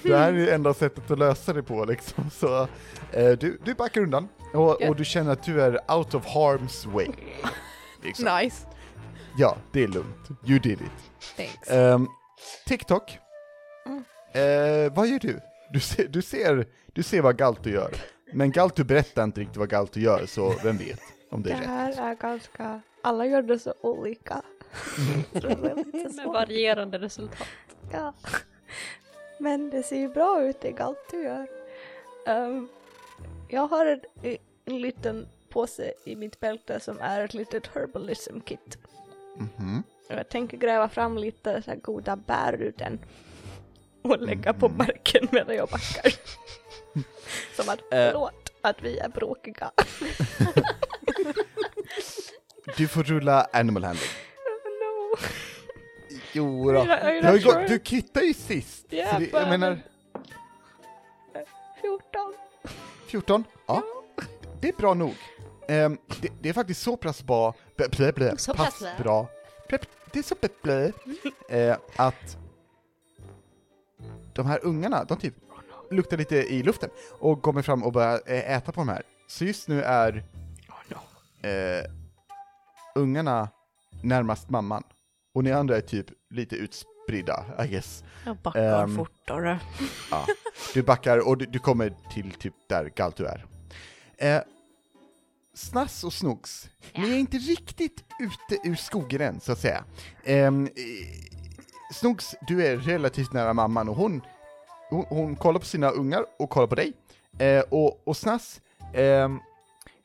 det 0.03 0.17
här 0.17 0.33
är 0.33 0.47
det 0.47 0.55
enda 0.55 0.75
sättet 0.75 1.11
att 1.11 1.19
lösa 1.19 1.53
det 1.53 1.63
på 1.63 1.85
liksom. 1.85 2.31
Så 2.31 2.69
eh, 3.13 3.31
du, 3.31 3.59
du 3.65 3.75
backar 3.75 4.01
undan 4.01 4.29
och, 4.55 4.83
och 4.83 4.97
du 4.97 5.05
känner 5.05 5.33
att 5.33 5.43
du 5.43 5.63
är 5.63 5.93
out 5.97 6.15
of 6.15 6.27
harm's 6.27 6.93
way. 6.93 7.09
Liksom. 8.05 8.39
Nice. 8.43 8.67
Ja, 9.39 9.57
det 9.73 9.83
är 9.83 9.89
lugnt. 9.89 10.29
You 10.47 10.59
did 10.59 10.73
it. 10.81 11.37
Thanks. 11.37 11.71
Ehm, 11.71 12.07
TikTok. 12.67 13.19
Eh, 14.33 14.93
vad 14.95 15.07
gör 15.09 15.19
du? 15.19 15.41
Du 15.73 15.81
ser, 15.81 16.09
du, 16.09 16.23
ser, 16.23 16.67
du 16.93 17.03
ser 17.03 17.23
vad 17.23 17.37
Galtu 17.39 17.71
gör. 17.71 17.91
Men 18.33 18.51
Galtu 18.51 18.85
berättar 18.85 19.25
inte 19.25 19.41
riktigt 19.41 19.57
vad 19.57 19.69
Galtu 19.69 20.01
gör, 20.01 20.27
så 20.27 20.55
vem 20.63 20.77
vet 20.77 21.01
om 21.31 21.43
det 21.43 21.49
Det 21.49 21.55
är 21.55 21.59
rätt. 21.61 21.67
här 21.69 22.11
är 22.11 22.15
ganska, 22.15 22.81
alla 23.03 23.27
gör 23.27 23.43
det 23.43 23.59
så 23.59 23.75
olika. 23.81 24.43
Så 25.33 25.41
det 25.41 25.47
är 25.49 25.77
lite 25.93 26.17
Med 26.17 26.27
varierande 26.27 26.99
resultat. 26.99 27.49
Ja. 27.93 28.15
Men 29.39 29.71
det 29.71 29.83
ser 29.83 29.97
ju 29.97 30.09
bra 30.09 30.43
ut 30.43 30.61
det 30.61 30.71
Galtu 30.73 31.23
gör. 31.23 31.47
Ehm, 32.27 32.69
jag 33.49 33.67
har 33.69 33.87
en, 33.87 34.01
en 34.65 34.81
liten 34.81 35.29
påse 35.49 35.93
i 36.05 36.17
mitt 36.17 36.41
bälte 36.41 36.81
som 36.81 36.99
är 37.01 37.21
ett 37.25 37.35
litet 37.35 37.67
herbalism 37.75 38.41
kit. 38.41 38.79
Mhm. 39.37 39.83
Och 40.09 40.15
jag 40.15 40.29
tänker 40.29 40.57
gräva 40.57 40.89
fram 40.89 41.19
lite 41.19 41.63
så 41.63 41.71
här 41.71 41.79
goda 41.79 42.17
bär 42.17 42.63
ur 42.63 42.75
den. 42.79 42.99
Och 44.03 44.19
lägga 44.23 44.53
på 44.55 44.67
Mm. 44.67 44.79
marken 44.79 45.29
medan 45.33 45.57
jag 45.57 45.69
backar. 45.69 46.13
Som 47.57 47.69
att, 47.69 47.79
Eh. 47.81 47.85
förlåt 48.11 48.53
att 48.61 48.83
vi 48.83 48.99
är 48.99 49.09
bråkiga. 49.09 49.71
Du 52.77 52.89
får 52.89 53.03
rulla 53.03 53.47
animal 53.53 53.85
handling. 53.85 54.09
Jo 56.33 56.73
då. 56.73 56.79
Har 56.79 57.13
ju 57.13 57.23
not 57.23 57.45
gått, 57.45 57.53
sure? 57.53 57.67
du 57.69 57.79
kittar 57.79 58.21
ju 58.21 58.35
sist. 58.35 58.81
Så 58.91 59.19
det, 59.19 59.29
jag 59.33 59.49
menar, 59.49 59.79
14. 61.81 62.35
14? 63.07 63.45
Ja. 63.67 63.83
Det 64.61 64.69
är 64.69 64.73
bra 64.73 64.95
nog. 64.95 65.15
Ehm, 65.69 65.99
det, 66.21 66.33
det 66.41 66.49
är 66.49 66.53
faktiskt 66.53 66.83
så 66.83 66.97
pass 66.97 67.23
bra, 67.23 67.55
blä, 67.77 67.89
blä, 67.89 68.13
blä, 68.13 68.37
Så 68.37 68.55
pass 68.55 68.79
pass 68.81 68.99
bra. 68.99 69.27
blä, 69.69 69.79
det 70.13 70.19
är 70.19 70.23
så 70.23 70.35
blä, 70.41 70.49
blä, 70.63 70.93
eh, 71.49 71.77
att 71.97 72.37
de 74.35 74.47
här 74.47 74.61
ungarna, 74.63 75.05
de 75.05 75.19
typ 75.19 75.35
luktar 75.91 76.17
lite 76.17 76.37
i 76.37 76.63
luften 76.63 76.91
och 77.19 77.43
kommer 77.43 77.63
fram 77.63 77.83
och 77.83 77.93
börjar 77.93 78.21
eh, 78.27 78.57
äta 78.57 78.73
på 78.73 78.81
de 78.81 78.89
här. 78.89 79.03
Så 79.27 79.45
just 79.45 79.69
nu 79.69 79.83
är 79.83 80.25
eh, 81.43 81.85
ungarna 82.95 83.49
närmast 84.03 84.51
mamman, 84.51 84.83
och 85.37 85.45
ni 85.45 85.53
andra 85.53 85.77
är 85.77 85.81
typ 85.81 86.07
lite 86.31 86.57
utspridda, 86.57 87.45
I 87.65 87.69
guess. 87.69 88.05
Jag 88.25 88.37
backar 88.37 88.83
Ehm, 88.85 88.97
fortare. 88.97 89.61
Ja, 90.11 90.27
du 90.75 90.83
backar 90.83 91.29
och 91.29 91.39
du, 91.39 91.47
du 91.47 91.59
kommer 91.59 91.97
till 92.15 92.31
typ 92.33 92.55
där 92.69 92.93
Galtu 92.97 93.25
är. 93.25 93.47
Eh, 94.19 94.43
Snass 95.55 96.05
och 96.05 96.13
Snogs, 96.13 96.69
ni 96.95 97.13
är 97.13 97.19
inte 97.19 97.37
riktigt 97.37 98.05
ute 98.21 98.69
ur 98.69 98.75
skogen 98.75 99.21
än, 99.21 99.41
så 99.41 99.53
att 99.53 99.59
säga. 99.59 99.85
Eh, 100.25 100.53
Snogs, 101.93 102.35
du 102.47 102.67
är 102.67 102.77
relativt 102.77 103.33
nära 103.33 103.53
mamman 103.53 103.89
och 103.89 103.97
hon, 103.97 104.21
hon, 104.91 105.05
hon 105.09 105.37
kollar 105.37 105.61
på 105.61 105.67
sina 105.67 105.91
ungar 105.91 106.25
och 106.39 106.51
kollar 106.51 106.67
på 106.67 106.75
dig. 106.75 106.93
Eh, 107.39 107.61
och, 107.69 108.09
och 108.09 108.17
Snass, 108.17 108.61
ehm, 108.95 109.39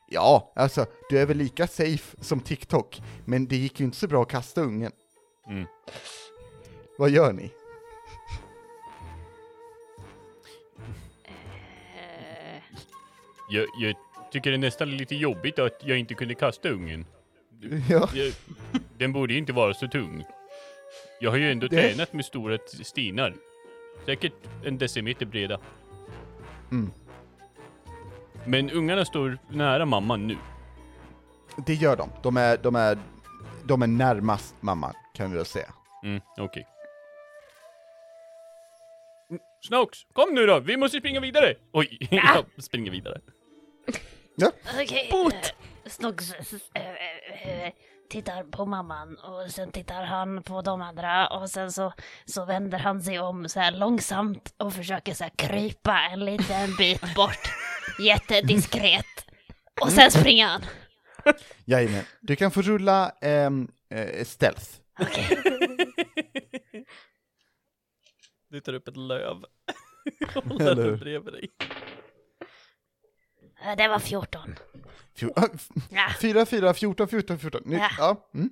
ja, 0.08 0.52
alltså, 0.56 0.86
du 1.10 1.18
är 1.18 1.26
väl 1.26 1.36
lika 1.36 1.66
safe 1.66 2.16
som 2.20 2.40
TikTok, 2.40 3.02
men 3.24 3.46
det 3.46 3.56
gick 3.56 3.80
ju 3.80 3.86
inte 3.86 3.96
så 3.98 4.06
bra 4.08 4.22
att 4.22 4.28
kasta 4.28 4.60
ungen. 4.60 4.92
Mm. 5.48 5.66
Vad 6.98 7.10
gör 7.10 7.32
ni? 7.32 7.52
Jag, 13.50 13.66
jag 13.78 13.94
tycker 14.32 14.50
det 14.50 14.56
är 14.56 14.58
nästan 14.58 14.96
lite 14.96 15.14
jobbigt 15.14 15.58
att 15.58 15.80
jag 15.84 15.98
inte 15.98 16.14
kunde 16.14 16.34
kasta 16.34 16.68
ungen. 16.68 17.06
Ja. 17.90 18.08
Jag, 18.14 18.32
den 18.98 19.12
borde 19.12 19.32
ju 19.32 19.38
inte 19.38 19.52
vara 19.52 19.74
så 19.74 19.88
tung. 19.88 20.24
Jag 21.20 21.30
har 21.30 21.38
ju 21.38 21.52
ändå 21.52 21.66
Det- 21.68 21.82
tränat 21.90 22.12
med 22.12 22.24
stora 22.24 22.58
stinar. 22.82 23.34
Säkert 24.06 24.32
en 24.64 24.78
decimeter 24.78 25.26
breda. 25.26 25.58
Mm. 26.70 26.90
Men 28.46 28.70
ungarna 28.70 29.04
står 29.04 29.38
nära 29.50 29.86
mamman 29.86 30.26
nu. 30.26 30.36
Det 31.66 31.74
gör 31.74 31.96
de. 31.96 32.08
De 32.22 32.36
är, 32.36 32.56
de 32.56 32.76
är, 32.76 32.98
de 33.64 33.82
är 33.82 33.86
närmast 33.86 34.54
mamman, 34.60 34.94
kan 35.14 35.30
vi 35.30 35.36
väl 35.36 35.46
säga. 35.46 35.74
Mm, 36.04 36.20
okej. 36.38 36.66
Mm, 39.30 39.42
Snokes, 39.68 39.98
kom 40.12 40.34
nu 40.34 40.46
då! 40.46 40.60
Vi 40.60 40.76
måste 40.76 40.98
springa 40.98 41.20
vidare! 41.20 41.54
Oj, 41.72 41.98
jag 42.10 42.44
springer 42.62 42.90
vidare. 42.92 43.20
Okej. 44.82 45.08
Bot! 45.10 45.34
eh, 45.34 45.40
Snoggs 45.86 46.32
eh, 46.74 47.64
eh, 47.64 47.72
tittar 48.10 48.42
på 48.44 48.66
mamman 48.66 49.16
och 49.16 49.50
sen 49.50 49.72
tittar 49.72 50.04
han 50.04 50.42
på 50.42 50.62
de 50.62 50.82
andra 50.82 51.28
och 51.28 51.50
sen 51.50 51.72
så, 51.72 51.92
så 52.24 52.44
vänder 52.44 52.78
han 52.78 53.02
sig 53.02 53.18
om 53.20 53.48
så 53.48 53.60
här 53.60 53.72
långsamt 53.72 54.54
och 54.56 54.72
försöker 54.74 55.14
så 55.14 55.24
här 55.24 55.32
krypa 55.36 56.00
en 56.12 56.24
liten 56.24 56.76
bit 56.78 57.14
bort. 57.14 57.50
Jättediskret. 58.00 59.06
Och 59.80 59.92
sen 59.92 60.10
springer 60.10 60.46
han. 60.46 60.62
Jajamän. 61.64 62.04
Du 62.20 62.36
kan 62.36 62.50
få 62.50 62.62
rulla 62.62 63.12
eh, 63.20 63.50
stealth. 64.24 64.81
Okej. 64.98 65.38
Du 68.48 68.60
tar 68.60 68.72
upp 68.72 68.88
ett 68.88 68.96
löv. 68.96 69.44
Håller 70.34 70.70
Eller 70.70 70.84
den 70.86 70.98
bredvid 70.98 71.32
dig. 71.34 71.48
Det 73.76 73.88
var 73.88 73.98
14. 73.98 74.54
Fjo- 75.16 75.32
ah, 75.36 75.48
f- 75.54 75.68
Ja. 75.90 76.08
4, 76.20 76.46
4, 76.46 76.74
14, 76.74 77.08
14, 77.08 77.38
14. 77.38 77.62
Ni, 77.64 77.76
Ja. 77.76 77.90
ja. 77.98 78.30
Mm. 78.34 78.50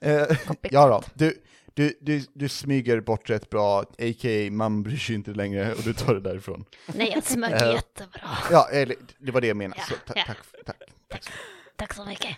Eh, 0.00 0.36
ja 0.62 0.88
då, 0.88 1.02
du, 1.14 1.42
du, 1.74 1.98
du, 2.00 2.24
du 2.34 2.48
smyger 2.48 3.00
bort 3.00 3.30
rätt 3.30 3.50
bra, 3.50 3.80
a.k.a. 3.80 4.50
man 4.50 4.82
bryr 4.82 4.96
sig 4.96 5.14
inte 5.14 5.30
längre 5.30 5.74
och 5.74 5.82
du 5.82 5.94
tar 5.94 6.14
det 6.14 6.20
därifrån. 6.20 6.64
Nej, 6.94 7.10
jag 7.14 7.24
smög 7.24 7.52
Eh. 7.52 7.72
jättebra. 7.72 8.28
Ja, 8.50 8.68
eller, 8.72 8.96
det 9.18 9.32
var 9.32 9.40
det 9.40 9.46
jag 9.46 9.56
menade. 9.56 9.80
Ja, 9.80 9.96
Så, 9.96 10.12
ta, 10.12 10.12
ja. 10.16 10.24
tack, 10.26 10.38
tack, 10.66 10.76
tack. 11.08 11.24
så- 11.24 11.30
Tack 11.76 11.94
så 11.94 12.04
mycket. 12.04 12.36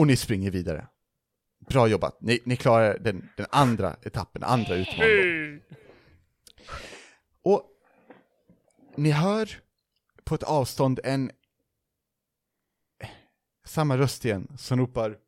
Och 0.00 0.06
ni 0.06 0.16
springer 0.16 0.50
vidare. 0.50 0.86
Bra 1.58 1.88
jobbat. 1.88 2.20
Ni, 2.20 2.40
ni 2.44 2.56
klarar 2.56 2.98
den, 2.98 3.28
den 3.36 3.46
andra 3.50 3.96
etappen, 4.02 4.42
andra 4.42 4.74
utmaningen. 4.74 5.62
Och 7.42 7.62
ni 8.96 9.10
hör 9.10 9.60
på 10.24 10.34
ett 10.34 10.42
avstånd 10.42 11.00
en 11.04 11.30
samma 13.64 13.98
röst 13.98 14.24
igen 14.24 14.56
som 14.58 14.78
ropar 14.78 15.18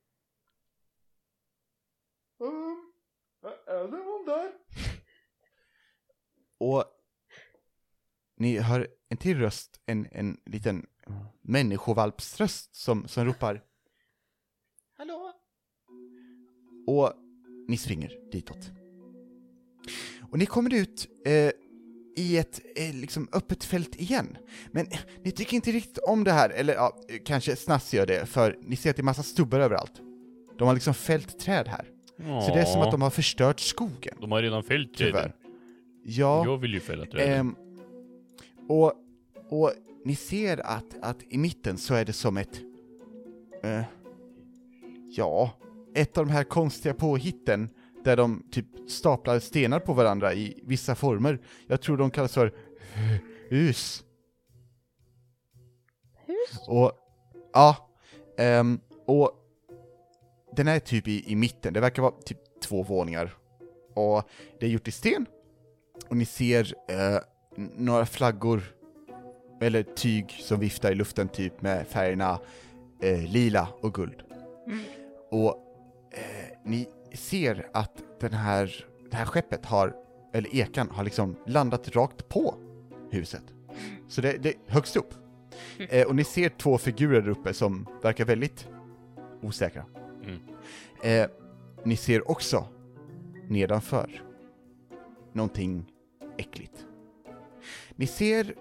um, 2.38 2.92
Är 3.66 3.88
det 3.90 4.04
någon 4.04 4.26
där? 4.26 4.52
Och 6.58 6.84
ni 8.36 8.58
hör 8.58 8.88
en 9.08 9.16
till 9.16 9.38
röst, 9.38 9.80
en, 9.86 10.08
en 10.12 10.40
liten 10.44 10.86
människovalpsröst 11.40 12.74
som, 12.74 13.08
som 13.08 13.24
ropar 13.24 13.71
Och 16.98 17.12
ni 17.68 17.76
springer 17.76 18.12
ditåt. 18.32 18.70
Och 20.30 20.38
ni 20.38 20.46
kommer 20.46 20.74
ut 20.74 21.08
eh, 21.26 21.50
i 22.16 22.36
ett 22.38 22.60
eh, 22.76 22.94
liksom 22.94 23.28
öppet 23.32 23.64
fält 23.64 24.00
igen. 24.00 24.36
Men 24.70 24.86
eh, 24.86 24.98
ni 25.24 25.30
tycker 25.30 25.54
inte 25.54 25.70
riktigt 25.72 25.98
om 25.98 26.24
det 26.24 26.32
här, 26.32 26.50
eller 26.50 26.74
ja, 26.74 26.96
kanske 27.24 27.56
Snass 27.56 27.94
gör 27.94 28.06
det, 28.06 28.26
för 28.26 28.58
ni 28.62 28.76
ser 28.76 28.90
att 28.90 28.96
det 28.96 29.00
är 29.00 29.04
massa 29.04 29.22
stubbar 29.22 29.60
överallt. 29.60 29.92
De 30.58 30.66
har 30.68 30.74
liksom 30.74 30.94
fällt 30.94 31.38
träd 31.38 31.68
här. 31.68 31.88
Så 32.18 32.54
det 32.54 32.60
är 32.60 32.64
som 32.64 32.80
att 32.82 32.90
de 32.90 33.02
har 33.02 33.10
förstört 33.10 33.60
skogen, 33.60 34.14
De 34.20 34.32
har 34.32 34.42
redan 34.42 34.62
fällt 34.62 34.94
träden. 34.94 35.32
Ja, 36.04 36.44
Jag 36.46 36.58
vill 36.58 36.74
ju 36.74 36.80
fälla 36.80 37.06
träden. 37.06 37.32
ehm, 37.40 37.56
och, 38.68 38.92
och 39.48 39.72
ni 40.04 40.16
ser 40.16 40.66
att, 40.66 40.96
att 41.02 41.16
i 41.28 41.38
mitten 41.38 41.78
så 41.78 41.94
är 41.94 42.04
det 42.04 42.12
som 42.12 42.36
ett... 42.36 42.60
Eh, 43.62 43.82
ja, 45.10 45.50
ett 45.94 46.18
av 46.18 46.26
de 46.26 46.32
här 46.32 46.44
konstiga 46.44 46.94
påhitten 46.94 47.68
där 48.04 48.16
de 48.16 48.42
typ 48.50 48.66
staplar 48.88 49.38
stenar 49.38 49.80
på 49.80 49.92
varandra 49.92 50.34
i 50.34 50.60
vissa 50.66 50.94
former. 50.94 51.40
Jag 51.66 51.82
tror 51.82 51.96
de 51.96 52.10
kallas 52.10 52.34
för 52.34 52.52
hus. 53.48 54.04
Hus? 56.26 56.68
Och, 56.68 56.92
ja, 57.52 57.90
ehm, 58.38 58.80
och 59.06 59.30
den 60.56 60.68
är 60.68 60.78
typ 60.78 61.08
i, 61.08 61.32
i 61.32 61.36
mitten, 61.36 61.72
det 61.72 61.80
verkar 61.80 62.02
vara 62.02 62.12
typ 62.24 62.38
två 62.62 62.82
våningar. 62.82 63.34
Och 63.94 64.22
det 64.60 64.66
är 64.66 64.70
gjort 64.70 64.88
i 64.88 64.90
sten, 64.90 65.26
och 66.08 66.16
ni 66.16 66.24
ser 66.24 66.74
n- 67.56 67.70
några 67.76 68.06
flaggor, 68.06 68.62
eller 69.60 69.82
tyg 69.82 70.30
som 70.30 70.60
viftar 70.60 70.92
i 70.92 70.94
luften 70.94 71.28
typ 71.28 71.62
med 71.62 71.86
färgerna 71.86 72.38
eh, 73.00 73.22
lila 73.32 73.68
och 73.80 73.94
guld. 73.94 74.22
Och 75.30 75.48
eh, 75.48 75.54
ni 76.64 76.88
ser 77.14 77.68
att 77.72 78.02
den 78.20 78.32
här, 78.32 78.86
det 79.10 79.16
här 79.16 79.24
skeppet 79.24 79.66
har, 79.66 79.94
eller 80.32 80.56
ekan 80.56 80.90
har 80.90 81.04
liksom 81.04 81.36
landat 81.46 81.96
rakt 81.96 82.28
på 82.28 82.54
huset. 83.10 83.42
Så 84.08 84.20
det, 84.20 84.42
det 84.42 84.48
är 84.48 84.54
högst 84.66 84.96
upp. 84.96 85.14
Eh, 85.78 86.06
och 86.06 86.16
ni 86.16 86.24
ser 86.24 86.48
två 86.48 86.78
figurer 86.78 87.22
där 87.22 87.28
uppe 87.28 87.54
som 87.54 87.86
verkar 88.02 88.24
väldigt 88.24 88.68
osäkra. 89.42 89.84
Mm. 90.24 90.40
Eh, 91.02 91.30
ni 91.84 91.96
ser 91.96 92.30
också 92.30 92.68
nedanför 93.48 94.22
någonting 95.32 95.92
äckligt. 96.38 96.86
Ni 97.96 98.06
ser 98.06 98.54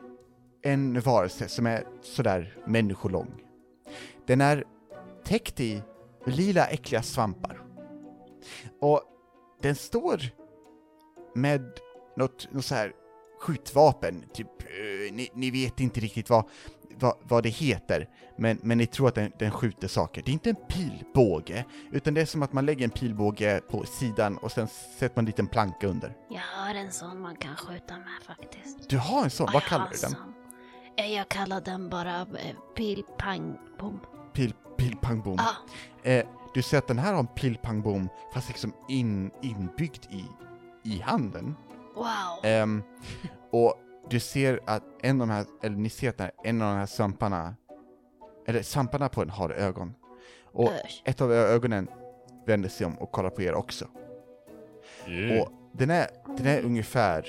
en 0.62 1.00
varelse 1.00 1.48
som 1.48 1.68
är 1.68 1.88
sådär 2.02 2.58
människolång. 2.66 3.28
Den 4.26 4.42
är 4.42 4.64
täckt 5.24 5.60
i 5.60 5.82
lila 6.26 6.68
äckliga 6.68 7.02
svampar. 7.02 7.61
Och 8.82 9.02
den 9.62 9.76
står 9.76 10.22
med 11.36 11.62
något, 12.18 12.48
något 12.54 12.66
så 12.66 12.76
här 12.76 12.94
skjutvapen, 13.42 14.24
typ, 14.34 14.48
eh, 14.62 15.14
ni, 15.14 15.30
ni 15.34 15.52
vet 15.52 15.80
inte 15.80 16.00
riktigt 16.00 16.30
vad, 16.30 16.50
vad, 16.96 17.16
vad 17.24 17.44
det 17.44 17.50
heter, 17.50 18.10
men, 18.38 18.60
men 18.64 18.78
ni 18.78 18.86
tror 18.88 19.08
att 19.08 19.16
den, 19.16 19.32
den 19.40 19.52
skjuter 19.52 19.88
saker. 19.88 20.22
Det 20.26 20.32
är 20.32 20.34
inte 20.34 20.50
en 20.50 20.56
pilbåge, 20.70 21.66
utan 21.92 22.14
det 22.14 22.22
är 22.22 22.26
som 22.26 22.44
att 22.44 22.54
man 22.54 22.66
lägger 22.66 22.84
en 22.84 22.90
pilbåge 22.92 23.62
på 23.70 23.84
sidan 23.86 24.38
och 24.38 24.52
sen 24.52 24.68
sätter 24.68 25.16
man 25.16 25.22
en 25.22 25.26
liten 25.26 25.48
planka 25.48 25.88
under. 25.88 26.18
Jag 26.30 26.42
har 26.42 26.76
en 26.76 26.92
sån 26.92 27.22
man 27.22 27.36
kan 27.36 27.56
skjuta 27.56 27.98
med 27.98 28.24
faktiskt. 28.26 28.90
Du 28.90 28.98
har 28.98 29.24
en 29.24 29.30
sån, 29.30 29.46
Ja, 29.48 29.52
vad 29.54 29.64
kallar 29.64 29.90
du 29.90 29.96
en 29.96 30.02
den? 30.02 30.12
sån. 30.12 30.34
Eh, 30.98 31.14
Jag 31.16 31.30
kallar 31.30 31.62
den 31.62 31.90
bara 31.90 32.22
eh, 32.22 32.56
pilpang 32.76 33.58
bom. 33.80 34.00
Pil, 34.34 34.54
pilpangbom. 34.78 35.38
Ah, 35.40 35.56
Eh, 36.04 36.26
du 36.54 36.62
ser 36.62 36.78
att 36.78 36.88
den 36.88 37.00
här 37.00 37.14
har 37.14 37.20
en 37.20 37.28
pilpangbom, 37.28 38.10
fast 38.34 38.48
liksom 38.48 38.74
in, 38.90 39.32
inbyggd 39.42 40.06
i, 40.10 40.26
i 40.84 41.00
handen. 41.02 41.56
wow. 41.96 42.06
Ehm, 42.44 42.84
och 43.52 43.74
du 44.10 44.20
ser 44.20 44.60
att 44.66 44.84
en 45.02 45.22
av 45.22 45.28
de 45.28 45.34
här, 45.34 45.46
eller 45.64 45.76
ni 45.78 45.90
ser 45.90 46.10
att 46.10 46.20
här- 46.20 46.32
en 46.44 46.62
av 46.62 46.70
de 46.74 46.78
här 46.80 46.86
svamparna, 46.86 47.56
eller 48.48 48.62
svamparna 48.62 49.10
på 49.10 49.22
den 49.24 49.30
har 49.30 49.50
ögon. 49.50 49.94
Och 50.54 50.70
Ösch. 50.72 51.02
ett 51.06 51.22
av 51.22 51.32
ögonen 51.34 51.88
vänder 52.46 52.70
sig 52.70 52.86
om 52.88 52.96
och 52.98 53.12
kollar 53.12 53.30
på 53.30 53.42
er 53.42 53.54
också. 53.54 53.86
Yeah. 55.08 55.42
Och 55.42 55.52
den 55.74 55.90
är, 55.90 56.08
den 56.38 56.48
är 56.48 56.62
ungefär, 56.66 57.26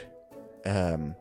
ehm, 0.65 1.13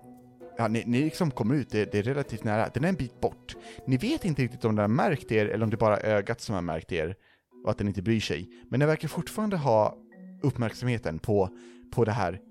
ja 0.57 0.67
ni, 0.67 0.83
ni 0.85 1.01
liksom 1.03 1.31
kommer 1.31 1.55
ut, 1.55 1.69
det, 1.69 1.91
det 1.91 1.99
är 1.99 2.03
relativt 2.03 2.43
nära, 2.43 2.69
den 2.73 2.83
är 2.83 2.89
en 2.89 2.95
bit 2.95 3.21
bort. 3.21 3.55
Ni 3.85 3.97
vet 3.97 4.25
inte 4.25 4.41
riktigt 4.41 4.65
om 4.65 4.75
den 4.75 4.81
har 4.83 4.87
märkt 4.87 5.31
er 5.31 5.45
eller 5.45 5.63
om 5.63 5.69
det 5.69 5.77
bara 5.77 5.97
är 5.97 6.15
ögat 6.15 6.41
som 6.41 6.55
har 6.55 6.61
märkt 6.61 6.91
er 6.91 7.15
och 7.63 7.71
att 7.71 7.77
den 7.77 7.87
inte 7.87 8.01
bryr 8.01 8.19
sig. 8.19 8.49
Men 8.69 8.79
den 8.79 8.89
verkar 8.89 9.07
fortfarande 9.07 9.57
ha 9.57 9.97
uppmärksamheten 10.41 11.19
på, 11.19 11.49
på 11.91 12.05
det 12.05 12.11
här 12.11 12.41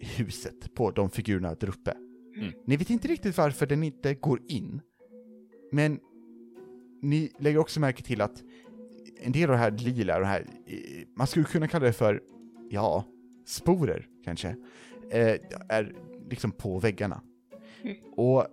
huset, 0.00 0.74
på 0.74 0.90
de 0.90 1.10
figurerna 1.10 1.54
där 1.54 1.68
uppe. 1.68 1.94
Mm. 2.36 2.52
Ni 2.66 2.76
vet 2.76 2.90
inte 2.90 3.08
riktigt 3.08 3.36
varför 3.38 3.66
den 3.66 3.82
inte 3.82 4.14
går 4.14 4.40
in, 4.48 4.80
men 5.72 6.00
ni 7.02 7.32
lägger 7.38 7.58
också 7.58 7.80
märke 7.80 8.02
till 8.02 8.20
att 8.20 8.42
en 9.16 9.32
del 9.32 9.50
av 9.50 9.56
det 9.56 9.62
här 9.62 9.70
lila, 9.70 10.18
det 10.18 10.26
här, 10.26 10.46
eh, 10.66 11.06
man 11.16 11.26
skulle 11.26 11.44
kunna 11.44 11.68
kalla 11.68 11.86
det 11.86 11.92
för, 11.92 12.22
ja, 12.70 13.04
sporer 13.46 14.08
kanske, 14.24 14.48
eh, 15.10 15.36
är 15.68 15.94
liksom 16.30 16.52
på 16.52 16.78
väggarna. 16.78 17.22
Mm. 17.82 17.96
Och 18.16 18.46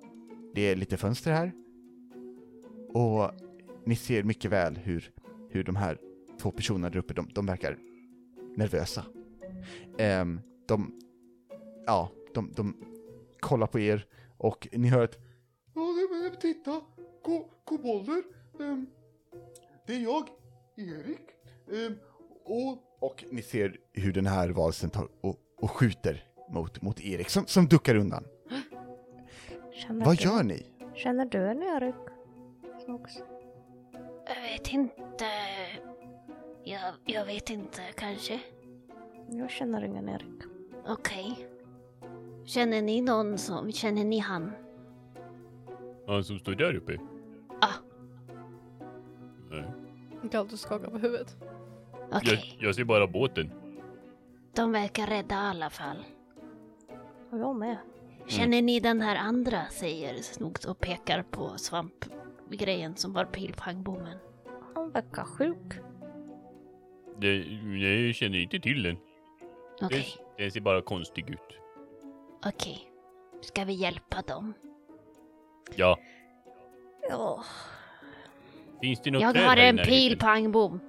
det 0.56 0.62
är 0.62 0.76
lite 0.76 0.98
fönster 0.98 1.32
här. 1.32 1.52
Och 2.94 3.32
ni 3.86 3.96
ser 3.96 4.24
mycket 4.24 4.52
väl 4.52 4.78
hur, 4.78 5.12
hur 5.52 5.64
de 5.64 5.76
här 5.76 5.98
två 6.40 6.52
personerna 6.52 6.90
där 6.90 7.00
uppe, 7.00 7.14
de, 7.14 7.30
de 7.34 7.46
verkar 7.46 7.78
nervösa. 8.56 9.06
Ehm, 9.98 10.40
de, 10.68 11.00
ja, 11.86 12.12
de, 12.34 12.52
de 12.56 12.76
kollar 13.40 13.68
på 13.68 13.80
er 13.80 14.06
och 14.38 14.68
ni 14.72 14.88
hör 14.88 15.04
att 15.04 15.18
Ja, 15.76 16.40
titta, 16.42 16.82
ko, 17.24 17.50
kobolder. 17.64 18.24
Ehm, 18.60 18.86
det 19.88 19.94
är 19.94 20.00
jag, 20.00 20.24
Erik. 20.78 21.22
Ehm, 21.74 21.94
och, 22.44 22.78
och 23.00 23.26
ni 23.32 23.42
ser 23.42 23.78
hur 23.94 24.14
den 24.14 24.26
här 24.26 24.50
valsen 24.50 24.90
tar 24.90 25.08
och, 25.22 25.36
och 25.58 25.72
skjuter 25.72 26.24
mot, 26.50 26.82
mot 26.82 27.02
Erik 27.02 27.30
som, 27.30 27.46
som 27.46 27.68
duckar 27.68 27.96
undan. 27.96 28.24
Känner 29.74 30.06
Vad 30.06 30.18
du, 30.18 30.24
gör 30.24 30.44
ni? 30.44 30.66
Känner 30.96 31.26
du 31.26 31.38
en 31.38 31.64
Erik? 31.64 31.96
Snox? 32.86 33.12
Jag 34.62 34.66
vet 34.66 34.74
inte. 34.74 35.26
Jag, 36.64 36.94
jag 37.06 37.26
vet 37.26 37.50
inte, 37.50 37.82
kanske. 37.96 38.40
Jag 39.30 39.52
känner 39.52 39.84
ingen 39.84 40.10
Erik. 40.10 40.44
Okej. 40.88 41.48
Känner 42.46 42.82
ni 42.82 43.02
någon 43.02 43.38
som, 43.38 43.72
känner 43.72 44.04
ni 44.04 44.20
han? 44.20 44.52
Han 46.08 46.24
som 46.24 46.40
står 46.40 46.52
där 46.52 46.76
uppe? 46.76 47.00
Ah. 47.62 47.74
Nej. 49.50 49.66
Kallt 50.32 50.54
att 50.54 50.60
skaka 50.60 50.90
på 50.90 50.98
huvudet. 50.98 51.38
Okej. 52.12 52.56
Jag, 52.60 52.68
jag 52.68 52.76
ser 52.76 52.84
bara 52.84 53.08
båten. 53.08 53.52
De 54.56 54.72
verkar 54.72 55.08
rädda 55.08 55.36
i 55.36 55.38
alla 55.38 55.70
fall. 55.70 56.06
Och 57.32 57.40
jag 57.40 57.56
med. 57.56 57.78
Känner 58.28 58.62
ni 58.62 58.80
den 58.80 59.02
här 59.02 59.16
andra, 59.16 59.66
säger 59.70 60.16
Snogs 60.16 60.66
och 60.66 60.80
pekar 60.80 61.24
på 61.24 61.58
svampgrejen 61.58 62.96
som 62.96 63.14
var 63.14 63.26
pilpangbommen. 63.26 64.18
Han 64.82 64.92
verkar 64.92 65.24
sjuk. 65.24 65.74
Det, 67.18 67.36
jag 67.78 68.16
känner 68.16 68.38
inte 68.38 68.60
till 68.60 68.84
den. 68.84 68.98
Okej, 69.82 70.08
Den, 70.18 70.26
den 70.38 70.52
ser 70.52 70.62
bara 70.62 70.82
konstig 70.82 71.30
ut. 71.30 71.40
okej. 72.46 72.88
Ska 73.42 73.64
vi 73.64 73.74
hjälpa 73.74 74.22
dem? 74.22 74.54
Ja. 75.76 75.98
Ja. 77.10 77.44
Finns 78.82 79.02
det 79.02 79.12
något 79.12 79.22
Jag 79.22 79.28
har 79.34 79.58
en 79.58 79.76
närheten? 79.76 79.86
pilpangbom. 79.86 80.80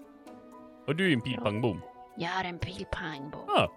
Har 0.87 0.95
du 0.95 1.13
en 1.13 1.21
pilpangbom? 1.21 1.81
Jag 2.17 2.29
har 2.29 2.45
en 2.45 2.59
pilpangbom. 2.59 3.49
Ah, 3.49 3.69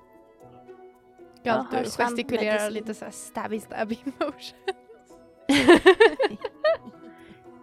Jag 1.43 1.55
svampmedicin. 1.55 2.05
gestikulerar 2.05 2.69
lite 2.69 2.93
såhär 2.93 3.11
stabby 3.11 3.59
stabby 3.59 3.97
motion. 4.19 4.59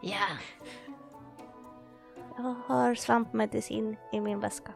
Ja, 0.05 0.27
Jag 2.37 2.55
har 2.67 2.95
svampmedicin 2.95 3.97
i 4.13 4.21
min 4.21 4.41
väska. 4.41 4.73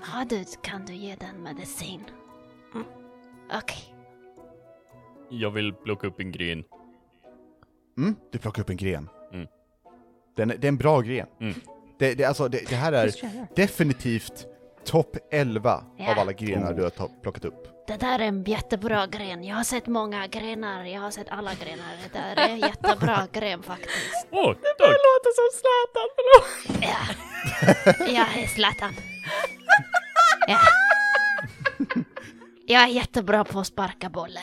har 0.00 0.24
du, 0.24 0.44
kan 0.62 0.84
du 0.84 0.94
ge 0.94 1.16
den 1.20 1.42
medicin? 1.42 2.04
Mm. 2.74 2.86
Okej. 3.52 3.94
jag 5.28 5.50
vill 5.50 5.72
plocka 5.72 6.06
upp 6.06 6.20
en 6.20 6.32
gren. 6.32 6.64
Mm, 7.98 8.16
du 8.30 8.38
plockar 8.38 8.62
upp 8.62 8.70
en 8.70 8.76
gren. 8.76 9.08
Mm. 9.32 9.46
Den, 10.36 10.48
det 10.48 10.64
är 10.64 10.68
en 10.68 10.76
bra 10.76 11.00
gren. 11.00 11.26
Mm. 11.40 11.54
Det, 11.98 12.14
det, 12.14 12.24
alltså, 12.24 12.48
det, 12.48 12.68
det 12.68 12.76
här 12.76 12.92
är 12.92 13.10
definitivt 13.56 14.46
topp 14.84 15.16
11 15.32 15.84
Ja. 15.96 16.10
av 16.12 16.18
alla 16.18 16.32
grenar 16.32 16.72
du 16.72 16.82
har 16.82 17.20
plockat 17.22 17.44
upp. 17.44 17.66
Det 17.86 17.96
där 17.96 18.18
är 18.18 18.22
en 18.24 18.44
jättebra 18.44 19.06
gren. 19.06 19.44
Jag 19.44 19.56
har 19.56 19.64
sett 19.64 19.86
många 19.86 20.26
grenar. 20.26 20.84
Jag 20.84 21.00
har 21.00 21.10
sett 21.10 21.28
alla 21.28 21.54
grenar. 21.54 21.92
Det 22.12 22.18
där 22.18 22.44
är 22.44 22.48
en 22.48 22.58
jättebra 22.70 23.26
gren 23.32 23.62
faktiskt. 23.62 24.26
Åh, 24.30 24.52
tack! 24.52 24.88
låter 24.88 25.32
som 25.34 25.48
Zlatan, 25.60 26.08
förlåt. 26.16 26.82
Ja. 26.82 28.12
Jag 28.12 28.42
är 28.42 28.46
Zlatan. 28.46 28.94
Ja. 30.46 30.58
Jag 32.66 32.82
är 32.82 32.86
jättebra 32.86 33.44
på 33.44 33.60
att 33.60 33.66
sparka 33.66 34.08
bollen. 34.08 34.42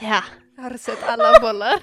Ja, 0.00 0.22
Jag 0.56 0.62
har 0.62 0.76
sett 0.76 1.02
alla 1.08 1.40
bollar. 1.40 1.74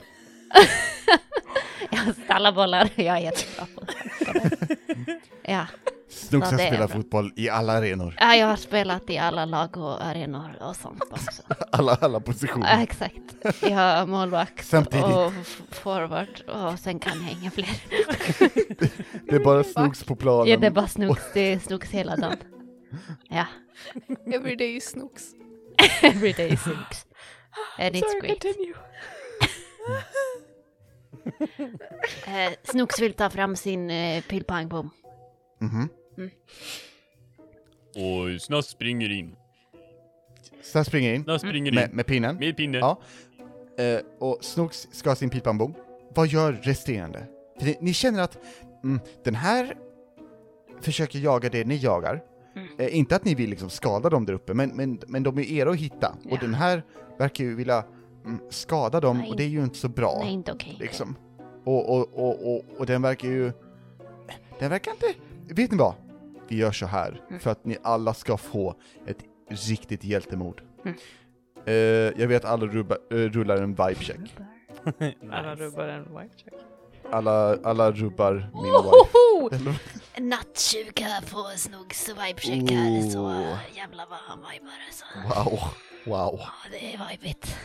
jag 1.89 1.97
har 1.99 2.13
sett 2.13 2.29
alla 2.31 2.51
bollar. 2.51 2.89
Jag 2.95 3.17
är 3.17 3.21
jättebra 3.21 3.67
på 3.75 3.81
att 3.81 3.89
sparka 3.91 4.39
den. 4.39 5.21
Ja. 5.43 5.65
Snooks 6.09 6.51
har 6.51 6.57
spelat 6.57 6.91
fotboll 6.91 7.31
i 7.35 7.49
alla 7.49 7.73
arenor. 7.73 8.15
ja, 8.19 8.35
jag 8.35 8.47
har 8.47 8.55
spelat 8.55 9.09
i 9.09 9.17
alla 9.17 9.45
lag 9.45 9.77
och 9.77 10.03
arenor 10.05 10.57
och 10.61 10.75
sånt 10.75 11.03
också. 11.09 11.41
Alla, 11.71 11.95
alla 11.95 12.13
Ja, 12.13 12.19
positioner. 12.19 12.83
exakt. 12.83 13.35
Jag 13.61 13.69
har 13.69 14.05
målvakt 14.05 14.65
Samtidigt. 14.65 15.05
och 15.05 15.31
forward 15.71 16.41
och 16.47 16.79
sen 16.79 16.99
kan 16.99 17.23
jag 17.23 17.31
inga 17.41 17.51
fler. 17.51 17.69
Det 19.29 19.35
är 19.35 19.43
bara 19.43 19.63
Snooks 19.63 20.03
på 20.03 20.15
planen. 20.15 20.47
Ja, 20.47 20.57
det 20.57 20.67
är 20.67 20.71
bara 20.71 20.87
snooks. 20.87 21.23
Det 21.33 21.39
är 21.53 21.59
snooks 21.59 21.89
hela 21.89 22.15
dagen. 22.15 22.37
Ja, 23.29 23.45
Everyday 24.33 24.81
snooks. 24.81 25.23
everyday 26.01 26.57
snooks. 26.57 27.05
And 27.79 27.95
it's 27.95 27.99
Sorry, 27.99 28.19
great. 28.21 28.41
continue. 28.43 28.73
Eh, 32.27 32.53
snooks 32.63 32.99
vill 33.01 33.13
ta 33.13 33.29
fram 33.29 33.55
sin 33.55 33.89
eh, 33.89 34.23
pilpangbom. 35.59 35.89
Mhm. 36.17 36.29
Och 37.95 38.41
Snass 38.41 38.67
springer 38.67 39.11
in. 39.11 39.35
Jag 40.73 40.85
springer 40.85 41.13
in 41.13 41.23
Snass 41.23 41.41
springer 41.41 41.67
in. 41.71 41.75
med, 41.75 41.93
med 41.93 42.05
pinnen. 42.05 42.35
Med 42.35 42.57
pinne. 42.57 42.77
Ja. 42.77 43.01
Eh, 43.77 43.99
och 44.19 44.37
Snooks 44.41 44.87
ska 44.91 45.09
ha 45.09 45.15
sin 45.15 45.29
pilpanbom. 45.29 45.73
Vad 46.15 46.27
gör 46.27 46.53
resterande? 46.53 47.27
För 47.59 47.65
ni, 47.65 47.77
ni 47.81 47.93
känner 47.93 48.21
att 48.21 48.37
mm, 48.83 48.99
den 49.23 49.35
här 49.35 49.75
försöker 50.81 51.19
jaga 51.19 51.49
det 51.49 51.65
ni 51.65 51.75
jagar. 51.75 52.23
Mm. 52.55 52.67
Eh, 52.77 52.97
inte 52.97 53.15
att 53.15 53.25
ni 53.25 53.35
vill 53.35 53.49
liksom 53.49 53.69
skada 53.69 54.09
dem 54.09 54.25
där 54.25 54.33
uppe, 54.33 54.53
men, 54.53 54.69
men, 54.69 54.99
men 55.07 55.23
de 55.23 55.37
är 55.37 55.51
era 55.51 55.69
att 55.69 55.77
hitta. 55.77 56.15
Ja. 56.23 56.31
Och 56.31 56.39
den 56.39 56.53
här 56.53 56.83
verkar 57.17 57.43
ju 57.43 57.55
vilja 57.55 57.83
mm, 58.25 58.39
skada 58.49 58.99
dem, 58.99 59.17
Nej. 59.17 59.29
och 59.29 59.35
det 59.35 59.43
är 59.43 59.47
ju 59.47 59.63
inte 59.63 59.77
så 59.77 59.87
bra. 59.89 60.19
Nej, 60.23 60.33
inte 60.33 60.51
okej. 60.53 60.77
Liksom. 60.79 61.15
Och, 61.63 61.89
och, 61.89 62.13
och, 62.13 62.55
och, 62.55 62.63
och 62.77 62.85
den 62.85 63.01
verkar 63.01 63.27
ju... 63.27 63.51
Den 64.59 64.69
verkar 64.69 64.91
inte... 64.91 65.05
Vet 65.49 65.71
ni 65.71 65.77
vad? 65.77 65.93
Vi 66.47 66.57
gör 66.57 66.71
så 66.71 66.85
här, 66.85 67.21
Mm. 67.29 67.39
för 67.39 67.51
att 67.51 67.65
ni 67.65 67.77
alla 67.83 68.13
ska 68.13 68.37
få 68.37 68.75
ett 69.07 69.17
riktigt 69.49 70.03
hjältemod. 70.03 70.61
Mm. 70.85 70.97
Eh, 71.65 71.73
jag 72.21 72.27
vet 72.27 72.45
att 72.45 72.51
alla 72.51 72.65
rubba, 72.65 72.95
eh, 73.11 73.15
rullar 73.15 73.57
en 73.57 73.75
vibe-check. 73.75 74.19
Alla 75.31 75.55
rubbar 75.55 75.87
en 75.87 76.03
wipe 76.03 76.37
check. 76.37 76.53
Alla, 77.11 77.57
alla 77.63 77.91
rubbar 77.91 78.33
min 78.33 78.63
vibe. 78.63 78.77
Ohoho! 78.77 79.49
Eller? 79.55 79.81
Natt-20 80.21 81.31
på 81.31 81.57
snooks 81.57 82.09
vibe-check 82.09 82.71
här, 82.71 83.09
så 83.09 83.19
Oh. 83.19 83.57
jävlar 83.75 84.05
vad 84.09 84.19
han 84.19 84.39
vibar 84.51 84.73
alltså. 84.87 85.05
Wow, 85.49 85.59
wow. 86.05 86.39
Ja, 86.39 86.49
det 86.71 86.93
är 86.93 87.09
vibigt. 87.11 87.55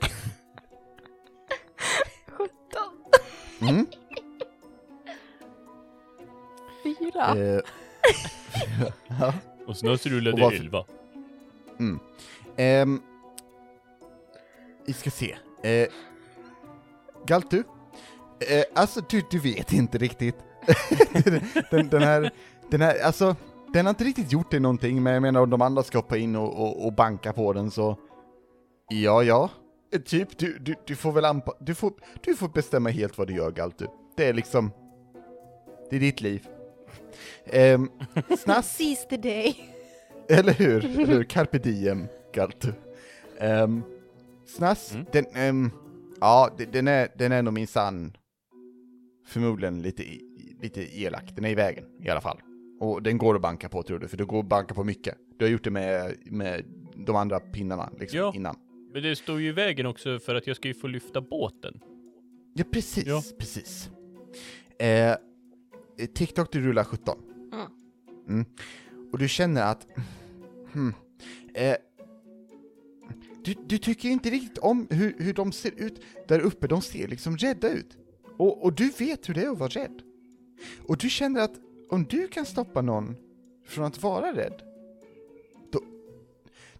Mm. 3.60 3.86
Fyra. 6.82 7.36
Eh, 7.36 7.60
ja. 9.20 9.34
Och 9.66 9.76
Snass 9.76 10.06
rullade 10.06 10.42
varför- 10.42 10.56
11. 10.56 10.84
Mm. 11.78 11.98
Ehm, 12.56 13.00
vi 14.86 14.92
ska 14.92 15.10
se. 15.10 15.36
Eh, 15.62 15.88
Galtu? 17.26 17.62
Eh, 18.50 18.64
alltså, 18.74 19.00
du, 19.08 19.22
du 19.30 19.38
vet 19.38 19.72
inte 19.72 19.98
riktigt. 19.98 20.36
den, 21.70 21.88
den 21.88 22.02
här, 22.02 22.30
den 22.70 22.80
här, 22.80 23.00
alltså, 23.04 23.36
den 23.72 23.86
har 23.86 23.90
inte 23.90 24.04
riktigt 24.04 24.32
gjort 24.32 24.50
det 24.50 24.60
någonting, 24.60 25.02
men 25.02 25.12
jag 25.12 25.22
menar 25.22 25.40
om 25.40 25.50
de 25.50 25.62
andra 25.62 25.82
ska 25.82 25.98
hoppa 25.98 26.16
in 26.16 26.36
och, 26.36 26.60
och, 26.62 26.86
och 26.86 26.92
banka 26.92 27.32
på 27.32 27.52
den 27.52 27.70
så... 27.70 27.98
Ja, 28.88 29.22
ja. 29.22 29.50
Eh, 29.94 30.00
Typ, 30.00 30.38
du, 30.38 30.58
du, 30.58 30.74
du 30.86 30.96
får 30.96 31.12
väl 31.12 31.24
anpa- 31.24 31.56
du 31.60 31.74
får, 31.74 31.92
du 32.22 32.34
får 32.36 32.48
bestämma 32.48 32.90
helt 32.90 33.18
vad 33.18 33.26
du 33.26 33.34
gör, 33.34 33.50
Galtu. 33.50 33.86
Det 34.16 34.24
är 34.28 34.32
liksom... 34.34 34.70
Det 35.90 35.96
är 35.96 36.00
ditt 36.00 36.20
liv. 36.20 36.46
Ehm, 37.44 37.90
snass? 38.38 38.76
Seize 38.76 39.06
the 39.08 39.16
day. 39.16 39.56
Eller 40.28 40.52
hur? 40.52 40.84
Eller 40.84 41.06
hur? 41.06 41.24
Carpe 41.24 41.58
diem, 41.58 42.06
Galtu. 42.34 42.72
Um, 43.40 43.82
snass, 44.46 44.92
Mm. 44.94 45.06
den, 45.12 45.26
ehm, 45.34 45.70
ja, 46.20 46.50
de- 46.58 46.64
den 46.66 46.88
är, 46.88 47.08
den 47.18 47.32
är 47.32 47.42
nog 47.42 47.54
minsann 47.54 48.16
förmodligen 49.26 49.82
lite, 49.82 50.02
lite 50.62 51.00
elak. 51.00 51.24
Den 51.36 51.44
är 51.44 51.50
i 51.50 51.54
vägen 51.54 51.84
i 52.04 52.08
alla 52.08 52.20
fall. 52.20 52.40
Och 52.80 53.02
den 53.02 53.18
går 53.18 53.34
att 53.34 53.42
banka 53.42 53.68
på 53.68 53.82
tror 53.82 53.98
du, 53.98 54.08
för 54.08 54.16
du 54.16 54.26
går 54.26 54.40
att 54.40 54.46
banka 54.48 54.74
på 54.74 54.84
mycket. 54.84 55.14
Du 55.38 55.44
har 55.44 55.50
gjort 55.52 55.64
det 55.64 55.70
med, 55.70 56.16
med 56.24 56.64
de 57.06 57.16
andra 57.16 57.40
pinnarna 57.40 57.90
liksom 58.00 58.18
Ja. 58.18 58.32
innan. 58.34 58.56
Men 58.92 59.02
det 59.02 59.16
står 59.16 59.40
ju 59.40 59.48
i 59.48 59.52
vägen 59.52 59.86
också 59.86 60.18
för 60.18 60.34
att 60.34 60.46
jag 60.46 60.56
ska 60.56 60.68
ju 60.68 60.74
få 60.74 60.86
lyfta 60.86 61.20
båten. 61.20 61.80
Ja, 62.54 62.64
precis, 62.72 63.06
Ja. 63.06 63.22
precis. 63.38 63.90
Eh, 64.78 65.14
TikTok, 66.14 66.52
du 66.52 66.60
rullar 66.60 66.84
17. 66.84 67.18
Mm. 67.52 67.66
Mm. 68.28 68.44
Och 69.12 69.18
du 69.18 69.28
känner 69.28 69.62
att... 69.62 69.86
Hmm, 70.72 70.94
eh, 71.54 71.76
du, 73.44 73.54
du 73.66 73.78
tycker 73.78 74.08
inte 74.08 74.30
riktigt 74.30 74.58
om 74.58 74.86
hur, 74.90 75.14
hur 75.18 75.34
de 75.34 75.52
ser 75.52 75.70
ut 75.76 76.02
där 76.28 76.40
uppe, 76.40 76.66
de 76.66 76.82
ser 76.82 77.08
liksom 77.08 77.36
rädda 77.36 77.68
ut. 77.68 77.96
Och, 78.38 78.64
och 78.64 78.72
du 78.72 78.90
vet 78.90 79.28
hur 79.28 79.34
det 79.34 79.42
är 79.42 79.48
att 79.48 79.58
vara 79.58 79.68
rädd. 79.68 80.02
Och 80.86 80.96
du 80.96 81.10
känner 81.10 81.40
att 81.40 81.54
om 81.90 82.04
du 82.04 82.28
kan 82.28 82.46
stoppa 82.46 82.82
någon 82.82 83.16
från 83.66 83.84
att 83.84 84.02
vara 84.02 84.32
rädd, 84.32 84.62
då, 85.72 85.80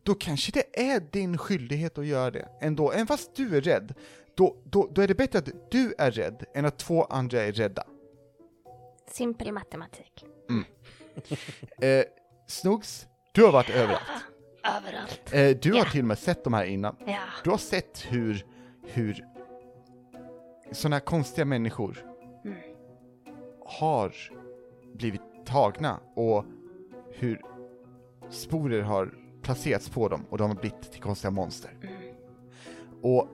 då 0.02 0.14
kanske 0.14 0.52
det 0.52 0.90
är 0.90 1.00
din 1.00 1.38
skyldighet 1.38 1.98
att 1.98 2.06
göra 2.06 2.30
det 2.30 2.48
ändå. 2.60 2.92
Även 2.92 3.06
fast 3.06 3.34
du 3.36 3.56
är 3.56 3.60
rädd, 3.60 3.94
då, 4.34 4.56
då, 4.64 4.90
då 4.94 5.02
är 5.02 5.08
det 5.08 5.14
bättre 5.14 5.38
att 5.38 5.48
du 5.70 5.94
är 5.98 6.10
rädd 6.10 6.44
än 6.54 6.64
att 6.64 6.78
två 6.78 7.04
andra 7.04 7.42
är 7.42 7.52
rädda. 7.52 7.84
Simpel 9.12 9.52
matematik. 9.52 10.24
Eh, 11.82 12.04
Snooks, 12.46 13.06
du 13.32 13.44
har 13.44 13.52
varit 13.52 13.70
överallt. 13.70 14.02
Överallt. 14.78 15.32
Eh, 15.32 15.56
du 15.62 15.72
har 15.72 15.78
Ja. 15.78 15.90
till 15.90 16.00
och 16.00 16.06
med 16.06 16.18
sett 16.18 16.44
de 16.44 16.52
här 16.54 16.64
innan. 16.64 16.96
Ja. 17.06 17.18
Du 17.44 17.50
har 17.50 17.58
sett 17.58 18.04
hur, 18.08 18.46
hur 18.86 19.24
sådana 20.72 20.96
här 20.96 21.00
konstiga 21.00 21.44
människor 21.44 22.06
Mm. 22.44 22.58
har 23.66 24.14
blivit 24.94 25.20
tagna 25.46 26.00
och 26.16 26.44
hur 27.12 27.42
sporer 28.30 28.80
har 28.82 29.14
placerats 29.42 29.88
på 29.88 30.08
dem 30.08 30.24
och 30.30 30.38
de 30.38 30.50
har 30.50 30.56
blivit 30.60 30.92
till 30.92 31.02
konstiga 31.02 31.30
monster. 31.30 31.70
Mm. 31.82 32.14
Och 33.02 33.28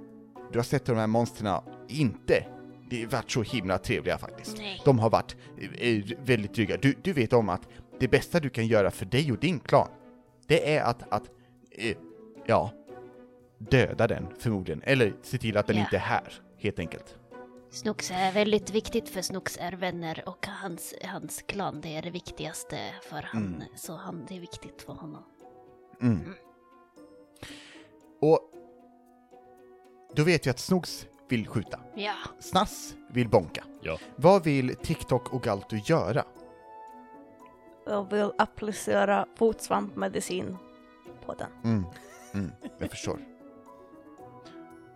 du 0.53 0.59
har 0.59 0.65
sett 0.65 0.89
hur 0.89 0.95
de 0.95 1.01
här 1.01 1.07
monstren 1.07 1.61
inte 1.89 2.45
det 2.91 3.07
varit 3.07 3.31
så 3.31 3.43
himla 3.43 3.79
trevliga 3.79 4.19
faktiskt. 4.19 4.59
Nej. 4.59 4.83
De 4.85 4.99
har 4.99 5.11
varit 5.11 5.37
eh, 5.79 6.05
väldigt 6.25 6.55
dryga. 6.55 6.77
Du, 6.77 6.95
du 7.03 7.13
vet 7.13 7.33
om 7.33 7.49
att 7.49 7.69
det 7.99 8.09
bästa 8.09 8.41
du 8.41 8.51
kan 8.51 8.67
göra 8.67 8.91
för 8.91 9.07
dig 9.07 9.33
och 9.33 9.39
din 9.39 9.61
klan, 9.61 9.89
det 10.47 10.75
är 10.77 10.83
att, 10.83 11.13
att 11.13 11.31
eh, 11.71 11.97
ja, 12.47 12.71
döda 13.59 14.07
den 14.07 14.27
förmodligen. 14.39 14.83
Eller 14.85 15.13
se 15.23 15.39
till 15.39 15.57
att 15.57 15.67
den 15.67 15.77
Ja. 15.77 15.83
inte 15.83 15.97
är 15.97 16.01
här, 16.01 16.33
helt 16.59 16.79
enkelt. 16.79 17.17
Snooks 17.71 18.11
är 18.11 18.33
väldigt 18.33 18.71
viktigt 18.71 19.09
för 19.09 19.23
Snooks 19.23 19.59
är 19.61 19.73
vänner 19.73 20.23
och 20.27 20.47
hans, 20.47 20.95
hans 21.05 21.43
klan 21.43 21.81
det 21.81 21.97
är 21.97 22.03
det 22.03 22.11
viktigaste 22.11 22.79
för 23.11 23.23
han. 23.23 23.47
Mm. 23.47 23.63
Så 23.77 23.97
han, 23.97 24.27
det 24.29 24.37
är 24.37 24.41
viktigt 24.41 24.83
för 24.83 24.93
honom. 24.93 25.23
Mm. 26.03 26.35
Och 28.21 28.41
då 30.15 30.25
vet 30.25 30.47
vi 30.47 30.51
att 30.51 30.59
Snogs 30.59 31.07
vill 31.29 31.49
skjuta. 31.49 31.81
Ja. 31.95 32.15
Snass 32.39 32.95
vill 33.11 33.29
bonka. 33.29 33.65
Ja. 33.81 33.99
Vad 34.17 34.45
vill 34.45 34.77
TikTok 34.77 35.33
och 35.33 35.43
Galtu 35.43 35.81
göra? 35.85 36.25
Jag 37.87 38.11
vill 38.11 38.33
applicera 38.39 39.27
fotsvampmedicin 39.37 40.57
på 41.27 41.35
den. 41.35 41.51
Mm. 41.65 41.85
Mm. 42.35 42.51
Jag 42.79 42.91
förstår. 42.91 43.19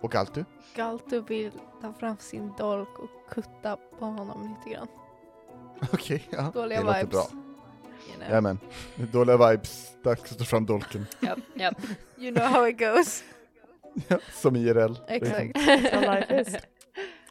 Och 0.01 0.11
Galtu? 0.11 0.45
Galtu 0.75 1.21
vill 1.21 1.53
ta 1.81 1.93
fram 1.93 2.17
sin 2.19 2.53
dolk 2.59 2.99
och 2.99 3.11
kutta 3.31 3.77
på 3.99 4.05
honom 4.05 4.57
lite 4.65 4.77
grann. 4.77 4.89
Okej, 5.93 6.29
ja. 6.31 6.51
Dåliga 6.55 6.79
det 6.81 6.85
låter 6.87 6.99
vibes. 6.99 7.11
bra. 7.13 7.27
You 8.09 8.17
know. 8.17 8.29
Jajamän. 8.29 8.59
Dåliga 8.97 9.51
vibes. 9.51 9.93
Dags 10.03 10.33
att 10.33 10.39
ta 10.39 10.45
fram 10.45 10.67
dolken. 10.67 11.07
Japp, 11.21 11.39
japp. 11.55 11.77
you 12.17 12.35
know 12.35 12.47
how 12.47 12.69
it 12.69 12.79
goes. 12.79 13.25
Ja, 14.09 14.19
Som 14.33 14.57
IRL. 14.57 14.95
Exakt. 15.09 15.57
Is. 16.49 16.57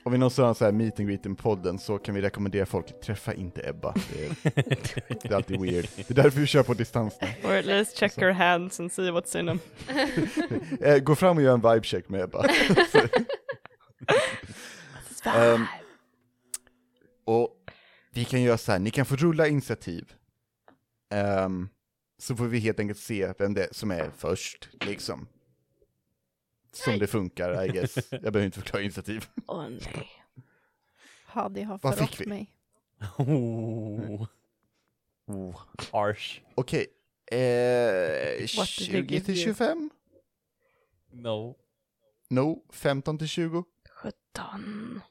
Om 0.03 0.11
vi 0.11 0.17
någonsin 0.17 0.45
har 0.45 0.53
så 0.53 0.65
här 0.65 0.71
meet 0.71 0.99
and 0.99 1.07
greet 1.09 1.23
med 1.25 1.37
podden 1.37 1.79
så 1.79 1.97
kan 1.97 2.15
vi 2.15 2.21
rekommendera 2.21 2.65
folk, 2.65 3.01
träffa 3.01 3.33
inte 3.33 3.69
Ebba. 3.69 3.93
Det 4.13 4.25
är, 4.25 4.35
det 5.21 5.25
är 5.25 5.33
alltid 5.35 5.61
weird. 5.61 5.87
Det 5.95 6.09
är 6.09 6.13
därför 6.13 6.39
vi 6.39 6.47
kör 6.47 6.63
på 6.63 6.73
distans 6.73 7.17
nu. 7.21 7.49
Or 7.49 7.53
at 7.55 7.65
least 7.65 7.97
check 7.97 8.17
her 8.17 8.31
hands 8.31 8.79
and 8.79 8.91
see 8.91 9.11
what's 9.11 9.39
in 9.39 9.45
them. 9.47 9.59
Eh, 10.81 10.97
Gå 10.99 11.15
fram 11.15 11.37
och 11.37 11.43
gör 11.43 11.53
en 11.53 11.61
vibe 11.61 11.83
check 11.83 12.09
med 12.09 12.21
Ebba. 12.21 12.45
Ehm, 15.25 15.65
och 17.25 17.49
vi 18.13 18.25
kan 18.25 18.41
göra 18.41 18.57
så 18.57 18.71
här, 18.71 18.79
ni 18.79 18.89
kan 18.91 19.05
få 19.05 19.15
rulla 19.15 19.47
initiativ. 19.47 20.13
Ehm, 21.13 21.69
så 22.19 22.35
får 22.35 22.45
vi 22.45 22.59
helt 22.59 22.79
enkelt 22.79 22.99
se 22.99 23.33
vem 23.39 23.53
det 23.53 23.63
är 23.63 23.69
som 23.71 23.91
är 23.91 24.11
först, 24.17 24.69
liksom. 24.85 25.27
Som 26.71 26.99
det 26.99 27.07
funkar, 27.07 27.65
I 27.65 27.67
guess. 27.69 27.95
Jag 28.11 28.21
behöver 28.21 28.45
inte 28.45 28.59
förklara 28.59 28.83
initiativ. 28.83 29.25
Åh 29.47 29.67
nej. 29.69 30.07
Hadi 31.25 31.61
har 31.61 31.79
Vad 31.81 31.97
fick 31.97 32.09
förrått 32.09 32.21
vi? 32.21 32.25
mig. 32.25 32.51
Oh. 33.17 34.25
Oh. 35.27 35.61
Harsh. 35.91 36.39
Okej, 36.55 36.87
eh, 37.31 37.37
What 38.57 38.77
did 38.77 38.91
they 38.91 39.01
20 39.01 39.13
give 39.13 39.25
till 39.25 39.35
you? 39.35 39.43
25? 39.45 39.89
No. 41.11 41.55
No, 42.29 42.63
15 42.73 43.17
till 43.17 43.27
20? 43.27 43.63
17. 43.89 45.01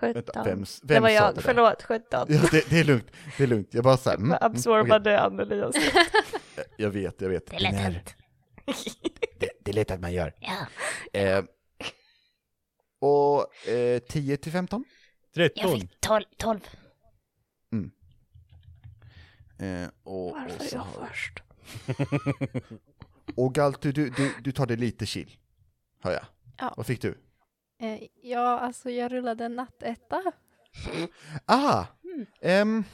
Vänta, 0.00 0.20
17. 0.20 0.44
vem, 0.44 0.58
vem 0.58 0.64
det 0.82 1.00
var 1.00 1.08
sa 1.08 1.14
jag, 1.14 1.30
det 1.30 1.34
där? 1.34 1.42
förlåt, 1.42 1.82
17. 1.82 2.04
Ja, 2.10 2.40
det, 2.50 2.70
det 2.70 2.80
är 2.80 2.84
lugnt, 2.84 3.10
det 3.36 3.42
är 3.42 3.46
lugnt. 3.46 3.68
Jag 3.74 3.84
bara 3.84 3.96
såhär, 3.96 4.16
mm, 4.16 4.26
mm, 4.26 4.36
okej. 4.36 4.46
Absorbade 4.46 5.20
Anneli 5.20 5.62
och 5.62 5.72
Jag 6.76 6.90
vet, 6.90 7.20
jag 7.20 7.28
vet. 7.28 7.46
Det 7.46 7.56
är 7.56 7.60
lätt 7.60 7.74
hänt. 7.74 8.16
det, 9.38 9.50
det 9.60 9.70
är 9.70 9.72
lätt 9.74 9.90
att 9.90 10.00
man 10.00 10.12
gör. 10.12 10.34
Ja. 10.40 10.66
Eh, 11.20 11.44
och 12.98 13.68
eh, 13.68 13.98
10 13.98 14.36
till 14.36 14.52
15? 14.52 14.84
Jag 15.34 15.54
13. 15.54 15.80
fick 15.80 16.00
12. 16.00 16.24
12. 16.36 16.60
Eh, 19.58 19.88
och, 20.02 20.26
och, 20.26 20.32
Varför 20.32 20.64
är 20.64 20.68
så 20.68 20.76
jag 20.76 20.80
har- 20.82 21.06
först? 21.06 21.42
och 23.36 23.54
Galtu, 23.54 23.92
du, 23.92 24.10
du, 24.10 24.34
du 24.40 24.52
tar 24.52 24.66
det 24.66 24.76
lite 24.76 25.06
chill. 25.06 25.36
Hör 26.00 26.12
jag. 26.12 26.24
Ja. 26.58 26.74
Vad 26.76 26.86
fick 26.86 27.02
du? 27.02 27.18
Eh, 27.80 28.02
ja, 28.22 28.58
alltså 28.58 28.90
jag 28.90 29.12
rullade 29.12 29.44
en 29.44 29.56
nattetta. 29.56 30.22
Ah! 31.46 31.84
ehm, 32.40 32.84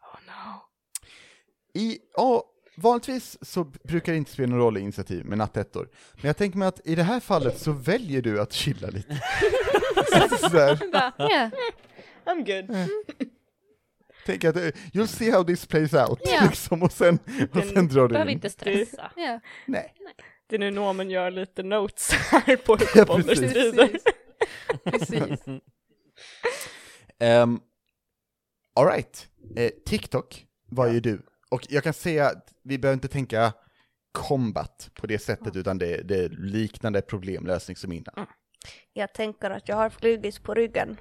Oh 0.00 0.18
no. 0.26 0.60
I, 1.80 1.98
ja, 2.16 2.44
vanligtvis 2.76 3.38
så 3.42 3.64
brukar 3.64 4.12
det 4.12 4.18
inte 4.18 4.30
spela 4.30 4.48
någon 4.50 4.58
roll 4.58 4.76
i 4.76 4.80
initiativ 4.80 5.24
med 5.24 5.38
nattettor. 5.38 5.88
Men 6.14 6.26
jag 6.26 6.36
tänker 6.36 6.58
mig 6.58 6.68
att 6.68 6.80
i 6.84 6.94
det 6.94 7.02
här 7.02 7.20
fallet 7.20 7.58
så 7.58 7.72
väljer 7.72 8.22
du 8.22 8.40
att 8.40 8.52
chilla 8.52 8.88
lite. 8.88 9.20
Sådär. 10.40 10.78
Ja, 11.16 11.50
I'm 12.24 12.44
good. 12.66 12.76
Tänk 14.26 14.44
att 14.44 14.56
eh, 14.56 14.62
you'll 14.92 15.06
see 15.06 15.30
how 15.30 15.44
this 15.44 15.66
plays 15.66 15.92
out, 15.94 16.20
Ja. 16.24 16.40
liksom, 16.48 16.82
och 16.82 16.92
sen, 16.92 17.18
och 17.52 17.60
Den 17.60 17.68
sen 17.68 17.88
drar 17.88 18.02
du 18.08 18.12
Behöver 18.12 18.30
in. 18.30 18.36
inte 18.36 18.50
stressa. 18.50 19.10
ja. 19.16 19.40
Nej. 19.66 19.94
Det 20.46 20.56
är 20.56 20.60
nu 20.60 20.70
Norman 20.70 21.10
gör 21.10 21.30
lite 21.30 21.62
notes 21.62 22.10
här 22.12 22.56
på 22.56 22.78
Ja, 22.94 23.04
Bonner 23.04 23.24
precis. 23.24 24.02
Precis. 24.84 25.46
Um, 27.20 27.60
Alright, 28.76 29.28
eh, 29.56 29.70
TikTok 29.86 30.46
var 30.70 30.86
ju 30.86 31.00
du. 31.00 31.22
Och 31.54 31.66
jag 31.68 31.84
kan 31.84 31.92
säga 31.92 32.26
att 32.26 32.52
vi 32.62 32.78
behöver 32.78 32.94
inte 32.94 33.08
tänka 33.08 33.52
combat 34.12 34.90
på 34.94 35.06
det 35.06 35.18
sättet, 35.18 35.56
utan 35.56 35.78
det, 35.78 36.02
det 36.02 36.24
är 36.24 36.28
liknande 36.28 37.02
problemlösning 37.02 37.76
som 37.76 37.92
innan. 37.92 38.26
Jag 38.92 39.12
tänker 39.14 39.50
att 39.50 39.68
jag 39.68 39.76
har 39.76 39.90
flugits 39.90 40.38
på 40.38 40.54
ryggen. 40.54 40.96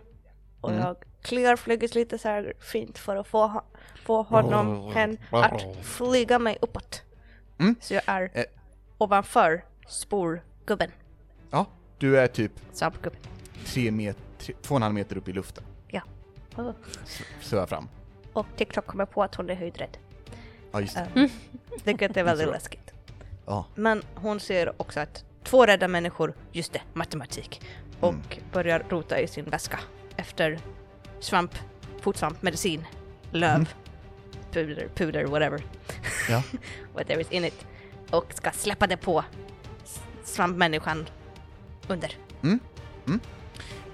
Och 0.62 0.70
Mm. 0.72 0.82
jag 0.84 0.96
kliar 1.22 1.56
flugits 1.56 1.96
lite 1.96 2.18
så 2.18 2.28
här 2.30 2.54
fint 2.60 2.98
för 2.98 3.16
att 3.16 3.28
få, 3.28 3.48
ha- 3.48 3.66
få 4.06 4.22
honom 4.22 4.92
hen 4.94 5.18
att 5.32 5.62
flyga 5.86 6.40
mig 6.40 6.58
uppåt. 6.62 7.02
Mm. 7.60 7.76
Så 7.82 7.94
jag 7.94 8.04
är 8.06 8.30
Eh. 8.34 8.44
ovanför 8.98 9.66
sporgubben. 9.88 10.92
Ja, 11.52 11.66
du 11.98 12.20
är 12.20 12.28
typ 12.28 12.52
Svampgubben. 12.72 13.20
tre 13.66 13.92
met, 13.92 14.18
tre, 14.40 14.56
två 14.62 14.74
och 14.76 14.78
en 14.80 14.82
halv 14.84 14.94
meter 14.96 15.18
upp 15.18 15.28
i 15.28 15.34
luften, 15.34 15.64
Oh. 16.58 16.72
svävar 17.42 17.66
fram. 17.68 17.88
Och 18.34 18.46
TikTok 18.58 18.86
kommer 18.88 19.06
på 19.06 19.24
att 19.24 19.36
hon 19.36 19.50
är 19.50 19.56
höjdrädd. 19.56 19.98
Ja, 20.74 20.82
just 20.82 20.96
det. 20.96 21.22
Eh, 21.22 21.30
Vilket 21.84 22.18
är 22.18 22.24
väldigt 22.24 22.48
Så. 22.48 22.54
läskigt. 22.54 22.94
Ja. 23.46 23.66
Men 23.76 24.04
hon 24.16 24.40
ser 24.40 24.82
också 24.82 25.00
att 25.00 25.26
två 25.44 25.66
rädda 25.66 25.88
människor, 25.88 26.34
just 26.52 26.74
det, 26.74 26.82
matematik, 26.94 27.62
och 28.00 28.10
Mm. 28.14 28.22
börjar 28.52 28.84
rota 28.90 29.20
i 29.20 29.28
sin 29.28 29.46
väska 29.46 29.80
efter 30.16 30.60
svamp, 31.20 31.52
fotsvamp, 32.02 32.42
medicin, 32.42 32.86
löv, 33.32 33.56
Mm. 33.56 33.66
puder, 34.52 34.88
puder, 34.96 35.26
whatever. 35.26 35.64
Ja. 36.30 36.44
Whatever 36.94 37.22
is 37.22 37.32
in 37.32 37.46
it. 37.46 37.66
Och 38.12 38.34
ska 38.34 38.52
släppa 38.52 38.88
det 38.88 38.98
på 38.98 39.24
svampmänniskan 40.24 41.10
under. 41.88 42.12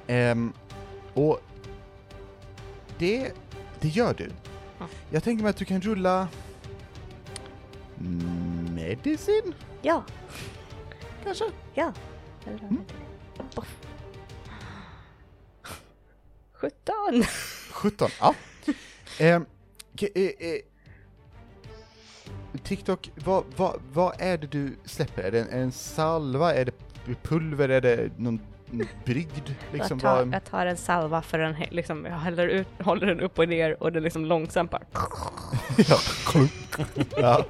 Ehm, 0.07 0.53
och 1.13 1.39
det, 2.97 3.31
det 3.79 3.87
gör 3.87 4.13
du. 4.13 4.31
Ja. 4.79 4.85
Jag 5.09 5.23
tänker 5.23 5.43
mig 5.43 5.49
att 5.49 5.57
du 5.57 5.65
kan 5.65 5.81
rulla 5.81 6.27
medicin, 8.75 9.53
Ja, 9.81 10.03
kanske? 11.23 11.43
ja. 11.73 11.93
Mm. 12.47 12.77
Oh. 13.55 13.63
17! 16.53 17.23
17, 17.71 18.09
ja. 18.19 18.35
Ke- 19.95 20.11
eh, 20.15 20.49
eh, 20.49 20.59
TikTok, 22.63 23.11
vad, 23.15 23.43
vad, 23.55 23.81
vad 23.93 24.15
är 24.19 24.37
det 24.37 24.47
du 24.47 24.75
släpper? 24.85 25.23
Är 25.23 25.31
det 25.31 25.39
en, 25.41 25.49
en 25.61 25.71
salva? 25.71 26.53
Är 26.53 26.65
det 26.65 26.71
pulver? 27.23 27.69
Är 27.69 27.81
det 27.81 28.09
någon 28.17 28.39
brygd? 29.05 29.55
Liksom, 29.73 29.99
jag, 30.03 30.15
tar, 30.25 30.29
jag 30.33 30.45
tar 30.45 30.65
en 30.65 30.77
salva 30.77 31.21
för 31.21 31.37
den, 31.37 31.55
liksom, 31.71 32.05
jag 32.05 32.17
häller 32.17 32.47
ut, 32.47 32.67
håller 32.83 33.07
den 33.07 33.19
upp 33.19 33.39
och 33.39 33.49
ner 33.49 33.83
och 33.83 33.91
det 33.91 33.99
liksom 33.99 34.25
långsamt 34.25 34.71
bara 34.71 34.81
ja, 35.77 35.97
klunk. 36.25 36.51
ja 37.17 37.45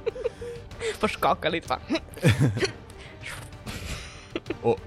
får 0.98 1.08
skaka 1.08 1.48
lite 1.48 1.68
bara. 1.68 1.80
och 4.62 4.80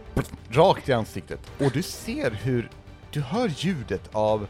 rakt 0.50 0.90
i 0.90 0.94
ansiktet. 0.94 1.40
Och 1.60 1.72
du 1.72 1.82
ser 1.84 2.32
hur, 2.32 2.70
du 3.12 3.22
hör 3.22 3.48
ljudet 3.48 4.10
av, 4.12 4.48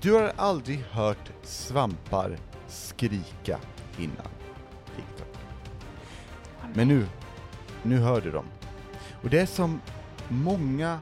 du 0.00 0.12
har 0.12 0.32
aldrig 0.36 0.78
hört 0.78 1.30
svampar 1.42 2.38
skrika 2.68 3.60
innan 3.98 4.28
TikTok. 4.96 5.38
Men 6.74 6.88
nu, 6.88 7.06
nu 7.82 7.98
hör 7.98 8.20
du 8.20 8.30
dem. 8.30 8.46
Och 9.22 9.30
det 9.30 9.40
är 9.40 9.46
som 9.46 9.80
många 10.28 11.00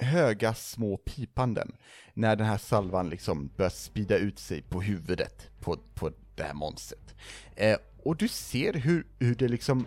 höga 0.00 0.54
små 0.54 0.96
pipanden 0.96 1.72
när 2.14 2.36
den 2.36 2.46
här 2.46 2.58
salvan 2.58 3.08
liksom 3.08 3.50
börjar 3.56 3.70
spida 3.70 4.16
ut 4.16 4.38
sig 4.38 4.62
på 4.62 4.82
huvudet 4.82 5.50
på, 5.60 5.76
på 5.94 6.10
det 6.34 6.42
här 6.42 6.54
monstret. 6.54 7.14
Eh, 7.56 7.76
och 8.08 8.16
du 8.16 8.28
ser 8.28 8.72
hur, 8.72 9.06
hur 9.18 9.34
det 9.34 9.48
liksom 9.48 9.86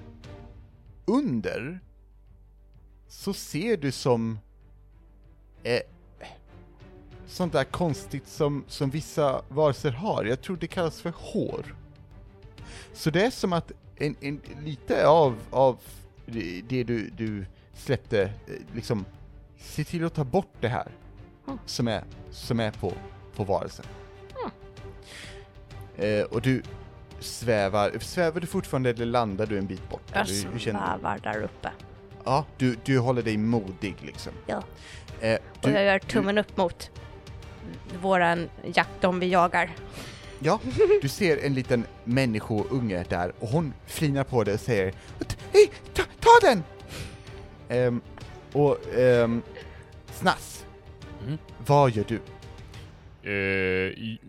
under 1.05 1.79
så 3.07 3.33
ser 3.33 3.77
du 3.77 3.91
som 3.91 4.39
eh, 5.63 5.79
sånt 7.27 7.53
där 7.53 7.63
konstigt 7.63 8.27
som, 8.27 8.63
som 8.67 8.89
vissa 8.89 9.41
varelser 9.49 9.91
har. 9.91 10.25
Jag 10.25 10.41
tror 10.41 10.57
det 10.57 10.67
kallas 10.67 11.01
för 11.01 11.13
hår. 11.15 11.75
Så 12.93 13.09
det 13.09 13.25
är 13.25 13.29
som 13.31 13.53
att 13.53 13.71
en, 13.95 14.15
en, 14.21 14.41
lite 14.63 15.07
av, 15.07 15.35
av 15.49 15.79
det 16.67 16.83
du, 16.83 17.09
du 17.09 17.45
släppte 17.73 18.21
eh, 18.23 18.75
liksom 18.75 19.05
se 19.57 19.83
till 19.83 20.05
att 20.05 20.13
ta 20.13 20.23
bort 20.23 20.53
det 20.59 20.69
här 20.69 20.91
Mm. 21.47 21.59
som 21.65 21.87
är, 21.87 22.03
som 22.31 22.59
är 22.59 22.71
på, 22.71 22.93
på 23.35 23.43
varelsen. 23.43 23.85
Eh, 25.97 26.23
och 26.23 26.41
du 26.41 26.63
svävar, 27.21 27.99
svävar 27.99 28.41
du 28.41 28.47
fortfarande 28.47 28.89
eller 28.89 29.05
landar 29.05 29.45
du 29.45 29.57
en 29.57 29.65
bit 29.67 29.89
bort? 29.89 30.01
Jag 30.13 30.25
Du- 30.25 30.47
du 30.53 30.59
svävar 30.59 31.19
där 31.23 31.41
uppe. 31.43 31.69
Ja, 32.23 32.45
du, 32.57 32.75
du 32.85 32.99
håller 32.99 33.21
dig 33.21 33.37
modig 33.37 33.95
liksom. 34.01 34.31
Ja. 34.47 34.63
Eh, 35.21 35.33
Och 35.61 35.69
jag 35.69 35.73
du, 35.73 35.79
gör 35.81 35.99
tummen 35.99 36.37
upp 36.37 36.57
mot 36.57 36.89
våran 38.01 38.49
jakt, 38.73 39.01
de 39.01 39.19
vi 39.19 39.27
jagar. 39.29 39.69
ja, 40.39 40.59
du 41.01 41.07
ser 41.09 41.45
en 41.45 41.53
liten 41.53 41.85
människounge 42.03 43.05
där 43.09 43.33
och 43.39 43.47
hon 43.47 43.73
flinar 43.85 44.23
på 44.23 44.43
dig 44.43 44.53
och 44.53 44.59
säger 44.59 44.93
Hej, 45.53 45.71
ta, 45.93 46.03
ta 46.19 46.47
den! 46.47 46.63
Ehm, 47.69 48.01
och 48.53 48.77
ehm, 48.97 49.41
Snass, 50.13 50.65
Mm. 51.25 51.37
vad 51.67 51.91
gör 51.91 52.03
du? 52.07 52.19
I- 53.29 54.19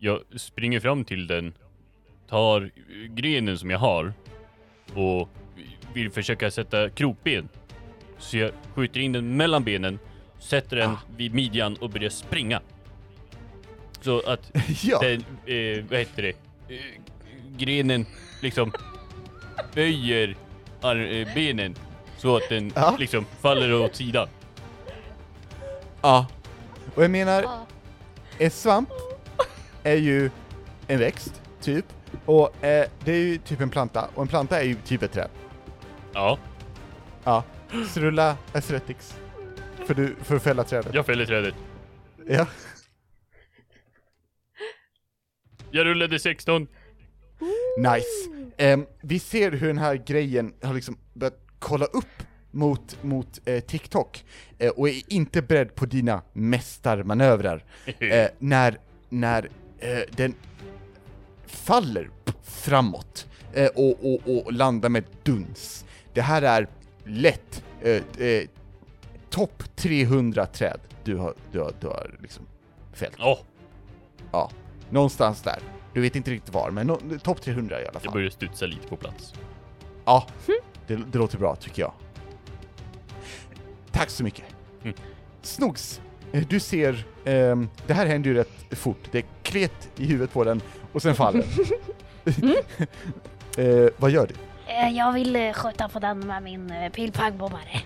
jag 0.00 0.20
springer 0.36 0.80
fram 0.80 1.04
till 1.04 1.26
den, 1.26 1.52
tar 2.28 2.70
grenen 3.08 3.58
som 3.58 3.70
jag 3.70 3.78
har 3.78 4.12
och 4.94 5.28
vill 5.94 6.10
försöka 6.10 6.50
sätta 6.50 6.90
krokben. 6.90 7.48
Så 8.18 8.36
jag 8.36 8.50
skjuter 8.74 9.00
in 9.00 9.12
den 9.12 9.36
mellan 9.36 9.64
benen, 9.64 9.98
sätter 10.38 10.76
den 10.76 10.90
Ah. 10.90 10.98
vid 11.16 11.34
midjan 11.34 11.76
och 11.76 11.90
börjar 11.90 12.10
springa. 12.10 12.60
Så 14.00 14.20
att 14.20 14.50
ja, 14.82 14.98
den, 14.98 15.20
eh, 15.46 15.84
vad 15.90 15.98
heter 15.98 16.22
det, 16.22 16.34
eh, 16.74 16.80
grenen 17.56 18.06
liksom 18.42 18.72
böjer 19.74 20.36
ar- 20.80 21.12
eh, 21.12 21.34
benen 21.34 21.74
så 22.18 22.36
att 22.36 22.48
den 22.48 22.72
Ja. 22.74 22.96
liksom 22.98 23.24
faller 23.40 23.72
åt 23.74 23.96
sidan. 23.96 24.28
ja. 26.02 26.26
Och 26.94 27.04
jag 27.04 27.10
menar, 27.10 27.44
en 28.38 28.50
svamp 28.50 28.88
är 29.82 29.96
ju 29.96 30.30
en 30.86 30.98
växt, 30.98 31.42
typ. 31.60 31.84
Och 32.24 32.64
eh, 32.64 32.88
det 33.04 33.12
är 33.12 33.18
ju 33.18 33.38
typ 33.38 33.60
en 33.60 33.70
planta, 33.70 34.08
och 34.14 34.22
en 34.22 34.28
planta 34.28 34.60
är 34.60 34.64
ju 34.64 34.74
typ 34.74 35.02
ett 35.02 35.12
träd. 35.12 35.28
Ja, 36.12 36.38
Ja, 37.24 37.44
så 37.88 38.00
rulla 38.00 38.36
Athletics. 38.52 39.14
För, 39.86 39.94
du, 39.94 40.14
för 40.22 40.36
att 40.36 40.42
fälla 40.42 40.64
trädet. 40.64 40.94
jag 40.94 41.06
fäller 41.06 41.26
trädet. 41.26 41.54
Ja. 42.26 42.46
Jag 45.70 45.86
rullade 45.86 46.18
16. 46.18 46.68
Nice. 47.78 48.06
Ehm, 48.56 48.86
vi 49.02 49.18
ser 49.18 49.52
hur 49.52 49.66
den 49.66 49.78
här 49.78 49.94
grejen 49.94 50.54
har 50.62 50.74
liksom 50.74 50.98
börjat 51.14 51.38
kolla 51.58 51.84
upp 51.84 52.22
mot, 52.50 53.02
mot 53.02 53.40
eh, 53.44 53.60
TikTok 53.60 54.24
eh, 54.58 54.70
och 54.70 54.88
är 54.88 55.12
inte 55.12 55.42
beredd 55.42 55.74
på 55.74 55.86
dina 55.86 56.22
mästarmanövrar. 56.32 57.64
Eh, 58.00 58.28
när 58.38 58.78
när 59.08 59.48
den 60.10 60.34
faller 61.46 62.10
framåt 62.42 63.26
eh, 63.52 63.66
och, 63.66 64.04
och, 64.14 64.20
och 64.36 64.52
landar 64.52 64.88
med 64.88 65.04
duns. 65.22 65.84
Det 66.14 66.22
här 66.22 66.42
är 66.42 66.68
lätt 67.04 67.64
eh, 67.82 68.26
eh, 68.26 68.48
topp 69.30 69.62
300 69.76 70.46
träd 70.46 70.80
du 71.04 71.16
har, 71.16 71.34
du 71.52 71.60
har, 71.60 71.72
du 71.80 71.86
har 71.86 72.18
liksom 72.22 72.46
fällt. 72.92 73.16
Åh, 73.20 73.38
Ja, 74.32 74.50
någonstans 74.90 75.42
där. 75.42 75.58
Du 75.94 76.00
vet 76.00 76.16
inte 76.16 76.30
riktigt 76.30 76.54
var, 76.54 76.70
men 76.70 76.86
no, 76.86 77.18
topp 77.18 77.42
300 77.42 77.76
i 77.80 77.82
alla 77.82 77.90
jag 77.92 78.02
fall. 78.02 78.12
börjar 78.12 78.30
studsa 78.30 78.66
lite 78.66 78.88
på 78.88 78.96
plats. 78.96 79.34
Ja, 80.04 80.26
det, 80.86 80.96
det 80.96 81.18
låter 81.18 81.38
bra 81.38 81.56
tycker 81.56 81.82
jag. 81.82 81.92
Tack 83.92 84.10
så 84.10 84.24
mycket. 84.24 84.44
Mm. 84.82 84.96
Snogs, 85.42 86.00
eh, 86.00 86.09
du 86.32 86.60
ser, 86.60 87.04
ehm, 87.24 87.68
det 87.86 87.94
här 87.94 88.06
händer 88.06 88.30
ju 88.30 88.36
rätt 88.36 88.78
fort. 88.78 89.08
Det 89.12 89.22
klet 89.42 89.90
i 89.96 90.06
huvudet 90.06 90.32
på 90.32 90.44
den 90.44 90.60
och 90.92 91.02
sen 91.02 91.14
faller 91.14 91.44
den. 92.24 92.54
eh, 93.84 93.90
vad 93.96 94.10
gör 94.10 94.26
du? 94.26 94.34
Eh, 94.72 94.88
Jag 94.96 95.12
vill 95.12 95.36
eh, 95.36 95.52
skjuta 95.52 95.88
på 95.88 95.98
den 95.98 96.18
med 96.26 96.42
min 96.42 96.70
eh, 96.70 96.90
pilbågbommare. 96.92 97.80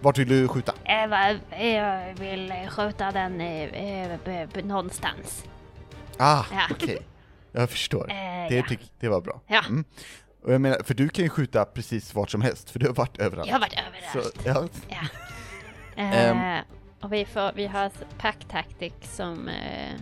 Vart 0.00 0.18
vill 0.18 0.28
du 0.28 0.48
skjuta? 0.48 0.72
Eh, 0.84 1.30
eh, 1.50 1.66
Jag 1.76 2.14
vill 2.14 2.50
eh, 2.50 2.68
skjuta 2.68 3.10
den 3.12 3.40
eh, 3.40 4.08
eh, 4.28 4.64
någonstans. 4.64 5.44
Ah, 6.18 6.44
Ja. 6.52 6.60
okej. 6.70 6.98
Jag 7.52 7.70
förstår. 7.70 8.10
Eh, 8.10 8.14
Det, 8.48 8.56
ja. 8.70 8.76
det 9.00 9.08
var 9.08 9.20
bra. 9.20 9.40
Ja. 9.46 9.62
Mm. 9.68 9.84
Och 10.44 10.52
jag 10.52 10.60
menar, 10.60 10.82
för 10.84 10.94
du 10.94 11.08
kan 11.08 11.24
ju 11.24 11.28
skjuta 11.30 11.64
precis 11.64 12.14
vart 12.14 12.30
som 12.30 12.42
helst, 12.42 12.70
för 12.70 12.78
du 12.78 12.86
har 12.86 12.94
varit 12.94 13.18
överallt. 13.18 13.48
Jag 13.48 13.54
har 13.54 13.60
varit 13.60 13.78
Så, 14.12 14.48
överallt. 14.48 14.72
ja. 14.88 14.96
Eh, 15.96 16.26
Ehm. 16.30 16.64
Och 17.00 17.12
vi, 17.12 17.24
får, 17.24 17.52
vi 17.52 17.66
har 17.66 17.90
pack 18.18 18.44
tactic 18.48 18.92
som 19.02 19.48
eh, 19.48 19.92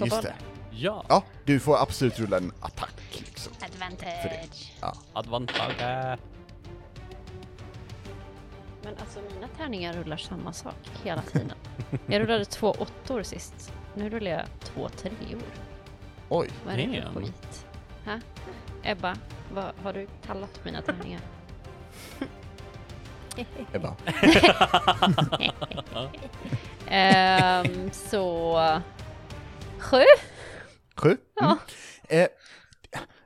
Just 0.00 0.22
det. 0.22 0.34
Ja, 0.70 1.04
Ja, 1.08 1.24
du 1.44 1.60
får 1.60 1.76
absolut 1.82 2.18
rulla 2.18 2.36
en 2.36 2.52
attack 2.60 2.94
liksom. 3.10 3.52
Advantage. 3.60 4.72
advantage. 5.12 6.18
Men 8.82 8.94
alltså 9.00 9.20
mina 9.34 9.48
tärningar 9.48 9.92
rullar 9.92 10.16
samma 10.16 10.52
sak 10.52 10.74
hela 11.04 11.22
tiden. 11.22 11.52
Jag 12.06 12.20
rullade 12.22 12.44
två 12.44 12.70
åttor 12.70 13.22
sist. 13.22 13.72
Nu 13.94 14.10
rullar 14.10 14.30
jag 14.30 14.42
två 14.60 14.88
treor. 14.88 15.42
Oj. 16.28 16.50
Vad 16.64 16.74
är 16.74 16.78
det 16.78 16.92
för 16.92 17.00
Damn. 17.02 17.24
skit? 17.24 17.66
Ha? 18.04 18.20
Ebba, 18.82 19.16
vad 19.54 19.72
har 19.82 19.92
du 19.92 20.06
kallat 20.26 20.64
mina 20.64 20.82
tärningar? 20.82 21.20
Ebba. 23.72 23.96
Ehm, 26.88 27.90
så... 27.92 28.58
Sju? 29.78 30.02
Sju? 30.96 31.16
Ja. 31.34 31.58
Mm. 32.08 32.22
Eh, 32.22 32.28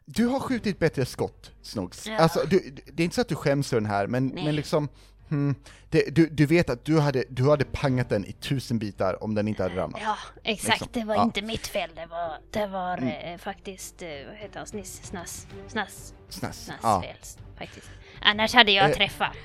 du 0.04 0.26
har 0.26 0.40
skjutit 0.40 0.78
bättre 0.78 1.04
skott, 1.06 1.50
Snogs. 1.62 2.06
Ja. 2.06 2.16
Alltså, 2.18 2.40
du, 2.46 2.76
det 2.92 3.02
är 3.02 3.04
inte 3.04 3.14
så 3.14 3.20
att 3.20 3.28
du 3.28 3.34
skäms 3.34 3.68
för 3.70 3.76
den 3.76 3.86
här, 3.90 4.06
men, 4.06 4.26
Nej. 4.26 4.44
men 4.44 4.54
liksom, 4.56 4.88
hmm, 5.28 5.54
det, 5.90 6.14
du, 6.14 6.26
du 6.26 6.46
vet 6.46 6.70
att 6.70 6.84
du 6.84 7.00
hade, 7.00 7.24
du 7.28 7.50
hade 7.50 7.64
pangat 7.64 8.08
den 8.08 8.24
i 8.24 8.32
tusen 8.32 8.78
bitar 8.78 9.22
om 9.24 9.34
den 9.34 9.48
inte 9.48 9.62
hade 9.62 9.76
ramlat. 9.76 10.00
Ja, 10.04 10.16
exakt. 10.44 10.80
Liksom. 10.80 10.88
Det 10.92 11.04
var 11.06 11.14
Ja. 11.14 11.22
inte 11.22 11.42
mitt 11.42 11.66
fel. 11.66 11.90
Det 11.94 12.06
var, 12.06 12.38
det 12.50 12.66
var 12.66 12.96
Mm. 12.98 13.08
eh, 13.34 13.38
faktiskt, 13.38 14.02
eh, 14.02 14.08
vad 14.28 14.36
heter 14.36 14.58
han, 14.58 14.66
Sniss, 14.66 15.00
Snass, 15.04 15.46
Snass, 15.68 16.14
Snass. 16.28 16.64
Snass 16.64 16.78
Ja. 16.82 17.02
fel 17.02 17.16
faktiskt. 17.58 17.90
Annars 18.22 18.54
hade 18.54 18.72
jag 18.72 18.90
Eh, 18.90 18.96
träffat. 18.96 19.36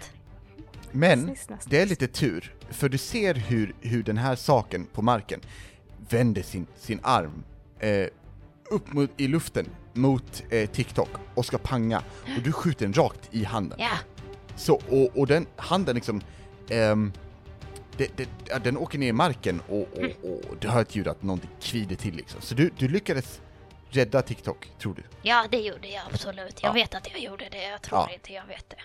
Men, 0.96 1.36
det 1.66 1.82
är 1.82 1.86
lite 1.86 2.08
tur, 2.08 2.54
för 2.70 2.90
du 2.90 2.98
ser 2.98 3.34
hur, 3.34 3.76
hur 3.82 4.04
den 4.04 4.18
här 4.18 4.36
saken 4.36 4.86
på 4.86 5.02
marken 5.02 5.40
vänder 6.10 6.42
sin, 6.42 6.68
sin 6.78 7.00
arm 7.04 7.44
eh, 7.80 8.08
upp 8.72 8.94
mot, 8.94 9.10
i 9.18 9.28
luften 9.28 9.70
mot 9.94 10.44
eh, 10.50 10.70
TikTok 10.70 11.10
och 11.36 11.46
ska 11.46 11.58
panga, 11.58 12.04
och 12.38 12.44
du 12.44 12.52
skjuter 12.52 12.86
den 12.86 12.94
rakt 12.94 13.30
i 13.32 13.44
handen. 13.44 13.78
Ja, 13.82 13.98
Så, 14.56 14.74
och, 14.90 15.18
och 15.20 15.28
den 15.28 15.48
handen 15.56 15.96
liksom, 15.96 16.22
ehm, 16.70 17.14
det, 17.98 18.18
det, 18.18 18.30
den 18.64 18.78
åker 18.78 19.00
ner 19.00 19.08
i 19.08 19.14
marken 19.14 19.62
och, 19.70 19.82
och, 19.98 20.30
och 20.50 20.58
du 20.60 20.68
hör 20.68 20.82
ett 20.82 20.96
ljud 20.96 21.08
att 21.08 21.24
någonting 21.24 21.50
kvider 21.62 21.96
till 21.96 22.16
liksom. 22.16 22.42
Så 22.42 22.56
du, 22.56 22.72
du 22.78 22.88
lyckades 22.88 23.42
rädda 23.90 24.22
TikTok, 24.22 24.72
tror 24.80 24.94
du? 24.96 25.04
ja, 25.22 25.46
det 25.52 25.58
gjorde 25.58 25.88
jag 25.88 26.04
absolut. 26.14 26.60
Jag 26.64 26.70
Ja. 26.70 26.74
vet 26.74 26.96
att 26.96 27.12
jag 27.12 27.20
gjorde 27.20 27.48
det. 27.52 27.64
Jag 27.70 27.82
tror 27.82 28.00
Ja. 28.00 28.10
inte 28.14 28.34
jag 28.34 28.46
vet 28.46 28.70
det. 28.70 28.76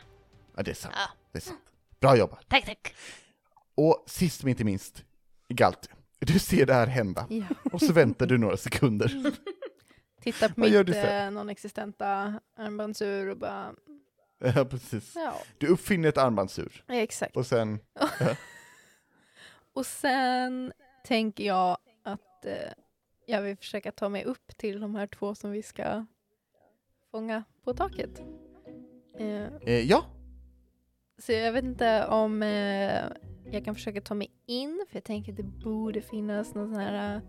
Ja, 0.56 0.62
det 0.62 0.70
är 0.70 0.74
sant. 0.74 0.94
Ja. 0.98 1.08
Det 1.32 1.38
är 1.38 1.42
sant. 1.42 1.58
Bra 2.00 2.16
jobbat. 2.16 2.48
Tack, 2.48 2.64
tack. 2.64 2.94
Och 3.74 4.04
sist 4.06 4.42
men 4.42 4.50
inte 4.50 4.64
minst, 4.64 5.04
Galti. 5.48 5.88
Du 6.18 6.38
ser 6.38 6.66
det 6.66 6.74
här 6.74 6.86
hända, 6.86 7.26
Ja. 7.30 7.44
och 7.72 7.80
så 7.80 7.92
väntar 7.92 8.26
du 8.26 8.38
några 8.38 8.56
sekunder. 8.56 9.32
Titta 10.22 10.48
på 10.48 10.54
Vad 10.60 10.68
gör 10.70 10.84
mitt 10.84 10.96
eh, 10.96 11.30
non-existenta 11.30 12.40
armbandsur 12.56 13.28
och 13.30 13.36
bara, 13.38 13.74
Ja, 14.56 14.64
precis. 14.64 15.12
ja, 15.16 15.34
Du 15.58 15.66
uppfinner 15.66 16.08
ett 16.08 16.18
armbandsur, 16.18 16.84
exakt. 16.88 17.36
och 17.36 17.46
sen, 17.46 17.78
Och 19.72 19.86
sen 19.86 20.72
tänker 21.04 21.44
jag 21.44 21.78
att 22.02 22.44
eh, 22.44 22.72
jag 23.26 23.42
vill 23.42 23.56
försöka 23.56 23.92
ta 23.92 24.08
mig 24.08 24.24
upp 24.24 24.56
till 24.56 24.80
de 24.80 24.94
här 24.94 25.06
två 25.06 25.34
som 25.34 25.50
vi 25.50 25.62
ska 25.62 26.06
fånga 27.10 27.44
på 27.64 27.74
taket. 27.74 28.22
Eh, 29.18 29.46
eh, 29.62 29.80
ja, 29.80 30.04
så 31.20 31.32
jag 31.32 31.52
vet 31.52 31.64
inte 31.64 32.06
om 32.06 32.42
eh, 32.42 33.02
jag 33.52 33.64
kan 33.64 33.74
försöka 33.74 34.00
ta 34.00 34.14
mig 34.14 34.30
in, 34.46 34.84
för 34.88 34.96
jag 34.96 35.04
tänker 35.04 35.32
att 35.32 35.36
det 35.36 35.42
borde 35.42 36.00
finnas 36.00 36.54
någon 36.54 36.68
sån 36.74 36.76
här 36.82 37.16
eh, 37.16 37.22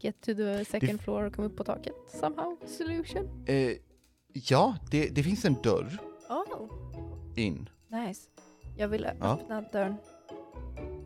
get 0.00 0.20
to 0.20 0.34
the 0.34 0.64
second 0.64 1.00
floor 1.00 1.24
och 1.24 1.34
komma 1.34 1.46
upp 1.48 1.56
på 1.56 1.64
taket 1.64 1.94
somehow 2.08 2.56
solution. 2.66 3.44
eh, 3.46 3.72
ja, 4.32 4.76
det, 4.90 5.08
det 5.08 5.22
finns 5.22 5.44
en 5.44 5.54
dörr 5.62 5.98
Oh, 6.28 6.68
in. 7.36 7.68
nice. 7.88 8.28
Jag 8.76 8.88
vill 8.88 9.06
Ja. 9.20 9.34
öppna 9.40 9.60
dörren. 9.72 9.94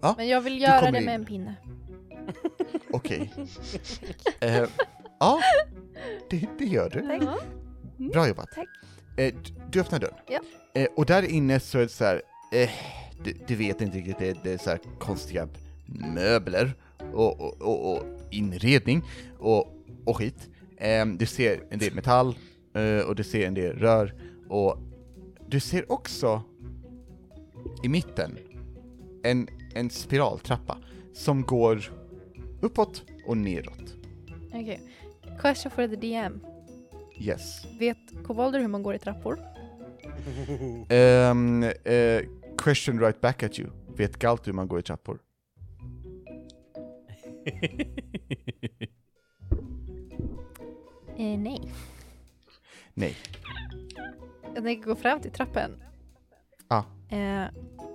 Ja, 0.02 0.14
Men 0.16 0.28
jag 0.28 0.40
vill 0.40 0.60
göra 0.62 0.90
det 0.90 0.98
in. 0.98 1.04
med 1.04 1.14
en 1.14 1.24
pinne. 1.24 1.54
Okej. 2.92 3.32
Eh, 4.40 4.68
ja, 5.20 5.40
det, 6.30 6.46
det 6.58 6.64
gör 6.64 6.90
du. 6.90 7.00
Tack. 7.06 7.40
Bra 8.12 8.28
jobbat. 8.28 8.48
Tack. 8.54 8.68
Eh, 9.16 9.34
du 9.70 9.80
öppnar 9.80 9.98
dörren. 9.98 10.14
Ja. 10.28 10.40
Eh, 10.74 10.88
och 10.96 11.06
där 11.06 11.22
inne 11.22 11.60
så 11.60 11.78
är 11.78 11.82
det 11.82 11.88
så 11.88 12.04
här, 12.04 12.22
eh, 12.52 12.70
du, 13.24 13.32
du 13.46 13.56
vet 13.56 13.80
inte 13.80 13.98
riktigt, 13.98 14.18
det, 14.18 14.36
det 14.42 14.52
är 14.52 14.58
så 14.58 14.70
här 14.70 14.80
konstiga 14.98 15.48
möbler 16.14 16.74
och, 17.12 17.40
och, 17.40 17.62
och, 17.62 17.92
och 17.92 18.04
inredning 18.30 19.02
och, 19.38 19.76
och 20.04 20.16
skit. 20.16 20.48
Ehm, 20.78 21.18
du 21.18 21.26
ser 21.26 21.60
en 21.70 21.78
del 21.78 21.94
metall 21.94 22.34
eh, 22.74 23.06
och 23.08 23.14
du 23.14 23.24
ser 23.24 23.46
en 23.46 23.54
del 23.54 23.76
rör 23.76 24.14
och 24.48 24.78
du 25.48 25.60
ser 25.60 25.92
också 25.92 26.42
i 27.82 27.88
mitten 27.88 28.38
en, 29.22 29.48
en 29.74 29.90
spiraltrappa 29.90 30.78
som 31.12 31.42
går 31.42 31.92
uppåt 32.60 33.02
och 33.26 33.36
neråt. 33.36 33.94
Okej. 34.48 34.80
Question 35.40 35.70
for 35.70 35.88
the 35.88 35.96
DM. 35.96 36.40
Yes. 37.20 37.66
Vet 37.78 38.24
kobolder 38.24 38.60
hur 38.60 38.68
man 38.68 38.82
går 38.82 38.94
i 38.94 38.98
trappor? 38.98 39.38
Ehm, 40.88 41.62
eh, 41.62 42.22
question 42.58 43.00
right 43.00 43.20
back 43.20 43.42
at 43.42 43.58
you. 43.58 43.70
Vet 43.96 44.18
Galt 44.18 44.48
hur 44.48 44.52
man 44.52 44.68
går 44.68 44.78
i 44.78 44.82
trappor? 44.82 45.18
Eh, 51.16 51.38
nej. 51.38 51.72
Nej. 52.94 53.16
Jag 54.54 54.64
tänker 54.64 54.86
gå 54.86 54.96
fram 54.96 55.20
till 55.20 55.30
trappen. 55.30 55.82
Ja. 56.68 56.84
Eh, 57.08 57.44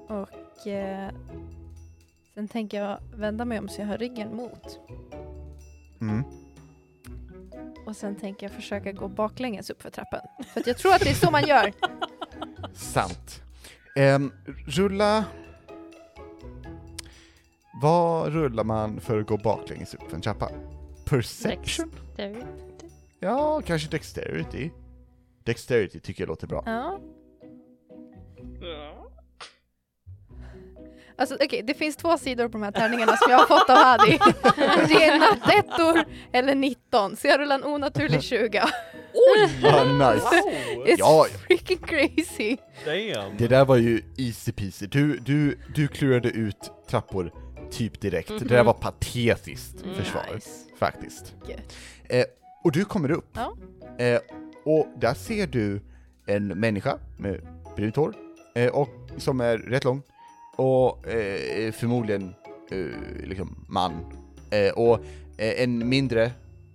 och 0.08 0.68
eh, 0.68 1.12
sen 2.34 2.48
tänker 2.48 2.82
jag 2.84 3.00
vända 3.16 3.46
mig 3.46 3.60
om 3.60 3.70
så 3.70 3.82
jag 3.82 3.88
har 3.88 3.98
ryggen 3.98 4.36
mot. 4.36 4.80
Mm. 6.02 6.24
Och 7.86 7.96
sen 7.96 8.16
tänker 8.16 8.46
jag 8.46 8.56
försöka 8.56 8.92
gå 8.92 9.08
baklänges 9.08 9.70
upp 9.70 9.82
för 9.82 9.90
trappen. 9.90 10.20
För 10.54 10.60
att 10.60 10.68
jag 10.68 10.78
tror 10.78 10.94
att 10.94 11.02
det 11.02 11.10
är 11.10 11.14
så 11.14 11.32
man 11.32 11.48
gör. 11.48 11.74
Sant. 12.74 13.42
Ehm, 13.96 14.32
rulla... 14.68 15.26
Vad 17.82 18.34
rullar 18.34 18.64
man 18.64 19.00
för 19.00 19.20
att 19.20 19.28
gå 19.28 19.38
baklänges 19.38 19.94
upp 19.94 20.10
för 20.10 20.16
en 20.16 20.22
trappa? 20.22 20.52
Perception? 21.06 21.92
Där. 22.16 22.46
Ja, 23.20 23.62
kanske 23.66 23.90
dexterity. 23.90 24.72
Dexterity 25.44 26.00
tycker 26.00 26.24
jag 26.24 26.28
låter 26.28 26.48
bra. 26.48 26.64
Ja. 26.66 27.00
Alltså 31.18 31.36
okej, 31.42 31.64
det 31.68 31.74
finns 31.74 31.96
två 31.96 32.18
sidor 32.18 32.46
på 32.48 32.52
de 32.52 32.64
här 32.64 32.72
tärningarna 32.72 33.18
som 33.18 33.32
jag 33.32 33.38
har 33.38 33.46
fått 33.46 33.70
av 33.70 33.76
Hadi. 33.78 34.20
Det 34.94 35.04
är 35.06 35.20
nattettor 35.20 36.04
eller 36.32 36.56
19, 36.56 37.16
så 37.16 37.28
jag 37.28 37.40
rullar 37.40 37.56
en 37.56 37.64
onaturlig 37.64 38.24
20. 38.24 38.60
Ah, 39.64 39.84
nice. 40.14 40.26
It's 40.86 40.96
Ja, 40.98 41.26
freaking 41.48 41.78
crazy. 41.78 42.58
Damn! 42.86 43.38
det 43.38 43.48
där 43.48 43.66
var 43.66 43.76
ju 43.78 44.02
easy 44.18 44.52
peasy. 44.52 44.88
Du, 44.88 45.18
du, 45.18 45.58
du 45.76 45.88
klurade 45.88 46.30
ut 46.30 46.72
trappor 46.90 47.32
typ 47.72 48.02
direkt. 48.02 48.30
Det 48.40 48.46
där 48.46 48.64
var 48.64 48.74
patetiskt 48.74 49.82
försvar, 49.96 50.24
Nice. 50.36 50.50
faktiskt. 50.80 51.34
Eh, 52.10 52.24
och 52.64 52.72
du 52.72 52.86
kommer 52.86 53.12
upp. 53.12 53.30
Ja. 53.34 53.56
Eh, 54.06 54.20
och 54.66 54.88
där 54.98 55.14
ser 55.14 55.48
du 55.48 55.82
en 56.28 56.48
människa 56.48 56.98
med 57.18 57.42
brunt 57.76 57.96
hår, 57.96 58.14
eh, 58.56 58.68
och 58.72 58.90
som 59.18 59.42
är 59.42 59.58
rätt 59.58 59.84
lång, 59.84 60.02
och 60.56 61.08
eh, 61.08 61.72
förmodligen 61.72 62.34
eh, 62.72 63.28
liksom 63.28 63.66
man. 63.68 63.92
Eh, 64.52 64.74
och 64.74 65.00
eh, 65.38 65.64
en 65.64 65.90
mindre, 65.90 66.32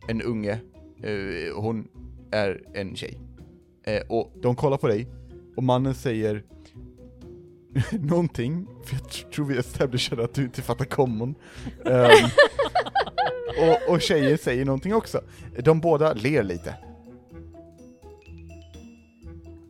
en 0.09 0.23
unge, 0.23 0.59
eh, 1.03 1.55
hon 1.57 1.89
är 2.31 2.63
en 2.75 2.97
tjej. 2.97 3.19
Eh, 3.85 4.03
och 4.09 4.33
de 4.43 4.57
kollar 4.57 4.77
på 4.77 4.89
dig, 4.89 5.07
och 5.57 5.63
mannen 5.63 5.95
säger 5.95 6.43
någonting, 7.93 8.67
för 8.85 8.95
jag 8.97 9.03
tr- 9.03 9.31
tror 9.31 9.47
vi 9.47 9.59
establishade 9.59 10.25
att 10.25 10.35
du 10.35 10.43
inte 10.43 10.63
fattar 10.63 10.85
common. 10.85 11.35
Ehm, 11.85 12.29
och, 13.61 13.93
och 13.95 14.01
tjejen 14.01 14.39
säger 14.39 14.65
någonting 14.65 14.95
också. 14.95 15.21
De 15.65 15.81
båda 15.81 16.13
ler 16.13 16.43
lite. 16.43 16.75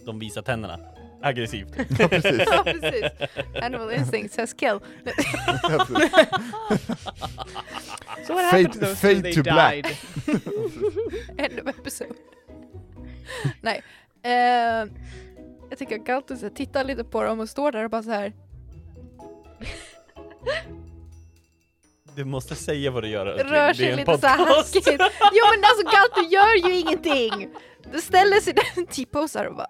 De 0.07 0.19
visar 0.19 0.43
tänderna. 0.43 0.79
Aggressivt. 1.23 1.69
Ja, 1.99 2.09
precis. 2.09 2.43
Ja, 2.47 2.63
precis. 2.65 3.05
Animal 3.63 3.91
instinct 3.93 4.35
says 4.35 4.55
kill. 4.55 4.79
So 8.27 8.35
what 8.35 8.51
Fade- 8.51 8.67
happened 8.67 8.73
to 8.73 8.79
those 8.81 9.01
two? 9.01 9.23
They 9.23 9.33
to 9.33 9.43
black. 9.43 9.73
died. 9.73 9.87
End 11.39 11.61
of 11.61 11.67
episode. 11.79 12.15
Nej. 13.61 13.83
Eh, 14.23 14.33
jag 15.71 15.79
tycker 15.79 15.95
att 15.99 16.05
Galtus 16.07 16.45
tittar 16.55 16.85
lite 16.85 17.05
på 17.05 17.23
dem 17.23 17.41
och 17.41 17.49
står 17.49 17.73
där 17.73 17.85
och 17.85 17.91
bara 17.91 18.03
så 18.03 18.11
här. 18.11 18.33
Du 22.17 22.25
måste 22.25 22.55
säga 22.55 22.91
vad 22.91 23.03
du 23.03 23.09
gör. 23.09 23.27
Rör 23.27 23.73
sig 23.73 23.97
lite 23.97 24.19
så 24.19 24.27
här 24.27 24.37
podcast. 24.39 24.75
hackigt. 24.75 25.03
Jo 25.33 25.45
men 25.55 25.65
alltså 25.65 25.85
Galtus 25.97 26.33
gör 26.33 26.69
ju 26.69 26.79
ingenting! 26.79 27.51
Du 27.93 28.01
ställer 28.01 28.41
sig 28.41 28.53
där 28.53 28.83
och 28.83 28.89
T-posar 28.91 29.45
och 29.45 29.57
bara 29.57 29.67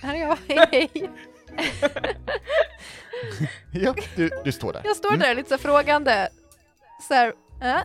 här 0.00 0.14
är 0.14 0.18
jag, 0.18 0.38
hej 0.48 0.68
hej. 0.72 1.10
Ja, 3.72 3.94
du, 4.16 4.30
du 4.44 4.52
står 4.52 4.72
där. 4.72 4.82
Jag 4.84 4.96
står 4.96 5.16
där 5.16 5.34
lite 5.34 5.48
så 5.48 5.58
frågande. 5.58 6.28
Så 7.08 7.14
här, 7.14 7.32
äh? 7.62 7.82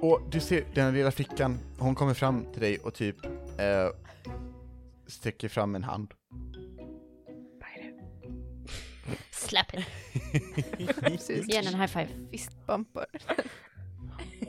Och 0.00 0.22
du 0.30 0.40
ser 0.40 0.64
den 0.74 0.94
lilla 0.94 1.10
flickan, 1.10 1.58
hon 1.78 1.94
kommer 1.94 2.14
fram 2.14 2.52
till 2.52 2.60
dig 2.60 2.78
och 2.78 2.94
typ 2.94 3.24
eh, 3.24 3.88
sträcker 5.06 5.48
fram 5.48 5.74
en 5.74 5.84
hand. 5.84 6.14
It. 10.78 11.00
Precis. 11.00 11.48
Ge 11.48 11.56
henne 11.56 11.68
en 11.68 11.80
high 11.80 11.86
five. 11.86 12.08
Fistbumpar. 12.30 13.06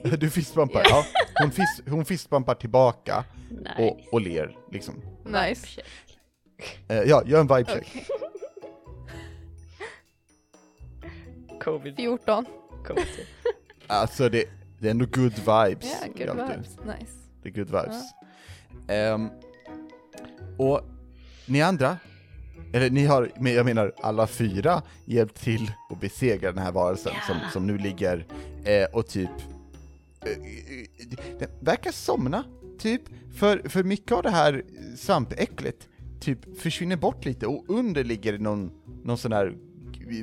Du 0.20 0.30
fistbumpar, 0.30 0.82
ja. 0.90 1.06
Hon, 1.40 1.52
fist, 1.52 1.82
hon 1.90 2.06
fistbumpar 2.06 2.56
tillbaka 2.56 3.24
Nej. 3.50 3.90
och, 3.90 4.14
och 4.14 4.22
ler 4.22 4.58
liksom. 4.72 5.02
Nice. 5.26 5.82
Eh, 6.88 6.98
ja, 6.98 7.24
gör 7.26 7.40
en 7.40 7.48
vibe 7.48 7.66
check. 7.66 7.88
Okej. 7.88 8.06
Covid. 11.64 11.96
14. 11.96 12.46
Covid. 12.88 13.06
Alltså 13.88 14.30
det, 14.30 14.46
det 14.80 14.88
är 14.88 14.92
ändå 14.92 15.06
good 15.06 15.34
vibes. 15.34 15.98
Ja, 16.02 16.08
good 16.08 16.38
Galtu. 16.38 16.54
vibes. 16.54 16.78
Nice. 17.00 17.14
Det 17.44 17.50
är 17.50 17.54
good 17.54 17.68
vibes. 17.68 18.04
Ehm, 18.88 19.30
och 20.58 20.82
ni 21.46 21.62
andra, 21.62 21.98
eller 22.74 22.90
ni 22.90 23.06
har, 23.06 23.32
jag 23.40 23.66
menar 23.66 23.94
alla 24.02 24.28
fyra, 24.28 24.82
hjälpt 25.06 25.42
till 25.42 25.72
att 25.90 26.00
besegra 26.00 26.52
den 26.52 26.64
här 26.64 26.72
varelsen 26.72 27.14
som, 27.28 27.36
som 27.54 27.68
nu 27.68 27.78
ligger 27.78 28.26
eh, 28.66 28.86
och 28.94 29.08
typ 29.08 29.30
den 31.40 31.50
verkar 31.60 31.92
somna, 31.92 32.44
typ. 32.80 33.02
För, 33.36 33.70
för 33.70 33.84
mycket 33.84 34.12
av 34.12 34.24
det 34.24 34.30
här 34.30 34.64
svampäcklet 34.98 35.88
typ 36.20 36.60
försvinner 36.60 36.96
bort 36.96 37.26
lite 37.26 37.48
och 37.48 37.66
under 37.68 38.04
ligger 38.04 38.38
någon, 38.38 38.72
någon 39.04 39.18
sån 39.18 39.32
här 39.32 39.56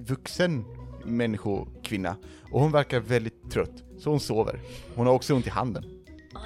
vuxen 0.06 0.64
människokvinna 1.04 2.16
och 2.52 2.60
hon 2.60 2.72
verkar 2.72 3.00
väldigt 3.00 3.50
trött, 3.50 3.84
så 3.98 4.10
hon 4.10 4.20
sover. 4.20 4.60
Hon 4.94 5.06
har 5.06 5.14
också 5.14 5.34
ont 5.34 5.46
i 5.46 5.50
handen. 5.50 5.84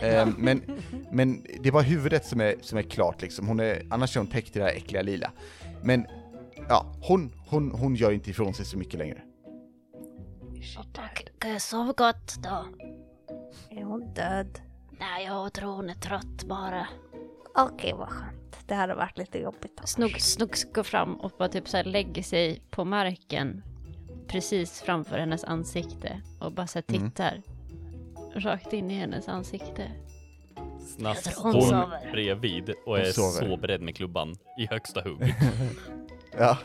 Ehm, 0.02 0.34
men, 0.38 0.62
men 1.12 1.46
det 1.60 1.68
är 1.68 1.72
bara 1.72 1.82
huvudet 1.82 2.26
som 2.26 2.40
är, 2.40 2.54
som 2.60 2.78
är 2.78 2.82
klart 2.82 3.22
liksom, 3.22 3.48
hon 3.48 3.60
är, 3.60 3.86
annars 3.90 4.16
är 4.16 4.20
hon 4.20 4.26
täckt 4.26 4.56
i 4.56 4.58
det 4.58 4.64
här 4.64 4.72
äckliga 4.72 5.02
lila. 5.02 5.32
Men, 5.82 6.06
ja, 6.68 6.94
hon, 7.02 7.32
hon, 7.48 7.70
hon 7.70 7.94
gör 7.94 8.12
inte 8.12 8.30
ifrån 8.30 8.54
sig 8.54 8.66
så 8.66 8.78
mycket 8.78 8.98
längre. 8.98 9.22
Okej, 11.36 11.60
sov 11.60 11.86
gott 11.86 12.34
då. 12.42 12.66
Är 13.70 13.84
hon 13.84 14.14
död? 14.14 14.60
Nej, 15.00 15.24
jag 15.24 15.52
tror 15.52 15.72
hon 15.72 15.90
är 15.90 15.94
trött 15.94 16.44
bara. 16.44 16.86
Okej, 17.54 17.92
vad 17.96 18.08
skönt. 18.08 18.58
Det 18.66 18.74
hade 18.74 18.94
varit 18.94 19.18
lite 19.18 19.38
jobbigt 19.38 19.72
annars. 19.76 19.90
Snugg, 19.90 20.20
snugg 20.20 20.50
går 20.74 20.82
fram 20.82 21.14
och 21.20 21.32
bara 21.38 21.48
typ 21.48 21.68
så 21.68 21.76
här 21.76 21.84
lägger 21.84 22.22
sig 22.22 22.62
på 22.70 22.84
marken 22.84 23.62
precis 24.28 24.80
framför 24.80 25.18
hennes 25.18 25.44
ansikte 25.44 26.20
och 26.40 26.52
bara 26.52 26.66
så 26.66 26.78
här 26.78 26.96
Mm. 26.96 27.10
tittar 27.10 27.42
rakt 28.34 28.72
in 28.72 28.90
i 28.90 28.94
hennes 28.94 29.28
ansikte. 29.28 29.90
Snask 30.96 31.32
står 31.32 32.10
bredvid 32.12 32.74
och 32.86 32.98
är 32.98 33.04
så 33.04 33.56
beredd 33.56 33.80
med 33.80 33.96
klubban 33.96 34.36
i 34.58 34.66
högsta 34.66 35.00
hugg. 35.02 35.34
Ja. 36.38 36.58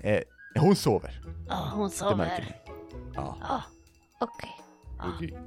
Eh, 0.00 0.20
hon 0.60 0.76
sover, 0.76 1.20
Ja, 1.48 1.70
hon 1.74 1.90
sover. 1.90 2.56
Ja. 3.14 3.36
Ja, 3.40 3.62
okej. 4.20 4.50
Okej. 5.14 5.38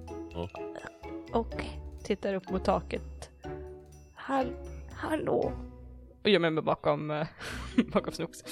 Okej. 1.31 1.79
Tittar 2.03 2.33
upp 2.33 2.49
mot 2.49 2.65
taket 2.65 3.31
Hall 4.13 4.53
hallå? 4.91 5.53
och 6.23 6.29
gömmer 6.29 6.49
mig 6.49 6.63
bakom, 6.63 7.11
eh, 7.11 7.27
bakom 7.93 8.13
Snooks. 8.13 8.43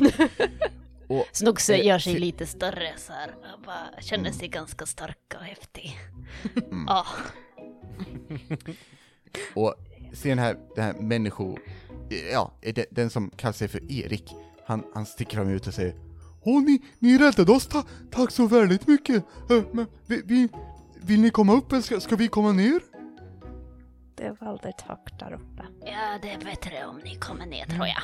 Och, 1.08 1.26
Snooks 1.32 1.70
Eh, 1.70 1.86
gör 1.86 1.98
sig 1.98 2.18
lite 2.18 2.46
större 2.46 2.92
så 2.96 3.12
här. 3.12 3.34
Jag 3.42 3.60
bara 3.66 4.00
känner 4.00 4.30
sig 4.30 4.48
ganska 4.48 4.86
stark 4.86 5.34
och 5.34 5.44
häftig. 5.44 5.98
Mm. 6.56 6.84
Ja, 6.88 7.06
och 9.54 9.74
se 10.12 10.28
den 10.28 10.38
här, 10.38 10.56
den 10.74 10.84
här 10.84 10.94
människo... 10.94 11.56
Ja, 12.32 12.52
den, 12.60 12.84
den 12.90 13.10
som 13.10 13.30
kallar 13.30 13.52
sig 13.52 13.68
för 13.68 13.92
Erik. 13.92 14.34
han, 14.66 14.84
han 14.94 15.06
sticker 15.06 15.36
fram 15.36 15.48
ut 15.48 15.66
och 15.66 15.74
säger 15.74 15.94
Åh, 16.44 16.62
ni, 16.62 16.82
ni 16.98 17.18
räddade 17.18 17.52
oss, 17.52 17.66
ta, 17.66 17.84
tack 18.10 18.30
så 18.30 18.46
väldigt 18.46 18.86
mycket. 18.86 19.24
Eh, 19.50 19.62
men 19.72 19.86
vi, 20.06 20.22
vi, 20.24 20.48
vill 21.00 21.20
ni 21.20 21.30
komma 21.30 21.52
upp 21.54 21.72
eller 21.72 21.82
ska, 21.82 22.00
ska 22.00 22.16
vi 22.16 22.28
komma 22.28 22.52
ner? 22.52 22.80
Det 24.16 24.24
är 24.24 24.36
väldigt 24.40 24.80
högt 24.80 25.18
där 25.20 25.32
uppe. 25.32 25.62
Ja, 25.80 26.18
det 26.22 26.30
är 26.30 26.38
bättre 26.44 26.86
om 26.86 27.00
ni 27.04 27.14
kommer 27.14 27.46
ner 27.46 27.64
tror 27.66 27.86
jag. 27.86 28.02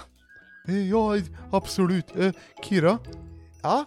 Eh, 0.68 0.88
Ja, 0.90 1.16
absolut. 1.50 2.16
Eh, 2.16 2.32
Kira? 2.62 2.98
Ja? 3.62 3.84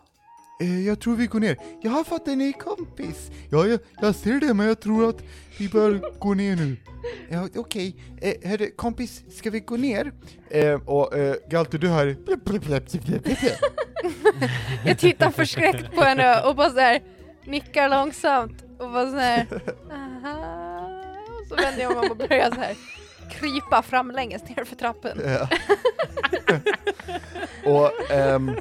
Eh, 0.61 0.85
jag 0.87 0.99
tror 0.99 1.15
vi 1.15 1.27
går 1.27 1.39
ner. 1.39 1.57
Jag 1.81 1.91
har 1.91 2.03
fått 2.03 2.27
en 2.27 2.37
ny 2.37 2.53
kompis. 2.53 3.31
Ja, 3.49 3.65
jag, 3.67 3.79
jag 4.01 4.15
ser 4.15 4.39
det, 4.39 4.53
men 4.53 4.67
jag 4.67 4.79
tror 4.79 5.09
att 5.09 5.23
vi 5.59 5.69
bör 5.69 6.19
gå 6.19 6.33
ner 6.33 6.55
nu. 6.55 6.77
Ja, 7.29 7.47
okej. 7.55 7.95
Eh, 8.21 8.49
hörru, 8.49 8.71
kompis, 8.71 9.23
ska 9.37 9.49
vi 9.49 9.59
gå 9.59 9.77
ner? 9.77 10.13
Eh, 10.49 10.73
och 10.73 11.17
eh, 11.17 11.35
Galter, 11.49 11.77
du 11.77 11.87
hör... 11.89 12.17
Jag 14.85 14.97
tittar 14.97 15.31
förskräckt 15.31 15.95
på 15.95 16.01
henne 16.01 16.41
och 16.41 16.55
bara 16.55 16.69
så 16.69 16.79
här 16.79 17.01
nickar 17.43 17.89
långsamt 17.89 18.63
och 18.79 18.91
bara 18.91 19.11
så 19.11 19.17
här. 19.17 19.47
Aha. 19.91 20.99
Och 21.41 21.47
så 21.47 21.55
vänder 21.55 21.81
jag 21.81 21.91
mig 21.91 21.99
om 21.99 22.11
och 22.11 22.17
börjar 22.17 22.51
så 22.51 22.61
här 22.61 22.75
krypa 23.31 23.81
framlänges 23.81 24.43
ner 24.43 24.63
för 24.63 24.75
trappen. 24.75 25.21
Ja. 25.25 25.47
och 27.65 28.11
ehm, 28.11 28.51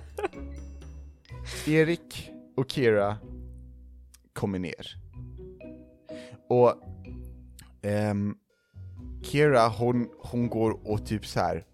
Erik 1.66 2.30
och 2.56 2.70
Kira 2.70 3.16
kommer 4.32 4.58
ner. 4.58 4.96
Och 6.48 6.74
ehm, 7.82 8.36
Kira 9.22 9.68
hon, 9.68 10.08
hon 10.18 10.48
går 10.48 10.90
och 10.90 11.06
typ 11.06 11.26
så 11.26 11.40
här 11.40 11.64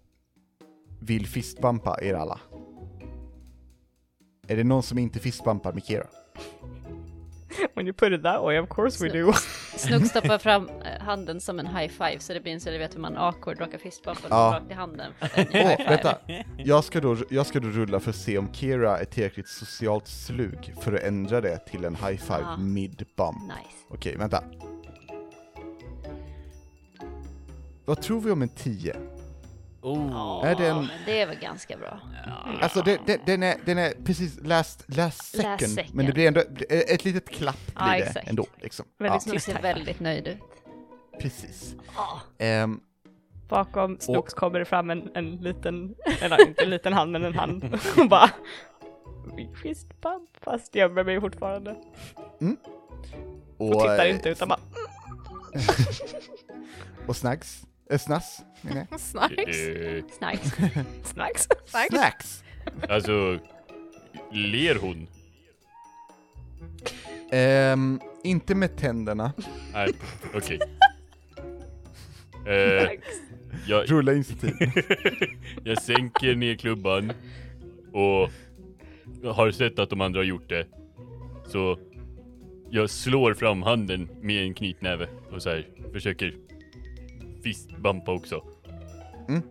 vill 1.01 1.27
fistbumpa 1.27 1.99
er 2.01 2.13
alla. 2.13 2.39
Är 4.49 4.55
det 4.57 4.63
någon 4.63 4.83
som 4.83 4.97
inte 4.97 5.19
fistbumpar 5.19 5.73
med 5.73 5.83
Kira? 5.85 6.03
When 7.75 7.87
you 7.87 7.93
put 7.93 8.11
it 8.13 8.23
that 8.23 8.41
way, 8.41 8.59
of 8.59 8.69
course 8.69 9.03
we 9.03 9.19
do. 9.21 9.33
Snugg 9.77 10.07
stoppar 10.07 10.37
fram 10.37 10.69
eh, 10.69 11.01
handen 11.01 11.41
som 11.41 11.59
en 11.59 11.67
high 11.67 11.87
five 11.91 12.19
så 12.19 12.33
det 12.33 12.39
blir 12.41 12.53
en 12.53 12.59
så 12.61 12.69
du 12.69 12.77
vet 12.77 12.95
hur 12.95 12.99
man 12.99 13.17
awkward 13.17 13.59
råkar 13.59 13.77
fistbumpa 13.77 14.21
Ja. 14.29 14.59
rakt 14.59 14.71
i 14.71 14.73
handen. 14.73 15.11
Åh, 15.53 15.87
vänta! 15.89 16.17
Jag 16.57 16.83
ska, 16.83 17.01
då, 17.01 17.17
jag 17.29 17.45
ska 17.45 17.59
då 17.59 17.67
rulla 17.67 17.99
för 17.99 18.09
att 18.09 18.15
se 18.15 18.37
om 18.37 18.53
Kira 18.53 18.97
är 18.99 19.05
tillräckligt 19.05 19.47
socialt 19.47 20.07
slug 20.07 20.73
för 20.81 20.93
att 20.93 21.03
ändra 21.03 21.41
det 21.41 21.57
till 21.57 21.85
en 21.85 21.95
high 21.95 22.17
five 22.17 22.45
Ah. 22.45 22.57
mid-bump. 22.57 23.41
Nice. 23.43 23.85
Okej, 23.89 24.15
vänta. 24.17 24.43
Vad 27.85 28.01
tror 28.01 28.21
vi 28.21 28.31
om 28.31 28.41
en 28.41 28.49
10? 28.49 28.95
Oh. 29.81 30.45
Är 30.45 30.55
det 30.55 30.67
en- 30.67 30.75
Ja, 30.75 30.81
men 30.81 30.89
det 31.05 31.21
är 31.21 31.27
väl 31.27 31.39
ganska 31.39 31.77
bra. 31.77 31.99
Alltså 32.61 32.81
det, 32.81 32.99
det, 33.05 33.25
den, 33.25 33.43
är, 33.43 33.55
den 33.65 33.77
är 33.77 33.93
precis 34.05 34.39
last, 34.43 34.85
last, 34.87 35.25
second, 35.35 35.59
second. 35.59 35.95
men 35.95 36.05
det 36.05 36.11
blir 36.13 36.27
ändå 36.27 36.41
ett 36.69 37.05
litet 37.05 37.29
klapp 37.29 37.65
blir 37.65 37.75
Ja, 37.85 37.91
det 37.91 37.97
exakt. 38.03 38.27
ändå. 38.29 38.45
Liksom. 38.61 38.85
Väldigt 38.97 39.23
Snugg 39.23 39.41
ser 39.41 39.61
väldigt 39.61 39.99
nöjd 39.99 40.27
ut. 40.27 40.37
ja, 41.11 41.17
precis. 41.19 41.75
Ja. 41.95 42.21
Ehm, 42.37 42.79
Bakom 43.49 43.97
Snooks 43.99 44.33
kommer 44.33 44.59
det 44.59 44.65
fram 44.65 44.89
en, 44.89 45.11
en 45.15 45.31
liten, 45.35 45.95
eller 46.21 46.47
inte 46.47 46.63
en 46.63 46.69
liten 46.69 46.93
hand 46.93 47.11
men 47.11 47.23
en 47.25 47.33
hand 47.35 47.63
och 47.97 48.09
bara 48.09 48.29
Fist 49.63 50.01
bump 50.01 50.29
fast 50.41 50.75
gömmer 50.75 51.03
mig 51.03 51.21
fortfarande. 51.21 51.75
Och, 53.57 53.67
och, 53.75 53.81
tittar 53.81 54.05
inte 54.05 54.29
utan 54.29 54.47
bara 54.47 54.59
och 57.07 57.15
snacks, 57.15 57.63
äh, 57.89 57.97
snass, 57.97 58.43
menar 58.61 58.87
jag. 58.89 58.99
Snarks. 58.99 59.67
Eh, 59.67 60.03
Snacks. 60.11 60.55
snacks. 61.03 61.47
Snacks! 61.89 62.43
alltså, 62.89 63.39
ler 64.31 64.75
hon? 64.75 65.07
Ehm, 67.31 67.99
inte 68.23 68.55
med 68.55 68.77
tänderna. 68.77 69.33
Nej, 69.73 69.89
okej. 70.33 70.59
Eh, 72.47 72.89
jag, 73.67 73.91
Rulla 73.91 74.13
initiativ. 74.13 74.53
jag 75.63 75.81
sänker 75.81 76.35
ner 76.35 76.55
klubban 76.55 77.11
och 77.93 78.29
har 79.33 79.51
sett 79.51 79.79
att 79.79 79.89
de 79.89 80.01
andra 80.01 80.19
har 80.19 80.25
gjort 80.25 80.49
det. 80.49 80.67
Så 81.47 81.79
jag 82.69 82.89
slår 82.89 83.33
fram 83.33 83.61
handen 83.61 84.09
med 84.21 84.43
en 84.43 84.53
knytnäve 84.53 85.07
och 85.31 85.41
så 85.41 85.49
här 85.49 85.67
försöker 85.93 86.35
fistbumpa 87.43 88.11
också. 88.11 88.43
Mm. 89.27 89.41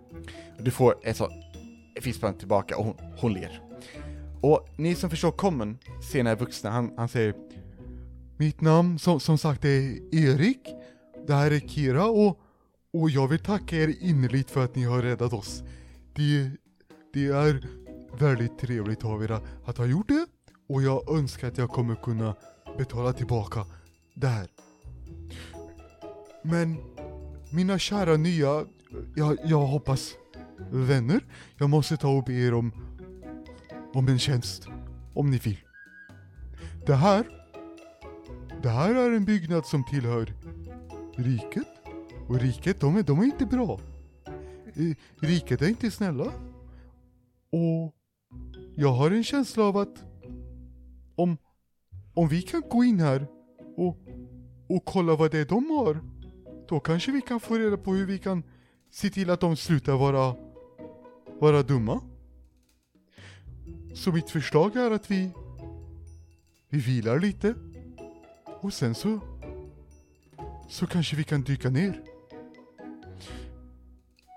Du 0.58 0.70
får 0.70 0.94
ett 1.02 1.16
sånt 1.16 1.32
fistbump 2.00 2.38
tillbaka 2.38 2.76
och 2.76 2.84
hon, 2.84 2.94
hon 3.16 3.32
ler. 3.32 3.60
Och 4.40 4.68
ni 4.76 4.94
som 4.94 5.10
förstår 5.10 5.30
Kommen 5.30 5.78
ser 6.10 6.18
den 6.18 6.26
här 6.26 6.36
vuxna, 6.36 6.70
han, 6.70 6.92
han 6.96 7.08
säger 7.08 7.34
Mitt 8.36 8.60
namn 8.60 8.98
som, 8.98 9.20
som 9.20 9.38
sagt 9.38 9.64
är 9.64 10.14
Erik, 10.14 10.74
det 11.26 11.34
här 11.34 11.50
är 11.50 11.60
Kira 11.60 12.06
och, 12.06 12.40
och 12.92 13.10
jag 13.10 13.28
vill 13.28 13.38
tacka 13.38 13.76
er 13.76 13.94
innerligt 14.00 14.50
för 14.50 14.64
att 14.64 14.74
ni 14.74 14.84
har 14.84 15.02
räddat 15.02 15.32
oss. 15.32 15.62
Det, 16.14 16.50
det 17.12 17.26
är 17.26 17.66
väldigt 18.18 18.58
trevligt 18.58 19.04
av 19.04 19.24
er 19.24 19.40
att 19.64 19.78
ha 19.78 19.86
gjort 19.86 20.08
det 20.08 20.26
och 20.68 20.82
jag 20.82 21.18
önskar 21.18 21.48
att 21.48 21.58
jag 21.58 21.70
kommer 21.70 21.94
kunna 21.94 22.34
betala 22.78 23.12
tillbaka 23.12 23.66
det 24.14 24.26
här. 24.26 24.48
Men 26.42 26.76
mina 27.50 27.78
kära 27.78 28.16
nya, 28.16 28.64
jag, 29.14 29.36
jag 29.44 29.66
hoppas 29.66 30.14
vänner, 30.70 31.20
jag 31.58 31.70
måste 31.70 31.96
ta 31.96 32.18
upp 32.18 32.28
er 32.28 32.54
om, 32.54 32.72
om 33.94 34.08
en 34.08 34.18
tjänst, 34.18 34.66
om 35.14 35.30
ni 35.30 35.38
vill. 35.38 35.58
Det 36.86 36.94
här, 36.94 37.26
det 38.62 38.68
här 38.68 38.94
är 38.94 39.12
en 39.12 39.24
byggnad 39.24 39.66
som 39.66 39.84
tillhör 39.84 40.34
riket, 41.16 41.66
och 42.28 42.40
riket, 42.40 42.80
de 42.80 42.96
är, 42.96 43.02
de 43.02 43.20
är 43.20 43.24
inte 43.24 43.46
bra. 43.46 43.80
Eh, 44.74 44.96
riket 45.20 45.62
är 45.62 45.68
inte 45.68 45.90
snälla. 45.90 46.32
Och 47.52 47.94
jag 48.76 48.92
har 48.92 49.10
en 49.10 49.24
känsla 49.24 49.64
av 49.64 49.76
att 49.76 50.04
om, 51.16 51.36
om 52.14 52.28
vi 52.28 52.42
kan 52.42 52.62
gå 52.70 52.84
in 52.84 53.00
här 53.00 53.26
och, 53.76 53.96
och 54.68 54.84
kolla 54.84 55.16
vad 55.16 55.30
det 55.30 55.38
är 55.38 55.44
de 55.44 55.70
har, 55.70 56.00
då 56.68 56.80
kanske 56.80 57.12
vi 57.12 57.20
kan 57.20 57.40
få 57.40 57.54
reda 57.54 57.76
på 57.76 57.94
hur 57.94 58.06
vi 58.06 58.18
kan 58.18 58.42
se 58.90 59.10
till 59.10 59.30
att 59.30 59.40
de 59.40 59.56
slutar 59.56 59.92
vara, 59.92 60.34
vara 61.40 61.62
dumma. 61.62 62.00
Så 63.94 64.12
mitt 64.12 64.30
förslag 64.30 64.76
är 64.76 64.90
att 64.90 65.10
vi, 65.10 65.30
vi 66.68 66.78
vilar 66.78 67.18
lite 67.18 67.54
och 68.60 68.72
sen 68.72 68.94
så, 68.94 69.20
så 70.68 70.86
kanske 70.86 71.16
vi 71.16 71.24
kan 71.24 71.42
dyka 71.42 71.70
ner. 71.70 72.02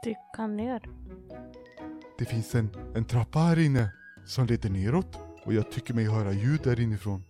Dyka 0.03 0.48
ner. 0.48 0.90
Det 2.18 2.26
finns 2.26 2.56
en, 2.56 2.70
en 2.95 3.06
trappa 3.06 3.40
här 3.40 3.60
inne 3.60 3.91
som 4.26 4.45
leder 4.45 4.70
neråt 4.70 5.18
och 5.45 5.53
jag 5.53 5.72
tycker 5.72 5.94
mig 5.94 6.06
höra 6.06 6.34
ljud 6.34 6.62
där 6.64 6.80
inifrån. 6.80 7.24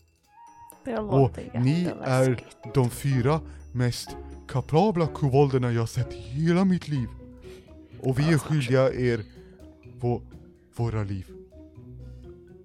Det 0.85 0.97
Och 0.97 1.19
låter 1.19 1.59
ni 1.59 1.91
är 2.01 2.45
de 2.73 2.89
fyra 2.89 3.41
mest 3.73 4.09
kapabla 4.47 5.07
kobolderna 5.07 5.71
jag 5.71 5.89
sett 5.89 6.13
i 6.13 6.17
hela 6.17 6.65
mitt 6.65 6.87
liv. 6.87 7.07
Och 7.99 8.19
vi 8.19 8.33
är 8.33 8.37
skyldiga 8.37 8.93
er 8.93 9.23
vå, 9.99 10.21
våra 10.75 11.03
liv. 11.03 11.25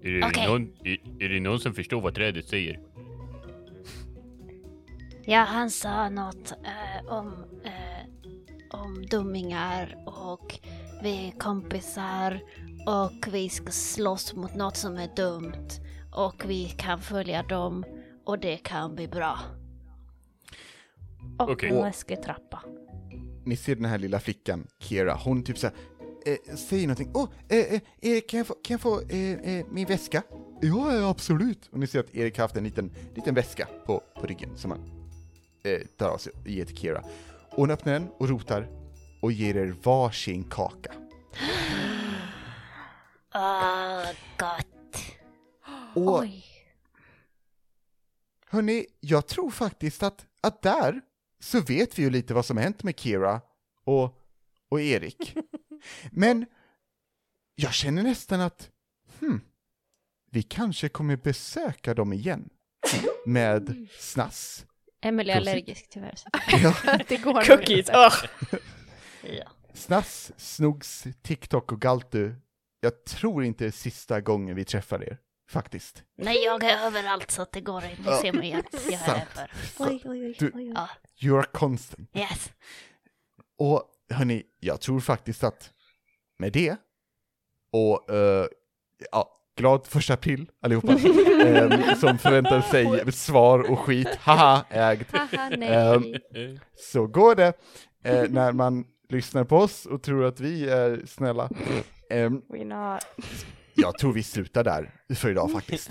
Är 0.03 0.11
det, 0.11 0.25
Okej. 0.25 0.47
någon, 0.47 0.71
är, 0.83 1.23
är 1.23 1.29
det 1.29 1.39
någon 1.39 1.59
som 1.59 1.73
förstår 1.73 2.01
vad 2.01 2.15
trädet 2.15 2.47
säger? 2.47 2.79
Ja, 5.25 5.39
han 5.39 5.71
sa 5.71 6.09
något 6.09 6.51
eh, 6.51 7.13
om, 7.13 7.33
eh, 7.63 8.07
om 8.69 9.05
dummingar 9.05 9.97
och 10.05 10.59
vi 11.03 11.27
är 11.27 11.39
kompisar 11.39 12.39
och 12.87 13.33
vi 13.33 13.49
ska 13.49 13.71
slåss 13.71 14.33
mot 14.33 14.55
något 14.55 14.77
som 14.77 14.97
är 14.97 15.15
dumt 15.15 15.67
och 16.11 16.43
vi 16.47 16.65
kan 16.65 17.01
följa 17.01 17.43
dem 17.43 17.85
och 18.25 18.39
det 18.39 18.57
kan 18.57 18.95
bli 18.95 19.07
bra. 19.07 19.39
Och 21.39 21.49
Okej. 21.49 21.69
en 21.69 21.75
läskig 21.75 22.23
trappa. 22.23 22.63
Ni 23.45 23.55
ser 23.55 23.75
den 23.75 23.85
här 23.85 23.97
lilla 23.97 24.19
flickan, 24.19 24.67
Kira, 24.79 25.13
hon 25.13 25.43
typ 25.43 25.57
såhär, 25.57 25.75
eh, 26.25 26.55
säger 26.55 26.87
någonting, 26.87 27.11
åh, 27.13 27.29
eh, 27.49 27.73
eh, 27.73 27.81
Erik 28.01 28.29
kan 28.29 28.37
jag 28.37 28.47
få, 28.47 28.53
kan 28.53 28.73
jag 28.73 28.81
få 28.81 29.01
eh, 29.01 29.31
eh, 29.31 29.65
min 29.71 29.87
väska? 29.87 30.23
Ja, 30.61 31.09
absolut. 31.09 31.69
Och 31.71 31.79
ni 31.79 31.87
ser 31.87 31.99
att 31.99 32.15
Erik 32.15 32.37
har 32.37 32.43
haft 32.43 32.57
en 32.57 32.63
liten, 32.63 32.91
liten 33.15 33.35
väska 33.35 33.67
på, 33.85 34.03
på 34.15 34.27
ryggen 34.27 34.57
som 34.57 34.71
han 34.71 34.79
eh, 35.63 35.87
tar 35.97 36.09
av 36.09 36.17
sig 36.17 36.33
och 36.41 36.47
ger 36.47 36.65
till 36.65 36.77
Kira. 36.77 36.99
Och 37.49 37.57
hon 37.57 37.71
öppnar 37.71 37.93
den 37.93 38.07
och 38.17 38.29
rotar 38.29 38.67
och 39.21 39.31
ger 39.31 39.57
er 39.57 39.75
varsin 39.83 40.43
kaka. 40.43 40.91
Åh, 43.35 44.05
gott. 44.37 44.97
Och 45.95 46.19
Oj. 46.19 46.45
Hörni, 48.49 48.85
jag 48.99 49.27
tror 49.27 49.51
faktiskt 49.51 50.03
att, 50.03 50.25
att 50.41 50.61
där 50.61 51.01
så 51.39 51.61
vet 51.61 51.99
vi 51.99 52.03
ju 52.03 52.09
lite 52.09 52.33
vad 52.33 52.45
som 52.45 52.57
hänt 52.57 52.83
med 52.83 52.99
Kira 52.99 53.41
och, 53.85 54.13
och 54.69 54.81
Erik. 54.81 55.35
Men 56.11 56.45
jag 57.55 57.73
känner 57.73 58.03
nästan 58.03 58.41
att, 58.41 58.69
hmm, 59.19 59.41
vi 60.31 60.43
kanske 60.43 60.89
kommer 60.89 61.15
besöka 61.17 61.93
dem 61.93 62.13
igen. 62.13 62.49
Med 63.25 63.87
snass. 63.99 64.65
Emily 65.01 65.31
är 65.31 65.37
allergisk 65.37 65.89
tyvärr. 65.89 66.15
så- 66.15 66.29
Ja, 66.63 66.99
Det 67.07 67.17
går 67.17 67.43
Cookies! 67.43 67.87
Ja. 67.89 68.11
snass, 69.73 70.31
Snugs, 70.37 71.07
TikTok 71.21 71.71
och 71.71 71.81
Galtu. 71.81 72.35
Jag 72.79 73.05
tror 73.05 73.43
inte 73.43 73.63
det 73.63 73.67
är 73.67 73.71
sista 73.71 74.21
gången 74.21 74.55
vi 74.55 74.65
träffar 74.65 75.03
er, 75.03 75.17
faktiskt. 75.49 76.03
Nej, 76.17 76.37
jag 76.43 76.63
är 76.63 76.85
överallt 76.87 77.31
så 77.31 77.41
att 77.41 77.51
det 77.51 77.61
går 77.61 77.83
inte 77.97 78.09
att 78.13 78.21
se 78.21 78.31
mig 78.33 78.49
jämt. 78.49 78.67
Jag 78.71 78.93
är 78.93 78.97
Sant. 78.97 79.23
för. 79.29 79.51
Oj, 79.79 80.01
oj, 80.05 80.25
oj, 80.25 80.35
Du- 80.39 80.51
oj, 80.55 80.67
oj. 80.67 80.73
Ja. 80.75 80.89
You 81.21 81.37
are 81.39 81.45
constant. 81.53 82.09
Yes. 82.15 82.51
Och 83.57 83.83
hörni, 84.09 84.43
jag 84.59 84.81
tror 84.81 84.99
faktiskt 84.99 85.43
att 85.43 85.71
med 86.39 86.53
det, 86.53 86.75
och 87.71 88.09
eh, 88.13 88.47
ja, 89.11 89.33
glad 89.57 89.85
första 89.87 90.13
april 90.13 90.49
allihopa, 90.61 90.91
eh, 91.43 91.95
som 91.95 92.17
förväntar 92.17 92.61
sig 92.61 93.11
svar 93.11 93.71
och 93.71 93.79
skit, 93.79 94.15
haha. 94.19 94.65
Haha, 94.69 95.49
nej. 95.57 95.69
Ehm, 95.73 96.59
Så 96.75 97.07
går 97.07 97.35
det 97.35 97.53
eh, 98.03 98.29
när 98.29 98.51
man 98.51 98.85
lyssnar 99.09 99.43
på 99.43 99.57
oss 99.57 99.85
och 99.85 100.03
tror 100.03 100.25
att 100.25 100.39
vi 100.39 100.69
är 100.69 101.05
snälla. 101.05 101.49
Ehm, 102.09 102.41
We 102.49 102.63
not. 102.65 103.05
Jag 103.77 103.97
tror 103.97 104.13
vi 104.13 104.23
slutar 104.23 104.63
där 104.63 104.91
för 105.15 105.29
idag 105.29 105.51
faktiskt. 105.51 105.89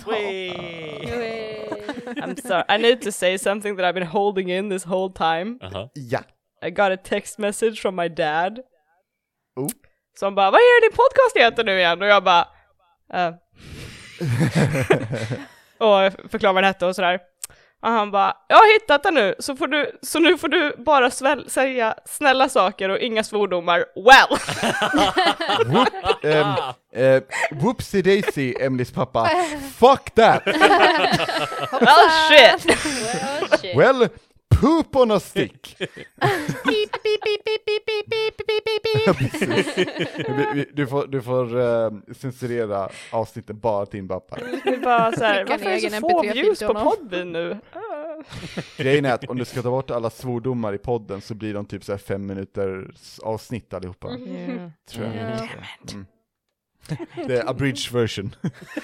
I'm 2.07 2.41
sorry. 2.49 2.65
I 2.69 2.79
need 2.79 3.01
to 3.03 3.13
say 3.13 3.39
something 3.39 3.77
that 3.77 3.85
I've 3.85 3.95
been 3.95 4.07
holding 4.07 4.51
in 4.51 4.71
this 4.71 4.87
whole 4.87 5.13
time. 5.13 5.59
Aha. 5.63 5.91
Ja, 5.95 6.21
I 6.67 6.71
got 6.71 6.91
a 6.93 6.97
text 6.97 7.39
message 7.39 7.81
from 7.83 7.97
my 7.97 8.09
dad. 8.09 8.59
Oh. 9.57 9.69
Som 10.19 10.35
bara, 10.35 10.51
vad 10.51 10.61
är 10.61 10.81
det 10.81 10.89
din 10.89 10.97
podcast 10.97 11.37
heter 11.37 11.65
nu 11.65 11.79
igen? 11.79 12.03
Och 12.03 12.09
jag 12.09 12.25
bara, 12.25 12.49
eh. 13.13 13.29
och 15.79 15.87
jag 16.05 16.13
förklarade 16.13 16.55
vad 16.55 16.63
den 16.63 16.65
hette 16.65 16.87
och 16.87 16.97
sådär. 16.97 17.21
Och 17.83 17.91
han 17.91 18.11
bara, 18.11 18.37
jag 18.49 18.57
har 18.57 18.75
hittat 18.81 19.03
den 19.03 19.15
nu, 19.15 19.35
så, 19.39 19.57
får 19.57 19.67
du, 19.67 19.99
så 20.03 20.19
nu 20.19 20.39
får 20.39 20.49
du 20.49 20.75
bara 20.79 21.11
sväl, 21.11 21.51
säga 21.51 21.95
snälla 22.05 22.49
saker 22.49 22.89
och 22.89 22.99
inga 22.99 23.25
svordomar. 23.25 23.85
Well! 23.97 24.39
um, 26.43 26.57
uh, 26.97 27.21
whoopsie 27.51 28.03
daisy, 28.03 28.55
Emelies 28.61 28.93
pappa. 28.93 29.31
Fuck 29.79 30.11
that! 30.15 30.47
well 31.73 32.11
shit! 32.29 32.67
Well, 32.67 33.59
shit. 33.61 33.77
Well, 33.77 34.09
poop 34.61 34.97
on 34.97 35.11
a 35.11 35.21
stick. 35.21 35.77
du 40.73 40.87
får, 40.87 41.07
du 41.07 41.23
får 41.23 41.57
um, 41.57 42.03
censurera 42.15 42.89
avsnittet 43.11 43.57
bara 43.57 43.87
till 43.87 43.99
inbappar. 43.99 44.43
Det 44.65 44.77
bara 44.77 45.13
så 45.13 45.25
här, 45.25 45.45
varför 45.45 45.67
är 45.67 45.81
det 45.81 45.91
så 45.91 46.01
få 46.01 46.23
views 46.23 46.59
på 46.59 46.75
podden 46.75 47.33
nu? 47.33 47.59
Grejen 48.77 49.05
är 49.05 49.13
att 49.13 49.25
om 49.25 49.39
du 49.39 49.45
ska 49.45 49.63
ta 49.63 49.71
bort 49.71 49.91
alla 49.91 50.11
svordomar 50.11 50.73
i 50.73 50.79
podden 50.79 51.21
så 51.21 51.35
blir 51.35 51.55
de 51.55 51.67
typ 51.67 51.85
så 51.85 51.93
här 51.93 51.99
fem 51.99 52.27
minuters 52.27 53.19
avsnitt 53.19 53.75
allihopa. 53.75 54.09
Mm. 54.09 54.73
Tror 54.91 55.07
jag. 55.07 55.15
Mm. 55.93 56.07
Det 57.27 57.37
är 57.39 57.49
abridged 57.51 57.93
version. 57.93 58.35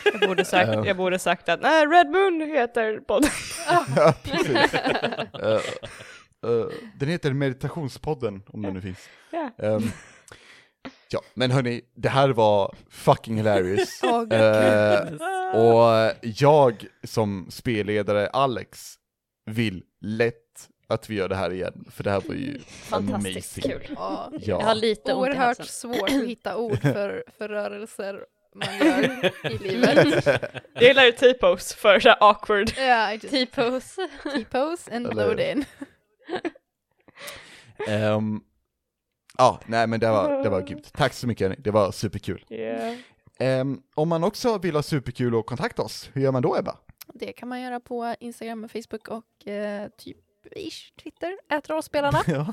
Jag 0.04 0.20
borde 0.28 0.44
sagt, 0.44 0.68
Ja. 0.68 0.86
jag 0.86 0.96
borde 0.96 1.18
sagt 1.18 1.48
att 1.48 1.60
nej, 1.62 1.86
Red 1.86 2.10
Moon 2.10 2.40
heter 2.40 3.00
podden. 3.00 3.30
ja, 3.96 4.14
precis. 4.22 4.74
Eh, 4.74 5.60
eh, 6.44 6.66
den 6.98 7.08
heter 7.08 7.32
Meditationspodden, 7.32 8.42
om 8.46 8.62
den 8.62 8.74
nu 8.74 8.80
finns. 8.80 9.08
Ja. 9.30 9.50
Ehm, 9.66 9.82
ja, 11.10 11.20
men 11.34 11.50
hörni, 11.50 11.80
det 11.96 12.08
här 12.08 12.28
var 12.28 12.74
fucking 12.90 13.36
hilarious. 13.36 14.00
Gud. 14.00 14.32
Eh, 14.32 15.00
och 15.60 16.12
jag 16.22 16.86
som 17.04 17.46
spelledare, 17.50 18.28
Alex, 18.28 18.94
vill 19.50 19.82
lätt 20.00 20.41
att 20.92 21.10
vi 21.10 21.14
gör 21.14 21.28
det 21.28 21.36
här 21.36 21.52
igen, 21.52 21.84
för 21.90 22.04
det 22.04 22.10
här 22.10 22.20
var 22.28 22.34
ju 22.34 22.58
Fantastiskt 22.68 23.58
amazing. 23.66 23.78
kul. 23.86 23.96
Ja. 23.96 24.32
Jag 24.40 24.60
har 24.60 24.74
lite 24.74 25.14
ont 25.14 25.60
i 25.60 25.62
svårt 25.64 26.02
att 26.02 26.10
hitta 26.10 26.56
ord 26.58 26.78
för, 26.80 27.24
för 27.38 27.48
rörelser 27.48 28.24
man 28.54 28.78
gör 28.78 29.30
i 29.52 29.58
livet. 29.68 30.26
Jag 30.74 30.82
gillar 30.82 31.04
ju 31.04 31.12
T-pose 31.12 31.76
för 31.76 32.00
så 32.00 32.08
här 32.08 32.16
awkward. 32.20 32.72
Just 33.12 33.30
T-pose. 33.30 34.08
T-pose 34.22 34.96
and 34.96 35.06
Eller- 35.06 35.26
load 35.26 35.40
in. 35.40 35.64
Ehm, 37.88 38.40
ja, 39.38 39.60
nej 39.66 39.86
men 39.86 40.00
det 40.00 40.08
var, 40.10 40.42
det 40.42 40.48
var 40.50 40.60
grymt. 40.60 40.92
Tack 40.92 41.12
så 41.12 41.26
mycket, 41.26 41.64
det 41.64 41.70
var 41.70 41.92
superkul. 41.92 42.44
Yeah. 42.50 42.96
Ehm, 43.38 43.82
om 43.94 44.08
man 44.08 44.24
också 44.24 44.58
vill 44.58 44.74
ha 44.74 44.82
superkul 44.82 45.34
och 45.34 45.46
kontakta 45.46 45.82
oss, 45.82 46.10
hur 46.12 46.22
gör 46.22 46.32
man 46.32 46.42
då 46.42 46.56
Ebba? 46.58 46.76
Det 47.14 47.32
kan 47.32 47.48
man 47.48 47.60
göra 47.60 47.80
på 47.80 48.14
Instagram, 48.20 48.68
Facebook 48.68 49.08
och 49.08 49.48
eh, 49.48 49.88
typ 49.98 50.16
ish, 50.50 50.92
Twitter, 51.02 51.36
ät 51.48 51.70
rollspelarna. 51.70 52.22
ja. 52.26 52.52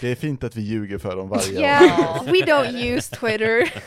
Det 0.00 0.08
är 0.08 0.14
fint 0.14 0.44
att 0.44 0.56
vi 0.56 0.60
ljuger 0.60 0.98
för 0.98 1.16
dem 1.16 1.28
varje 1.28 1.60
Yeah, 1.60 2.24
we 2.24 2.32
don't 2.32 2.96
use 2.96 3.16
Twitter. 3.16 3.82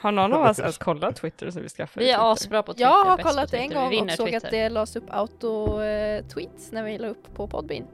Har 0.00 0.12
någon 0.12 0.32
av 0.32 0.42
oss 0.42 0.58
ens 0.58 0.78
kollat 0.88 1.16
Twitter 1.16 1.50
sen 1.50 1.62
vi 1.62 1.68
skaffade 1.68 2.06
Vi 2.06 2.10
är 2.10 2.32
asbra 2.32 2.62
på 2.62 2.72
Twitter. 2.72 2.84
Jag 2.84 3.04
har 3.04 3.16
kollat 3.16 3.50
det 3.50 3.56
en 3.56 3.70
gång 3.70 4.02
och 4.02 4.10
såg 4.10 4.26
Twitter. 4.26 4.46
att 4.46 4.50
det 4.50 4.68
lades 4.68 4.96
upp 4.96 5.10
auto-tweets 5.10 6.72
när 6.72 6.82
vi 6.82 6.98
la 6.98 7.08
upp 7.08 7.34
på 7.34 7.48
Podbean. 7.48 7.86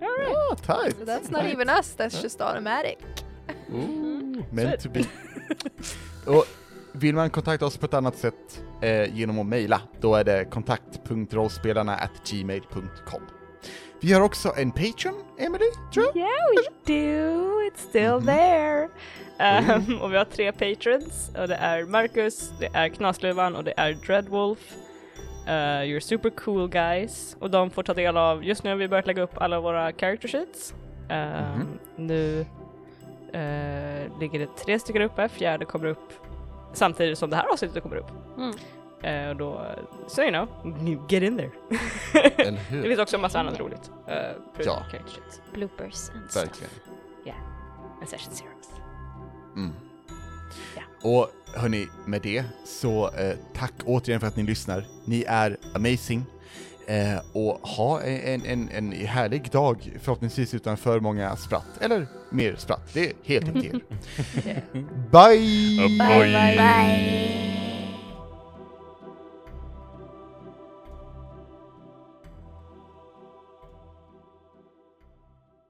Ah, 0.00 0.54
tight. 0.54 0.96
So 0.98 1.04
that's 1.04 1.30
not 1.32 1.42
even 1.42 1.68
us, 1.68 1.96
that's 1.96 2.22
just 2.22 2.40
automatic. 2.40 2.96
Ooh, 3.72 4.42
meant 4.50 4.80
to 4.80 4.88
be. 4.90 5.04
och 6.26 6.44
vill 6.92 7.14
man 7.14 7.30
kontakta 7.30 7.66
oss 7.66 7.76
på 7.76 7.86
ett 7.86 7.94
annat 7.94 8.16
sätt 8.16 8.64
eh, 8.82 9.14
genom 9.14 9.38
att 9.38 9.46
mejla, 9.46 9.80
då 10.00 10.14
är 10.14 10.24
det 10.24 10.44
kontakt.rollspelarna 10.44 11.98
gmail.com. 12.30 13.22
Vi 14.02 14.12
har 14.12 14.20
också 14.20 14.52
en 14.56 14.70
Patreon, 14.70 15.14
Emily, 15.38 15.64
tror 15.94 16.06
jag. 16.06 16.16
Yeah 16.16 16.28
we 16.56 16.92
do, 16.94 17.60
it's 17.60 17.88
still 17.88 18.26
there. 18.26 18.88
Ehm, 19.38 19.98
och 20.02 20.12
vi 20.12 20.16
har 20.16 20.24
tre 20.24 20.52
patrons 20.52 21.30
och 21.38 21.48
det 21.48 21.54
är 21.54 21.84
Marcus, 21.84 22.52
det 22.60 22.68
är 22.74 22.88
Knasluvan 22.88 23.56
och 23.56 23.64
det 23.64 23.74
är 23.76 23.92
Dreadwolf. 23.92 24.74
Uh, 25.46 25.50
you're 25.84 26.00
super 26.00 26.30
cool 26.30 26.68
guys. 26.68 27.36
Och 27.40 27.50
de 27.50 27.70
får 27.70 27.82
ta 27.82 27.94
del 27.94 28.16
av, 28.16 28.44
just 28.44 28.64
nu 28.64 28.70
har 28.70 28.76
vi 28.76 28.88
börjat 28.88 29.06
lägga 29.06 29.22
upp 29.22 29.38
alla 29.42 29.60
våra 29.60 29.92
character 29.92 30.28
sheets. 30.28 30.74
Ehm, 31.08 31.44
Mhm. 31.54 31.78
Nu 31.96 32.40
eh, 33.32 34.20
ligger 34.20 34.38
det 34.38 34.56
tre 34.64 34.78
stycken 34.78 35.02
uppe, 35.02 35.28
fjärde 35.28 35.64
kommer 35.64 35.86
upp 35.86 36.12
samtidigt 36.72 37.18
som 37.18 37.30
det 37.30 37.36
här 37.36 37.52
avsnittet 37.52 37.82
kommer 37.82 37.96
upp. 37.96 38.10
Mm. 38.36 38.54
Eh, 39.02 39.28
och 39.28 39.36
då, 39.36 39.66
so 40.08 40.22
you 40.22 40.30
know, 40.30 40.48
get 41.08 41.22
in 41.22 41.36
there. 41.36 41.50
Det 42.70 42.82
finns 42.82 42.98
också 42.98 43.16
en 43.16 43.22
massa 43.22 43.40
annat 43.40 43.60
roligt. 43.60 43.90
Uh, 44.08 44.14
Ja. 44.64 44.82
Bloopers 45.54 46.10
and 46.10 46.30
stuff. 46.30 46.44
Verkligen. 46.44 46.70
And 48.00 48.08
session 48.08 48.34
zeros. 48.34 48.70
Mm. 49.56 49.72
Ja. 50.76 50.82
Och 51.10 51.28
hörni, 51.54 51.88
med 52.06 52.22
det 52.22 52.44
så 52.64 53.08
eh, 53.08 53.36
tack 53.54 53.72
återigen 53.84 54.20
för 54.20 54.26
att 54.26 54.36
ni 54.36 54.42
lyssnar. 54.42 54.84
Ni 55.04 55.24
är 55.28 55.56
amazing. 55.74 56.24
Eh, 56.86 57.18
och 57.32 57.68
ha 57.68 58.00
en, 58.02 58.44
en, 58.46 58.68
en 58.68 58.92
härlig 58.92 59.50
dag, 59.50 59.92
förhoppningsvis 60.02 60.54
utan 60.54 60.76
för 60.76 61.00
många 61.00 61.36
spratt. 61.36 61.66
Eller 61.80 62.06
mer 62.30 62.54
spratt, 62.58 62.90
det 62.94 63.06
är 63.10 63.12
helt 63.24 63.48
upp 63.48 63.54
till 63.62 63.80
er. 64.44 64.62
Bye! 65.10 65.98
Bye. 65.98 66.56
Bye. 66.56 67.51